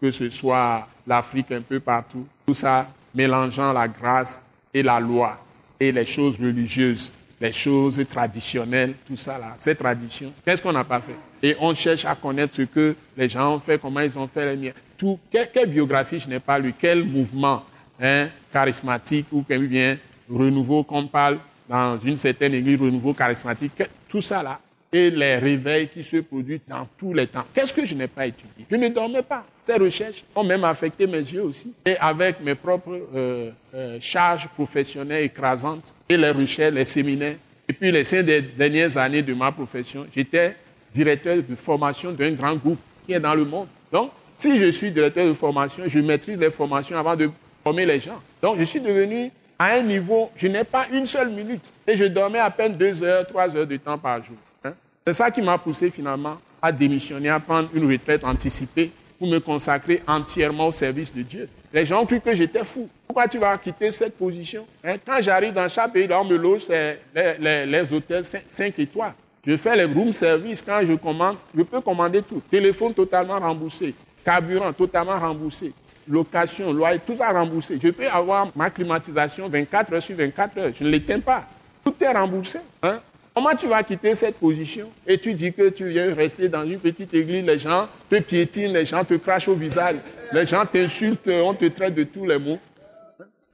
que 0.00 0.10
ce 0.10 0.28
soit 0.30 0.88
l'Afrique, 1.06 1.52
un 1.52 1.60
peu 1.60 1.78
partout, 1.78 2.26
tout 2.44 2.54
ça 2.54 2.88
mélangeant 3.14 3.72
la 3.72 3.86
grâce 3.86 4.44
et 4.74 4.82
la 4.82 4.98
loi 4.98 5.38
et 5.78 5.92
les 5.92 6.06
choses 6.06 6.36
religieuses 6.40 7.12
les 7.42 7.52
choses 7.52 8.00
traditionnelles, 8.08 8.94
tout 9.04 9.16
ça 9.16 9.36
là, 9.36 9.56
ces 9.58 9.74
traditions. 9.74 10.32
Qu'est-ce 10.44 10.62
qu'on 10.62 10.72
n'a 10.72 10.84
pas 10.84 11.00
fait? 11.00 11.16
Et 11.42 11.56
on 11.58 11.74
cherche 11.74 12.04
à 12.04 12.14
connaître 12.14 12.54
ce 12.54 12.62
que 12.62 12.94
les 13.16 13.28
gens 13.28 13.56
ont 13.56 13.58
fait, 13.58 13.80
comment 13.80 13.98
ils 13.98 14.16
ont 14.16 14.28
fait 14.28 14.54
les 14.54 14.56
miens. 14.56 14.72
Quelle, 15.30 15.68
biographie 15.68 16.18
je 16.18 16.28
n'ai 16.28 16.40
pas 16.40 16.58
lu, 16.58 16.74
quel 16.78 17.04
mouvement 17.04 17.64
hein, 18.00 18.28
charismatique 18.52 19.26
ou 19.32 19.42
bien 19.42 19.98
renouveau 20.28 20.82
qu'on 20.82 21.06
parle 21.06 21.38
dans 21.68 21.98
une 21.98 22.16
certaine 22.16 22.54
église, 22.54 22.80
renouveau 22.80 23.14
charismatique, 23.14 23.82
tout 24.08 24.20
ça 24.20 24.42
là, 24.42 24.60
et 24.92 25.10
les 25.10 25.36
réveils 25.36 25.88
qui 25.88 26.04
se 26.04 26.18
produisent 26.18 26.60
dans 26.68 26.86
tous 26.98 27.14
les 27.14 27.26
temps. 27.26 27.44
Qu'est-ce 27.54 27.72
que 27.72 27.86
je 27.86 27.94
n'ai 27.94 28.08
pas 28.08 28.26
étudié? 28.26 28.66
Je 28.70 28.76
ne 28.76 28.88
dormais 28.88 29.22
pas. 29.22 29.46
Ces 29.62 29.74
recherches 29.74 30.22
ont 30.34 30.44
même 30.44 30.64
affecté 30.64 31.06
mes 31.06 31.18
yeux 31.18 31.42
aussi. 31.42 31.72
Et 31.86 31.96
avec 31.96 32.40
mes 32.40 32.54
propres 32.54 33.00
euh, 33.14 33.50
euh, 33.74 33.98
charges 34.00 34.48
professionnelles 34.48 35.24
écrasantes 35.24 35.94
et 36.08 36.16
les 36.16 36.30
recherches, 36.30 36.74
les 36.74 36.84
séminaires. 36.84 37.36
Et 37.68 37.72
puis 37.72 37.90
les 37.90 38.04
cinq 38.04 38.26
dernières 38.26 38.96
années 38.98 39.22
de 39.22 39.32
ma 39.32 39.50
profession, 39.50 40.06
j'étais 40.14 40.56
directeur 40.92 41.36
de 41.36 41.54
formation 41.54 42.12
d'un 42.12 42.32
grand 42.32 42.54
groupe 42.56 42.80
qui 43.06 43.14
est 43.14 43.20
dans 43.20 43.34
le 43.34 43.46
monde. 43.46 43.68
Donc, 43.90 44.10
si 44.42 44.58
je 44.58 44.70
suis 44.72 44.90
directeur 44.90 45.26
de 45.26 45.32
formation, 45.32 45.84
je 45.86 46.00
maîtrise 46.00 46.36
les 46.36 46.50
formations 46.50 46.98
avant 46.98 47.14
de 47.14 47.30
former 47.62 47.86
les 47.86 48.00
gens. 48.00 48.20
Donc, 48.42 48.58
je 48.58 48.64
suis 48.64 48.80
devenu 48.80 49.30
à 49.56 49.74
un 49.74 49.82
niveau, 49.82 50.30
je 50.34 50.48
n'ai 50.48 50.64
pas 50.64 50.86
une 50.92 51.06
seule 51.06 51.30
minute. 51.30 51.72
Et 51.86 51.94
je 51.96 52.06
dormais 52.06 52.40
à 52.40 52.50
peine 52.50 52.74
deux 52.74 53.02
heures, 53.04 53.24
trois 53.24 53.56
heures 53.56 53.66
de 53.66 53.76
temps 53.76 53.98
par 53.98 54.22
jour. 54.22 54.36
C'est 55.06 55.12
ça 55.12 55.30
qui 55.30 55.42
m'a 55.42 55.58
poussé 55.58 55.90
finalement 55.90 56.38
à 56.60 56.72
démissionner, 56.72 57.28
à 57.28 57.38
prendre 57.38 57.68
une 57.72 57.88
retraite 57.90 58.24
anticipée 58.24 58.90
pour 59.16 59.28
me 59.28 59.38
consacrer 59.38 60.02
entièrement 60.08 60.68
au 60.68 60.72
service 60.72 61.14
de 61.14 61.22
Dieu. 61.22 61.48
Les 61.72 61.86
gens 61.86 62.02
ont 62.02 62.06
cru 62.06 62.20
que 62.20 62.34
j'étais 62.34 62.64
fou. 62.64 62.88
Pourquoi 63.06 63.28
tu 63.28 63.38
vas 63.38 63.56
quitter 63.58 63.92
cette 63.92 64.18
position 64.18 64.66
hein? 64.82 64.96
Quand 65.06 65.20
j'arrive 65.20 65.52
dans 65.52 65.68
chaque 65.68 65.92
pays, 65.92 66.08
là, 66.08 66.20
on 66.20 66.24
me 66.24 66.36
loge 66.36 66.62
les, 66.68 67.66
les, 67.66 67.92
hôtels 67.92 68.24
5, 68.24 68.76
étoiles. 68.78 69.14
Je 69.46 69.56
fais 69.56 69.76
les 69.76 69.84
room 69.84 70.12
service. 70.12 70.62
Quand 70.62 70.80
je 70.84 70.94
commande, 70.94 71.36
je 71.56 71.62
peux 71.62 71.80
commander 71.80 72.22
tout. 72.22 72.42
Téléphone 72.50 72.92
totalement 72.94 73.38
remboursé. 73.38 73.94
Carburant 74.24 74.72
totalement 74.72 75.18
remboursé. 75.18 75.72
Location, 76.08 76.72
loyer, 76.72 76.98
tout 77.04 77.16
ça 77.16 77.30
remboursé. 77.32 77.78
Je 77.82 77.88
peux 77.88 78.08
avoir 78.08 78.48
ma 78.56 78.70
climatisation 78.70 79.48
24 79.48 79.92
heures 79.94 80.02
sur 80.02 80.16
24 80.16 80.58
heures. 80.58 80.72
Je 80.74 80.84
ne 80.84 80.90
l'éteins 80.90 81.20
pas. 81.20 81.44
Tout 81.84 81.94
est 82.00 82.12
remboursé. 82.12 82.58
Hein? 82.82 83.00
Comment 83.34 83.54
tu 83.54 83.66
vas 83.66 83.82
quitter 83.82 84.14
cette 84.14 84.38
position 84.38 84.90
et 85.06 85.16
tu 85.16 85.32
dis 85.32 85.52
que 85.52 85.70
tu 85.70 85.86
viens 85.88 86.14
rester 86.14 86.48
dans 86.48 86.64
une 86.64 86.78
petite 86.78 87.14
église, 87.14 87.44
les 87.44 87.58
gens 87.58 87.88
te 88.10 88.20
piétinent, 88.20 88.74
les 88.74 88.84
gens 88.84 89.04
te 89.04 89.14
crachent 89.14 89.48
au 89.48 89.54
visage, 89.54 89.96
les 90.32 90.44
gens 90.44 90.66
t'insultent, 90.66 91.28
on 91.28 91.54
te 91.54 91.64
traite 91.66 91.94
de 91.94 92.04
tous 92.04 92.26
les 92.26 92.38
mots. 92.38 92.58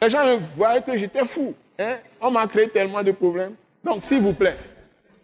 Les 0.03 0.11
gens 0.11 0.19
voyaient 0.57 0.83
que 0.83 0.97
j'étais 0.99 1.25
fou. 1.25 1.55
Hein? 1.79 1.95
On 2.21 2.31
m'a 2.31 2.47
créé 2.49 2.69
tellement 2.69 3.03
de 3.05 3.13
problèmes. 3.13 3.55
Donc, 3.85 4.03
s'il 4.03 4.21
vous 4.21 4.33
plaît. 4.33 4.57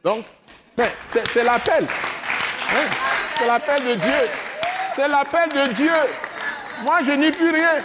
Donc, 0.05 0.24
c'est 1.07 1.42
l'appel. 1.42 1.84
Hein? 1.84 2.86
C'est 3.38 3.47
l'appel 3.47 3.82
de 3.82 3.95
Dieu. 3.95 4.28
C'est 4.95 5.09
l'appel 5.09 5.49
de 5.51 5.72
Dieu. 5.74 5.90
Moi, 6.84 7.03
je 7.03 7.12
n'y 7.12 7.32
plus 7.32 7.51
rien. 7.51 7.78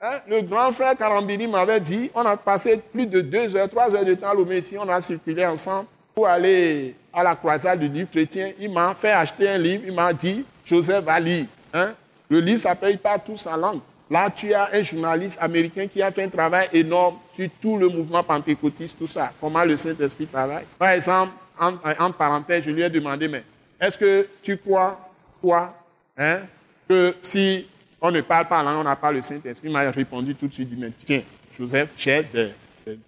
Hein? 0.00 0.18
Le 0.28 0.42
grand 0.42 0.70
frère 0.72 0.96
Karambini 0.96 1.46
m'avait 1.46 1.80
dit, 1.80 2.10
on 2.14 2.20
a 2.20 2.36
passé 2.36 2.80
plus 2.92 3.06
de 3.06 3.20
deux 3.20 3.56
heures, 3.56 3.68
trois 3.68 3.92
heures 3.94 4.04
de 4.04 4.14
temps 4.14 4.30
à 4.30 4.44
Messie, 4.44 4.76
on 4.78 4.88
a 4.88 5.00
circulé 5.00 5.44
ensemble 5.46 5.88
pour 6.14 6.28
aller 6.28 6.94
à 7.12 7.22
la 7.22 7.34
croisade 7.34 7.80
du 7.80 7.88
livre 7.88 8.10
chrétien. 8.10 8.52
Il 8.60 8.70
m'a 8.70 8.94
fait 8.94 9.12
acheter 9.12 9.48
un 9.48 9.58
livre, 9.58 9.84
il 9.86 9.92
m'a 9.92 10.12
dit, 10.12 10.44
Joseph 10.64 11.04
va 11.04 11.18
lire. 11.18 11.46
Hein? 11.72 11.94
Le 12.28 12.40
livre 12.40 12.60
s'appelle 12.60 12.98
Pas 12.98 13.18
tous 13.18 13.46
en 13.46 13.56
langue. 13.56 13.80
Là, 14.10 14.30
tu 14.30 14.52
as 14.54 14.70
un 14.72 14.82
journaliste 14.82 15.38
américain 15.40 15.86
qui 15.86 16.02
a 16.02 16.10
fait 16.10 16.24
un 16.24 16.28
travail 16.28 16.68
énorme 16.72 17.16
sur 17.34 17.48
tout 17.60 17.76
le 17.76 17.88
mouvement 17.88 18.22
pentecôtiste, 18.22 18.96
tout 18.98 19.06
ça, 19.06 19.32
comment 19.40 19.64
le 19.64 19.76
Saint-Esprit 19.76 20.26
travaille. 20.26 20.64
Par 20.78 20.90
exemple, 20.90 21.32
en, 21.58 21.72
en, 21.98 22.12
parenthèse, 22.12 22.64
je 22.64 22.70
lui 22.70 22.82
ai 22.82 22.88
demandé, 22.88 23.28
mais 23.28 23.42
est-ce 23.80 23.98
que 23.98 24.28
tu 24.42 24.56
crois, 24.56 24.98
toi, 25.40 25.74
hein, 26.16 26.40
que 26.88 27.16
si 27.20 27.66
on 28.00 28.10
ne 28.10 28.20
parle 28.20 28.46
pas 28.46 28.60
en 28.60 28.62
langue, 28.62 28.80
on 28.80 28.84
n'a 28.84 28.96
pas 28.96 29.12
le 29.12 29.22
Saint-Esprit. 29.22 29.68
Il 29.68 29.72
m'a 29.72 29.90
répondu 29.90 30.34
tout 30.34 30.46
de 30.48 30.52
suite, 30.52 30.68
dit, 30.68 30.92
tiens, 31.04 31.22
Joseph, 31.58 31.90
j'ai 31.96 32.24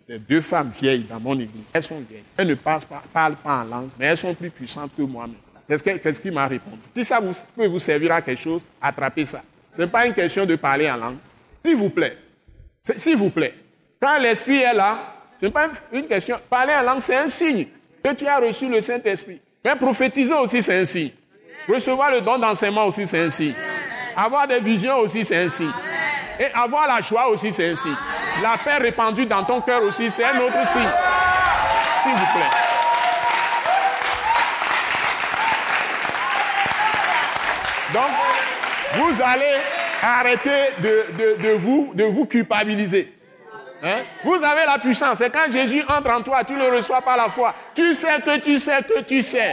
deux 0.08 0.40
femmes 0.40 0.70
vieilles 0.70 1.04
dans 1.08 1.20
mon 1.20 1.34
église. 1.34 1.64
Elles 1.72 1.82
sont 1.82 2.00
vieilles. 2.00 2.24
Elles 2.36 2.48
ne 2.48 2.54
parlent 2.54 3.36
pas, 3.36 3.60
en 3.60 3.64
langue, 3.64 3.90
mais 3.98 4.06
elles 4.06 4.18
sont 4.18 4.34
plus 4.34 4.50
puissantes 4.50 4.90
que 4.96 5.02
moi-même. 5.02 5.36
Qu'est-ce 5.68 6.20
qu'il 6.20 6.32
m'a 6.32 6.48
répondu 6.48 6.78
Si 6.94 7.04
ça 7.04 7.20
peut 7.56 7.66
vous 7.66 7.78
servir 7.78 8.12
à 8.12 8.22
quelque 8.22 8.40
chose, 8.40 8.62
attrapez 8.82 9.24
ça. 9.24 9.42
Ce 9.70 9.82
n'est 9.82 9.88
pas 9.88 10.06
une 10.06 10.14
question 10.14 10.44
de 10.44 10.56
parler 10.56 10.90
en 10.90 10.96
langue. 10.96 11.18
S'il 11.64 11.76
vous 11.76 11.90
plaît, 11.90 12.16
s'il 12.96 13.16
vous 13.16 13.30
plaît, 13.30 13.54
quand 14.00 14.18
l'Esprit 14.18 14.58
est 14.58 14.74
là, 14.74 15.14
ce 15.38 15.46
n'est 15.46 15.52
pas 15.52 15.70
une 15.92 16.06
question. 16.06 16.38
Parler 16.48 16.74
en 16.74 16.82
langue, 16.82 17.00
c'est 17.02 17.16
un 17.16 17.28
signe 17.28 17.66
que 18.02 18.12
tu 18.14 18.26
as 18.26 18.38
reçu 18.40 18.68
le 18.68 18.80
Saint-Esprit. 18.80 19.40
Mais 19.64 19.76
prophétiser 19.76 20.32
aussi, 20.34 20.62
c'est 20.62 20.80
un 20.80 20.84
signe. 20.84 21.10
Recevoir 21.70 22.10
le 22.10 22.20
don 22.20 22.38
d'enseignement 22.38 22.86
aussi, 22.86 23.06
c'est 23.06 23.30
signe. 23.30 23.54
Avoir 24.16 24.46
des 24.48 24.60
visions 24.60 24.98
aussi, 24.98 25.24
c'est 25.24 25.36
ainsi. 25.36 25.68
Et 26.38 26.46
avoir 26.52 26.88
la 26.88 27.00
joie 27.00 27.28
aussi, 27.28 27.52
c'est 27.52 27.70
ainsi. 27.70 27.88
La 28.42 28.56
paix 28.58 28.78
répandue 28.78 29.26
dans 29.26 29.44
ton 29.44 29.60
cœur 29.60 29.82
aussi, 29.82 30.10
c'est 30.10 30.24
un 30.24 30.38
autre 30.38 30.66
signe. 30.72 30.90
S'il 32.02 32.12
vous 32.12 32.32
plaît. 32.32 32.50
Donc, 37.92 38.10
vous 38.94 39.22
allez, 39.24 39.56
arrêtez 40.02 40.72
de, 40.78 41.42
de, 41.42 41.50
vous, 41.56 41.92
de 41.94 42.04
vous 42.04 42.26
culpabiliser. 42.26 43.12
Hein? 43.82 44.02
Vous 44.24 44.34
avez 44.34 44.66
la 44.66 44.78
puissance. 44.78 45.18
C'est 45.18 45.30
quand 45.30 45.50
Jésus 45.50 45.84
entre 45.88 46.10
en 46.10 46.22
toi, 46.22 46.44
tu 46.44 46.56
le 46.56 46.68
reçois 46.76 47.00
par 47.00 47.16
la 47.16 47.28
foi. 47.30 47.54
Tu 47.74 47.94
sais 47.94 48.20
que 48.24 48.38
tu 48.38 48.58
sais 48.58 48.82
que 48.82 49.00
tu 49.00 49.22
sais. 49.22 49.52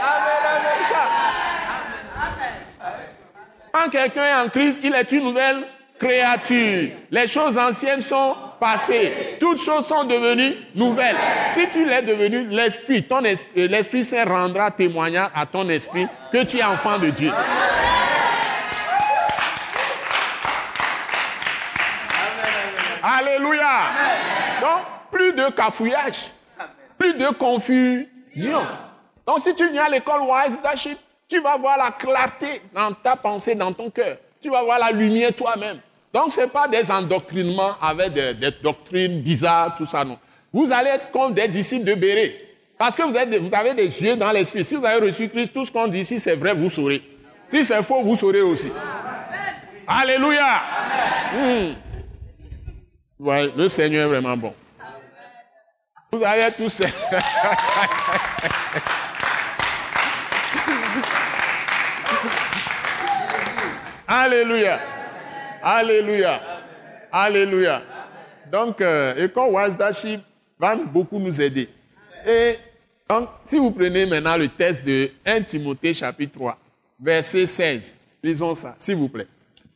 Quand 3.77 3.89
quelqu'un 3.91 4.23
est 4.23 4.45
en 4.45 4.49
Christ, 4.49 4.79
il 4.83 4.95
est 4.95 5.11
une 5.11 5.25
nouvelle 5.25 5.63
créature. 5.99 6.89
Les 7.11 7.27
choses 7.27 7.57
anciennes 7.59 8.01
sont 8.01 8.35
passées. 8.59 9.37
Toutes 9.39 9.61
choses 9.61 9.85
sont 9.85 10.03
devenues 10.03 10.55
nouvelles. 10.73 11.15
Si 11.51 11.69
tu 11.69 11.85
l'es 11.85 12.01
devenu, 12.01 12.47
l'Esprit, 12.47 13.03
ton 13.03 13.23
esprit, 13.23 13.61
euh, 13.61 13.67
l'Esprit 13.67 14.03
Saint 14.03 14.25
rendra 14.25 14.71
témoignage 14.71 15.29
à 15.35 15.45
ton 15.45 15.69
esprit 15.69 16.07
que 16.31 16.43
tu 16.43 16.57
es 16.57 16.63
enfant 16.63 16.97
de 16.97 17.11
Dieu. 17.11 17.31
Alléluia. 23.03 23.81
Donc, 24.59 24.79
plus 25.11 25.33
de 25.33 25.51
cafouillage, 25.51 26.31
plus 26.97 27.13
de 27.13 27.27
confusion. 27.27 28.61
Donc, 29.25 29.41
si 29.41 29.53
tu 29.53 29.69
viens 29.69 29.85
à 29.85 29.89
l'école 29.89 30.21
Wise 30.21 30.59
Daship, 30.63 30.97
tu 31.27 31.41
vas 31.41 31.57
voir 31.57 31.77
la 31.77 31.91
clarté 31.91 32.61
dans 32.73 32.93
ta 32.93 33.15
pensée, 33.15 33.55
dans 33.55 33.73
ton 33.73 33.89
cœur. 33.89 34.17
Tu 34.41 34.49
vas 34.49 34.63
voir 34.63 34.79
la 34.79 34.91
lumière 34.91 35.33
toi-même. 35.33 35.79
Donc, 36.13 36.31
ce 36.31 36.41
n'est 36.41 36.47
pas 36.47 36.67
des 36.67 36.89
endoctrinements 36.89 37.75
avec 37.81 38.13
des, 38.13 38.51
doctrines 38.63 39.21
bizarres, 39.21 39.75
tout 39.75 39.85
ça, 39.85 40.05
non. 40.05 40.17
Vous 40.53 40.71
allez 40.71 40.91
être 40.91 41.11
comme 41.11 41.33
des 41.33 41.47
disciples 41.47 41.85
de 41.85 41.95
Béré. 41.95 42.43
Parce 42.77 42.95
que 42.95 43.03
vous, 43.03 43.15
avez 43.15 43.73
des 43.73 44.03
yeux 44.03 44.15
dans 44.15 44.31
l'esprit. 44.31 44.63
Si 44.63 44.75
vous 44.75 44.85
avez 44.85 45.05
reçu 45.05 45.27
Christ, 45.29 45.51
tout 45.51 45.65
ce 45.65 45.71
qu'on 45.71 45.87
dit 45.87 45.99
ici, 45.99 46.19
c'est 46.19 46.35
vrai, 46.35 46.53
vous 46.53 46.69
saurez. 46.69 47.01
Si 47.47 47.65
c'est 47.65 47.83
faux, 47.83 48.03
vous 48.03 48.15
saurez 48.15 48.41
aussi. 48.41 48.71
Alléluia. 49.87 50.61
Ouais, 53.19 53.51
le 53.55 53.67
Seigneur 53.67 54.05
est 54.05 54.09
vraiment 54.09 54.37
bon. 54.37 54.53
Vous 56.11 56.23
allez 56.23 56.51
tous. 56.55 56.81
Alléluia. 64.07 64.79
Alléluia. 65.61 66.41
Alléluia. 67.11 67.81
Donc, 68.49 68.79
euh, 68.79 69.25
École 69.25 69.49
Wasdaship 69.49 70.21
va 70.57 70.77
beaucoup 70.77 71.19
nous 71.19 71.41
aider. 71.41 71.67
Et 72.25 72.55
donc, 73.09 73.27
si 73.43 73.57
vous 73.57 73.71
prenez 73.71 74.05
maintenant 74.05 74.37
le 74.37 74.47
test 74.47 74.85
de 74.85 75.11
1 75.25 75.41
Timothée 75.41 75.93
chapitre 75.93 76.33
3, 76.35 76.57
verset 77.01 77.45
16, 77.45 77.93
lisons 78.23 78.55
ça, 78.55 78.75
s'il 78.77 78.95
vous 78.95 79.09
plaît. 79.09 79.27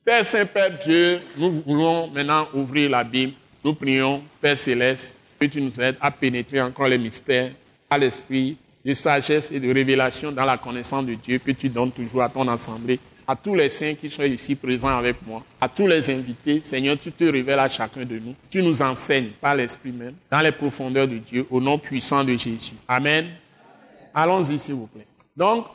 Père 0.05 0.25
Saint, 0.25 0.45
Père 0.45 0.79
Dieu, 0.79 1.19
nous 1.37 1.61
voulons 1.65 2.07
maintenant 2.07 2.47
ouvrir 2.53 2.89
la 2.89 3.03
Bible. 3.03 3.33
Nous 3.63 3.73
prions, 3.73 4.23
Père 4.39 4.57
Céleste, 4.57 5.13
que 5.39 5.45
tu 5.45 5.61
nous 5.61 5.79
aides 5.79 5.97
à 5.99 6.09
pénétrer 6.09 6.61
encore 6.61 6.87
les 6.87 6.97
mystères 6.97 7.51
à 7.89 7.97
l'esprit 7.97 8.57
de 8.83 8.93
sagesse 8.93 9.51
et 9.51 9.59
de 9.59 9.71
révélation 9.73 10.31
dans 10.31 10.45
la 10.45 10.57
connaissance 10.57 11.05
de 11.05 11.15
Dieu 11.15 11.37
que 11.37 11.51
tu 11.51 11.67
donnes 11.67 11.91
toujours 11.91 12.23
à 12.23 12.29
ton 12.29 12.47
assemblée 12.47 12.99
à 13.31 13.35
tous 13.37 13.55
les 13.55 13.69
saints 13.69 13.93
qui 13.95 14.09
sont 14.09 14.23
ici 14.23 14.55
présents 14.55 14.97
avec 14.97 15.25
moi, 15.25 15.41
à 15.61 15.69
tous 15.69 15.87
les 15.87 16.09
invités. 16.09 16.59
Seigneur, 16.61 16.97
tu 16.99 17.13
te 17.13 17.23
révèles 17.23 17.59
à 17.59 17.69
chacun 17.69 18.03
de 18.03 18.19
nous. 18.19 18.35
Tu 18.49 18.61
nous 18.61 18.81
enseignes 18.81 19.29
par 19.39 19.55
l'Esprit 19.55 19.93
même, 19.93 20.15
dans 20.29 20.41
les 20.41 20.51
profondeurs 20.51 21.07
de 21.07 21.17
Dieu, 21.17 21.47
au 21.49 21.61
nom 21.61 21.77
puissant 21.77 22.25
de 22.25 22.33
Jésus. 22.33 22.73
Amen. 22.85 23.29
Allons-y, 24.13 24.59
s'il 24.59 24.73
vous 24.73 24.87
plaît. 24.87 25.07
Donc, 25.37 25.65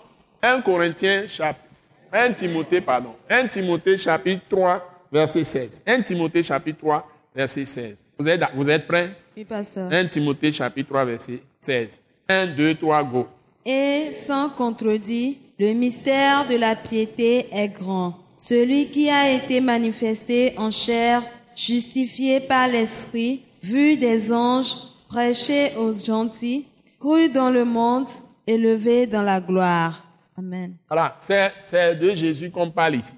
1 0.43 0.61
Corinthiens, 0.61 1.27
chapitre, 1.27 1.65
1 2.13 2.33
Timothée, 2.35 2.83
pardon, 2.83 3.15
1 3.31 3.49
Timothée 3.49 3.97
chapitre 3.97 4.43
3, 4.51 5.07
verset 5.11 5.45
16. 5.45 5.83
1 5.87 6.03
Timothée 6.03 6.43
chapitre 6.43 6.79
3, 6.79 7.11
verset 7.35 7.65
16. 7.65 8.05
Vous 8.19 8.29
êtes, 8.29 8.43
vous 8.55 8.69
êtes 8.69 8.87
prêts? 8.87 9.17
Oui, 9.35 9.47
pasteur. 9.47 9.89
1 9.91 10.05
Timothée 10.09 10.53
chapitre 10.53 10.91
3, 10.91 11.05
verset 11.07 11.41
16. 11.59 11.99
1, 12.29 12.47
2, 12.49 12.75
3, 12.75 13.03
go. 13.03 13.27
Et 13.65 14.13
sans 14.13 14.51
contredit, 14.51 15.39
le 15.59 15.73
mystère 15.73 16.47
de 16.47 16.57
la 16.57 16.77
piété 16.77 17.47
est 17.53 17.69
grand. 17.69 18.19
Celui 18.37 18.89
qui 18.89 19.09
a 19.09 19.33
été 19.33 19.61
manifesté 19.61 20.53
en 20.59 20.71
chair, 20.71 21.23
justifié 21.55 22.41
par 22.41 22.69
l'Esprit, 22.69 23.43
vu 23.63 23.97
des 23.97 24.33
anges, 24.33 24.75
prêché 25.09 25.75
aux 25.77 25.93
gentils, 25.93 26.67
cru 26.99 27.29
dans 27.29 27.51
le 27.51 27.65
monde, 27.65 28.07
élevé 28.47 29.07
dans 29.07 29.23
la 29.23 29.41
gloire. 29.41 30.05
Amen. 30.39 30.75
Voilà, 30.89 31.17
c'est 31.21 31.95
de 31.95 32.15
Jésus 32.15 32.51
qu'on 32.51 32.71
parle 32.71 32.97
ici, 32.97 33.15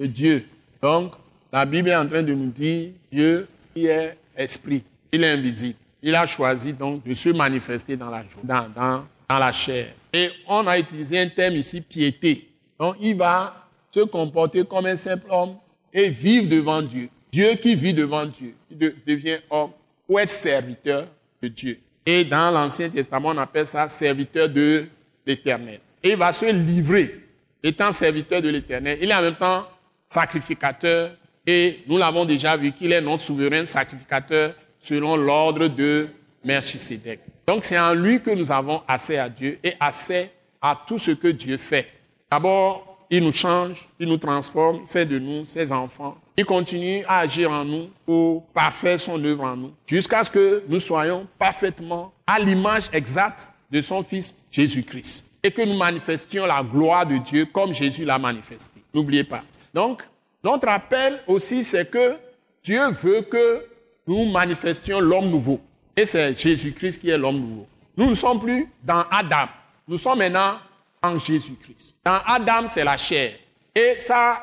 de 0.00 0.06
Dieu. 0.06 0.46
Donc, 0.80 1.12
la 1.52 1.66
Bible 1.66 1.90
est 1.90 1.96
en 1.96 2.06
train 2.08 2.22
de 2.22 2.32
nous 2.32 2.50
dire 2.50 2.90
Dieu 3.10 3.46
qui 3.74 3.86
est 3.86 4.16
esprit, 4.36 4.82
il 5.12 5.22
est 5.22 5.32
invisible. 5.32 5.78
Il 6.02 6.14
a 6.14 6.26
choisi 6.26 6.72
donc 6.72 7.04
de 7.04 7.14
se 7.14 7.28
manifester 7.28 7.96
dans 7.96 8.10
la, 8.10 9.52
chair. 9.52 9.92
Et 10.12 10.30
on 10.46 10.66
a 10.66 10.78
utilisé 10.78 11.18
un 11.18 11.28
terme 11.28 11.54
ici, 11.54 11.80
piété. 11.80 12.48
Donc 12.78 12.96
il 13.00 13.16
va 13.16 13.54
se 13.94 14.00
comporter 14.00 14.64
comme 14.64 14.86
un 14.86 14.96
simple 14.96 15.26
homme 15.30 15.56
et 15.92 16.08
vivre 16.10 16.48
devant 16.48 16.82
Dieu. 16.82 17.08
Dieu 17.30 17.54
qui 17.54 17.74
vit 17.74 17.94
devant 17.94 18.26
Dieu, 18.26 18.54
il 18.70 18.94
devient 19.06 19.38
homme 19.48 19.70
pour 20.06 20.20
être 20.20 20.30
serviteur 20.30 21.06
de 21.40 21.48
Dieu. 21.48 21.80
Et 22.04 22.24
dans 22.24 22.50
l'Ancien 22.50 22.90
Testament, 22.90 23.30
on 23.30 23.38
appelle 23.38 23.66
ça 23.66 23.88
serviteur 23.88 24.48
de 24.48 24.86
l'Éternel. 25.26 25.80
Et 26.02 26.10
il 26.10 26.16
va 26.16 26.32
se 26.32 26.46
livrer, 26.46 27.20
étant 27.62 27.92
serviteur 27.92 28.42
de 28.42 28.48
l'Éternel. 28.48 28.98
Il 29.00 29.10
est 29.10 29.14
en 29.14 29.22
même 29.22 29.36
temps 29.36 29.66
sacrificateur. 30.08 31.12
Et 31.46 31.80
nous 31.86 31.98
l'avons 31.98 32.24
déjà 32.24 32.56
vu 32.56 32.72
qu'il 32.72 32.92
est 32.92 33.00
notre 33.00 33.22
souverain 33.22 33.64
sacrificateur 33.64 34.54
selon 34.78 35.16
l'ordre 35.16 35.68
de 35.68 36.08
Melchisedec. 36.44 37.20
Donc 37.46 37.64
c'est 37.64 37.78
en 37.78 37.94
lui 37.94 38.20
que 38.20 38.30
nous 38.30 38.50
avons 38.50 38.82
accès 38.86 39.18
à 39.18 39.28
Dieu 39.28 39.58
et 39.62 39.74
accès 39.80 40.30
à 40.60 40.80
tout 40.86 40.98
ce 40.98 41.10
que 41.10 41.28
Dieu 41.28 41.56
fait. 41.56 41.88
D'abord, 42.30 43.06
il 43.10 43.22
nous 43.24 43.32
change, 43.32 43.88
il 43.98 44.08
nous 44.08 44.16
transforme, 44.16 44.86
fait 44.86 45.04
de 45.04 45.18
nous 45.18 45.44
ses 45.44 45.70
enfants. 45.70 46.16
Il 46.36 46.46
continue 46.46 47.04
à 47.06 47.18
agir 47.18 47.50
en 47.50 47.64
nous 47.64 47.90
pour 48.06 48.46
parfaire 48.46 48.98
son 48.98 49.22
œuvre 49.22 49.44
en 49.44 49.56
nous, 49.56 49.74
jusqu'à 49.86 50.24
ce 50.24 50.30
que 50.30 50.62
nous 50.66 50.78
soyons 50.78 51.26
parfaitement 51.38 52.12
à 52.26 52.38
l'image 52.38 52.84
exacte 52.92 53.50
de 53.70 53.82
son 53.82 54.02
Fils 54.02 54.34
Jésus-Christ. 54.50 55.26
Et 55.42 55.50
que 55.50 55.60
nous 55.62 55.76
manifestions 55.76 56.46
la 56.46 56.62
gloire 56.62 57.04
de 57.04 57.18
Dieu 57.18 57.46
comme 57.46 57.74
Jésus 57.74 58.04
l'a 58.04 58.18
manifesté. 58.18 58.80
N'oubliez 58.94 59.24
pas. 59.24 59.42
Donc, 59.74 60.02
notre 60.42 60.68
appel 60.68 61.18
aussi, 61.26 61.64
c'est 61.64 61.90
que 61.90 62.16
Dieu 62.62 62.80
veut 63.02 63.22
que 63.22 63.66
nous 64.06 64.24
manifestions 64.30 65.00
l'homme 65.00 65.28
nouveau. 65.28 65.60
Et 65.96 66.06
c'est 66.06 66.38
Jésus-Christ 66.38 67.00
qui 67.00 67.10
est 67.10 67.18
l'homme 67.18 67.40
nouveau. 67.40 67.66
Nous 67.96 68.08
ne 68.08 68.14
sommes 68.14 68.40
plus 68.40 68.68
dans 68.82 69.04
Adam. 69.10 69.48
Nous 69.86 69.98
sommes 69.98 70.18
maintenant 70.18 70.58
en 71.02 71.18
Jésus-Christ. 71.18 71.96
Dans 72.04 72.18
Adam, 72.26 72.68
c'est 72.70 72.84
la 72.84 72.96
chair. 72.96 73.32
Et 73.74 73.94
ça, 73.98 74.38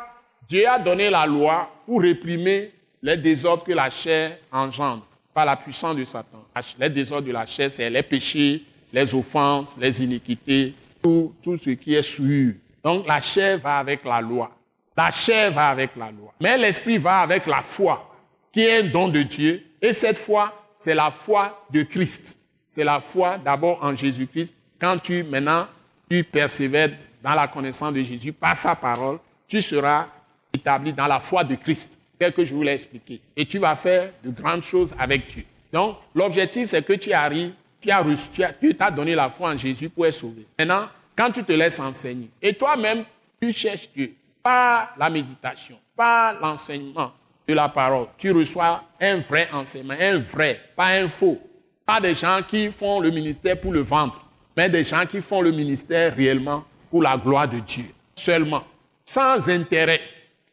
Dieu 0.47 0.67
a 0.67 0.77
donné 0.77 1.09
la 1.09 1.25
loi 1.25 1.71
pour 1.85 2.01
réprimer 2.01 2.71
les 3.01 3.17
désordres 3.17 3.63
que 3.63 3.71
la 3.71 3.89
chair 3.89 4.37
engendre 4.51 5.05
par 5.33 5.45
la 5.45 5.55
puissance 5.55 5.95
de 5.95 6.03
Satan. 6.03 6.43
Les 6.77 6.89
désordres 6.89 7.27
de 7.27 7.31
la 7.31 7.45
chair, 7.45 7.71
c'est 7.71 7.89
les 7.89 8.03
péchés, 8.03 8.63
les 8.91 9.15
offenses, 9.15 9.75
les 9.79 10.03
iniquités, 10.03 10.73
tout, 11.01 11.33
tout 11.41 11.57
ce 11.57 11.71
qui 11.71 11.95
est 11.95 12.01
souillure. 12.01 12.55
Donc 12.83 13.07
la 13.07 13.19
chair 13.19 13.59
va 13.59 13.77
avec 13.77 14.03
la 14.03 14.21
loi. 14.21 14.51
La 14.97 15.11
chair 15.11 15.51
va 15.51 15.69
avec 15.69 15.91
la 15.95 16.11
loi. 16.11 16.33
Mais 16.41 16.57
l'esprit 16.57 16.97
va 16.97 17.19
avec 17.19 17.45
la 17.45 17.61
foi, 17.61 18.13
qui 18.51 18.61
est 18.61 18.79
un 18.79 18.83
don 18.83 19.07
de 19.07 19.21
Dieu. 19.21 19.63
Et 19.81 19.93
cette 19.93 20.17
foi 20.17 20.58
c'est 20.79 20.95
la 20.95 21.11
foi 21.11 21.65
de 21.69 21.83
Christ. 21.83 22.37
C'est 22.67 22.83
la 22.83 22.99
foi 22.99 23.37
d'abord 23.37 23.83
en 23.83 23.95
Jésus-Christ. 23.95 24.55
Quand 24.79 24.97
tu, 24.97 25.23
maintenant, 25.23 25.67
tu 26.09 26.23
persévères 26.23 26.91
dans 27.21 27.35
la 27.35 27.47
connaissance 27.47 27.93
de 27.93 28.01
Jésus 28.01 28.31
par 28.31 28.55
sa 28.55 28.75
parole, 28.75 29.19
tu 29.47 29.61
seras 29.61 30.07
établi 30.53 30.93
dans 30.93 31.07
la 31.07 31.19
foi 31.19 31.43
de 31.43 31.55
Christ, 31.55 31.97
tel 32.17 32.33
que 32.33 32.45
je 32.45 32.55
vous 32.55 32.63
l'ai 32.63 32.73
expliqué. 32.73 33.19
Et 33.35 33.45
tu 33.45 33.59
vas 33.59 33.75
faire 33.75 34.11
de 34.23 34.29
grandes 34.29 34.63
choses 34.63 34.95
avec 34.97 35.27
Dieu. 35.27 35.43
Donc, 35.71 35.97
l'objectif, 36.15 36.69
c'est 36.69 36.83
que 36.83 36.93
tu 36.93 37.11
arrives, 37.11 37.53
tu 37.81 37.91
as 37.91 38.01
reçu, 38.01 38.41
tu 38.59 38.75
t'as 38.75 38.89
donné 38.89 39.15
la 39.15 39.29
foi 39.29 39.49
en 39.49 39.57
Jésus 39.57 39.89
pour 39.89 40.05
être 40.05 40.13
sauvé. 40.13 40.45
Maintenant, 40.57 40.87
quand 41.15 41.31
tu 41.31 41.43
te 41.43 41.51
laisses 41.51 41.79
enseigner, 41.79 42.29
et 42.41 42.53
toi-même, 42.53 43.03
tu 43.41 43.51
cherches 43.51 43.89
Dieu 43.93 44.13
par 44.41 44.93
la 44.97 45.09
méditation, 45.09 45.77
par 45.95 46.39
l'enseignement, 46.39 47.11
de 47.49 47.55
la 47.55 47.67
parole, 47.67 48.05
tu 48.15 48.31
reçois 48.31 48.83
un 49.01 49.17
vrai 49.17 49.49
enseignement, 49.51 49.95
un 49.99 50.19
vrai, 50.19 50.61
pas 50.75 50.89
un 50.89 51.09
faux. 51.09 51.39
Pas 51.83 51.99
des 51.99 52.13
gens 52.13 52.41
qui 52.47 52.69
font 52.69 52.99
le 52.99 53.09
ministère 53.09 53.59
pour 53.59 53.73
le 53.73 53.79
vendre, 53.79 54.23
mais 54.55 54.69
des 54.69 54.83
gens 54.85 55.03
qui 55.09 55.19
font 55.19 55.41
le 55.41 55.51
ministère 55.51 56.15
réellement 56.15 56.63
pour 56.91 57.01
la 57.01 57.17
gloire 57.17 57.49
de 57.49 57.57
Dieu. 57.57 57.85
Seulement, 58.13 58.63
sans 59.03 59.49
intérêt. 59.49 59.99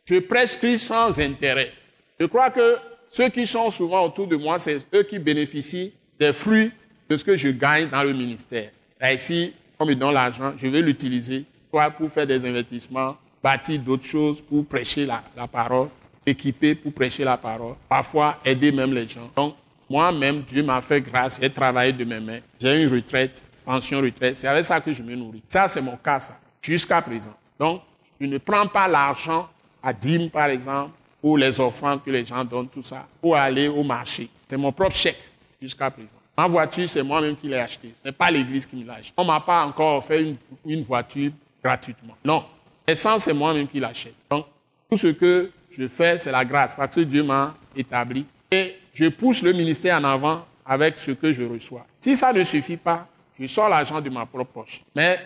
Je 0.06 0.20
prêche 0.20 0.56
Christ 0.56 0.86
sans 0.86 1.20
intérêt. 1.20 1.70
Je 2.18 2.24
crois 2.24 2.48
que 2.48 2.78
ceux 3.10 3.28
qui 3.28 3.46
sont 3.46 3.70
souvent 3.70 4.06
autour 4.06 4.26
de 4.26 4.36
moi, 4.36 4.58
c'est 4.58 4.78
eux 4.94 5.02
qui 5.02 5.18
bénéficient 5.18 5.92
des 6.18 6.32
fruits 6.32 6.72
de 7.10 7.16
ce 7.18 7.24
que 7.24 7.36
je 7.36 7.50
gagne 7.50 7.90
dans 7.90 8.04
le 8.04 8.14
ministère. 8.14 8.70
Et 9.02 9.14
ici, 9.14 9.52
on 9.78 9.84
me 9.84 9.94
donne 9.94 10.14
l'argent, 10.14 10.54
je 10.56 10.66
vais 10.66 10.80
l'utiliser, 10.80 11.44
soit 11.68 11.90
pour 11.90 12.10
faire 12.10 12.26
des 12.26 12.42
investissements, 12.42 13.18
bâtir 13.42 13.78
d'autres 13.80 14.06
choses, 14.06 14.40
pour 14.40 14.64
prêcher 14.64 15.04
la 15.04 15.46
parole 15.46 15.88
équipé 16.26 16.74
pour 16.74 16.92
prêcher 16.92 17.24
la 17.24 17.36
parole, 17.36 17.76
parfois 17.88 18.38
aider 18.44 18.72
même 18.72 18.92
les 18.92 19.08
gens. 19.08 19.30
Donc, 19.34 19.54
moi-même, 19.88 20.42
Dieu 20.42 20.62
m'a 20.62 20.80
fait 20.80 21.00
grâce, 21.00 21.38
j'ai 21.40 21.48
travaillé 21.48 21.92
de 21.92 22.04
mes 22.04 22.18
mains, 22.18 22.40
j'ai 22.60 22.82
une 22.82 22.92
retraite, 22.92 23.42
pension 23.64 24.00
retraite, 24.00 24.36
c'est 24.36 24.48
avec 24.48 24.64
ça 24.64 24.80
que 24.80 24.92
je 24.92 25.02
me 25.02 25.14
nourris. 25.14 25.42
Ça, 25.48 25.68
c'est 25.68 25.80
mon 25.80 25.96
cas, 25.96 26.18
ça, 26.18 26.38
jusqu'à 26.60 27.00
présent. 27.00 27.34
Donc, 27.58 27.82
je 28.20 28.26
ne 28.26 28.38
prends 28.38 28.66
pas 28.66 28.88
l'argent 28.88 29.48
à 29.82 29.92
dîme, 29.92 30.28
par 30.28 30.46
exemple, 30.46 30.90
ou 31.22 31.36
les 31.36 31.60
offrandes 31.60 32.02
que 32.02 32.10
les 32.10 32.24
gens 32.26 32.44
donnent, 32.44 32.68
tout 32.68 32.82
ça, 32.82 33.06
pour 33.20 33.36
aller 33.36 33.68
au 33.68 33.84
marché. 33.84 34.28
C'est 34.48 34.56
mon 34.56 34.72
propre 34.72 34.96
chèque 34.96 35.22
jusqu'à 35.60 35.90
présent. 35.90 36.16
Ma 36.36 36.46
voiture, 36.46 36.88
c'est 36.88 37.02
moi-même 37.02 37.36
qui 37.36 37.48
l'ai 37.48 37.58
achetée. 37.58 37.94
Ce 38.02 38.08
n'est 38.08 38.12
pas 38.12 38.30
l'église 38.30 38.66
qui 38.66 38.76
me 38.76 38.86
l'a 38.86 38.94
achetée. 38.94 39.14
On 39.16 39.22
ne 39.22 39.28
m'a 39.28 39.40
pas 39.40 39.64
encore 39.64 40.04
fait 40.04 40.22
une, 40.22 40.36
une 40.66 40.82
voiture 40.82 41.32
gratuitement. 41.62 42.14
Non. 42.24 42.44
L'essence, 42.86 43.24
c'est 43.24 43.32
moi-même 43.32 43.66
qui 43.66 43.80
l'achète. 43.80 44.14
Donc, 44.30 44.46
tout 44.90 44.96
ce 44.96 45.08
que 45.08 45.50
je 45.78 45.88
fais, 45.88 46.18
c'est 46.18 46.30
la 46.30 46.44
grâce, 46.44 46.74
parce 46.74 46.94
que 46.94 47.00
Dieu 47.00 47.22
m'a 47.22 47.54
établi. 47.74 48.24
Et 48.50 48.76
je 48.94 49.06
pousse 49.08 49.42
le 49.42 49.52
ministère 49.52 49.98
en 49.98 50.04
avant 50.04 50.46
avec 50.64 50.98
ce 50.98 51.10
que 51.12 51.32
je 51.32 51.42
reçois. 51.42 51.86
Si 52.00 52.16
ça 52.16 52.32
ne 52.32 52.42
suffit 52.42 52.76
pas, 52.76 53.06
je 53.38 53.46
sors 53.46 53.68
l'argent 53.68 54.00
de 54.00 54.10
ma 54.10 54.24
propre 54.26 54.52
poche. 54.52 54.82
Mais 54.94 55.18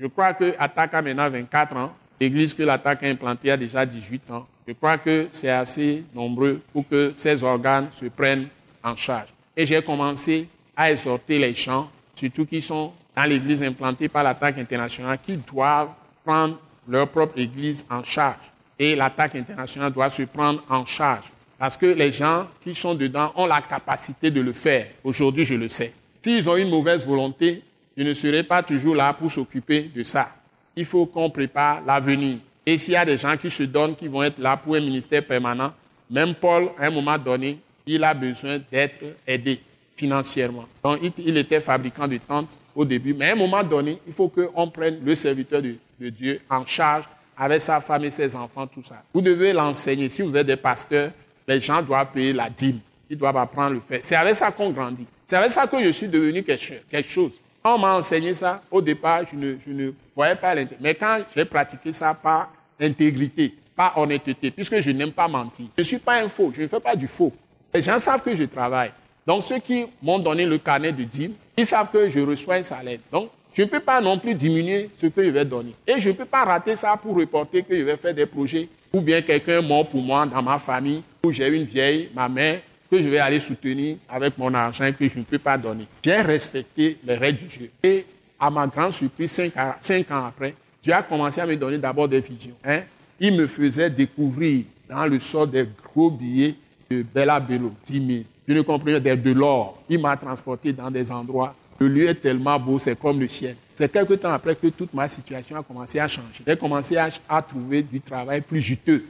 je 0.00 0.06
crois 0.06 0.32
que 0.32 0.54
Attaque 0.58 0.94
a 0.94 1.02
maintenant 1.02 1.28
24 1.28 1.76
ans. 1.76 1.92
L'église 2.20 2.54
que 2.54 2.62
l'Attaque 2.62 3.02
a 3.02 3.06
implantée 3.06 3.50
a 3.50 3.56
déjà 3.56 3.84
18 3.84 4.30
ans. 4.30 4.46
Je 4.66 4.72
crois 4.72 4.98
que 4.98 5.28
c'est 5.30 5.50
assez 5.50 6.04
nombreux 6.14 6.60
pour 6.72 6.88
que 6.88 7.12
ces 7.14 7.42
organes 7.44 7.88
se 7.92 8.06
prennent 8.06 8.48
en 8.82 8.96
charge. 8.96 9.28
Et 9.56 9.66
j'ai 9.66 9.82
commencé 9.82 10.48
à 10.76 10.90
exhorter 10.90 11.38
les 11.38 11.54
gens, 11.54 11.90
surtout 12.14 12.46
qui 12.46 12.60
sont 12.62 12.92
dans 13.14 13.24
l'église 13.24 13.62
implantée 13.62 14.08
par 14.08 14.24
l'attaque 14.24 14.58
internationale, 14.58 15.18
qui 15.24 15.36
doivent 15.36 15.90
prendre 16.24 16.58
leur 16.86 17.08
propre 17.08 17.38
église 17.38 17.86
en 17.90 18.02
charge. 18.02 18.47
Et 18.78 18.94
l'attaque 18.94 19.34
internationale 19.34 19.92
doit 19.92 20.10
se 20.10 20.22
prendre 20.22 20.62
en 20.68 20.86
charge. 20.86 21.24
Parce 21.58 21.76
que 21.76 21.86
les 21.86 22.12
gens 22.12 22.46
qui 22.62 22.74
sont 22.74 22.94
dedans 22.94 23.32
ont 23.34 23.46
la 23.46 23.60
capacité 23.60 24.30
de 24.30 24.40
le 24.40 24.52
faire. 24.52 24.86
Aujourd'hui, 25.02 25.44
je 25.44 25.54
le 25.54 25.68
sais. 25.68 25.92
S'ils 26.22 26.48
ont 26.48 26.56
une 26.56 26.70
mauvaise 26.70 27.04
volonté, 27.04 27.62
je 27.96 28.04
ne 28.04 28.14
serai 28.14 28.44
pas 28.44 28.62
toujours 28.62 28.94
là 28.94 29.12
pour 29.12 29.30
s'occuper 29.30 29.90
de 29.94 30.02
ça. 30.04 30.30
Il 30.76 30.84
faut 30.84 31.06
qu'on 31.06 31.30
prépare 31.30 31.82
l'avenir. 31.84 32.38
Et 32.64 32.78
s'il 32.78 32.94
y 32.94 32.96
a 32.96 33.04
des 33.04 33.16
gens 33.16 33.36
qui 33.36 33.50
se 33.50 33.64
donnent, 33.64 33.96
qui 33.96 34.06
vont 34.06 34.22
être 34.22 34.38
là 34.38 34.56
pour 34.56 34.76
un 34.76 34.80
ministère 34.80 35.24
permanent, 35.24 35.72
même 36.08 36.34
Paul, 36.34 36.70
à 36.78 36.86
un 36.86 36.90
moment 36.90 37.18
donné, 37.18 37.58
il 37.86 38.04
a 38.04 38.14
besoin 38.14 38.58
d'être 38.70 39.00
aidé 39.26 39.60
financièrement. 39.96 40.66
Donc, 40.82 41.00
il, 41.18 41.36
était 41.36 41.60
fabricant 41.60 42.06
de 42.06 42.18
tentes 42.18 42.56
au 42.74 42.84
début, 42.84 43.14
mais 43.14 43.30
à 43.30 43.32
un 43.32 43.36
moment 43.36 43.64
donné, 43.64 43.98
il 44.06 44.12
faut 44.12 44.28
qu'on 44.28 44.68
prenne 44.68 44.98
le 45.04 45.14
serviteur 45.14 45.60
de, 45.60 45.74
de, 45.98 46.08
Dieu 46.08 46.40
en 46.48 46.64
charge 46.64 47.04
avec 47.38 47.60
sa 47.60 47.80
femme 47.80 48.04
et 48.04 48.10
ses 48.10 48.34
enfants, 48.34 48.66
tout 48.66 48.82
ça. 48.82 49.02
Vous 49.14 49.20
devez 49.20 49.52
l'enseigner. 49.52 50.08
Si 50.08 50.22
vous 50.22 50.36
êtes 50.36 50.46
des 50.46 50.56
pasteurs, 50.56 51.12
les 51.46 51.60
gens 51.60 51.80
doivent 51.80 52.10
payer 52.12 52.32
la 52.32 52.50
dîme. 52.50 52.80
Ils 53.08 53.16
doivent 53.16 53.36
apprendre 53.36 53.74
le 53.74 53.80
faire. 53.80 54.00
C'est 54.02 54.16
avec 54.16 54.34
ça 54.34 54.50
qu'on 54.50 54.70
grandit. 54.70 55.06
C'est 55.24 55.36
avec 55.36 55.50
ça 55.50 55.66
que 55.66 55.82
je 55.82 55.90
suis 55.90 56.08
devenu 56.08 56.42
quelque 56.42 57.08
chose. 57.08 57.32
Quand 57.62 57.76
on 57.76 57.78
m'a 57.78 57.94
enseigné 57.96 58.34
ça, 58.34 58.62
au 58.70 58.82
départ, 58.82 59.22
je 59.30 59.36
ne, 59.36 59.56
je 59.64 59.70
ne 59.70 59.92
voyais 60.14 60.34
pas 60.34 60.54
l'intérêt. 60.54 60.80
Mais 60.80 60.94
quand 60.94 61.20
j'ai 61.34 61.44
pratiqué 61.44 61.92
ça 61.92 62.12
par 62.12 62.52
intégrité, 62.80 63.54
par 63.74 63.96
honnêteté, 63.96 64.50
puisque 64.50 64.80
je 64.80 64.90
n'aime 64.90 65.12
pas 65.12 65.28
mentir, 65.28 65.66
je 65.76 65.82
ne 65.82 65.84
suis 65.84 65.98
pas 65.98 66.20
un 66.20 66.28
faux, 66.28 66.52
je 66.54 66.62
ne 66.62 66.68
fais 66.68 66.80
pas 66.80 66.96
du 66.96 67.06
faux. 67.06 67.32
Les 67.72 67.82
gens 67.82 67.98
savent 67.98 68.22
que 68.22 68.34
je 68.34 68.44
travaille. 68.44 68.92
Donc 69.26 69.44
ceux 69.44 69.58
qui 69.58 69.86
m'ont 70.02 70.18
donné 70.18 70.44
le 70.44 70.58
carnet 70.58 70.90
de 70.90 71.04
dîmes, 71.04 71.34
ils 71.56 71.66
savent 71.66 71.90
que 71.92 72.08
je 72.08 72.20
reçois 72.20 72.56
un 72.56 72.62
salaire. 72.62 72.98
Donc 73.12 73.30
je 73.58 73.64
ne 73.64 73.68
peux 73.68 73.80
pas 73.80 74.00
non 74.00 74.16
plus 74.16 74.36
diminuer 74.36 74.88
ce 74.96 75.08
que 75.08 75.24
je 75.24 75.30
vais 75.30 75.44
donner. 75.44 75.74
Et 75.84 75.98
je 75.98 76.10
ne 76.10 76.14
peux 76.14 76.24
pas 76.24 76.44
rater 76.44 76.76
ça 76.76 76.96
pour 76.96 77.16
reporter 77.16 77.64
que 77.64 77.76
je 77.76 77.82
vais 77.82 77.96
faire 77.96 78.14
des 78.14 78.24
projets 78.24 78.68
ou 78.92 79.00
bien 79.00 79.20
quelqu'un 79.20 79.60
mort 79.60 79.88
pour 79.88 80.00
moi 80.00 80.24
dans 80.26 80.40
ma 80.40 80.60
famille, 80.60 81.02
où 81.24 81.32
j'ai 81.32 81.48
une 81.48 81.64
vieille, 81.64 82.08
ma 82.14 82.28
mère, 82.28 82.60
que 82.88 83.02
je 83.02 83.08
vais 83.08 83.18
aller 83.18 83.40
soutenir 83.40 83.96
avec 84.08 84.38
mon 84.38 84.54
argent 84.54 84.88
que 84.96 85.08
je 85.08 85.18
ne 85.18 85.24
peux 85.24 85.40
pas 85.40 85.58
donner. 85.58 85.88
J'ai 86.04 86.20
respecté 86.20 86.98
les 87.04 87.16
règles 87.16 87.38
du 87.38 87.50
jeu. 87.50 87.70
Et 87.82 88.06
à 88.38 88.48
ma 88.48 88.64
grande 88.68 88.92
surprise, 88.92 89.32
cinq, 89.80 90.10
ans 90.12 90.26
après, 90.26 90.54
Dieu 90.80 90.92
a 90.92 91.02
commencé 91.02 91.40
à 91.40 91.46
me 91.46 91.56
donner 91.56 91.78
d'abord 91.78 92.06
des 92.06 92.20
visions. 92.20 92.54
Hein. 92.64 92.82
Il 93.18 93.36
me 93.36 93.48
faisait 93.48 93.90
découvrir 93.90 94.66
dans 94.88 95.04
le 95.06 95.18
sort 95.18 95.48
des 95.48 95.66
gros 95.82 96.12
billets 96.12 96.54
de 96.88 97.02
Bella 97.02 97.40
Bello, 97.40 97.72
10 97.84 98.06
000. 98.06 98.22
Je 98.46 98.54
ne 98.54 98.60
comprenais 98.62 99.00
de 99.00 99.32
l'or. 99.32 99.82
Il 99.88 100.00
m'a 100.00 100.16
transporté 100.16 100.72
dans 100.72 100.92
des 100.92 101.10
endroits. 101.10 101.56
Le 101.80 101.88
lieu 101.88 102.08
est 102.08 102.14
tellement 102.14 102.58
beau, 102.58 102.78
c'est 102.78 102.98
comme 102.98 103.20
le 103.20 103.28
ciel. 103.28 103.56
C'est 103.74 103.90
quelque 103.90 104.14
temps 104.14 104.32
après 104.32 104.56
que 104.56 104.66
toute 104.68 104.92
ma 104.92 105.06
situation 105.06 105.56
a 105.56 105.62
commencé 105.62 106.00
à 106.00 106.08
changer. 106.08 106.42
J'ai 106.44 106.56
commencé 106.56 106.96
à, 106.96 107.42
trouver 107.42 107.82
du 107.82 108.00
travail 108.00 108.40
plus 108.40 108.60
juteux. 108.60 109.04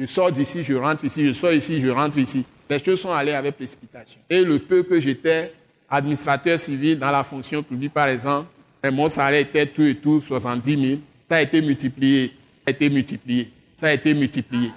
Je 0.00 0.06
sors 0.06 0.32
d'ici, 0.32 0.62
je 0.62 0.74
rentre 0.74 1.04
ici, 1.04 1.26
je 1.26 1.32
sors 1.34 1.52
ici, 1.52 1.80
je 1.80 1.88
rentre 1.88 2.18
ici. 2.18 2.44
Les 2.68 2.82
choses 2.82 3.00
sont 3.00 3.12
allées 3.12 3.32
avec 3.32 3.56
précipitation. 3.56 4.20
Et 4.30 4.42
le 4.42 4.58
peu 4.58 4.82
que 4.82 4.98
j'étais 4.98 5.52
administrateur 5.90 6.58
civil 6.58 6.98
dans 6.98 7.10
la 7.10 7.22
fonction 7.22 7.62
publique, 7.62 7.92
par 7.92 8.08
exemple, 8.08 8.48
mon 8.90 9.08
salaire 9.08 9.40
était 9.40 9.66
tout 9.66 9.82
et 9.82 9.94
tout 9.94 10.20
70 10.20 10.86
000. 10.88 11.00
Ça 11.28 11.36
a 11.36 11.42
été 11.42 11.60
multiplié, 11.60 12.28
ça 12.28 12.68
a 12.68 12.70
été 12.70 12.88
multiplié, 12.88 13.50
ça 13.76 13.86
a 13.88 13.92
été 13.92 14.14
multiplié. 14.14 14.70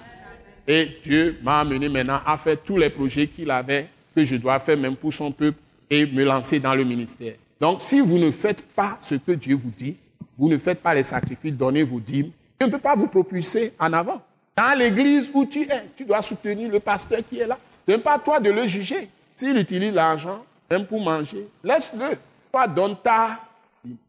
Et 0.66 0.98
Dieu 1.02 1.38
m'a 1.42 1.60
amené 1.60 1.88
maintenant 1.88 2.20
à 2.26 2.36
faire 2.36 2.58
tous 2.62 2.76
les 2.76 2.90
projets 2.90 3.26
qu'il 3.26 3.50
avait, 3.50 3.88
que 4.14 4.24
je 4.24 4.36
dois 4.36 4.58
faire 4.58 4.76
même 4.76 4.96
pour 4.96 5.12
son 5.12 5.32
peuple, 5.32 5.58
et 5.90 6.06
me 6.06 6.24
lancer 6.24 6.60
dans 6.60 6.74
le 6.74 6.84
ministère. 6.84 7.34
Donc, 7.60 7.82
si 7.82 8.00
vous 8.00 8.18
ne 8.18 8.30
faites 8.30 8.62
pas 8.62 8.98
ce 9.00 9.14
que 9.16 9.32
Dieu 9.32 9.56
vous 9.56 9.72
dit, 9.76 9.96
vous 10.36 10.48
ne 10.48 10.58
faites 10.58 10.80
pas 10.80 10.94
les 10.94 11.02
sacrifices, 11.02 11.52
donnez 11.52 11.82
vos 11.82 11.98
dîmes, 11.98 12.30
Dieu 12.58 12.66
ne 12.66 12.72
peut 12.72 12.78
pas 12.78 12.94
vous 12.94 13.08
propulser 13.08 13.72
en 13.78 13.92
avant. 13.92 14.22
Dans 14.56 14.76
l'église 14.76 15.30
où 15.34 15.46
tu 15.46 15.62
es, 15.62 15.84
tu 15.96 16.04
dois 16.04 16.22
soutenir 16.22 16.70
le 16.70 16.80
pasteur 16.80 17.20
qui 17.28 17.38
est 17.38 17.46
là. 17.46 17.58
Ce 17.86 17.92
n'est 17.92 17.98
pas 17.98 18.18
toi 18.18 18.40
de 18.40 18.50
le 18.50 18.66
juger. 18.66 19.08
S'il 19.36 19.56
utilise 19.56 19.92
l'argent, 19.92 20.44
même 20.70 20.84
pour 20.84 21.00
manger, 21.00 21.46
laisse-le. 21.62 22.16
Toi, 22.50 22.66
donne 22.66 22.96
ta. 23.02 23.40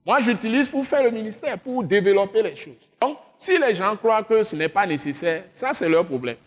Moi, 0.05 0.19
j'utilise 0.21 0.67
pour 0.67 0.86
faire 0.86 1.03
le 1.03 1.11
ministère, 1.11 1.57
pour 1.59 1.84
développer 1.84 2.41
les 2.41 2.55
choses. 2.55 2.89
Donc, 2.99 3.17
si 3.38 3.57
les 3.57 3.75
gens 3.75 3.95
croient 3.95 4.23
que 4.23 4.41
ce 4.43 4.55
n'est 4.55 4.69
pas 4.69 4.86
nécessaire, 4.86 5.45
ça, 5.53 5.73
c'est 5.73 5.88
leur 5.88 6.05
problème. 6.05 6.38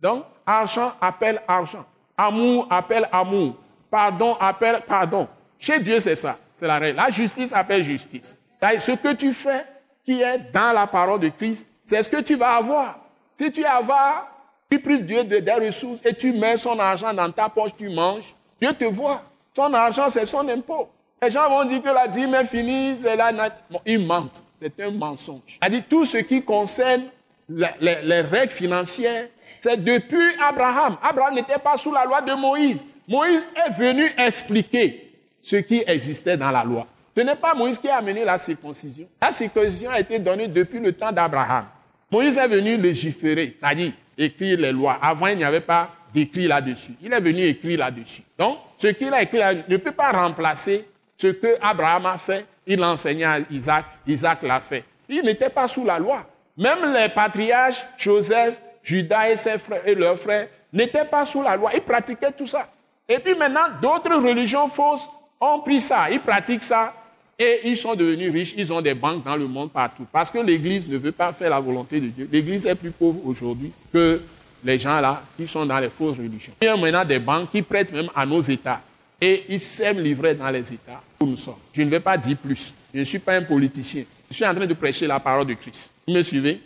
Donc, 0.00 0.24
argent 0.46 0.92
appelle 1.00 1.42
argent. 1.46 1.84
Amour 2.16 2.66
appelle 2.70 3.08
amour. 3.10 3.56
Pardon 3.92 4.38
appelle 4.40 4.80
pardon. 4.86 5.28
Chez 5.58 5.78
Dieu, 5.78 6.00
c'est 6.00 6.16
ça. 6.16 6.38
C'est 6.54 6.66
la 6.66 6.78
règle. 6.78 6.96
La 6.96 7.10
justice 7.10 7.52
appelle 7.52 7.84
justice. 7.84 8.34
Ce 8.78 8.92
que 8.92 9.12
tu 9.12 9.34
fais, 9.34 9.66
qui 10.02 10.22
est 10.22 10.50
dans 10.50 10.72
la 10.74 10.86
parole 10.86 11.20
de 11.20 11.28
Christ, 11.28 11.66
c'est 11.84 12.02
ce 12.02 12.08
que 12.08 12.22
tu 12.22 12.36
vas 12.36 12.54
avoir. 12.54 13.00
Si 13.36 13.52
tu 13.52 13.62
avare, 13.66 14.28
tu 14.70 14.80
prives 14.80 15.04
Dieu 15.04 15.24
de 15.24 15.40
des 15.40 15.52
ressources 15.52 16.00
et 16.06 16.14
tu 16.14 16.32
mets 16.32 16.56
son 16.56 16.78
argent 16.78 17.12
dans 17.12 17.30
ta 17.30 17.50
poche, 17.50 17.72
tu 17.76 17.90
manges, 17.90 18.34
Dieu 18.58 18.72
te 18.72 18.84
voit. 18.84 19.22
Son 19.54 19.74
argent, 19.74 20.08
c'est 20.08 20.24
son 20.24 20.48
impôt. 20.48 20.88
Les 21.20 21.30
gens 21.30 21.50
vont 21.50 21.64
dire 21.66 21.82
que 21.82 21.90
la 21.90 22.08
dîme 22.08 22.34
est 22.34 22.46
finie, 22.46 22.96
c'est 22.98 23.14
là. 23.14 23.30
Bon, 23.70 23.82
ils. 23.84 24.10
C'est 24.58 24.80
un 24.80 24.90
mensonge. 24.90 25.58
C'est-à-dire 25.60 25.82
tout 25.86 26.06
ce 26.06 26.16
qui 26.16 26.42
concerne 26.42 27.02
les, 27.50 28.20
règles 28.22 28.52
financières, 28.52 29.28
c'est 29.60 29.84
depuis 29.84 30.34
Abraham. 30.40 30.96
Abraham 31.02 31.34
n'était 31.34 31.58
pas 31.58 31.76
sous 31.76 31.92
la 31.92 32.06
loi 32.06 32.22
de 32.22 32.32
Moïse. 32.32 32.86
Moïse 33.08 33.42
est 33.56 33.72
venu 33.78 34.04
expliquer 34.18 35.12
ce 35.40 35.56
qui 35.56 35.82
existait 35.86 36.36
dans 36.36 36.50
la 36.50 36.64
loi. 36.64 36.86
Ce 37.16 37.20
n'est 37.20 37.36
pas 37.36 37.54
Moïse 37.54 37.78
qui 37.78 37.88
a 37.88 37.96
amené 37.96 38.24
la 38.24 38.38
circoncision. 38.38 39.06
La 39.20 39.32
circoncision 39.32 39.90
a 39.90 40.00
été 40.00 40.18
donnée 40.18 40.48
depuis 40.48 40.80
le 40.80 40.92
temps 40.92 41.12
d'Abraham. 41.12 41.66
Moïse 42.10 42.36
est 42.38 42.48
venu 42.48 42.76
légiférer, 42.76 43.56
c'est-à-dire 43.60 43.92
écrire 44.16 44.58
les 44.58 44.72
lois. 44.72 44.98
Avant, 45.00 45.26
il 45.26 45.36
n'y 45.36 45.44
avait 45.44 45.60
pas 45.60 45.90
d'écrit 46.14 46.46
là-dessus. 46.46 46.92
Il 47.02 47.12
est 47.12 47.20
venu 47.20 47.42
écrire 47.42 47.78
là-dessus. 47.78 48.22
Donc, 48.38 48.58
ce 48.76 48.88
qu'il 48.88 49.12
a 49.12 49.22
écrit 49.22 49.40
ne 49.68 49.76
peut 49.76 49.92
pas 49.92 50.12
remplacer 50.12 50.86
ce 51.16 51.28
que 51.28 51.56
Abraham 51.60 52.06
a 52.06 52.18
fait. 52.18 52.46
Il 52.66 52.78
l'a 52.78 52.90
enseigné 52.90 53.24
à 53.24 53.38
Isaac. 53.50 53.84
Isaac 54.06 54.42
l'a 54.42 54.60
fait. 54.60 54.84
Il 55.08 55.22
n'était 55.22 55.50
pas 55.50 55.68
sous 55.68 55.84
la 55.84 55.98
loi. 55.98 56.26
Même 56.56 56.92
les 56.92 57.08
patriarches, 57.08 57.84
Joseph, 57.96 58.60
Judas 58.82 59.30
et 59.30 59.36
ses 59.36 59.56
et 59.86 59.94
leurs 59.94 60.18
frères, 60.18 60.48
n'étaient 60.72 61.04
pas 61.04 61.24
sous 61.24 61.42
la 61.42 61.56
loi. 61.56 61.70
Ils 61.74 61.80
pratiquaient 61.80 62.32
tout 62.32 62.46
ça. 62.46 62.68
Et 63.08 63.18
puis 63.18 63.34
maintenant, 63.34 63.66
d'autres 63.80 64.14
religions 64.14 64.68
fausses 64.68 65.08
ont 65.40 65.60
pris 65.60 65.80
ça. 65.80 66.10
Ils 66.10 66.20
pratiquent 66.20 66.62
ça. 66.62 66.94
Et 67.38 67.60
ils 67.64 67.76
sont 67.76 67.94
devenus 67.94 68.30
riches, 68.30 68.54
ils 68.56 68.72
ont 68.72 68.80
des 68.80 68.94
banques 68.94 69.24
dans 69.24 69.34
le 69.34 69.48
monde 69.48 69.72
partout. 69.72 70.06
Parce 70.12 70.30
que 70.30 70.38
l'Église 70.38 70.86
ne 70.86 70.96
veut 70.96 71.12
pas 71.12 71.32
faire 71.32 71.50
la 71.50 71.58
volonté 71.58 72.00
de 72.00 72.06
Dieu. 72.06 72.28
L'Église 72.30 72.66
est 72.66 72.74
plus 72.74 72.92
pauvre 72.92 73.20
aujourd'hui 73.24 73.72
que 73.92 74.20
les 74.64 74.78
gens 74.78 75.00
là 75.00 75.22
qui 75.36 75.48
sont 75.48 75.66
dans 75.66 75.80
les 75.80 75.90
fausses 75.90 76.18
religions. 76.18 76.52
Il 76.60 76.66
y 76.66 76.68
a 76.68 76.76
maintenant 76.76 77.04
des 77.04 77.18
banques 77.18 77.50
qui 77.50 77.62
prêtent 77.62 77.92
même 77.92 78.08
à 78.14 78.24
nos 78.24 78.40
États. 78.40 78.80
Et 79.20 79.44
ils 79.48 79.60
s'aiment 79.60 80.00
livrer 80.00 80.34
dans 80.34 80.50
les 80.50 80.72
États 80.72 81.00
où 81.20 81.26
nous 81.26 81.36
sommes. 81.36 81.56
Je 81.72 81.82
ne 81.82 81.90
vais 81.90 82.00
pas 82.00 82.16
dire 82.16 82.36
plus. 82.36 82.72
Je 82.92 83.00
ne 83.00 83.04
suis 83.04 83.18
pas 83.18 83.36
un 83.36 83.42
politicien. 83.42 84.04
Je 84.30 84.34
suis 84.34 84.46
en 84.46 84.54
train 84.54 84.66
de 84.66 84.74
prêcher 84.74 85.06
la 85.06 85.18
parole 85.18 85.46
de 85.46 85.54
Christ. 85.54 85.92
Vous 86.06 86.14
me 86.14 86.22
suivez? 86.22 86.60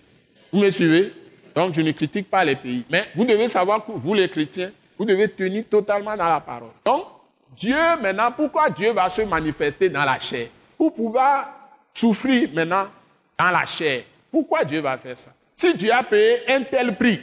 Vous 0.53 0.61
me 0.61 0.71
suivez? 0.71 1.13
Donc 1.55 1.75
je 1.75 1.81
ne 1.81 1.93
critique 1.93 2.29
pas 2.29 2.45
les 2.45 2.57
pays. 2.57 2.85
Mais 2.91 3.07
vous 3.15 3.25
devez 3.25 3.49
savoir 3.49 3.85
que 3.85 3.93
vous 3.93 4.15
les 4.15 4.29
chrétiens, 4.29 4.71
vous 4.99 5.05
devez 5.05 5.29
tenir 5.29 5.65
totalement 5.71 6.17
dans 6.17 6.29
la 6.29 6.41
parole. 6.41 6.71
Donc, 6.85 7.05
Dieu 7.57 7.77
maintenant, 8.01 8.33
pourquoi 8.33 8.71
Dieu 8.71 8.93
va 8.93 9.09
se 9.09 9.23
manifester 9.23 9.89
dans 9.89 10.05
la 10.05 10.19
chair? 10.19 10.49
Pour 10.77 10.95
pouvoir 10.95 11.49
souffrir 11.95 12.51
maintenant 12.53 12.87
dans 13.39 13.51
la 13.51 13.65
chair. 13.65 14.03
Pourquoi 14.31 14.65
Dieu 14.65 14.81
va 14.81 14.99
faire 14.99 15.17
ça? 15.17 15.33
Si 15.55 15.75
Dieu 15.75 15.93
a 15.93 16.03
payé 16.03 16.39
un 16.49 16.63
tel 16.63 16.95
prix 16.95 17.21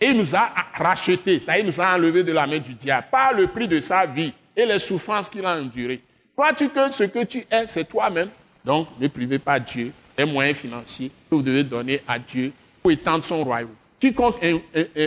Et 0.00 0.06
il 0.06 0.16
nous 0.16 0.34
a 0.34 0.50
rachetés, 0.74 1.40
ça, 1.40 1.58
il 1.58 1.66
nous 1.66 1.80
a 1.80 1.94
enlevé 1.94 2.22
de 2.22 2.32
la 2.32 2.46
main 2.46 2.58
du 2.58 2.74
diable 2.74 3.08
par 3.10 3.34
le 3.34 3.48
prix 3.48 3.66
de 3.66 3.80
sa 3.80 4.06
vie 4.06 4.32
et 4.56 4.64
les 4.64 4.78
souffrances 4.78 5.28
qu'il 5.28 5.44
a 5.44 5.56
endurées. 5.56 6.00
Crois-tu 6.36 6.68
que 6.68 6.90
ce 6.92 7.04
que 7.04 7.24
tu 7.24 7.44
es, 7.50 7.66
c'est 7.66 7.84
toi-même? 7.84 8.28
Donc, 8.64 8.88
ne 9.00 9.08
privez 9.08 9.38
pas 9.38 9.58
Dieu 9.58 9.92
des 10.16 10.24
moyens 10.24 10.56
financiers 10.56 11.10
que 11.28 11.34
vous 11.34 11.42
devez 11.42 11.64
donner 11.64 12.00
à 12.06 12.18
Dieu 12.18 12.52
pour 12.80 12.92
étendre 12.92 13.24
son 13.24 13.42
royaume. 13.42 13.74
Quiconque 13.98 14.40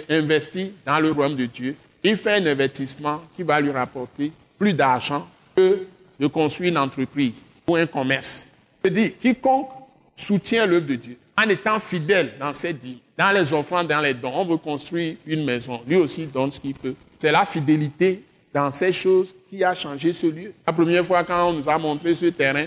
investit 0.10 0.74
dans 0.86 1.00
le 1.00 1.12
royaume 1.12 1.38
de 1.38 1.46
Dieu, 1.46 1.78
il 2.04 2.16
fait 2.16 2.36
un 2.36 2.46
investissement 2.46 3.22
qui 3.36 3.44
va 3.44 3.60
lui 3.60 3.72
rapporter 3.72 4.32
plus 4.58 4.74
d'argent 4.74 5.28
que 5.56 5.88
de 6.20 6.28
construire 6.28 6.72
une 6.72 6.78
entreprise 6.78 7.44
ou 7.68 7.76
un 7.76 7.86
commerce. 7.86 8.56
Dis, 8.84 9.14
quiconque 9.14 9.70
soutient 10.16 10.66
l'œuvre 10.66 10.88
de 10.88 10.96
Dieu 10.96 11.18
en 11.38 11.50
étant 11.50 11.80
fidèle 11.80 12.34
dans 12.40 12.54
ses 12.54 12.74
dîmes, 12.74 13.00
dans 13.18 13.32
les 13.32 13.54
offrandes, 13.54 13.88
dans 13.88 14.02
les 14.02 14.14
dons, 14.14 14.34
on 14.34 14.46
veut 14.46 14.58
construire 14.58 15.16
une 15.26 15.44
maison. 15.44 15.82
Lui 15.88 15.96
aussi 15.96 16.26
donne 16.26 16.52
ce 16.52 16.60
qu'il 16.60 16.74
peut. 16.74 16.96
C'est 17.20 17.32
la 17.32 17.46
fidélité 17.46 18.24
dans 18.54 18.70
ces 18.72 18.92
choses 18.92 19.34
qui 19.50 19.64
a 19.64 19.74
changé 19.74 20.14
ce 20.14 20.28
lieu. 20.28 20.54
La 20.66 20.74
première 20.74 21.06
fois 21.06 21.24
quand 21.24 21.50
on 21.50 21.54
nous 21.54 21.70
a 21.70 21.78
montré 21.78 22.16
ce 22.16 22.28
terrain, 22.28 22.66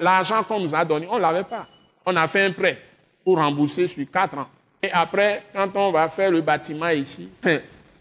l'argent 0.00 0.42
qu'on 0.42 0.60
nous 0.60 0.74
a 0.74 0.84
donné, 0.84 1.06
on 1.10 1.16
ne 1.16 1.22
l'avait 1.22 1.44
pas. 1.44 1.66
On 2.04 2.14
a 2.16 2.28
fait 2.28 2.44
un 2.44 2.52
prêt 2.52 2.80
pour 3.24 3.36
rembourser 3.36 3.88
sur 3.88 4.04
quatre 4.10 4.38
ans. 4.38 4.48
Et 4.82 4.90
après, 4.92 5.44
quand 5.54 5.68
on 5.74 5.90
va 5.90 6.08
faire 6.08 6.30
le 6.30 6.40
bâtiment 6.40 6.88
ici, 6.90 7.28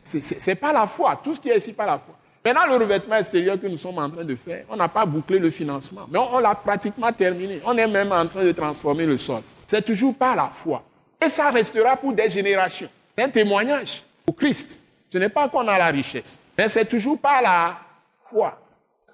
ce 0.06 0.49
n'est 0.49 0.56
pas 0.56 0.72
la 0.72 0.88
foi. 0.88 1.19
Tout 1.22 1.36
ce 1.36 1.40
qui 1.40 1.49
est 1.49 1.57
ici, 1.57 1.73
pas 1.73 1.86
la 1.86 1.98
foi. 1.98 2.15
Maintenant, 2.45 2.68
le 2.68 2.84
revêtement 2.84 3.15
extérieur 3.15 3.60
que 3.60 3.65
nous 3.65 3.77
sommes 3.77 3.98
en 3.98 4.07
train 4.07 4.23
de 4.23 4.36
faire, 4.36 4.65
on 4.69 4.76
n'a 4.76 4.88
pas 4.88 5.03
bouclé 5.03 5.40
le 5.40 5.49
financement, 5.49 6.06
mais 6.11 6.19
on, 6.19 6.38
l'a 6.38 6.53
pratiquement 6.53 7.11
terminé. 7.11 7.60
On 7.65 7.76
est 7.76 7.88
même 7.88 8.11
en 8.11 8.27
train 8.27 8.44
de 8.44 8.52
transformer 8.52 9.07
le 9.07 9.18
sol. 9.18 9.41
C'est 9.65 9.84
toujours 9.84 10.14
pas 10.15 10.36
la 10.36 10.49
foi. 10.53 10.84
Et 11.23 11.27
ça 11.27 11.49
restera 11.49 11.98
pour 11.98 12.14
des 12.14 12.30
générations. 12.30 12.88
C'est 13.18 13.23
un 13.23 13.30
témoignage 13.30 14.03
au 14.27 14.32
Christ. 14.32 14.80
Ce 15.11 15.18
n'est 15.18 15.30
pas 15.30 15.49
qu'on 15.49 15.68
a 15.68 15.77
la 15.77 15.88
richesse, 15.88 16.40
mais 16.56 16.68
c'est 16.68 16.86
toujours 16.86 17.18
pas 17.18 17.41
la 17.41 17.80
foi. 18.23 18.60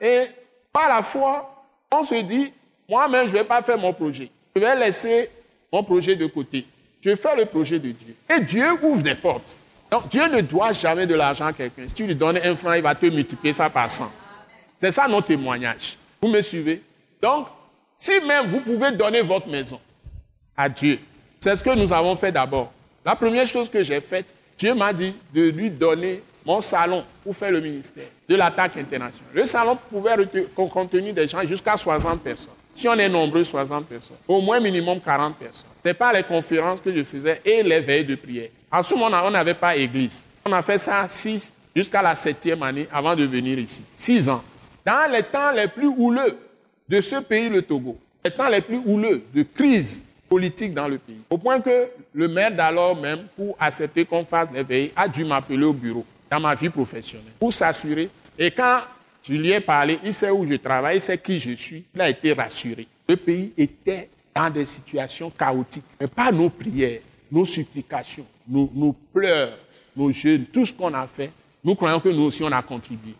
Et 0.01 0.25
par 0.73 0.89
la 0.89 1.01
foi, 1.01 1.63
on 1.89 2.03
se 2.03 2.15
dit, 2.15 2.51
moi-même, 2.89 3.27
je 3.27 3.33
ne 3.33 3.37
vais 3.37 3.45
pas 3.45 3.61
faire 3.61 3.77
mon 3.77 3.93
projet. 3.93 4.29
Je 4.53 4.59
vais 4.59 4.75
laisser 4.75 5.29
mon 5.71 5.83
projet 5.83 6.17
de 6.17 6.25
côté. 6.25 6.65
Je 6.99 7.15
fais 7.15 7.35
le 7.37 7.45
projet 7.45 7.79
de 7.79 7.91
Dieu. 7.91 8.15
Et 8.29 8.41
Dieu 8.41 8.65
ouvre 8.83 9.01
des 9.01 9.15
portes. 9.15 9.55
Donc, 9.91 10.07
Dieu 10.07 10.25
ne 10.27 10.39
doit 10.39 10.71
jamais 10.71 11.05
de 11.05 11.15
l'argent 11.15 11.47
à 11.47 11.53
quelqu'un. 11.53 11.85
Si 11.85 11.93
tu 11.93 12.05
lui 12.05 12.15
donnes 12.15 12.39
un 12.41 12.55
franc, 12.55 12.71
il 12.73 12.81
va 12.81 12.95
te 12.95 13.05
multiplier 13.07 13.53
ça 13.53 13.69
par 13.69 13.91
100. 13.91 14.09
C'est 14.79 14.91
ça 14.91 15.05
notre 15.07 15.27
témoignage. 15.27 15.97
Vous 16.21 16.29
me 16.29 16.41
suivez? 16.41 16.81
Donc, 17.21 17.47
si 17.97 18.19
même 18.21 18.47
vous 18.47 18.61
pouvez 18.61 18.91
donner 18.91 19.21
votre 19.21 19.47
maison 19.47 19.79
à 20.55 20.69
Dieu, 20.69 20.97
c'est 21.41 21.55
ce 21.55 21.63
que 21.63 21.75
nous 21.75 21.91
avons 21.91 22.15
fait 22.15 22.31
d'abord. 22.31 22.71
La 23.03 23.15
première 23.15 23.45
chose 23.45 23.69
que 23.69 23.83
j'ai 23.83 23.99
faite, 23.99 24.33
Dieu 24.57 24.73
m'a 24.73 24.93
dit 24.93 25.13
de 25.33 25.49
lui 25.49 25.69
donner 25.69 26.23
mon 26.45 26.61
salon 26.61 27.03
pour 27.23 27.35
faire 27.35 27.51
le 27.51 27.59
ministère 27.59 28.07
de 28.29 28.35
l'attaque 28.35 28.77
internationale. 28.77 29.29
Le 29.33 29.45
salon 29.45 29.77
pouvait 29.89 30.15
contenir 30.55 31.13
des 31.13 31.27
gens 31.27 31.45
jusqu'à 31.45 31.75
60 31.75 32.21
personnes. 32.21 32.53
Si 32.73 32.87
on 32.87 32.93
est 32.93 33.09
nombreux, 33.09 33.43
60 33.43 33.85
personnes. 33.87 34.17
Au 34.27 34.39
moins 34.39 34.59
minimum 34.59 34.99
40 35.01 35.35
personnes. 35.35 35.69
Ce 35.83 35.89
n'est 35.89 35.93
pas 35.93 36.13
les 36.13 36.23
conférences 36.23 36.79
que 36.79 36.95
je 36.95 37.03
faisais 37.03 37.41
et 37.43 37.61
les 37.61 37.81
veilles 37.81 38.05
de 38.05 38.15
prière. 38.15 38.49
En 38.71 38.83
ce 38.83 38.95
moment, 38.95 39.21
on 39.25 39.31
n'avait 39.31 39.53
pas 39.53 39.75
église. 39.75 40.21
On 40.45 40.51
a 40.53 40.61
fait 40.61 40.77
ça 40.77 41.07
six 41.09 41.51
jusqu'à 41.75 42.01
la 42.01 42.15
septième 42.15 42.63
année 42.63 42.87
avant 42.91 43.15
de 43.15 43.25
venir 43.25 43.59
ici. 43.59 43.83
Six 43.95 44.29
ans. 44.29 44.43
Dans 44.85 45.11
les 45.11 45.23
temps 45.23 45.51
les 45.51 45.67
plus 45.67 45.87
houleux 45.87 46.37
de 46.87 47.01
ce 47.01 47.17
pays, 47.17 47.49
le 47.49 47.61
Togo, 47.61 47.97
les 48.23 48.31
temps 48.31 48.49
les 48.49 48.61
plus 48.61 48.81
houleux 48.85 49.23
de 49.33 49.43
crise 49.43 50.03
politique 50.29 50.73
dans 50.73 50.87
le 50.87 50.97
pays. 50.97 51.19
Au 51.29 51.37
point 51.37 51.59
que 51.59 51.89
le 52.13 52.27
maire 52.27 52.55
d'alors 52.55 52.95
même, 52.95 53.27
pour 53.35 53.55
accepter 53.59 54.05
qu'on 54.05 54.25
fasse 54.25 54.47
les 54.53 54.63
veilles, 54.63 54.91
a 54.95 55.07
dû 55.07 55.25
m'appeler 55.25 55.65
au 55.65 55.73
bureau 55.73 56.05
dans 56.29 56.39
ma 56.39 56.55
vie 56.55 56.69
professionnelle 56.69 57.33
pour 57.37 57.53
s'assurer. 57.53 58.09
Et 58.39 58.49
quand 58.49 58.79
je 59.21 59.33
lui 59.33 59.51
ai 59.51 59.59
parlé, 59.59 59.99
il 60.03 60.13
sait 60.13 60.29
où 60.31 60.45
je 60.45 60.55
travaille, 60.55 60.97
il 60.97 61.01
sait 61.01 61.17
qui 61.17 61.39
je 61.39 61.51
suis, 61.51 61.83
il 61.93 62.01
a 62.01 62.09
été 62.09 62.31
rassuré. 62.33 62.87
Le 63.07 63.17
pays 63.17 63.51
était 63.57 64.09
dans 64.33 64.49
des 64.49 64.65
situations 64.65 65.29
chaotiques, 65.29 65.83
mais 65.99 66.07
pas 66.07 66.31
nos 66.31 66.49
prières, 66.49 67.01
nos 67.29 67.45
supplications, 67.45 68.25
nos, 68.51 68.95
pleurs, 69.13 69.57
nos 69.95 70.11
jeûnes, 70.11 70.45
tout 70.45 70.65
ce 70.65 70.73
qu'on 70.73 70.93
a 70.93 71.07
fait, 71.07 71.31
nous 71.63 71.75
croyons 71.75 71.99
que 71.99 72.09
nous 72.09 72.23
aussi 72.23 72.43
on 72.43 72.51
a 72.51 72.61
contribué. 72.61 73.13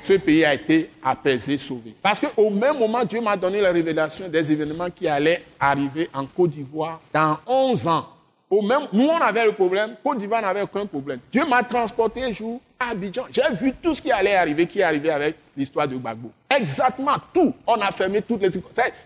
Ce 0.00 0.14
pays 0.14 0.44
a 0.44 0.54
été 0.54 0.90
apaisé, 1.02 1.56
sauvé. 1.58 1.94
Parce 2.02 2.18
qu'au 2.18 2.50
même 2.50 2.78
moment, 2.78 3.04
Dieu 3.04 3.20
m'a 3.20 3.36
donné 3.36 3.60
la 3.60 3.70
révélation 3.70 4.28
des 4.28 4.50
événements 4.50 4.90
qui 4.90 5.06
allaient 5.06 5.44
arriver 5.60 6.08
en 6.12 6.26
Côte 6.26 6.50
d'Ivoire 6.50 7.00
dans 7.12 7.38
11 7.46 7.86
ans. 7.86 8.08
Au 8.50 8.60
même, 8.60 8.88
nous, 8.92 9.06
on 9.06 9.18
avait 9.18 9.46
le 9.46 9.52
problème. 9.52 9.94
Côte 10.02 10.18
d'Ivoire 10.18 10.42
n'avait 10.42 10.62
aucun 10.62 10.86
problème. 10.86 11.20
Dieu 11.30 11.44
m'a 11.46 11.62
transporté 11.62 12.22
un 12.24 12.32
jour 12.32 12.60
à 12.78 12.90
Abidjan. 12.90 13.26
J'ai 13.30 13.54
vu 13.54 13.72
tout 13.80 13.94
ce 13.94 14.02
qui 14.02 14.10
allait 14.10 14.34
arriver, 14.34 14.66
qui 14.66 14.80
est 14.80 14.82
arrivé 14.82 15.08
avec 15.10 15.36
l'histoire 15.56 15.86
de 15.86 15.94
Gbagbo. 15.94 16.32
Exactement 16.54 17.16
tout. 17.32 17.54
On 17.66 17.80
a 17.80 17.90
fermé 17.92 18.20
toutes 18.20 18.42
les... 18.42 18.50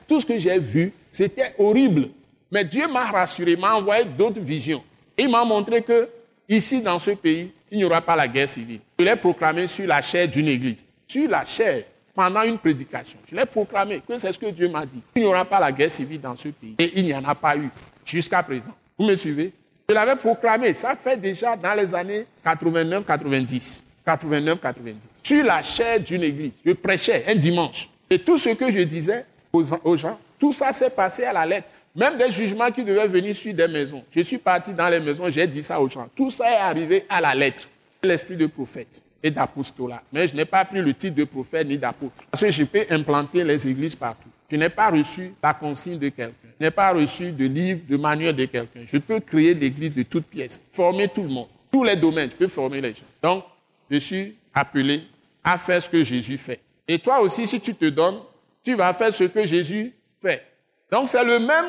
Tout 0.09 0.21
ce 0.21 0.27
que 0.27 0.39
j'ai 0.39 0.59
vu, 0.59 0.93
c'était 1.11 1.55
horrible. 1.59 2.09
Mais 2.51 2.65
Dieu 2.65 2.89
m'a 2.89 3.05
rassuré, 3.05 3.55
m'a 3.55 3.77
envoyé 3.77 4.05
d'autres 4.05 4.41
visions. 4.41 4.83
Il 5.19 5.29
m'a 5.29 5.45
montré 5.45 5.83
que 5.83 6.09
ici, 6.49 6.83
dans 6.83 6.99
ce 6.99 7.13
pays, 7.13 7.53
il 7.71 7.79
n'y 7.79 7.85
aura 7.85 8.01
pas 8.01 8.17
la 8.17 8.29
guerre 8.29 8.49
civile. 8.49 8.81
Je 8.99 9.05
l'ai 9.05 9.17
proclamé 9.17 9.67
sur 9.67 9.87
la 9.87 10.03
chair 10.03 10.29
d'une 10.29 10.49
église. 10.49 10.85
Sur 11.07 11.29
la 11.29 11.45
chair, 11.45 11.85
pendant 12.15 12.43
une 12.43 12.59
prédication. 12.59 13.19
Je 13.31 13.37
l'ai 13.37 13.45
proclamé 13.45 14.03
que 14.07 14.17
c'est 14.19 14.33
ce 14.33 14.39
que 14.39 14.47
Dieu 14.47 14.69
m'a 14.69 14.87
dit. 14.87 15.01
Il 15.15 15.23
n'y 15.23 15.29
aura 15.29 15.45
pas 15.45 15.61
la 15.61 15.71
guerre 15.71 15.91
civile 15.91 16.21
dans 16.21 16.37
ce 16.37 16.49
pays. 16.49 16.75
Et 16.79 16.93
il 16.99 17.05
n'y 17.05 17.15
en 17.15 17.25
a 17.25 17.35
pas 17.35 17.57
eu 17.57 17.69
jusqu'à 18.05 18.43
présent. 18.43 18.73
Vous 18.99 19.07
me 19.07 19.15
suivez? 19.15 19.53
Je 19.89 19.95
l'avais 19.95 20.17
proclamé. 20.17 20.75
Ça 20.75 20.97
fait 20.97 21.17
déjà 21.17 21.55
dans 21.57 21.75
les 21.75 21.95
années 21.95 22.27
89-90. 22.45 23.83
89-90. 24.07 24.95
Sur 25.23 25.45
la 25.45 25.63
chair 25.63 26.01
d'une 26.01 26.23
église. 26.23 26.53
Je 26.65 26.73
prêchais 26.73 27.25
un 27.29 27.35
dimanche. 27.35 27.89
Et 28.09 28.19
tout 28.19 28.39
ce 28.39 28.51
que 28.51 28.71
je 28.71 28.81
disais 28.81 29.27
aux 29.53 29.97
gens, 29.97 30.19
tout 30.39 30.53
ça 30.53 30.73
s'est 30.73 30.91
passé 30.91 31.25
à 31.25 31.33
la 31.33 31.45
lettre. 31.45 31.69
Même 31.97 32.19
des 32.19 32.31
jugements 32.31 32.71
qui 32.71 32.85
devaient 32.85 33.09
venir 33.09 33.35
sur 33.35 33.55
des 33.55 33.67
maisons. 33.67 34.05
Je 34.15 34.21
suis 34.21 34.37
parti 34.37 34.75
dans 34.75 34.89
les 34.91 35.01
maisons, 35.01 35.31
j'ai 35.31 35.47
dit 35.47 35.63
ça 35.63 35.81
aux 35.81 35.89
gens. 35.89 36.09
Tout 36.15 36.31
ça 36.31 36.51
est 36.53 36.59
arrivé 36.59 37.07
à 37.09 37.23
la 37.23 37.35
lettre. 37.35 37.67
L'esprit 38.03 38.37
de 38.37 38.47
prophète 38.47 39.03
et 39.23 39.31
d'apostolat. 39.31 40.03
Mais 40.13 40.29
je 40.29 40.37
n'ai 40.37 40.45
pas 40.45 40.65
pris 40.67 40.81
le 40.83 40.93
titre 40.93 41.17
de 41.17 41.25
prophète 41.25 41.67
ni 41.67 41.79
d'apôtre. 41.79 42.15
Parce 42.31 42.45
que 42.45 42.51
je 42.51 42.65
peux 42.65 42.85
implanter 42.91 43.43
les 43.43 43.67
églises 43.67 43.97
partout. 43.97 44.29
Je 44.51 44.57
n'ai 44.57 44.69
pas 44.69 44.91
reçu 44.91 45.33
la 45.43 45.55
consigne 45.55 45.99
de 45.99 46.11
quelqu'un. 46.11 46.35
Je 46.61 46.67
n'ai 46.67 46.71
pas 46.71 46.93
reçu 46.93 47.33
de 47.33 47.47
livre, 47.47 47.81
de 47.89 47.97
manuel 47.97 48.35
de 48.37 48.45
quelqu'un. 48.45 48.81
Je 48.87 48.99
peux 48.99 49.19
créer 49.19 49.55
l'église 49.55 49.95
de 49.95 50.03
toutes 50.03 50.27
pièces, 50.27 50.63
former 50.71 51.09
tout 51.09 51.23
le 51.23 51.31
monde. 51.31 51.49
Tous 51.73 51.83
les 51.83 51.97
domaines, 51.97 52.31
je 52.31 52.37
peux 52.37 52.49
former 52.49 52.83
les 52.83 52.93
gens. 52.93 53.07
Donc, 53.23 53.45
je 53.91 53.97
suis 53.97 54.37
appelé 54.53 55.03
à 55.43 55.57
faire 55.57 55.83
ce 55.83 55.89
que 55.89 56.05
Jésus 56.05 56.37
fait. 56.37 56.61
Et 56.87 56.99
toi 56.99 57.21
aussi, 57.21 57.47
si 57.47 57.59
tu 57.59 57.75
te 57.75 57.87
donnes, 57.87 58.19
tu 58.63 58.75
vas 58.75 58.93
faire 58.93 59.13
ce 59.13 59.25
que 59.25 59.47
Jésus 59.47 59.93
fait. 60.21 60.43
Donc, 60.91 61.09
c'est 61.09 61.25
le 61.25 61.39
même 61.39 61.67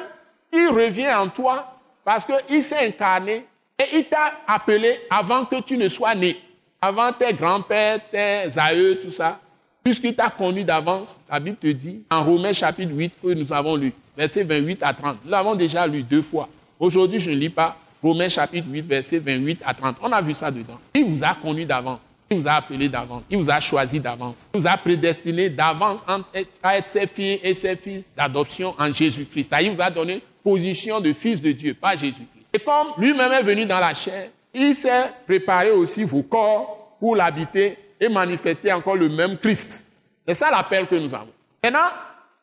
il 0.52 0.68
revient 0.70 1.14
en 1.14 1.28
toi 1.28 1.78
parce 2.04 2.26
qu'il 2.26 2.64
s'est 2.64 2.88
incarné 2.88 3.46
et 3.80 3.98
il 3.98 4.06
t'a 4.06 4.34
appelé 4.48 5.00
avant 5.10 5.46
que 5.46 5.62
tu 5.62 5.78
ne 5.78 5.88
sois 5.88 6.16
né, 6.16 6.38
avant 6.82 7.12
tes 7.14 7.34
grands-pères, 7.34 8.00
tes 8.10 8.58
aïeux, 8.58 9.00
tout 9.00 9.12
ça. 9.12 9.40
Puisqu'il 9.84 10.16
t'a 10.16 10.30
connu 10.30 10.64
d'avance, 10.64 11.18
la 11.30 11.40
Bible 11.40 11.58
te 11.58 11.68
dit, 11.68 12.02
en 12.10 12.24
Romains 12.24 12.54
chapitre 12.54 12.92
8 12.94 13.14
que 13.24 13.34
nous 13.34 13.54
avons 13.54 13.76
lu, 13.76 13.94
versets 14.18 14.44
28 14.44 14.84
à 14.84 14.94
30. 14.94 15.20
Nous 15.24 15.32
l'avons 15.32 15.56
déjà 15.56 15.88
lu 15.88 16.04
deux 16.04 16.22
fois. 16.22 16.50
Aujourd'hui, 16.80 17.20
je 17.20 17.30
ne 17.32 17.36
lis 17.36 17.50
pas 17.50 17.78
Romains 18.02 18.30
chapitre 18.30 18.68
8, 18.70 18.82
versets 18.82 19.20
28 19.20 19.62
à 19.66 19.74
30. 19.74 19.98
On 20.02 20.12
a 20.12 20.22
vu 20.22 20.34
ça 20.34 20.52
dedans. 20.52 20.80
Il 20.94 21.06
vous 21.06 21.24
a 21.24 21.34
connu 21.36 21.66
d'avance. 21.66 22.02
Il 22.30 22.40
vous 22.40 22.48
a 22.48 22.54
appelé 22.54 22.90
d'avance. 22.90 23.24
Il 23.30 23.38
vous 23.38 23.50
a 23.50 23.60
choisi 23.60 24.00
d'avance. 24.00 24.50
Il 24.54 24.60
vous 24.60 24.68
a 24.68 24.76
prédestiné 24.76 25.50
d'avance 25.50 26.04
à 26.62 26.78
être 26.78 26.90
ses 26.90 27.08
filles 27.08 27.40
et 27.42 27.54
ses 27.54 27.76
fils 27.76 28.06
d'adoption 28.16 28.76
en 28.78 28.92
Jésus-Christ. 28.92 29.54
Il 29.62 29.72
vous 29.72 29.82
a 29.82 29.90
donné 29.90 30.22
position 30.48 31.02
de 31.02 31.12
fils 31.12 31.42
de 31.42 31.52
Dieu, 31.52 31.74
pas 31.74 31.98
Jésus-Christ. 31.98 32.46
Et 32.54 32.60
comme 32.60 32.94
lui-même 32.98 33.34
est 33.34 33.44
venu 33.44 33.66
dans 33.66 33.82
la 33.82 33.94
chair, 33.94 34.30
il 34.54 34.74
s'est 34.74 35.12
préparé 35.26 35.72
aussi 35.72 36.06
vos 36.06 36.24
corps 36.24 36.96
pour 37.02 37.18
l'habiter 37.18 37.78
et 38.00 38.08
manifester 38.08 38.72
encore 38.72 38.96
le 38.96 39.10
même 39.10 39.38
Christ. 39.38 39.86
C'est 40.26 40.34
ça 40.34 40.50
l'appel 40.50 40.88
que 40.88 40.96
nous 40.96 41.14
avons. 41.14 41.34
Maintenant, 41.62 41.90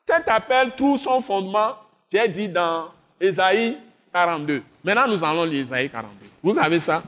cet 0.07 0.29
appel 0.29 0.73
trouve 0.77 1.01
son 1.01 1.23
fondement, 1.23 1.77
j'ai 2.13 2.29
dit 2.29 2.47
dans 2.47 2.91
Ésaïe 3.19 3.79
42. 4.13 4.63
Maintenant, 4.85 5.09
nous 5.09 5.25
allons 5.25 5.45
lire 5.45 5.63
Ésaïe 5.63 5.89
42. 5.89 6.27
Vous 6.43 6.59
avez 6.59 6.81
ça 6.81 7.03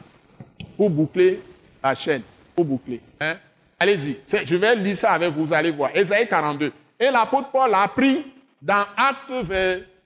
pour 0.79 0.89
boucler 0.89 1.43
la 1.85 1.95
chaîne, 1.95 2.23
pour 2.55 2.65
boucler. 2.65 3.03
Hein? 3.21 3.35
Allez-y, 3.79 4.17
je 4.47 4.57
vais 4.57 4.75
lire 4.77 4.97
ça 4.97 5.13
avec 5.13 5.29
vous, 5.29 5.45
vous 5.45 5.53
allez 5.53 5.73
voir. 5.73 5.91
Ésaïe 5.95 6.27
42. 6.27 6.73
Et 6.99 7.11
l'apôtre 7.11 7.51
Paul 7.51 7.75
a 7.75 7.87
pris 7.87 8.25
dans 8.63 8.87
Acte 8.97 9.31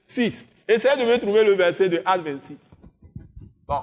6. 0.05 0.47
Essayez 0.73 0.97
de 1.05 1.05
me 1.05 1.19
trouver 1.19 1.43
le 1.43 1.55
verset 1.55 1.89
de 1.89 2.01
Acte 2.05 2.25
26. 2.25 2.55
Bon, 3.67 3.81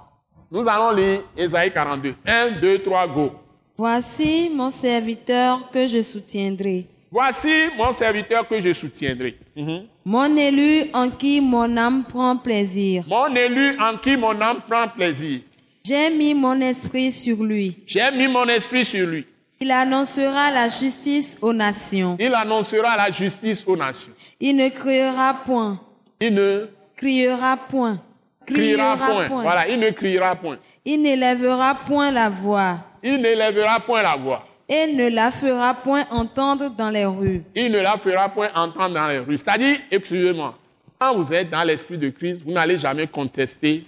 nous 0.49 0.65
allons 0.69 0.91
lire 0.91 1.19
Ésaïe 1.35 1.69
42. 1.69 2.15
1, 2.25 2.51
2, 2.61 2.79
3, 2.79 3.07
go. 3.09 3.31
Voici 3.77 4.49
mon 4.55 4.69
serviteur 4.69 5.69
que 5.69 5.85
je 5.85 6.01
soutiendrai. 6.01 6.85
Voici 7.11 7.49
mon 7.77 7.91
serviteur 7.91 8.47
que 8.47 8.61
je 8.61 8.71
soutiendrai. 8.71 9.35
Mhm. 9.57 9.83
Mon 10.05 10.37
élu 10.37 10.85
en 10.93 11.09
qui 11.09 11.41
mon 11.41 11.75
âme 11.75 12.05
prend 12.05 12.37
plaisir. 12.37 13.03
Mon 13.09 13.35
élu 13.35 13.77
en 13.81 13.97
qui 13.97 14.15
mon 14.15 14.39
âme 14.39 14.61
prend 14.65 14.87
plaisir. 14.87 15.41
J'ai 15.83 16.09
mis 16.09 16.33
mon 16.33 16.61
esprit 16.61 17.11
sur 17.11 17.43
lui. 17.43 17.83
J'ai 17.85 18.09
mis 18.11 18.29
mon 18.29 18.45
esprit 18.45 18.85
sur 18.85 19.05
lui. 19.05 19.25
Il 19.59 19.71
annoncera 19.71 20.51
la 20.53 20.69
justice 20.69 21.37
aux 21.41 21.51
nations. 21.51 22.15
Il 22.17 22.33
annoncera 22.33 22.95
la 22.95 23.11
justice 23.11 23.65
aux 23.67 23.75
nations. 23.75 24.13
Il 24.39 24.55
ne 24.55 24.69
criera 24.69 25.33
point. 25.45 25.81
Il 26.21 26.33
ne 26.33 26.76
Criera 26.97 27.55
point. 27.55 27.99
criera 28.45 28.97
point. 28.97 29.41
Voilà, 29.43 29.67
il 29.67 29.79
ne 29.79 29.91
criera 29.91 30.35
point. 30.35 30.57
Il 30.83 31.01
n'élèvera 31.01 31.75
point 31.75 32.11
la 32.11 32.27
voix. 32.27 32.79
Il 33.03 33.21
n'élèvera 33.21 33.79
point 33.79 34.01
la 34.01 34.15
voix. 34.15 34.45
Et 34.67 34.87
ne 34.93 35.07
la 35.09 35.31
fera 35.31 35.73
point 35.75 36.03
entendre 36.09 36.69
dans 36.69 36.89
les 36.89 37.05
rues. 37.05 37.43
Il 37.55 37.71
ne 37.71 37.79
la 37.79 37.97
fera 37.97 38.27
point 38.27 38.49
entendre 38.55 38.95
dans 38.95 39.07
les 39.07 39.19
rues. 39.19 39.37
C'est-à-dire, 39.37 39.77
excusez-moi, 39.91 40.57
quand 40.99 41.15
vous 41.15 41.31
êtes 41.31 41.49
dans 41.49 41.63
l'esprit 41.63 41.97
de 41.97 42.09
Christ, 42.09 42.41
vous 42.43 42.51
n'allez 42.51 42.77
jamais 42.77 43.07
contester 43.07 43.85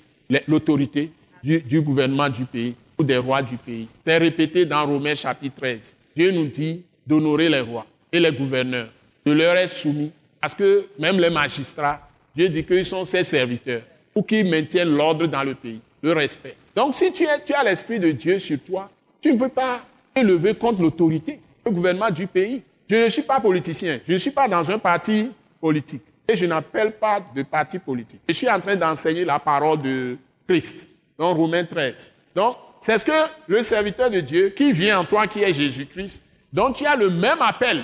l'autorité 0.48 1.12
du, 1.44 1.60
du 1.62 1.82
gouvernement 1.82 2.30
du 2.30 2.46
pays 2.46 2.76
ou 2.98 3.04
des 3.04 3.18
rois 3.18 3.42
du 3.42 3.58
pays. 3.58 3.88
C'est 4.06 4.18
répété 4.18 4.66
dans 4.66 4.86
Romains 4.86 5.16
chapitre 5.16 5.56
13. 5.60 5.96
Dieu 6.16 6.32
nous 6.32 6.46
dit 6.46 6.84
d'honorer 7.08 7.50
les 7.50 7.62
rois 7.62 7.86
et 8.12 8.20
les 8.20 8.32
gouverneurs, 8.32 8.90
de 9.26 9.32
leur 9.32 9.56
être 9.56 9.76
soumis, 9.76 10.12
parce 10.40 10.54
que 10.54 10.88
même 11.00 11.20
les 11.20 11.30
magistrats, 11.30 12.09
Dieu 12.40 12.48
dit 12.48 12.64
qu'ils 12.64 12.86
sont 12.86 13.04
ses 13.04 13.26
serviteurs, 13.26 13.82
pour 14.14 14.26
qu'ils 14.26 14.50
maintiennent 14.50 14.96
l'ordre 14.96 15.28
dans 15.28 15.44
le 15.44 15.56
pays, 15.56 15.82
le 16.02 16.14
respect. 16.14 16.56
Donc 16.74 16.96
si 16.96 17.12
tu, 17.12 17.26
as 17.28 17.64
l'esprit 17.66 18.00
de 18.00 18.12
Dieu 18.12 18.40
sur 18.40 18.58
toi, 18.62 18.90
tu 19.20 19.34
ne 19.34 19.38
peux 19.38 19.50
pas 19.50 19.82
élever 20.16 20.54
contre 20.54 20.82
l'autorité, 20.82 21.42
le 21.66 21.72
gouvernement 21.72 22.10
du 22.10 22.28
pays. 22.28 22.62
Je 22.90 22.96
ne 22.96 23.10
suis 23.10 23.24
pas 23.24 23.42
politicien, 23.42 24.00
je 24.08 24.14
ne 24.14 24.18
suis 24.18 24.32
pas 24.32 24.48
dans 24.48 24.72
un 24.72 24.80
parti 24.80 25.30
politique 25.60 26.04
et 26.30 26.38
je 26.38 26.46
n'appelle 26.46 26.94
pas 26.94 27.20
de 27.36 27.44
parti 27.44 27.78
politique. 27.78 28.22
Je 28.30 28.34
suis 28.34 28.50
en 28.50 28.62
train 28.62 28.78
d'enseigner 28.78 29.26
la 29.26 29.38
parole 29.40 29.82
de 29.82 30.16
Christ 30.48 30.88
dans 31.18 31.34
Romains 31.34 31.66
13. 31.66 32.14
Donc, 32.34 32.56
c'est 32.80 32.98
ce 33.00 33.04
que 33.04 33.12
le 33.48 33.62
serviteur 33.64 34.10
de 34.10 34.22
Dieu 34.22 34.52
qui 34.52 34.72
vient 34.72 35.00
en 35.02 35.04
toi, 35.04 35.28
qui 35.28 35.44
est 35.44 35.54
Jésus-Christ, 35.54 36.24
dont 36.54 36.72
tu 36.72 36.86
as 36.86 36.96
le 36.96 37.10
même 37.10 37.42
appel 37.42 37.84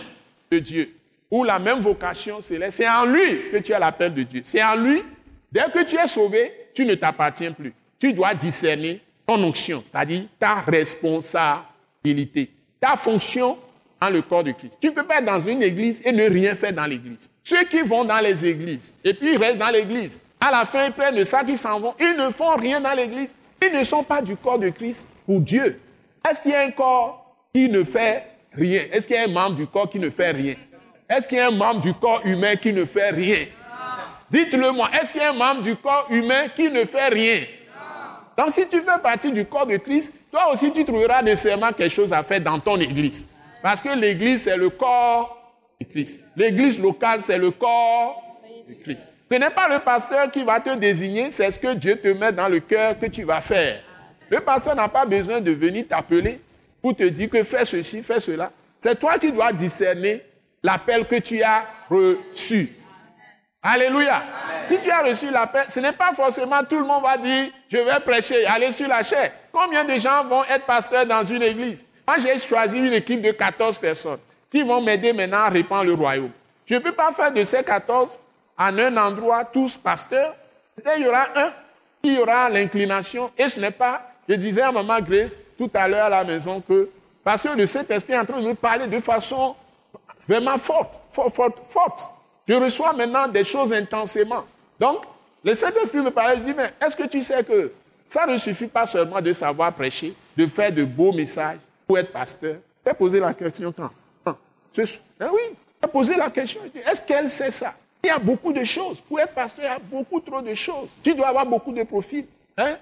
de 0.50 0.60
Dieu 0.60 0.95
ou 1.30 1.44
la 1.44 1.60
même 1.60 1.80
vocation 1.80 2.42
céleste. 2.42 2.78
C'est 2.78 2.90
en 2.90 3.06
lui 3.06 3.52
que 3.52 3.58
tu 3.58 3.74
as 3.74 3.80
l'appel 3.80 4.14
de 4.14 4.24
Dieu. 4.24 4.42
C'est 4.44 4.64
en 4.64 4.76
lui. 4.76 5.04
Dès 5.52 5.66
que 5.74 5.84
tu 5.84 5.96
es 5.96 6.08
sauvé, 6.08 6.52
tu 6.74 6.86
ne 6.86 6.96
t'appartiens 6.96 7.52
plus. 7.52 7.74
Tu 8.00 8.14
dois 8.14 8.34
discerner 8.34 9.02
ton 9.26 9.42
onction, 9.44 9.84
c'est-à-dire 9.84 10.24
ta 10.40 10.56
responsabilité, 10.56 12.52
ta 12.80 12.96
fonction 12.96 13.58
dans 14.00 14.10
le 14.10 14.22
corps 14.22 14.44
de 14.44 14.52
Christ. 14.52 14.78
Tu 14.80 14.88
ne 14.88 14.92
peux 14.92 15.04
pas 15.04 15.20
être 15.20 15.26
dans 15.26 15.40
une 15.40 15.64
église 15.64 16.02
et 16.04 16.12
ne 16.12 16.30
rien 16.30 16.56
faire 16.56 16.74
dans 16.74 16.86
l'église. 16.86 17.30
Ceux 17.44 17.64
qui 17.66 17.82
vont 17.82 18.06
dans 18.06 18.20
les 18.20 18.46
églises 18.46 18.94
et 19.04 19.14
puis 19.14 19.34
ils 19.34 19.38
restent 19.38 19.58
dans 19.58 19.70
l'église, 19.70 20.20
à 20.40 20.52
la 20.52 20.66
fin 20.66 20.86
ils 20.86 20.92
prennent 20.92 21.16
le 21.16 21.24
sac, 21.24 21.46
ils 21.48 21.58
s'en 21.58 21.80
vont, 21.80 21.96
ils 22.00 22.16
ne 22.18 22.30
font 22.30 22.56
rien 22.56 22.80
dans 22.80 22.94
l'église. 22.94 23.34
Ils 23.62 23.78
ne 23.78 23.84
sont 23.84 24.04
pas 24.04 24.22
du 24.22 24.36
corps 24.36 24.60
de 24.60 24.70
Christ 24.70 25.08
pour 25.26 25.40
Dieu. 25.40 25.80
Est-ce 26.30 26.42
qu'il 26.42 26.52
y 26.52 26.56
a 26.56 26.62
un 26.62 26.72
corps 26.72 27.36
qui 27.54 27.70
ne 27.70 27.84
fait 27.84 28.24
rien? 28.52 28.84
Est-ce 28.92 29.08
qu'il 29.08 29.16
y 29.16 29.20
a 29.20 29.24
un 29.24 29.32
membre 29.32 29.56
du 29.56 29.68
corps 29.68 29.90
qui 29.90 29.98
ne 29.98 30.10
fait 30.10 30.32
rien? 30.32 30.56
Est-ce 31.10 31.28
qu'il 31.28 31.38
y 31.38 31.42
a 31.42 31.48
un 31.48 31.52
membre 31.52 31.82
du 31.82 31.94
corps 31.94 32.22
humain 32.26 32.56
qui 32.56 32.74
ne 32.74 32.86
fait 32.86 33.12
rien? 33.12 33.46
Dites-le 34.30 34.72
moi, 34.72 34.90
est-ce 35.00 35.12
qu'il 35.12 35.22
y 35.22 35.24
a 35.24 35.30
un 35.30 35.34
membre 35.34 35.62
du 35.62 35.76
corps 35.76 36.08
humain 36.10 36.48
qui 36.56 36.70
ne 36.70 36.84
fait 36.86 37.10
rien? 37.10 37.42
Donc 38.38 38.52
si 38.52 38.68
tu 38.68 38.80
fais 38.80 39.02
partie 39.02 39.32
du 39.32 39.46
corps 39.46 39.68
de 39.68 39.78
Christ, 39.78 40.14
toi 40.32 40.52
aussi 40.52 40.72
tu 40.72 40.84
trouveras 40.84 41.22
nécessairement 41.22 41.72
quelque 41.72 41.94
chose 41.94 42.12
à 42.12 42.24
faire 42.24 42.42
dans 42.42 42.60
ton 42.60 42.80
église. 42.80 43.24
Parce 43.62 43.82
que 43.82 43.90
l'église, 43.90 44.44
c'est 44.44 44.58
le 44.58 44.70
corps 44.70 45.56
de 45.80 45.86
Christ. 45.86 46.22
L'église 46.36 46.80
locale, 46.80 47.22
c'est 47.22 47.38
le 47.38 47.52
corps 47.52 48.22
de 48.68 48.74
Christ. 48.74 49.08
Ce 49.32 49.36
n'est 49.36 49.50
pas 49.50 49.68
le 49.70 49.80
pasteur 49.80 50.30
qui 50.32 50.44
va 50.44 50.60
te 50.60 50.76
désigner, 50.76 51.32
c'est 51.32 51.50
ce 51.50 51.60
que 51.60 51.74
Dieu 51.74 51.98
te 51.98 52.08
met 52.10 52.32
dans 52.32 52.48
le 52.48 52.60
cœur 52.60 53.00
que 53.00 53.06
tu 53.06 53.24
vas 53.24 53.42
faire. 53.42 53.82
Le 54.30 54.40
pasteur 54.40 54.76
n'a 54.76 54.88
pas 54.88 55.06
besoin 55.06 55.40
de 55.40 55.52
venir 55.52 55.86
t'appeler 55.88 56.42
pour 56.82 56.96
te 56.96 57.04
dire 57.04 57.30
que 57.30 57.44
fais 57.44 57.66
ceci, 57.66 58.04
fais 58.04 58.20
cela. 58.20 58.52
C'est 58.80 59.00
toi 59.00 59.18
qui 59.18 59.32
dois 59.32 59.52
discerner 59.52 60.22
l'appel 60.66 61.06
que 61.06 61.18
tu 61.18 61.44
as 61.44 61.64
reçu. 61.90 62.76
Alléluia. 63.62 64.24
Si 64.66 64.80
tu 64.80 64.90
as 64.90 65.04
reçu 65.04 65.30
l'appel, 65.30 65.66
ce 65.68 65.80
n'est 65.80 65.92
pas 65.92 66.12
forcément 66.14 66.64
tout 66.68 66.80
le 66.80 66.86
monde 66.86 67.04
va 67.04 67.18
dire, 67.18 67.52
je 67.70 67.78
vais 67.78 68.00
prêcher, 68.00 68.46
aller 68.48 68.72
sur 68.72 68.88
la 68.88 69.04
chair. 69.04 69.32
Combien 69.52 69.84
de 69.84 69.96
gens 69.98 70.24
vont 70.26 70.44
être 70.46 70.66
pasteurs 70.66 71.06
dans 71.06 71.24
une 71.24 71.44
église? 71.44 71.86
Moi, 72.08 72.18
j'ai 72.20 72.40
choisi 72.40 72.80
une 72.80 72.94
équipe 72.94 73.22
de 73.22 73.32
14 73.32 73.78
personnes 73.78 74.20
qui 74.52 74.64
vont 74.64 74.82
m'aider 74.82 75.14
maintenant 75.14 75.40
à 75.40 75.50
répandre 75.50 75.86
le 75.86 75.94
royaume. 75.94 76.32
Je 76.66 76.76
ne 76.76 76.80
peux 76.80 76.92
pas 76.92 77.12
faire 77.12 77.32
de 77.32 77.44
ces 77.44 77.64
14 77.64 78.18
en 78.58 78.78
un 78.78 78.98
endroit 78.98 79.46
tous 79.46 79.78
pasteurs. 79.78 80.36
Peut-être 80.76 80.98
il 80.98 81.06
y 81.06 81.08
aura 81.08 81.28
un 81.36 81.52
qui 82.02 82.18
aura 82.18 82.50
l'inclination 82.50 83.32
et 83.38 83.50
ce 83.50 83.60
n'est 83.60 83.72
pas, 83.72 84.02
je 84.28 84.34
disais 84.36 84.62
à 84.62 84.72
Maman 84.72 85.00
Grace 85.00 85.34
tout 85.58 85.70
à 85.74 85.88
l'heure 85.88 86.06
à 86.06 86.10
la 86.10 86.24
maison 86.24 86.62
que, 86.62 86.90
parce 87.24 87.42
que 87.42 87.50
le 87.50 87.66
Saint-Esprit 87.66 88.14
est 88.14 88.20
en 88.20 88.26
train 88.26 88.42
de 88.42 88.48
me 88.48 88.54
parler 88.56 88.88
de 88.88 89.00
façon 89.00 89.56
vraiment 90.28 90.58
forte, 90.58 91.00
forte, 91.12 91.34
forte, 91.34 91.58
forte. 91.68 92.10
Je 92.48 92.54
reçois 92.54 92.94
maintenant 92.94 93.28
des 93.28 93.44
choses 93.44 93.74
intensément. 93.74 94.44
Donc, 94.80 95.04
le 95.44 95.54
Saint-Esprit 95.54 96.00
me 96.00 96.12
parlait, 96.12 96.38
je 96.38 96.44
dis, 96.44 96.54
mais 96.54 96.74
est-ce 96.86 96.96
que 96.96 97.08
tu 97.08 97.22
sais 97.22 97.44
que 97.44 97.72
ça 98.08 98.26
ne 98.26 98.38
suffit 98.38 98.68
pas 98.68 98.86
seulement 98.86 99.22
de 99.22 99.34
savoir 99.34 99.74
prêcher, 99.74 100.14
de 100.38 100.48
faire 100.48 100.72
de 100.72 100.84
beaux 100.84 101.12
messages 101.12 101.60
pour 101.88 101.98
être 101.98 102.12
pasteur? 102.12 102.58
J'ai 102.86 102.94
posé 102.94 103.20
la 103.20 103.34
question 103.34 103.72
quand? 103.72 103.90
Ben 105.20 105.30
oui, 105.32 105.56
posé 105.88 106.16
la 106.16 106.30
question. 106.30 106.62
Est-ce 106.86 107.02
qu'elle 107.02 107.30
sait 107.30 107.52
ça? 107.52 107.74
Il 108.04 108.08
y 108.08 108.10
a 108.10 108.20
beaucoup 108.20 108.54
de 108.54 108.64
choses. 108.64 109.02
Pour 109.02 109.20
être 109.20 109.34
pasteur, 109.34 109.66
il 109.66 109.68
y 109.68 109.72
a 109.72 109.80
beaucoup 109.80 110.20
trop 110.20 110.42
de 110.42 110.54
choses. 110.54 110.90
Tu 111.02 111.16
dois 111.16 111.30
avoir 111.30 111.46
beaucoup 111.46 111.72
de 111.72 111.84
profils. 111.84 112.26
Hein? 112.58 112.76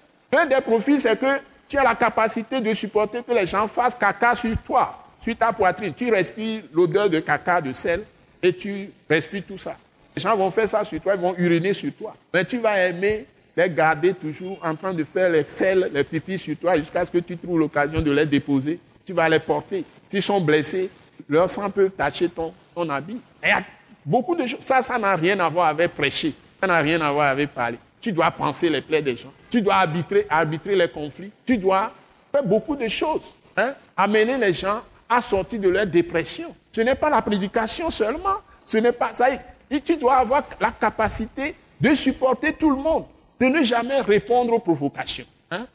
Des 0.50 0.62
profils, 0.62 1.00
c'est 1.00 1.20
que 1.20 1.40
tu 1.68 1.78
as 1.78 1.84
la 1.84 1.96
capacité 1.96 2.60
de 2.60 2.74
supporter 2.74 3.24
que 3.24 3.32
les 3.32 3.46
gens 3.46 3.68
fassent 3.68 3.96
caca 3.96 4.36
sur 4.36 4.58
toi, 4.64 5.03
sur 5.24 5.38
ta 5.38 5.54
poitrine. 5.54 5.94
Tu 5.94 6.12
respires 6.12 6.64
l'odeur 6.74 7.10
de 7.10 7.20
caca, 7.20 7.62
de 7.62 7.72
sel, 7.72 8.04
et 8.42 8.54
tu 8.54 8.90
respires 9.10 9.44
tout 9.48 9.58
ça. 9.58 9.76
Les 10.16 10.22
gens 10.22 10.36
vont 10.36 10.52
faire 10.52 10.68
ça 10.68 10.84
sur 10.84 11.00
toi, 11.02 11.16
ils 11.16 11.22
vont 11.22 11.34
uriner 11.38 11.74
sur 11.74 11.92
toi. 11.94 12.16
Mais 12.34 12.44
tu 12.46 12.58
vas 12.60 12.78
aimer 12.80 13.26
les 13.56 13.70
garder 13.70 14.14
toujours 14.14 14.60
en 14.64 14.76
train 14.76 14.94
de 14.94 15.04
faire 15.04 15.30
les 15.30 15.44
sels, 15.44 15.90
les 15.94 16.04
pipis 16.04 16.38
sur 16.38 16.56
toi 16.58 16.78
jusqu'à 16.78 17.06
ce 17.06 17.12
que 17.12 17.20
tu 17.20 17.38
trouves 17.38 17.60
l'occasion 17.60 18.02
de 18.02 18.12
les 18.12 18.26
déposer. 18.26 18.80
Tu 19.06 19.14
vas 19.14 19.30
les 19.30 19.40
porter. 19.40 19.84
S'ils 20.08 20.22
sont 20.22 20.42
blessés, 20.42 20.90
leur 21.30 21.48
sang 21.48 21.70
peut 21.70 21.90
tacher 21.90 22.30
ton, 22.30 22.54
ton 22.76 22.90
habit. 22.90 23.20
Il 23.44 23.50
y 23.50 23.52
a 23.52 23.64
beaucoup 24.06 24.36
de 24.36 24.46
choses. 24.46 24.60
Ça, 24.62 24.82
ça 24.82 24.98
n'a 24.98 25.16
rien 25.16 25.40
à 25.40 25.50
voir 25.50 25.68
avec 25.68 25.96
prêcher. 25.96 26.34
Ça 26.60 26.68
n'a 26.68 26.80
rien 26.80 27.00
à 27.02 27.12
voir 27.12 27.28
avec 27.30 27.50
parler. 27.54 27.78
Tu 28.02 28.12
dois 28.12 28.30
penser 28.32 28.70
les 28.70 28.82
plaies 28.82 29.02
des 29.02 29.16
gens. 29.16 29.32
Tu 29.50 29.62
dois 29.62 29.76
arbitrer, 29.76 30.26
arbitrer 30.30 30.76
les 30.76 30.90
conflits. 30.90 31.32
Tu 31.46 31.58
dois 31.58 31.92
faire 32.32 32.44
beaucoup 32.44 32.76
de 32.76 32.88
choses. 32.88 33.36
hein. 33.56 33.74
Amener 33.96 34.38
les 34.38 34.54
gens 34.54 34.82
à 35.16 35.22
sortir 35.22 35.60
de 35.60 35.70
leur 35.70 35.86
dépression. 35.86 36.56
Ce 36.72 36.82
n'est 36.82 36.96
pas 36.96 37.10
la 37.10 37.22
prédication 37.22 37.90
seulement. 37.90 38.38
Ce 38.66 38.78
n'est 38.78 38.92
pas 38.92 39.14
ça. 39.14 39.28
Et 39.70 39.82
tu 39.82 39.98
dois 39.98 40.16
avoir 40.16 40.44
la 40.60 40.72
capacité 40.72 41.56
de 41.80 41.94
supporter 41.96 42.54
tout 42.54 42.70
le 42.70 42.78
monde, 42.78 43.06
de 43.40 43.46
ne 43.48 43.64
jamais 43.64 44.00
répondre 44.02 44.54
aux 44.54 44.60
provocations. 44.60 45.26
hein. 45.52 45.66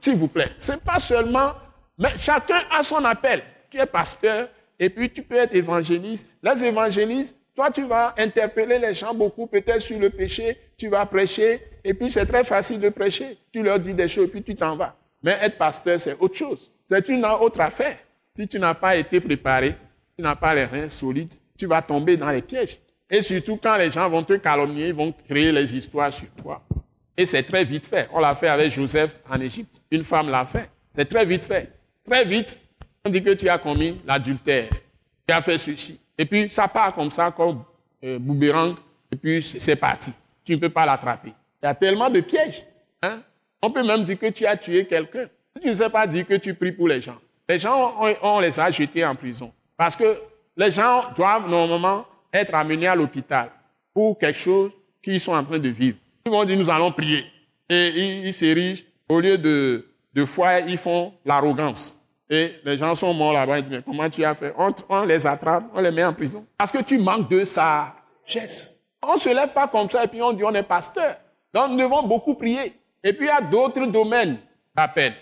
S'il 0.00 0.16
vous 0.16 0.28
plaît, 0.28 0.50
c'est 0.58 0.82
pas 0.82 1.00
seulement, 1.00 1.52
mais 1.98 2.10
chacun 2.18 2.60
a 2.70 2.82
son 2.84 3.02
appel. 3.04 3.42
Tu 3.70 3.78
es 3.78 3.86
pasteur 3.86 4.48
et 4.78 4.90
puis 4.90 5.08
tu 5.10 5.22
peux 5.22 5.36
être 5.36 5.54
évangéliste. 5.54 6.26
Les 6.42 6.64
évangélistes, 6.64 7.34
toi 7.54 7.70
tu 7.70 7.84
vas 7.84 8.14
interpeller 8.18 8.78
les 8.78 8.92
gens 8.92 9.14
beaucoup 9.14 9.46
peut-être 9.46 9.80
sur 9.80 9.98
le 9.98 10.10
péché, 10.10 10.58
tu 10.76 10.88
vas 10.88 11.06
prêcher 11.06 11.62
et 11.82 11.94
puis 11.94 12.10
c'est 12.10 12.26
très 12.26 12.44
facile 12.44 12.80
de 12.80 12.90
prêcher. 12.90 13.38
Tu 13.52 13.62
leur 13.62 13.78
dis 13.78 13.94
des 13.94 14.08
choses 14.08 14.24
et 14.26 14.28
puis 14.28 14.42
tu 14.42 14.54
t'en 14.54 14.76
vas. 14.76 14.94
Mais 15.22 15.38
être 15.40 15.56
pasteur, 15.56 15.98
c'est 15.98 16.16
autre 16.20 16.36
chose. 16.36 16.70
C'est 16.90 17.08
une 17.08 17.24
autre 17.24 17.60
affaire. 17.60 17.96
Si 18.36 18.48
tu 18.48 18.58
n'as 18.58 18.74
pas 18.74 18.96
été 18.96 19.20
préparé, 19.20 19.76
tu 20.16 20.22
n'as 20.22 20.34
pas 20.34 20.52
les 20.56 20.64
reins 20.64 20.88
solides, 20.88 21.32
tu 21.56 21.66
vas 21.66 21.80
tomber 21.80 22.16
dans 22.16 22.30
les 22.30 22.42
pièges. 22.42 22.80
Et 23.08 23.22
surtout 23.22 23.56
quand 23.56 23.76
les 23.76 23.92
gens 23.92 24.10
vont 24.10 24.24
te 24.24 24.32
calomnier, 24.32 24.88
ils 24.88 24.94
vont 24.94 25.14
créer 25.28 25.52
les 25.52 25.76
histoires 25.76 26.12
sur 26.12 26.28
toi. 26.30 26.60
Et 27.16 27.26
c'est 27.26 27.44
très 27.44 27.64
vite 27.64 27.86
fait. 27.86 28.08
On 28.12 28.18
l'a 28.18 28.34
fait 28.34 28.48
avec 28.48 28.72
Joseph 28.72 29.20
en 29.30 29.40
Égypte. 29.40 29.80
Une 29.88 30.02
femme 30.02 30.30
l'a 30.30 30.44
fait. 30.44 30.68
C'est 30.90 31.04
très 31.04 31.24
vite 31.24 31.44
fait. 31.44 31.70
Très 32.04 32.24
vite, 32.24 32.58
on 33.04 33.10
dit 33.10 33.22
que 33.22 33.34
tu 33.34 33.48
as 33.48 33.58
commis 33.58 34.00
l'adultère. 34.04 34.70
Tu 35.28 35.32
as 35.32 35.40
fait 35.40 35.56
ceci. 35.56 36.00
Et 36.18 36.26
puis 36.26 36.48
ça 36.48 36.66
part 36.66 36.92
comme 36.92 37.12
ça, 37.12 37.30
comme 37.30 37.62
euh, 38.02 38.18
et 39.12 39.16
puis 39.16 39.44
c'est 39.60 39.76
parti. 39.76 40.12
Tu 40.44 40.56
ne 40.56 40.56
peux 40.56 40.70
pas 40.70 40.84
l'attraper. 40.84 41.32
Il 41.62 41.66
y 41.66 41.68
a 41.68 41.74
tellement 41.76 42.10
de 42.10 42.20
pièges. 42.20 42.66
Hein? 43.00 43.22
On 43.62 43.70
peut 43.70 43.84
même 43.84 44.02
dire 44.02 44.18
que 44.18 44.26
tu 44.26 44.44
as 44.44 44.56
tué 44.56 44.86
quelqu'un. 44.86 45.28
Tu 45.62 45.68
ne 45.68 45.74
sais 45.74 45.88
pas 45.88 46.04
dire 46.04 46.26
que 46.26 46.34
tu 46.34 46.52
pries 46.52 46.72
pour 46.72 46.88
les 46.88 47.00
gens. 47.00 47.18
Les 47.48 47.58
gens, 47.58 47.94
on, 48.00 48.14
on 48.22 48.40
les 48.40 48.58
a 48.58 48.70
jetés 48.70 49.04
en 49.04 49.14
prison. 49.14 49.52
Parce 49.76 49.96
que 49.96 50.18
les 50.56 50.70
gens 50.70 51.04
doivent 51.16 51.48
normalement 51.48 52.06
être 52.32 52.54
amenés 52.54 52.86
à 52.86 52.94
l'hôpital 52.94 53.50
pour 53.92 54.18
quelque 54.18 54.38
chose 54.38 54.72
qu'ils 55.02 55.20
sont 55.20 55.34
en 55.34 55.44
train 55.44 55.58
de 55.58 55.68
vivre. 55.68 55.98
Ils 56.26 56.32
vont 56.32 56.44
dire, 56.44 56.58
nous 56.58 56.70
allons 56.70 56.90
prier. 56.90 57.24
Et 57.68 57.88
ils, 57.88 58.26
ils 58.26 58.32
s'érigent. 58.32 58.82
Au 59.08 59.20
lieu 59.20 59.36
de, 59.36 59.86
de 60.14 60.24
foi, 60.24 60.60
ils 60.60 60.78
font 60.78 61.12
l'arrogance. 61.24 62.00
Et 62.30 62.52
les 62.64 62.78
gens 62.78 62.94
sont 62.94 63.12
morts 63.12 63.34
là-bas. 63.34 63.58
Ils 63.58 63.64
disent, 63.64 63.72
mais 63.72 63.82
comment 63.82 64.08
tu 64.08 64.24
as 64.24 64.34
fait? 64.34 64.54
On, 64.56 64.74
on 64.88 65.04
les 65.04 65.26
attrape, 65.26 65.64
on 65.74 65.80
les 65.80 65.90
met 65.90 66.04
en 66.04 66.14
prison. 66.14 66.46
Parce 66.56 66.70
que 66.70 66.82
tu 66.82 66.98
manques 66.98 67.28
de 67.28 67.44
sagesse. 67.44 68.80
On 69.06 69.14
ne 69.14 69.18
se 69.18 69.28
lève 69.28 69.52
pas 69.52 69.68
comme 69.68 69.90
ça 69.90 70.02
et 70.02 70.08
puis 70.08 70.22
on 70.22 70.32
dit, 70.32 70.42
on 70.44 70.54
est 70.54 70.62
pasteur. 70.62 71.16
Donc 71.52 71.70
nous 71.72 71.76
devons 71.76 72.02
beaucoup 72.04 72.34
prier. 72.34 72.72
Et 73.02 73.12
puis 73.12 73.26
il 73.26 73.28
y 73.28 73.30
a 73.30 73.42
d'autres 73.42 73.84
domaines 73.84 74.38
d'appel. 74.74 75.12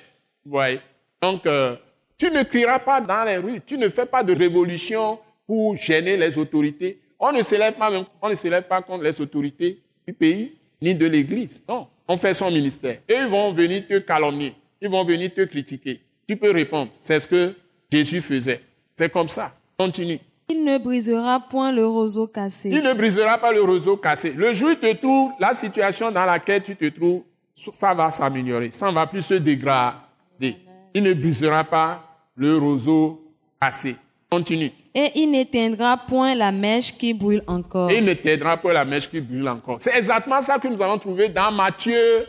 Vous 0.45 0.53
voyez? 0.53 0.81
Donc, 1.21 1.45
euh, 1.47 1.77
tu 2.23 2.31
ne 2.31 2.45
crieras 2.45 2.79
pas 2.79 3.01
dans 3.01 3.25
les 3.25 3.37
rues, 3.37 3.61
tu 3.67 3.77
ne 3.77 3.89
fais 3.89 4.07
pas 4.07 4.23
de 4.23 4.33
révolution 4.33 5.19
pour 5.45 5.77
gêner 5.77 6.17
les 6.17 6.39
autorités. 6.39 7.01
On 7.19 7.33
ne 7.33 7.43
s'élève 7.43 7.75
pas, 7.75 7.91
même, 7.91 8.05
on 8.21 8.29
ne 8.29 8.37
s'élève 8.37 8.63
pas 8.63 8.81
contre 8.81 9.03
les 9.03 9.21
autorités 9.21 9.83
du 10.07 10.15
pays 10.15 10.53
ni 10.81 10.95
de 10.95 11.05
l'Église. 11.05 11.65
Non, 11.69 11.89
on 12.07 12.17
fait 12.17 12.33
son 12.33 12.49
ministère. 12.49 12.99
Et 13.09 13.15
ils 13.15 13.27
vont 13.27 13.51
venir 13.53 13.89
te 13.89 13.99
calomnier, 13.99 14.55
ils 14.81 14.89
vont 14.89 15.05
venir 15.05 15.35
te 15.35 15.41
critiquer. 15.41 16.01
Tu 16.29 16.37
peux 16.37 16.53
répondre, 16.53 16.93
c'est 17.03 17.19
ce 17.19 17.27
que 17.27 17.55
Jésus 17.91 18.21
faisait. 18.21 18.61
C'est 18.95 19.11
comme 19.11 19.29
ça. 19.29 19.53
Continue. 19.77 20.21
Il 20.49 20.63
ne 20.63 20.79
brisera 20.79 21.41
point 21.41 21.73
le 21.73 21.85
roseau 21.85 22.29
cassé. 22.29 22.71
Il 22.71 22.85
ne 22.85 22.95
brisera 22.95 23.37
pas 23.39 23.51
le 23.51 23.63
roseau 23.63 23.97
cassé. 23.97 24.33
Le 24.37 24.55
jour 24.55 24.71
où 24.71 24.75
tu 24.75 24.81
te 24.81 24.93
trouves, 24.93 25.33
la 25.41 25.55
situation 25.55 26.13
dans 26.13 26.25
laquelle 26.25 26.63
tu 26.63 26.77
te 26.77 26.89
trouves, 26.89 27.23
ça 27.53 27.95
va 27.95 28.13
s'améliorer. 28.13 28.71
Ça 28.71 28.87
ne 28.87 28.93
va 28.93 29.09
plus 29.09 29.23
se 29.23 29.35
dégrader. 29.35 30.55
Il 30.95 31.03
ne 31.03 31.15
brisera 31.15 31.65
pas 31.65 32.12
le 32.37 32.59
roseau 32.59 33.35
cassé. 33.61 33.97
Continue. 34.31 34.73
Et 34.95 35.11
il 35.17 35.31
n'éteindra 35.31 35.97
point 35.97 36.35
la 36.35 36.53
mèche 36.53 36.97
qui 36.97 37.13
brûle 37.15 37.43
encore. 37.47 37.91
Et 37.91 37.99
il 37.99 38.05
n'éteindra 38.05 38.57
point 38.57 38.73
la 38.73 38.85
mèche 38.85 39.09
qui 39.09 39.21
brûle 39.21 39.49
encore. 39.49 39.81
C'est 39.81 39.97
exactement 39.97 40.41
ça 40.43 40.59
que 40.59 40.69
nous 40.69 40.83
allons 40.83 40.99
trouver 40.99 41.29
dans 41.29 41.51
Matthieu 41.53 42.27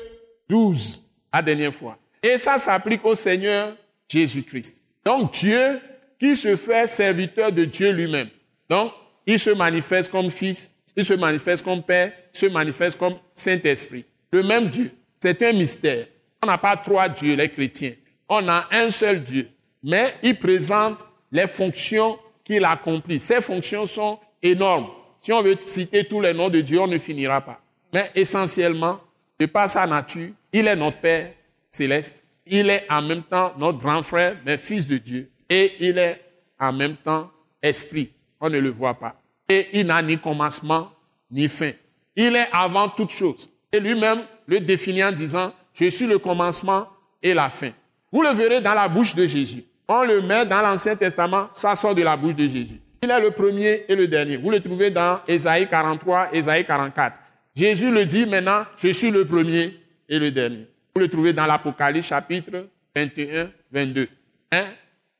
12, 0.49 1.01
la 1.33 1.41
dernière 1.41 1.73
fois. 1.73 1.97
Et 2.21 2.37
ça 2.37 2.57
s'applique 2.57 3.03
au 3.05 3.15
Seigneur 3.15 3.75
Jésus-Christ. 4.09 4.81
Donc 5.05 5.33
Dieu 5.33 5.79
qui 6.19 6.35
se 6.35 6.55
fait 6.55 6.87
serviteur 6.87 7.51
de 7.51 7.65
Dieu 7.65 7.91
lui-même. 7.91 8.29
Donc, 8.69 8.93
il 9.25 9.37
se 9.37 9.49
manifeste 9.49 10.09
comme 10.09 10.31
Fils, 10.31 10.71
il 10.95 11.03
se 11.03 11.13
manifeste 11.13 11.63
comme 11.63 11.83
Père, 11.83 12.13
il 12.33 12.39
se 12.39 12.45
manifeste 12.45 12.97
comme 12.97 13.15
Saint-Esprit. 13.35 14.05
Le 14.31 14.41
même 14.41 14.67
Dieu. 14.67 14.91
C'est 15.21 15.41
un 15.43 15.53
mystère. 15.53 16.05
On 16.41 16.47
n'a 16.47 16.57
pas 16.57 16.77
trois 16.77 17.09
dieux, 17.09 17.35
les 17.35 17.49
chrétiens. 17.49 17.93
On 18.29 18.47
a 18.47 18.67
un 18.71 18.89
seul 18.89 19.21
Dieu. 19.23 19.49
Mais 19.83 20.13
il 20.23 20.37
présente 20.37 21.05
les 21.31 21.47
fonctions 21.47 22.17
qu'il 22.43 22.63
accomplit. 22.65 23.19
Ces 23.19 23.41
fonctions 23.41 23.85
sont 23.85 24.19
énormes. 24.41 24.87
Si 25.21 25.31
on 25.31 25.41
veut 25.41 25.57
citer 25.65 26.05
tous 26.05 26.21
les 26.21 26.33
noms 26.33 26.49
de 26.49 26.61
Dieu, 26.61 26.79
on 26.79 26.87
ne 26.87 26.97
finira 26.97 27.41
pas. 27.41 27.59
Mais 27.93 28.11
essentiellement, 28.15 28.99
de 29.39 29.45
par 29.45 29.69
sa 29.69 29.85
nature, 29.85 30.29
il 30.51 30.67
est 30.67 30.75
notre 30.75 30.97
Père 30.97 31.31
céleste. 31.71 32.23
Il 32.45 32.69
est 32.69 32.85
en 32.89 33.01
même 33.01 33.23
temps 33.23 33.53
notre 33.57 33.79
grand 33.79 34.03
frère, 34.03 34.37
mais 34.45 34.57
fils 34.57 34.85
de 34.85 34.97
Dieu 34.97 35.29
et 35.53 35.73
il 35.81 35.99
est 35.99 36.19
en 36.59 36.73
même 36.73 36.95
temps 36.95 37.29
esprit. 37.61 38.11
On 38.41 38.49
ne 38.49 38.57
le 38.59 38.69
voit 38.69 38.95
pas. 38.95 39.15
Et 39.47 39.67
il 39.73 39.85
n'a 39.85 40.01
ni 40.01 40.17
commencement 40.17 40.91
ni 41.29 41.47
fin. 41.47 41.71
Il 42.15 42.35
est 42.35 42.47
avant 42.51 42.89
toute 42.89 43.11
chose. 43.11 43.49
Et 43.71 43.79
lui-même 43.79 44.21
le 44.47 44.59
définit 44.59 45.03
en 45.03 45.11
disant, 45.11 45.53
je 45.73 45.89
suis 45.89 46.07
le 46.07 46.17
commencement 46.17 46.87
et 47.21 47.35
la 47.35 47.49
fin. 47.49 47.69
Vous 48.11 48.23
le 48.23 48.29
verrez 48.29 48.61
dans 48.61 48.73
la 48.73 48.87
bouche 48.87 49.13
de 49.13 49.27
Jésus. 49.27 49.63
On 49.95 50.03
le 50.03 50.21
met 50.21 50.43
dans 50.47 50.59
l'Ancien 50.59 50.95
Testament, 50.95 51.49
ça 51.53 51.75
sort 51.75 51.93
de 51.93 52.01
la 52.01 52.17
bouche 52.17 52.33
de 52.33 52.47
Jésus. 52.47 52.81
Il 53.03 53.11
est 53.11 53.19
le 53.19 53.29
premier 53.29 53.85
et 53.87 53.95
le 53.95 54.07
dernier. 54.07 54.37
Vous 54.37 54.49
le 54.49 54.59
trouvez 54.59 54.89
dans 54.89 55.19
Ésaïe 55.27 55.67
43, 55.69 56.29
Ésaïe 56.33 56.65
44. 56.65 57.15
Jésus 57.55 57.91
le 57.91 58.03
dit 58.07 58.25
maintenant, 58.25 58.65
je 58.77 58.87
suis 58.87 59.11
le 59.11 59.23
premier 59.23 59.77
et 60.09 60.17
le 60.17 60.31
dernier. 60.31 60.67
Vous 60.95 60.99
le 60.99 61.07
trouvez 61.07 61.31
dans 61.31 61.45
l'Apocalypse 61.45 62.07
chapitre 62.07 62.69
21, 62.95 63.51
22. 63.71 64.07
Hein? 64.51 64.65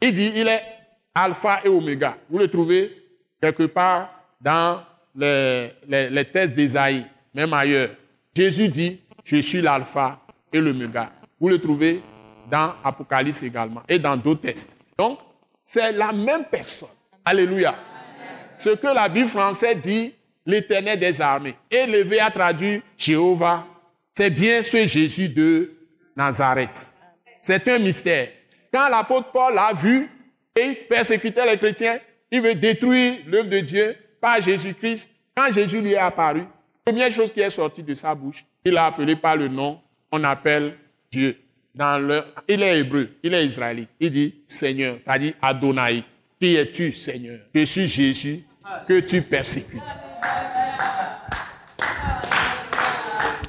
Il 0.01 0.11
dit, 0.11 0.31
il 0.37 0.47
est 0.47 0.63
alpha 1.13 1.59
et 1.63 1.67
oméga. 1.67 2.17
Vous 2.27 2.39
le 2.39 2.47
trouvez 2.47 2.97
quelque 3.39 3.67
part 3.67 4.09
dans 4.41 4.81
les, 5.15 5.69
les, 5.87 6.09
les 6.09 6.47
d'Ésaïe, 6.47 7.05
même 7.35 7.53
ailleurs. 7.53 7.89
Jésus 8.35 8.69
dit, 8.69 8.99
je 9.23 9.35
suis 9.35 9.61
l'alpha 9.61 10.19
et 10.51 10.59
l'oméga. 10.59 11.11
Vous 11.39 11.49
le 11.49 11.59
trouvez 11.59 12.01
dans 12.53 12.75
Apocalypse 12.83 13.41
également 13.41 13.81
et 13.89 13.97
dans 13.97 14.15
d'autres 14.15 14.41
textes. 14.41 14.77
Donc, 14.95 15.17
c'est 15.63 15.91
la 15.91 16.13
même 16.13 16.45
personne. 16.45 16.89
Alléluia. 17.25 17.73
Ce 18.55 18.69
que 18.69 18.93
la 18.93 19.09
Bible 19.09 19.29
française 19.29 19.77
dit, 19.81 20.13
l'éternel 20.45 20.99
des 20.99 21.19
armées. 21.19 21.55
Élevé 21.71 22.19
à 22.19 22.29
traduire 22.29 22.81
Jéhovah, 22.95 23.65
c'est 24.15 24.29
bien 24.29 24.61
ce 24.61 24.85
Jésus 24.85 25.29
de 25.29 25.73
Nazareth. 26.15 26.85
C'est 27.41 27.67
un 27.69 27.79
mystère. 27.79 28.27
Quand 28.71 28.87
l'apôtre 28.87 29.31
Paul 29.31 29.57
a 29.57 29.73
vu 29.73 30.07
et 30.55 30.61
il 30.61 30.75
persécutait 30.87 31.49
les 31.49 31.57
chrétiens, 31.57 31.97
il 32.29 32.41
veut 32.41 32.53
détruire 32.53 33.15
l'œuvre 33.25 33.49
de 33.49 33.61
Dieu 33.61 33.95
par 34.21 34.39
Jésus-Christ. 34.39 35.09
Quand 35.35 35.51
Jésus 35.51 35.81
lui 35.81 35.93
est 35.93 35.97
apparu, 35.97 36.43
première 36.85 37.11
chose 37.11 37.33
qui 37.33 37.41
est 37.41 37.49
sortie 37.49 37.81
de 37.81 37.95
sa 37.95 38.13
bouche, 38.13 38.45
il 38.63 38.73
l'a 38.73 38.85
appelé 38.85 39.15
par 39.15 39.35
le 39.35 39.47
nom, 39.47 39.81
on 40.11 40.23
appelle 40.23 40.77
Dieu. 41.11 41.35
Dans 41.75 42.23
il 42.47 42.61
est 42.61 42.79
hébreu, 42.79 43.09
il 43.23 43.33
est 43.33 43.45
israélite. 43.45 43.89
Il 43.99 44.11
dit 44.11 44.35
Seigneur, 44.47 44.97
c'est-à-dire 45.03 45.33
Adonai. 45.41 46.03
Qui 46.39 46.55
es-tu, 46.55 46.91
Seigneur? 46.91 47.39
Je 47.55 47.65
suis 47.65 47.87
Jésus 47.87 48.43
que 48.87 48.99
tu 48.99 49.21
persécutes. 49.21 49.81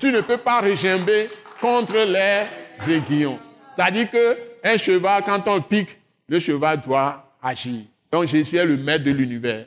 Tu 0.00 0.12
ne 0.12 0.20
peux 0.20 0.38
pas 0.38 0.60
régimber 0.60 1.28
contre 1.60 1.96
les 1.96 2.94
aiguillons. 2.94 3.38
C'est-à-dire 3.74 4.10
que 4.10 4.38
un 4.62 4.76
cheval, 4.76 5.22
quand 5.24 5.46
on 5.48 5.60
pique, 5.60 5.98
le 6.28 6.38
cheval 6.38 6.80
doit 6.80 7.36
agir. 7.42 7.82
Donc 8.10 8.26
Jésus 8.26 8.56
est 8.56 8.64
le 8.64 8.76
maître 8.76 9.04
de 9.04 9.10
l'univers. 9.10 9.66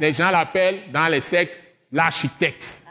Les 0.00 0.12
gens 0.12 0.30
l'appellent 0.30 0.80
dans 0.92 1.08
les 1.08 1.20
sectes 1.20 1.58
l'architecte. 1.92 2.82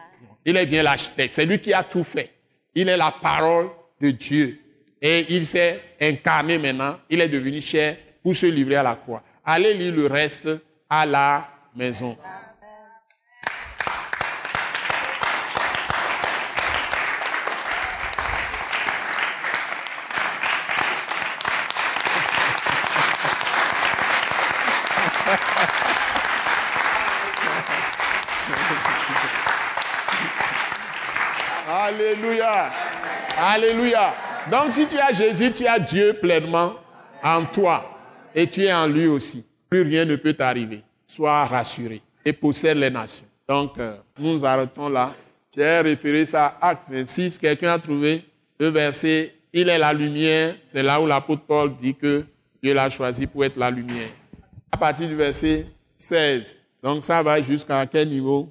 Il 0.45 0.55
est 0.55 0.65
bien 0.65 0.84
l'architecte. 0.84 1.34
C'est 1.34 1.45
lui 1.45 1.59
qui 1.59 1.73
a 1.73 1.84
tout 1.84 2.03
fait. 2.03 2.31
Il 2.76 2.88
est 2.88 2.97
la 2.97 3.11
parole 3.11 3.69
de 3.99 4.11
Dieu. 4.11 4.61
Et 5.01 5.25
il 5.29 5.45
s'est 5.45 5.79
incarné 6.01 6.57
maintenant. 6.57 6.99
Il 7.09 7.21
est 7.21 7.27
devenu 7.27 7.61
cher 7.61 7.97
pour 8.23 8.35
se 8.35 8.45
livrer 8.47 8.75
à 8.75 8.83
la 8.83 8.95
croix. 8.95 9.23
Allez 9.45 9.73
lire 9.73 9.93
le 9.93 10.07
reste 10.07 10.49
à 10.89 11.05
la 11.05 11.47
maison. 11.75 12.17
Alléluia. 31.69 32.71
Alléluia. 33.37 34.26
Donc 34.51 34.71
si 34.71 34.87
tu 34.87 34.97
as 34.97 35.11
Jésus, 35.11 35.51
tu 35.51 35.65
as 35.67 35.79
Dieu 35.79 36.13
pleinement 36.21 36.73
en 37.23 37.45
toi. 37.45 37.97
Et 38.33 38.47
tu 38.47 38.63
es 38.63 38.73
en 38.73 38.87
lui 38.87 39.07
aussi. 39.07 39.45
Plus 39.69 39.81
rien 39.81 40.05
ne 40.05 40.15
peut 40.15 40.33
t'arriver. 40.33 40.83
Sois 41.05 41.45
rassuré 41.45 42.01
et 42.23 42.33
possède 42.33 42.77
les 42.77 42.89
nations. 42.89 43.25
Donc, 43.47 43.77
euh, 43.77 43.97
nous 44.19 44.45
arrêtons 44.45 44.89
là. 44.89 45.13
J'ai 45.55 45.79
référé 45.79 46.25
ça 46.25 46.57
à 46.61 46.69
Acte 46.69 46.83
26. 46.89 47.37
Quelqu'un 47.39 47.73
a 47.73 47.79
trouvé 47.79 48.23
le 48.59 48.67
verset 48.67 49.33
Il 49.51 49.69
est 49.69 49.77
la 49.77 49.93
lumière. 49.93 50.55
C'est 50.67 50.83
là 50.83 51.01
où 51.01 51.07
l'apôtre 51.07 51.43
Paul 51.47 51.73
dit 51.81 51.95
que 51.95 52.25
Dieu 52.61 52.73
l'a 52.73 52.89
choisi 52.89 53.25
pour 53.25 53.43
être 53.43 53.57
la 53.57 53.71
lumière. 53.71 54.09
À 54.71 54.77
partir 54.77 55.07
du 55.07 55.15
verset 55.15 55.65
16. 55.95 56.55
Donc, 56.83 57.03
ça 57.03 57.23
va 57.23 57.41
jusqu'à 57.41 57.85
quel 57.85 58.09
niveau? 58.09 58.49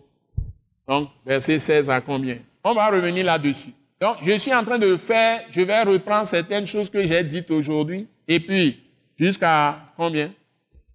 Donc, 0.89 1.11
verset 1.25 1.59
16 1.59 1.91
à 1.91 2.01
combien? 2.01 2.39
On 2.65 2.75
va 2.75 2.89
revenir 2.89 3.25
là-dessus. 3.25 3.73
Donc, 4.01 4.19
je 4.23 4.37
suis 4.39 4.55
en 4.55 4.63
train 4.63 4.79
de 4.79 4.97
faire, 4.97 5.43
je 5.51 5.61
vais 5.63 5.83
reprendre 5.83 6.27
certaines 6.29 6.67
choses 6.67 6.91
que 6.91 7.05
j'ai 7.07 7.25
dites 7.25 7.51
aujourd'hui, 7.51 8.07
et 8.29 8.41
puis, 8.41 8.83
jusqu'à 9.19 9.79
combien? 9.97 10.33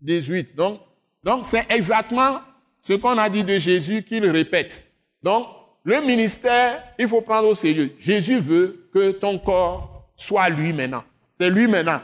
18. 0.01 0.55
Donc, 0.55 0.81
donc 1.23 1.45
c'est 1.45 1.65
exactement 1.69 2.41
ce 2.79 2.93
qu'on 2.93 3.17
a 3.17 3.29
dit 3.29 3.43
de 3.43 3.57
Jésus 3.57 4.03
qu'il 4.03 4.27
répète. 4.29 4.83
Donc, 5.21 5.47
le 5.83 6.01
ministère, 6.01 6.83
il 6.97 7.07
faut 7.07 7.21
prendre 7.21 7.47
au 7.47 7.55
sérieux. 7.55 7.95
Jésus 7.99 8.39
veut 8.39 8.87
que 8.93 9.11
ton 9.11 9.39
corps 9.39 10.09
soit 10.15 10.49
lui 10.49 10.73
maintenant. 10.73 11.03
C'est 11.39 11.49
lui 11.49 11.67
maintenant. 11.67 12.01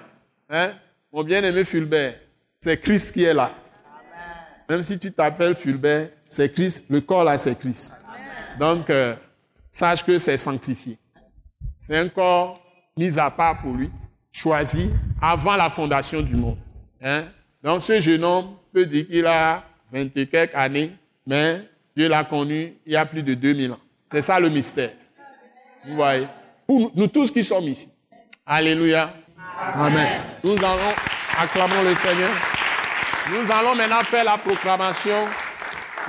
Hein? 0.50 0.74
Mon 1.12 1.24
bien-aimé 1.24 1.64
Fulbert, 1.64 2.16
c'est 2.60 2.80
Christ 2.80 3.12
qui 3.12 3.24
est 3.24 3.34
là. 3.34 3.52
Même 4.70 4.84
si 4.84 4.98
tu 4.98 5.12
t'appelles 5.12 5.56
Fulbert, 5.56 6.10
c'est 6.28 6.52
Christ. 6.52 6.86
Le 6.90 7.02
corps 7.02 7.24
là, 7.24 7.38
c'est 7.38 7.58
Christ. 7.58 7.94
Donc, 8.60 8.90
euh, 8.90 9.16
sache 9.78 10.04
que 10.04 10.18
c'est 10.18 10.38
sanctifié. 10.38 10.98
C'est 11.76 11.98
un 11.98 12.10
corps 12.10 12.60
mis 12.98 13.18
à 13.20 13.30
part 13.30 13.62
pour 13.62 13.74
lui, 13.74 13.92
choisi 14.32 14.92
avant 15.22 15.56
la 15.56 15.70
fondation 15.70 16.22
du 16.22 16.36
monde. 16.36 16.58
Hein? 17.02 17.26
Donc 17.62 17.84
ce 17.84 18.02
jeune 18.02 18.24
homme 18.24 18.56
peut 18.74 18.86
dire 18.86 19.06
qu'il 19.08 19.26
a 19.28 19.64
20 19.92 20.18
et 20.18 20.26
quelques 20.26 20.56
années, 20.56 20.94
mais 21.28 21.62
Dieu 21.96 22.10
l'a 22.10 22.24
connu 22.24 22.74
il 22.86 22.94
y 22.94 22.96
a 22.96 23.06
plus 23.06 23.22
de 23.22 23.36
2000 23.36 23.72
ans. 23.74 23.80
C'est 24.12 24.22
ça 24.22 24.40
le 24.40 24.50
mystère. 24.50 24.92
Vous 25.86 25.96
voyez? 25.96 26.28
Pour 26.66 26.92
nous 26.96 27.08
tous 27.08 27.30
qui 27.30 27.44
sommes 27.44 27.66
ici. 27.66 27.90
Alléluia. 28.46 29.14
Amen. 29.60 30.22
Nous 30.44 30.58
allons, 30.58 30.94
acclamons 31.40 31.84
le 31.84 31.94
Seigneur. 31.94 32.32
Nous 33.30 33.52
allons 33.52 33.76
maintenant 33.76 34.04
faire 34.04 34.24
la 34.24 34.38
proclamation. 34.38 35.28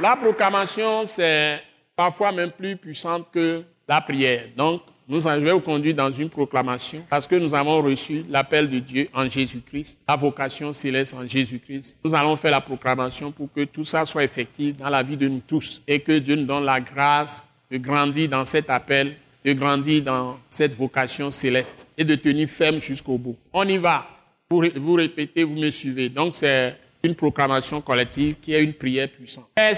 La 0.01 0.17
proclamation, 0.17 1.05
c'est 1.05 1.61
parfois 1.99 2.31
même 2.31 2.53
plus 2.53 2.77
puissante 2.77 3.27
que 3.33 3.65
la 3.89 4.01
prière. 4.01 4.45
Donc, 4.57 4.83
nous, 5.09 5.21
je 5.21 5.29
vais 5.29 5.51
vous 5.51 5.61
conduire 5.61 5.97
dans 5.97 6.13
une 6.13 6.31
proclamation 6.31 7.05
parce 7.11 7.27
que 7.27 7.35
nous 7.35 7.53
avons 7.57 7.83
reçu 7.83 8.25
l'appel 8.31 8.71
de 8.71 8.79
Dieu 8.79 9.09
en 9.13 9.29
Jésus-Christ, 9.29 9.99
la 10.07 10.15
vocation 10.15 10.73
céleste 10.73 11.15
en 11.15 11.27
Jésus-Christ. 11.27 11.97
Nous 12.05 12.15
allons 12.15 12.37
faire 12.37 12.53
la 12.53 12.61
proclamation 12.61 13.33
pour 13.33 13.53
que 13.53 13.65
tout 13.65 13.85
ça 13.85 14.07
soit 14.07 14.23
effectif 14.23 14.77
dans 14.77 14.89
la 14.89 15.03
vie 15.03 15.17
de 15.17 15.27
nous 15.27 15.43
tous 15.45 15.83
et 15.89 15.99
que 15.99 16.17
Dieu 16.21 16.37
nous 16.37 16.45
donne 16.45 16.65
la 16.65 16.81
grâce 16.81 17.45
de 17.69 17.79
grandir 17.79 18.29
dans 18.29 18.45
cet 18.45 18.71
appel, 18.71 19.17
de 19.45 19.53
grandir 19.55 20.05
dans 20.05 20.39
cette 20.49 20.77
vocation 20.77 21.33
céleste 21.33 21.89
et 21.97 22.05
de 22.05 22.15
tenir 22.15 22.49
ferme 22.49 22.81
jusqu'au 22.81 23.19
bout. 23.19 23.37
On 23.53 23.67
y 23.67 23.79
va. 23.79 24.07
Vous, 24.49 24.63
vous 24.77 24.95
répétez, 24.95 25.43
vous 25.43 25.57
me 25.57 25.71
suivez. 25.71 26.11
Donc 26.11 26.37
c'est 26.37 26.77
une 27.03 27.17
proclamation 27.17 27.81
collective 27.81 28.37
qui 28.41 28.55
est 28.55 28.63
une 28.63 28.75
prière 28.75 29.09
puissante. 29.09 29.49
Père 29.57 29.77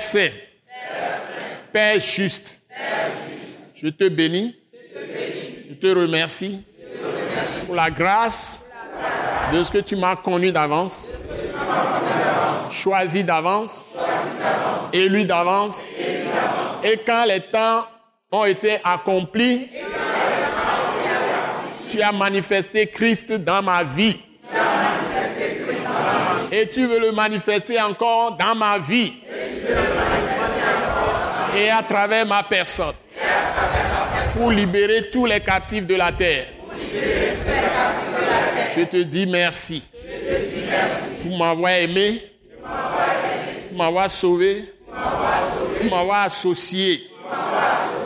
Père 1.72 2.00
juste, 2.00 2.60
je 3.74 3.88
te 3.88 4.08
bénis 4.08 4.60
te 5.80 5.86
remercie 5.86 6.62
pour 7.64 7.74
la 7.74 7.90
grâce 7.90 8.70
de 9.52 9.62
ce 9.62 9.70
que 9.70 9.78
tu 9.78 9.96
m'as 9.96 10.16
connu 10.16 10.52
d'avance, 10.52 11.10
choisi 12.70 13.24
d'avance, 13.24 13.84
élu 14.92 15.24
d'avance. 15.24 15.84
Et 16.84 16.98
quand 16.98 17.24
les 17.24 17.40
temps 17.40 17.86
ont 18.30 18.44
été 18.44 18.78
accomplis, 18.84 19.68
tu 21.88 22.00
as 22.02 22.12
manifesté 22.12 22.86
Christ 22.86 23.32
dans 23.32 23.62
ma 23.62 23.82
vie. 23.82 24.16
Et 26.52 26.68
tu 26.68 26.84
veux 26.84 27.00
le 27.00 27.12
manifester 27.12 27.80
encore 27.80 28.36
dans 28.36 28.54
ma 28.54 28.78
vie. 28.78 29.14
Et 31.56 31.70
à 31.70 31.82
travers 31.82 32.26
ma 32.26 32.42
personne. 32.42 32.94
Pour 34.34 34.50
libérer 34.50 35.10
tous 35.10 35.26
les 35.26 35.40
captifs 35.40 35.86
de 35.86 35.94
la 35.94 36.12
terre. 36.12 36.46
Je 38.76 38.82
te 38.84 39.02
dis 39.02 39.26
merci. 39.26 39.82
Pour 41.22 41.36
m'avoir 41.36 41.72
aimé, 41.72 42.22
pour 43.68 43.78
m'avoir 43.78 44.10
sauvé, 44.10 44.72
pour 44.86 45.90
m'avoir 45.90 46.24
associé 46.24 47.06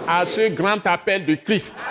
à 0.09 0.25
ce 0.25 0.49
grand 0.49 0.85
appel 0.87 1.25
de 1.25 1.35
Christ, 1.35 1.87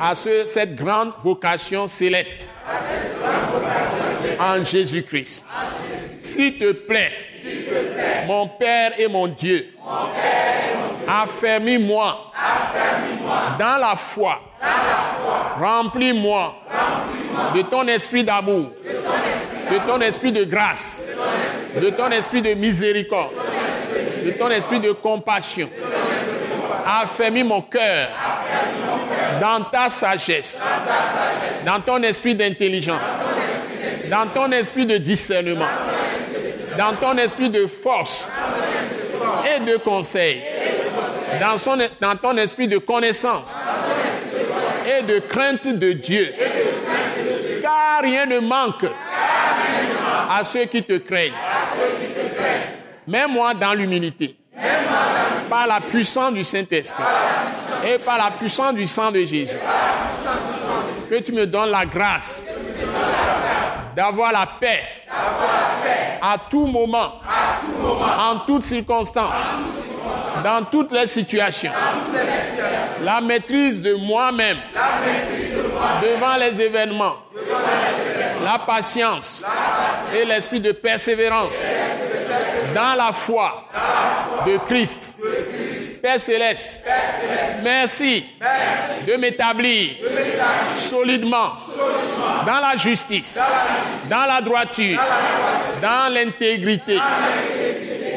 à 0.00 0.14
ce, 0.14 0.44
cette 0.44 0.74
grande 0.74 1.12
vocation 1.22 1.86
céleste. 1.86 2.48
En 4.40 4.64
Jésus-Christ. 4.64 5.44
S'il 6.20 6.58
te 6.58 6.72
plaît, 6.72 7.10
mon 8.26 8.48
Père 8.48 8.92
et 8.98 9.08
mon 9.08 9.26
Dieu, 9.26 9.74
affermis-moi 11.08 12.32
dans 13.58 13.78
la 13.78 13.96
foi. 13.96 14.40
Remplis-moi 15.60 16.54
de 17.54 17.62
ton 17.62 17.86
esprit 17.88 18.24
d'amour, 18.24 18.70
de 19.70 19.78
ton 19.86 20.00
esprit 20.00 20.32
de 20.32 20.44
grâce, 20.44 21.02
de 21.80 21.90
ton 21.90 22.10
esprit 22.10 22.42
de 22.42 22.54
miséricorde, 22.54 23.32
de 24.24 24.30
ton 24.32 24.50
esprit 24.50 24.80
de 24.80 24.92
compassion. 24.92 25.68
Affermis 26.86 27.44
mon 27.44 27.60
cœur 27.62 28.08
dans 29.40 29.62
ta 29.64 29.90
sagesse, 29.90 30.60
dans 31.66 31.80
ton 31.80 32.02
esprit 32.02 32.34
d'intelligence, 32.34 33.16
dans 34.10 34.26
ton 34.26 34.50
esprit 34.52 34.86
de 34.86 34.96
discernement, 34.96 35.66
dans 36.78 36.94
ton 36.94 37.18
esprit 37.18 37.50
de 37.50 37.66
force 37.66 38.30
et 39.52 39.58
de 39.68 39.76
conseil 39.78 40.40
dans, 42.00 42.16
ton 42.16 42.36
esprit 42.36 42.68
de 42.68 42.78
connaissance 42.78 43.64
et 44.86 45.02
de 45.02 45.18
crainte 45.18 45.66
de 45.66 45.92
Dieu. 45.92 46.32
Car 47.60 48.00
rien 48.02 48.26
ne 48.26 48.38
manque 48.38 48.86
à 50.30 50.44
ceux 50.44 50.66
qui 50.66 50.84
te 50.84 50.98
craignent. 50.98 51.32
Mets-moi 53.08 53.54
dans 53.54 53.74
l'humilité. 53.74 54.36
Par 55.50 55.66
la 55.66 55.80
puissance 55.80 56.32
du 56.32 56.44
Saint-Esprit. 56.44 57.02
Et 57.86 57.98
par 57.98 58.18
la 58.18 58.30
puissance 58.30 58.74
du 58.74 58.86
sang 58.86 59.10
de 59.10 59.20
Jésus. 59.20 59.56
Que 61.10 61.16
tu 61.16 61.32
me 61.32 61.46
donnes 61.46 61.70
la 61.70 61.86
grâce 61.86 62.44
d'avoir 63.98 64.30
la 64.30 64.46
paix 64.60 64.80
à 66.22 66.36
tout 66.48 66.66
moment, 66.68 67.14
en 68.16 68.38
toutes 68.46 68.62
circonstances 68.62 69.50
dans 70.44 70.64
toutes 70.70 70.92
les 70.92 71.08
situations. 71.08 71.72
La 73.02 73.20
maîtrise 73.20 73.82
de 73.82 73.94
moi-même 73.94 74.58
devant 76.00 76.36
les 76.36 76.60
événements. 76.60 77.16
La 78.44 78.60
patience 78.60 79.44
et 80.14 80.24
l'esprit 80.24 80.60
de 80.60 80.70
persévérance 80.70 81.68
dans 82.72 82.94
la 82.96 83.12
foi 83.12 83.64
de 84.46 84.58
Christ. 84.58 85.16
Père 86.00 86.20
céleste, 86.20 86.84
merci 87.62 88.24
de 89.06 89.14
m'établir 89.16 89.90
solidement 90.74 91.52
dans 92.46 92.60
la 92.60 92.76
justice, 92.76 93.38
dans 94.08 94.26
la 94.26 94.40
droiture, 94.40 95.00
dans 95.82 96.12
l'intégrité, 96.12 96.98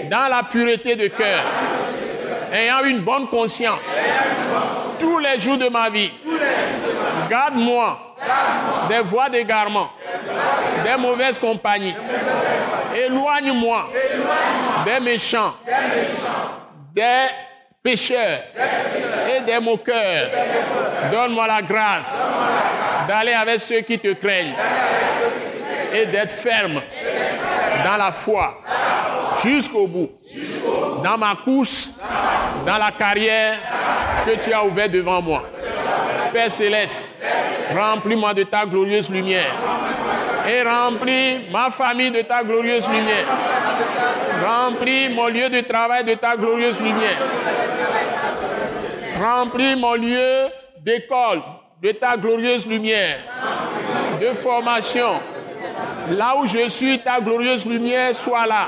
dans 0.10 0.28
la 0.30 0.44
pureté 0.44 0.96
de 0.96 1.08
cœur 1.08 1.42
ayant 2.52 2.84
une 2.84 3.00
bonne 3.00 3.28
conscience 3.28 3.98
tous 5.00 5.18
les 5.20 5.40
jours 5.40 5.58
de 5.58 5.70
ma 5.70 5.90
vie. 5.90 6.12
Garde-moi 7.30 8.16
des 8.90 9.00
voies 9.00 9.30
d'égarement, 9.30 9.90
des 10.84 11.02
mauvaises 11.02 11.40
compagnies. 11.40 11.96
Éloigne-moi 12.96 13.90
des 14.86 15.00
méchants, 15.00 15.56
des 16.94 17.28
pécheurs 17.84 18.40
et 19.36 19.42
des 19.42 19.60
moqueurs. 19.60 20.30
Donne-moi 21.12 21.48
la 21.48 21.62
grâce 21.62 22.28
d'aller 23.08 23.34
avec 23.34 23.60
ceux 23.60 23.82
qui 23.82 23.98
te 23.98 24.14
craignent 24.14 24.56
et 25.94 26.06
d'être 26.06 26.34
ferme 26.34 26.82
dans 27.84 27.98
la 27.98 28.12
foi 28.12 28.62
jusqu'au 29.44 29.88
bout 29.88 30.12
dans 31.04 31.18
ma 31.18 31.36
course, 31.36 31.92
dans 32.66 32.78
la 32.78 32.92
carrière 32.92 33.58
que 34.26 34.44
tu 34.44 34.54
as 34.54 34.64
ouverte 34.64 34.92
devant 34.92 35.22
moi. 35.22 35.44
Père 36.32 36.52
céleste, 36.52 37.16
remplis-moi 37.76 38.34
de 38.34 38.44
ta 38.44 38.66
glorieuse 38.66 39.10
lumière 39.10 39.54
et 40.48 40.64
remplis 40.64 41.50
ma 41.52 41.70
famille 41.70 42.12
de 42.12 42.22
ta 42.22 42.44
glorieuse 42.44 42.88
lumière. 42.88 43.26
Remplis 44.44 45.10
mon 45.10 45.28
lieu 45.28 45.50
de 45.50 45.62
travail 45.62 46.04
de 46.04 46.14
ta 46.16 46.36
glorieuse 46.36 46.80
lumière. 46.80 47.18
Remplis 49.22 49.76
mon 49.76 49.94
lieu 49.94 50.48
d'école 50.80 51.42
de 51.82 51.92
ta 51.92 52.18
glorieuse 52.18 52.66
lumière, 52.66 53.20
de 54.20 54.28
formation. 54.28 55.20
Là 56.10 56.36
où 56.38 56.46
je 56.48 56.70
suis, 56.70 57.00
ta 57.00 57.20
glorieuse 57.20 57.66
lumière 57.66 58.16
soit 58.16 58.48
là 58.48 58.68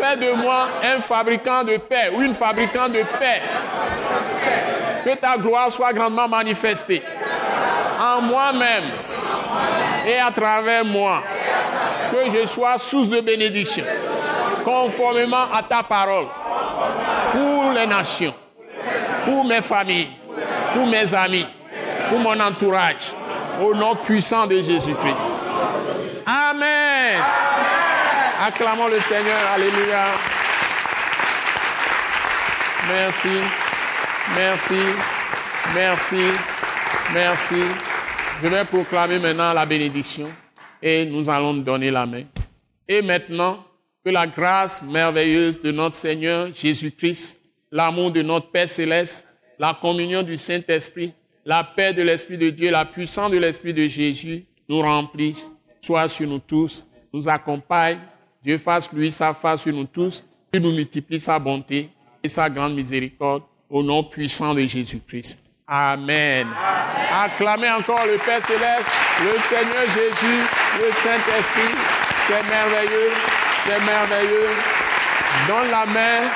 fais 0.00 0.16
de 0.16 0.32
moi 0.32 0.68
un 0.82 1.00
fabricant 1.00 1.62
de 1.62 1.76
paix 1.76 2.10
ou 2.14 2.22
une 2.22 2.34
fabricante 2.34 2.92
de 2.92 3.02
paix. 3.02 3.42
Que 5.04 5.14
ta 5.16 5.36
gloire 5.36 5.70
soit 5.70 5.92
grandement 5.92 6.28
manifestée 6.28 7.02
en 8.00 8.22
moi-même 8.22 8.84
et 10.06 10.18
à 10.18 10.30
travers 10.30 10.84
moi. 10.84 11.22
Que 12.10 12.30
je 12.30 12.46
sois 12.46 12.78
source 12.78 13.08
de 13.08 13.20
bénédiction, 13.20 13.84
conformément 14.64 15.44
à 15.54 15.62
ta 15.62 15.82
parole, 15.82 16.26
pour 17.32 17.72
les 17.72 17.86
nations, 17.86 18.34
pour 19.24 19.44
mes 19.44 19.60
familles, 19.60 20.10
pour 20.74 20.86
mes 20.86 21.14
amis, 21.14 21.46
pour 22.08 22.18
mon 22.18 22.38
entourage, 22.40 23.14
au 23.60 23.74
nom 23.74 23.94
puissant 23.94 24.46
de 24.46 24.56
Jésus-Christ. 24.56 25.28
Amen. 26.26 27.20
Acclamons 28.46 28.88
le 28.88 29.00
Seigneur. 29.00 29.38
Alléluia. 29.54 30.06
Merci. 32.88 33.28
Merci. 34.34 34.80
Merci. 35.74 36.24
Merci. 37.12 37.62
Je 38.42 38.48
vais 38.48 38.64
proclamer 38.64 39.18
maintenant 39.18 39.52
la 39.52 39.66
bénédiction 39.66 40.30
et 40.82 41.04
nous 41.04 41.28
allons 41.28 41.54
donner 41.54 41.90
la 41.90 42.06
main. 42.06 42.24
Et 42.88 43.02
maintenant, 43.02 43.64
que 44.04 44.10
la 44.10 44.26
grâce 44.26 44.82
merveilleuse 44.82 45.60
de 45.60 45.70
notre 45.70 45.96
Seigneur 45.96 46.48
Jésus-Christ, 46.54 47.40
l'amour 47.70 48.10
de 48.10 48.22
notre 48.22 48.50
Père 48.50 48.68
céleste, 48.68 49.26
la 49.58 49.76
communion 49.78 50.22
du 50.22 50.36
Saint-Esprit, 50.36 51.12
la 51.44 51.62
paix 51.62 51.92
de 51.92 52.02
l'Esprit 52.02 52.38
de 52.38 52.50
Dieu, 52.50 52.70
la 52.70 52.84
puissance 52.84 53.30
de 53.30 53.38
l'Esprit 53.38 53.74
de 53.74 53.86
Jésus 53.86 54.46
nous 54.68 54.80
remplissent, 54.80 55.50
soit 55.82 56.08
sur 56.08 56.28
nous 56.28 56.38
tous, 56.38 56.86
nous 57.12 57.28
accompagne 57.28 57.98
Dieu 58.42 58.58
fasse 58.58 58.90
lui 58.92 59.10
sa 59.10 59.34
face 59.34 59.62
sur 59.62 59.74
nous 59.74 59.84
tous, 59.84 60.24
qu'il 60.52 60.62
nous 60.62 60.72
multiplie 60.72 61.20
sa 61.20 61.38
bonté 61.38 61.90
et 62.22 62.28
sa 62.28 62.48
grande 62.48 62.74
miséricorde 62.74 63.42
au 63.68 63.82
nom 63.82 64.02
puissant 64.02 64.54
de 64.54 64.62
Jésus-Christ. 64.62 65.38
Amen. 65.66 66.46
Acclamez 67.24 67.70
encore 67.70 68.04
le 68.06 68.16
Père 68.18 68.44
céleste, 68.46 68.86
le 69.22 69.40
Seigneur 69.40 69.84
Jésus, 69.88 70.40
le 70.80 70.92
Saint-Esprit. 70.92 71.74
C'est 72.26 72.42
merveilleux, 72.48 73.12
c'est 73.64 73.80
merveilleux. 73.84 74.48
Donne 75.48 75.70
la 75.70 75.86
main 75.86 76.28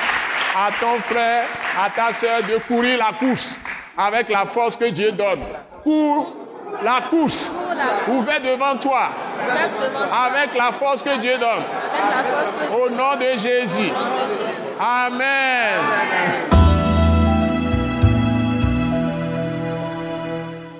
à 0.55 0.69
ton 0.79 0.99
frère, 1.01 1.45
à 1.83 1.89
ta 1.89 2.13
soeur 2.13 2.41
de 2.43 2.57
courir 2.67 2.97
la 2.97 3.17
course 3.17 3.59
avec 3.97 4.29
la 4.29 4.45
force 4.45 4.75
que 4.75 4.85
Dieu 4.85 5.11
donne. 5.11 5.43
Cours 5.83 6.33
la 6.83 7.01
course 7.09 7.51
ouvert 8.07 8.41
devant 8.41 8.75
toi 8.77 9.09
avec 10.27 10.55
la 10.57 10.71
force 10.71 11.01
que 11.01 11.17
Dieu 11.17 11.37
donne. 11.37 11.63
Au 12.71 12.89
nom 12.89 13.15
de 13.17 13.37
Jésus. 13.37 13.91
Amen. 14.79 16.64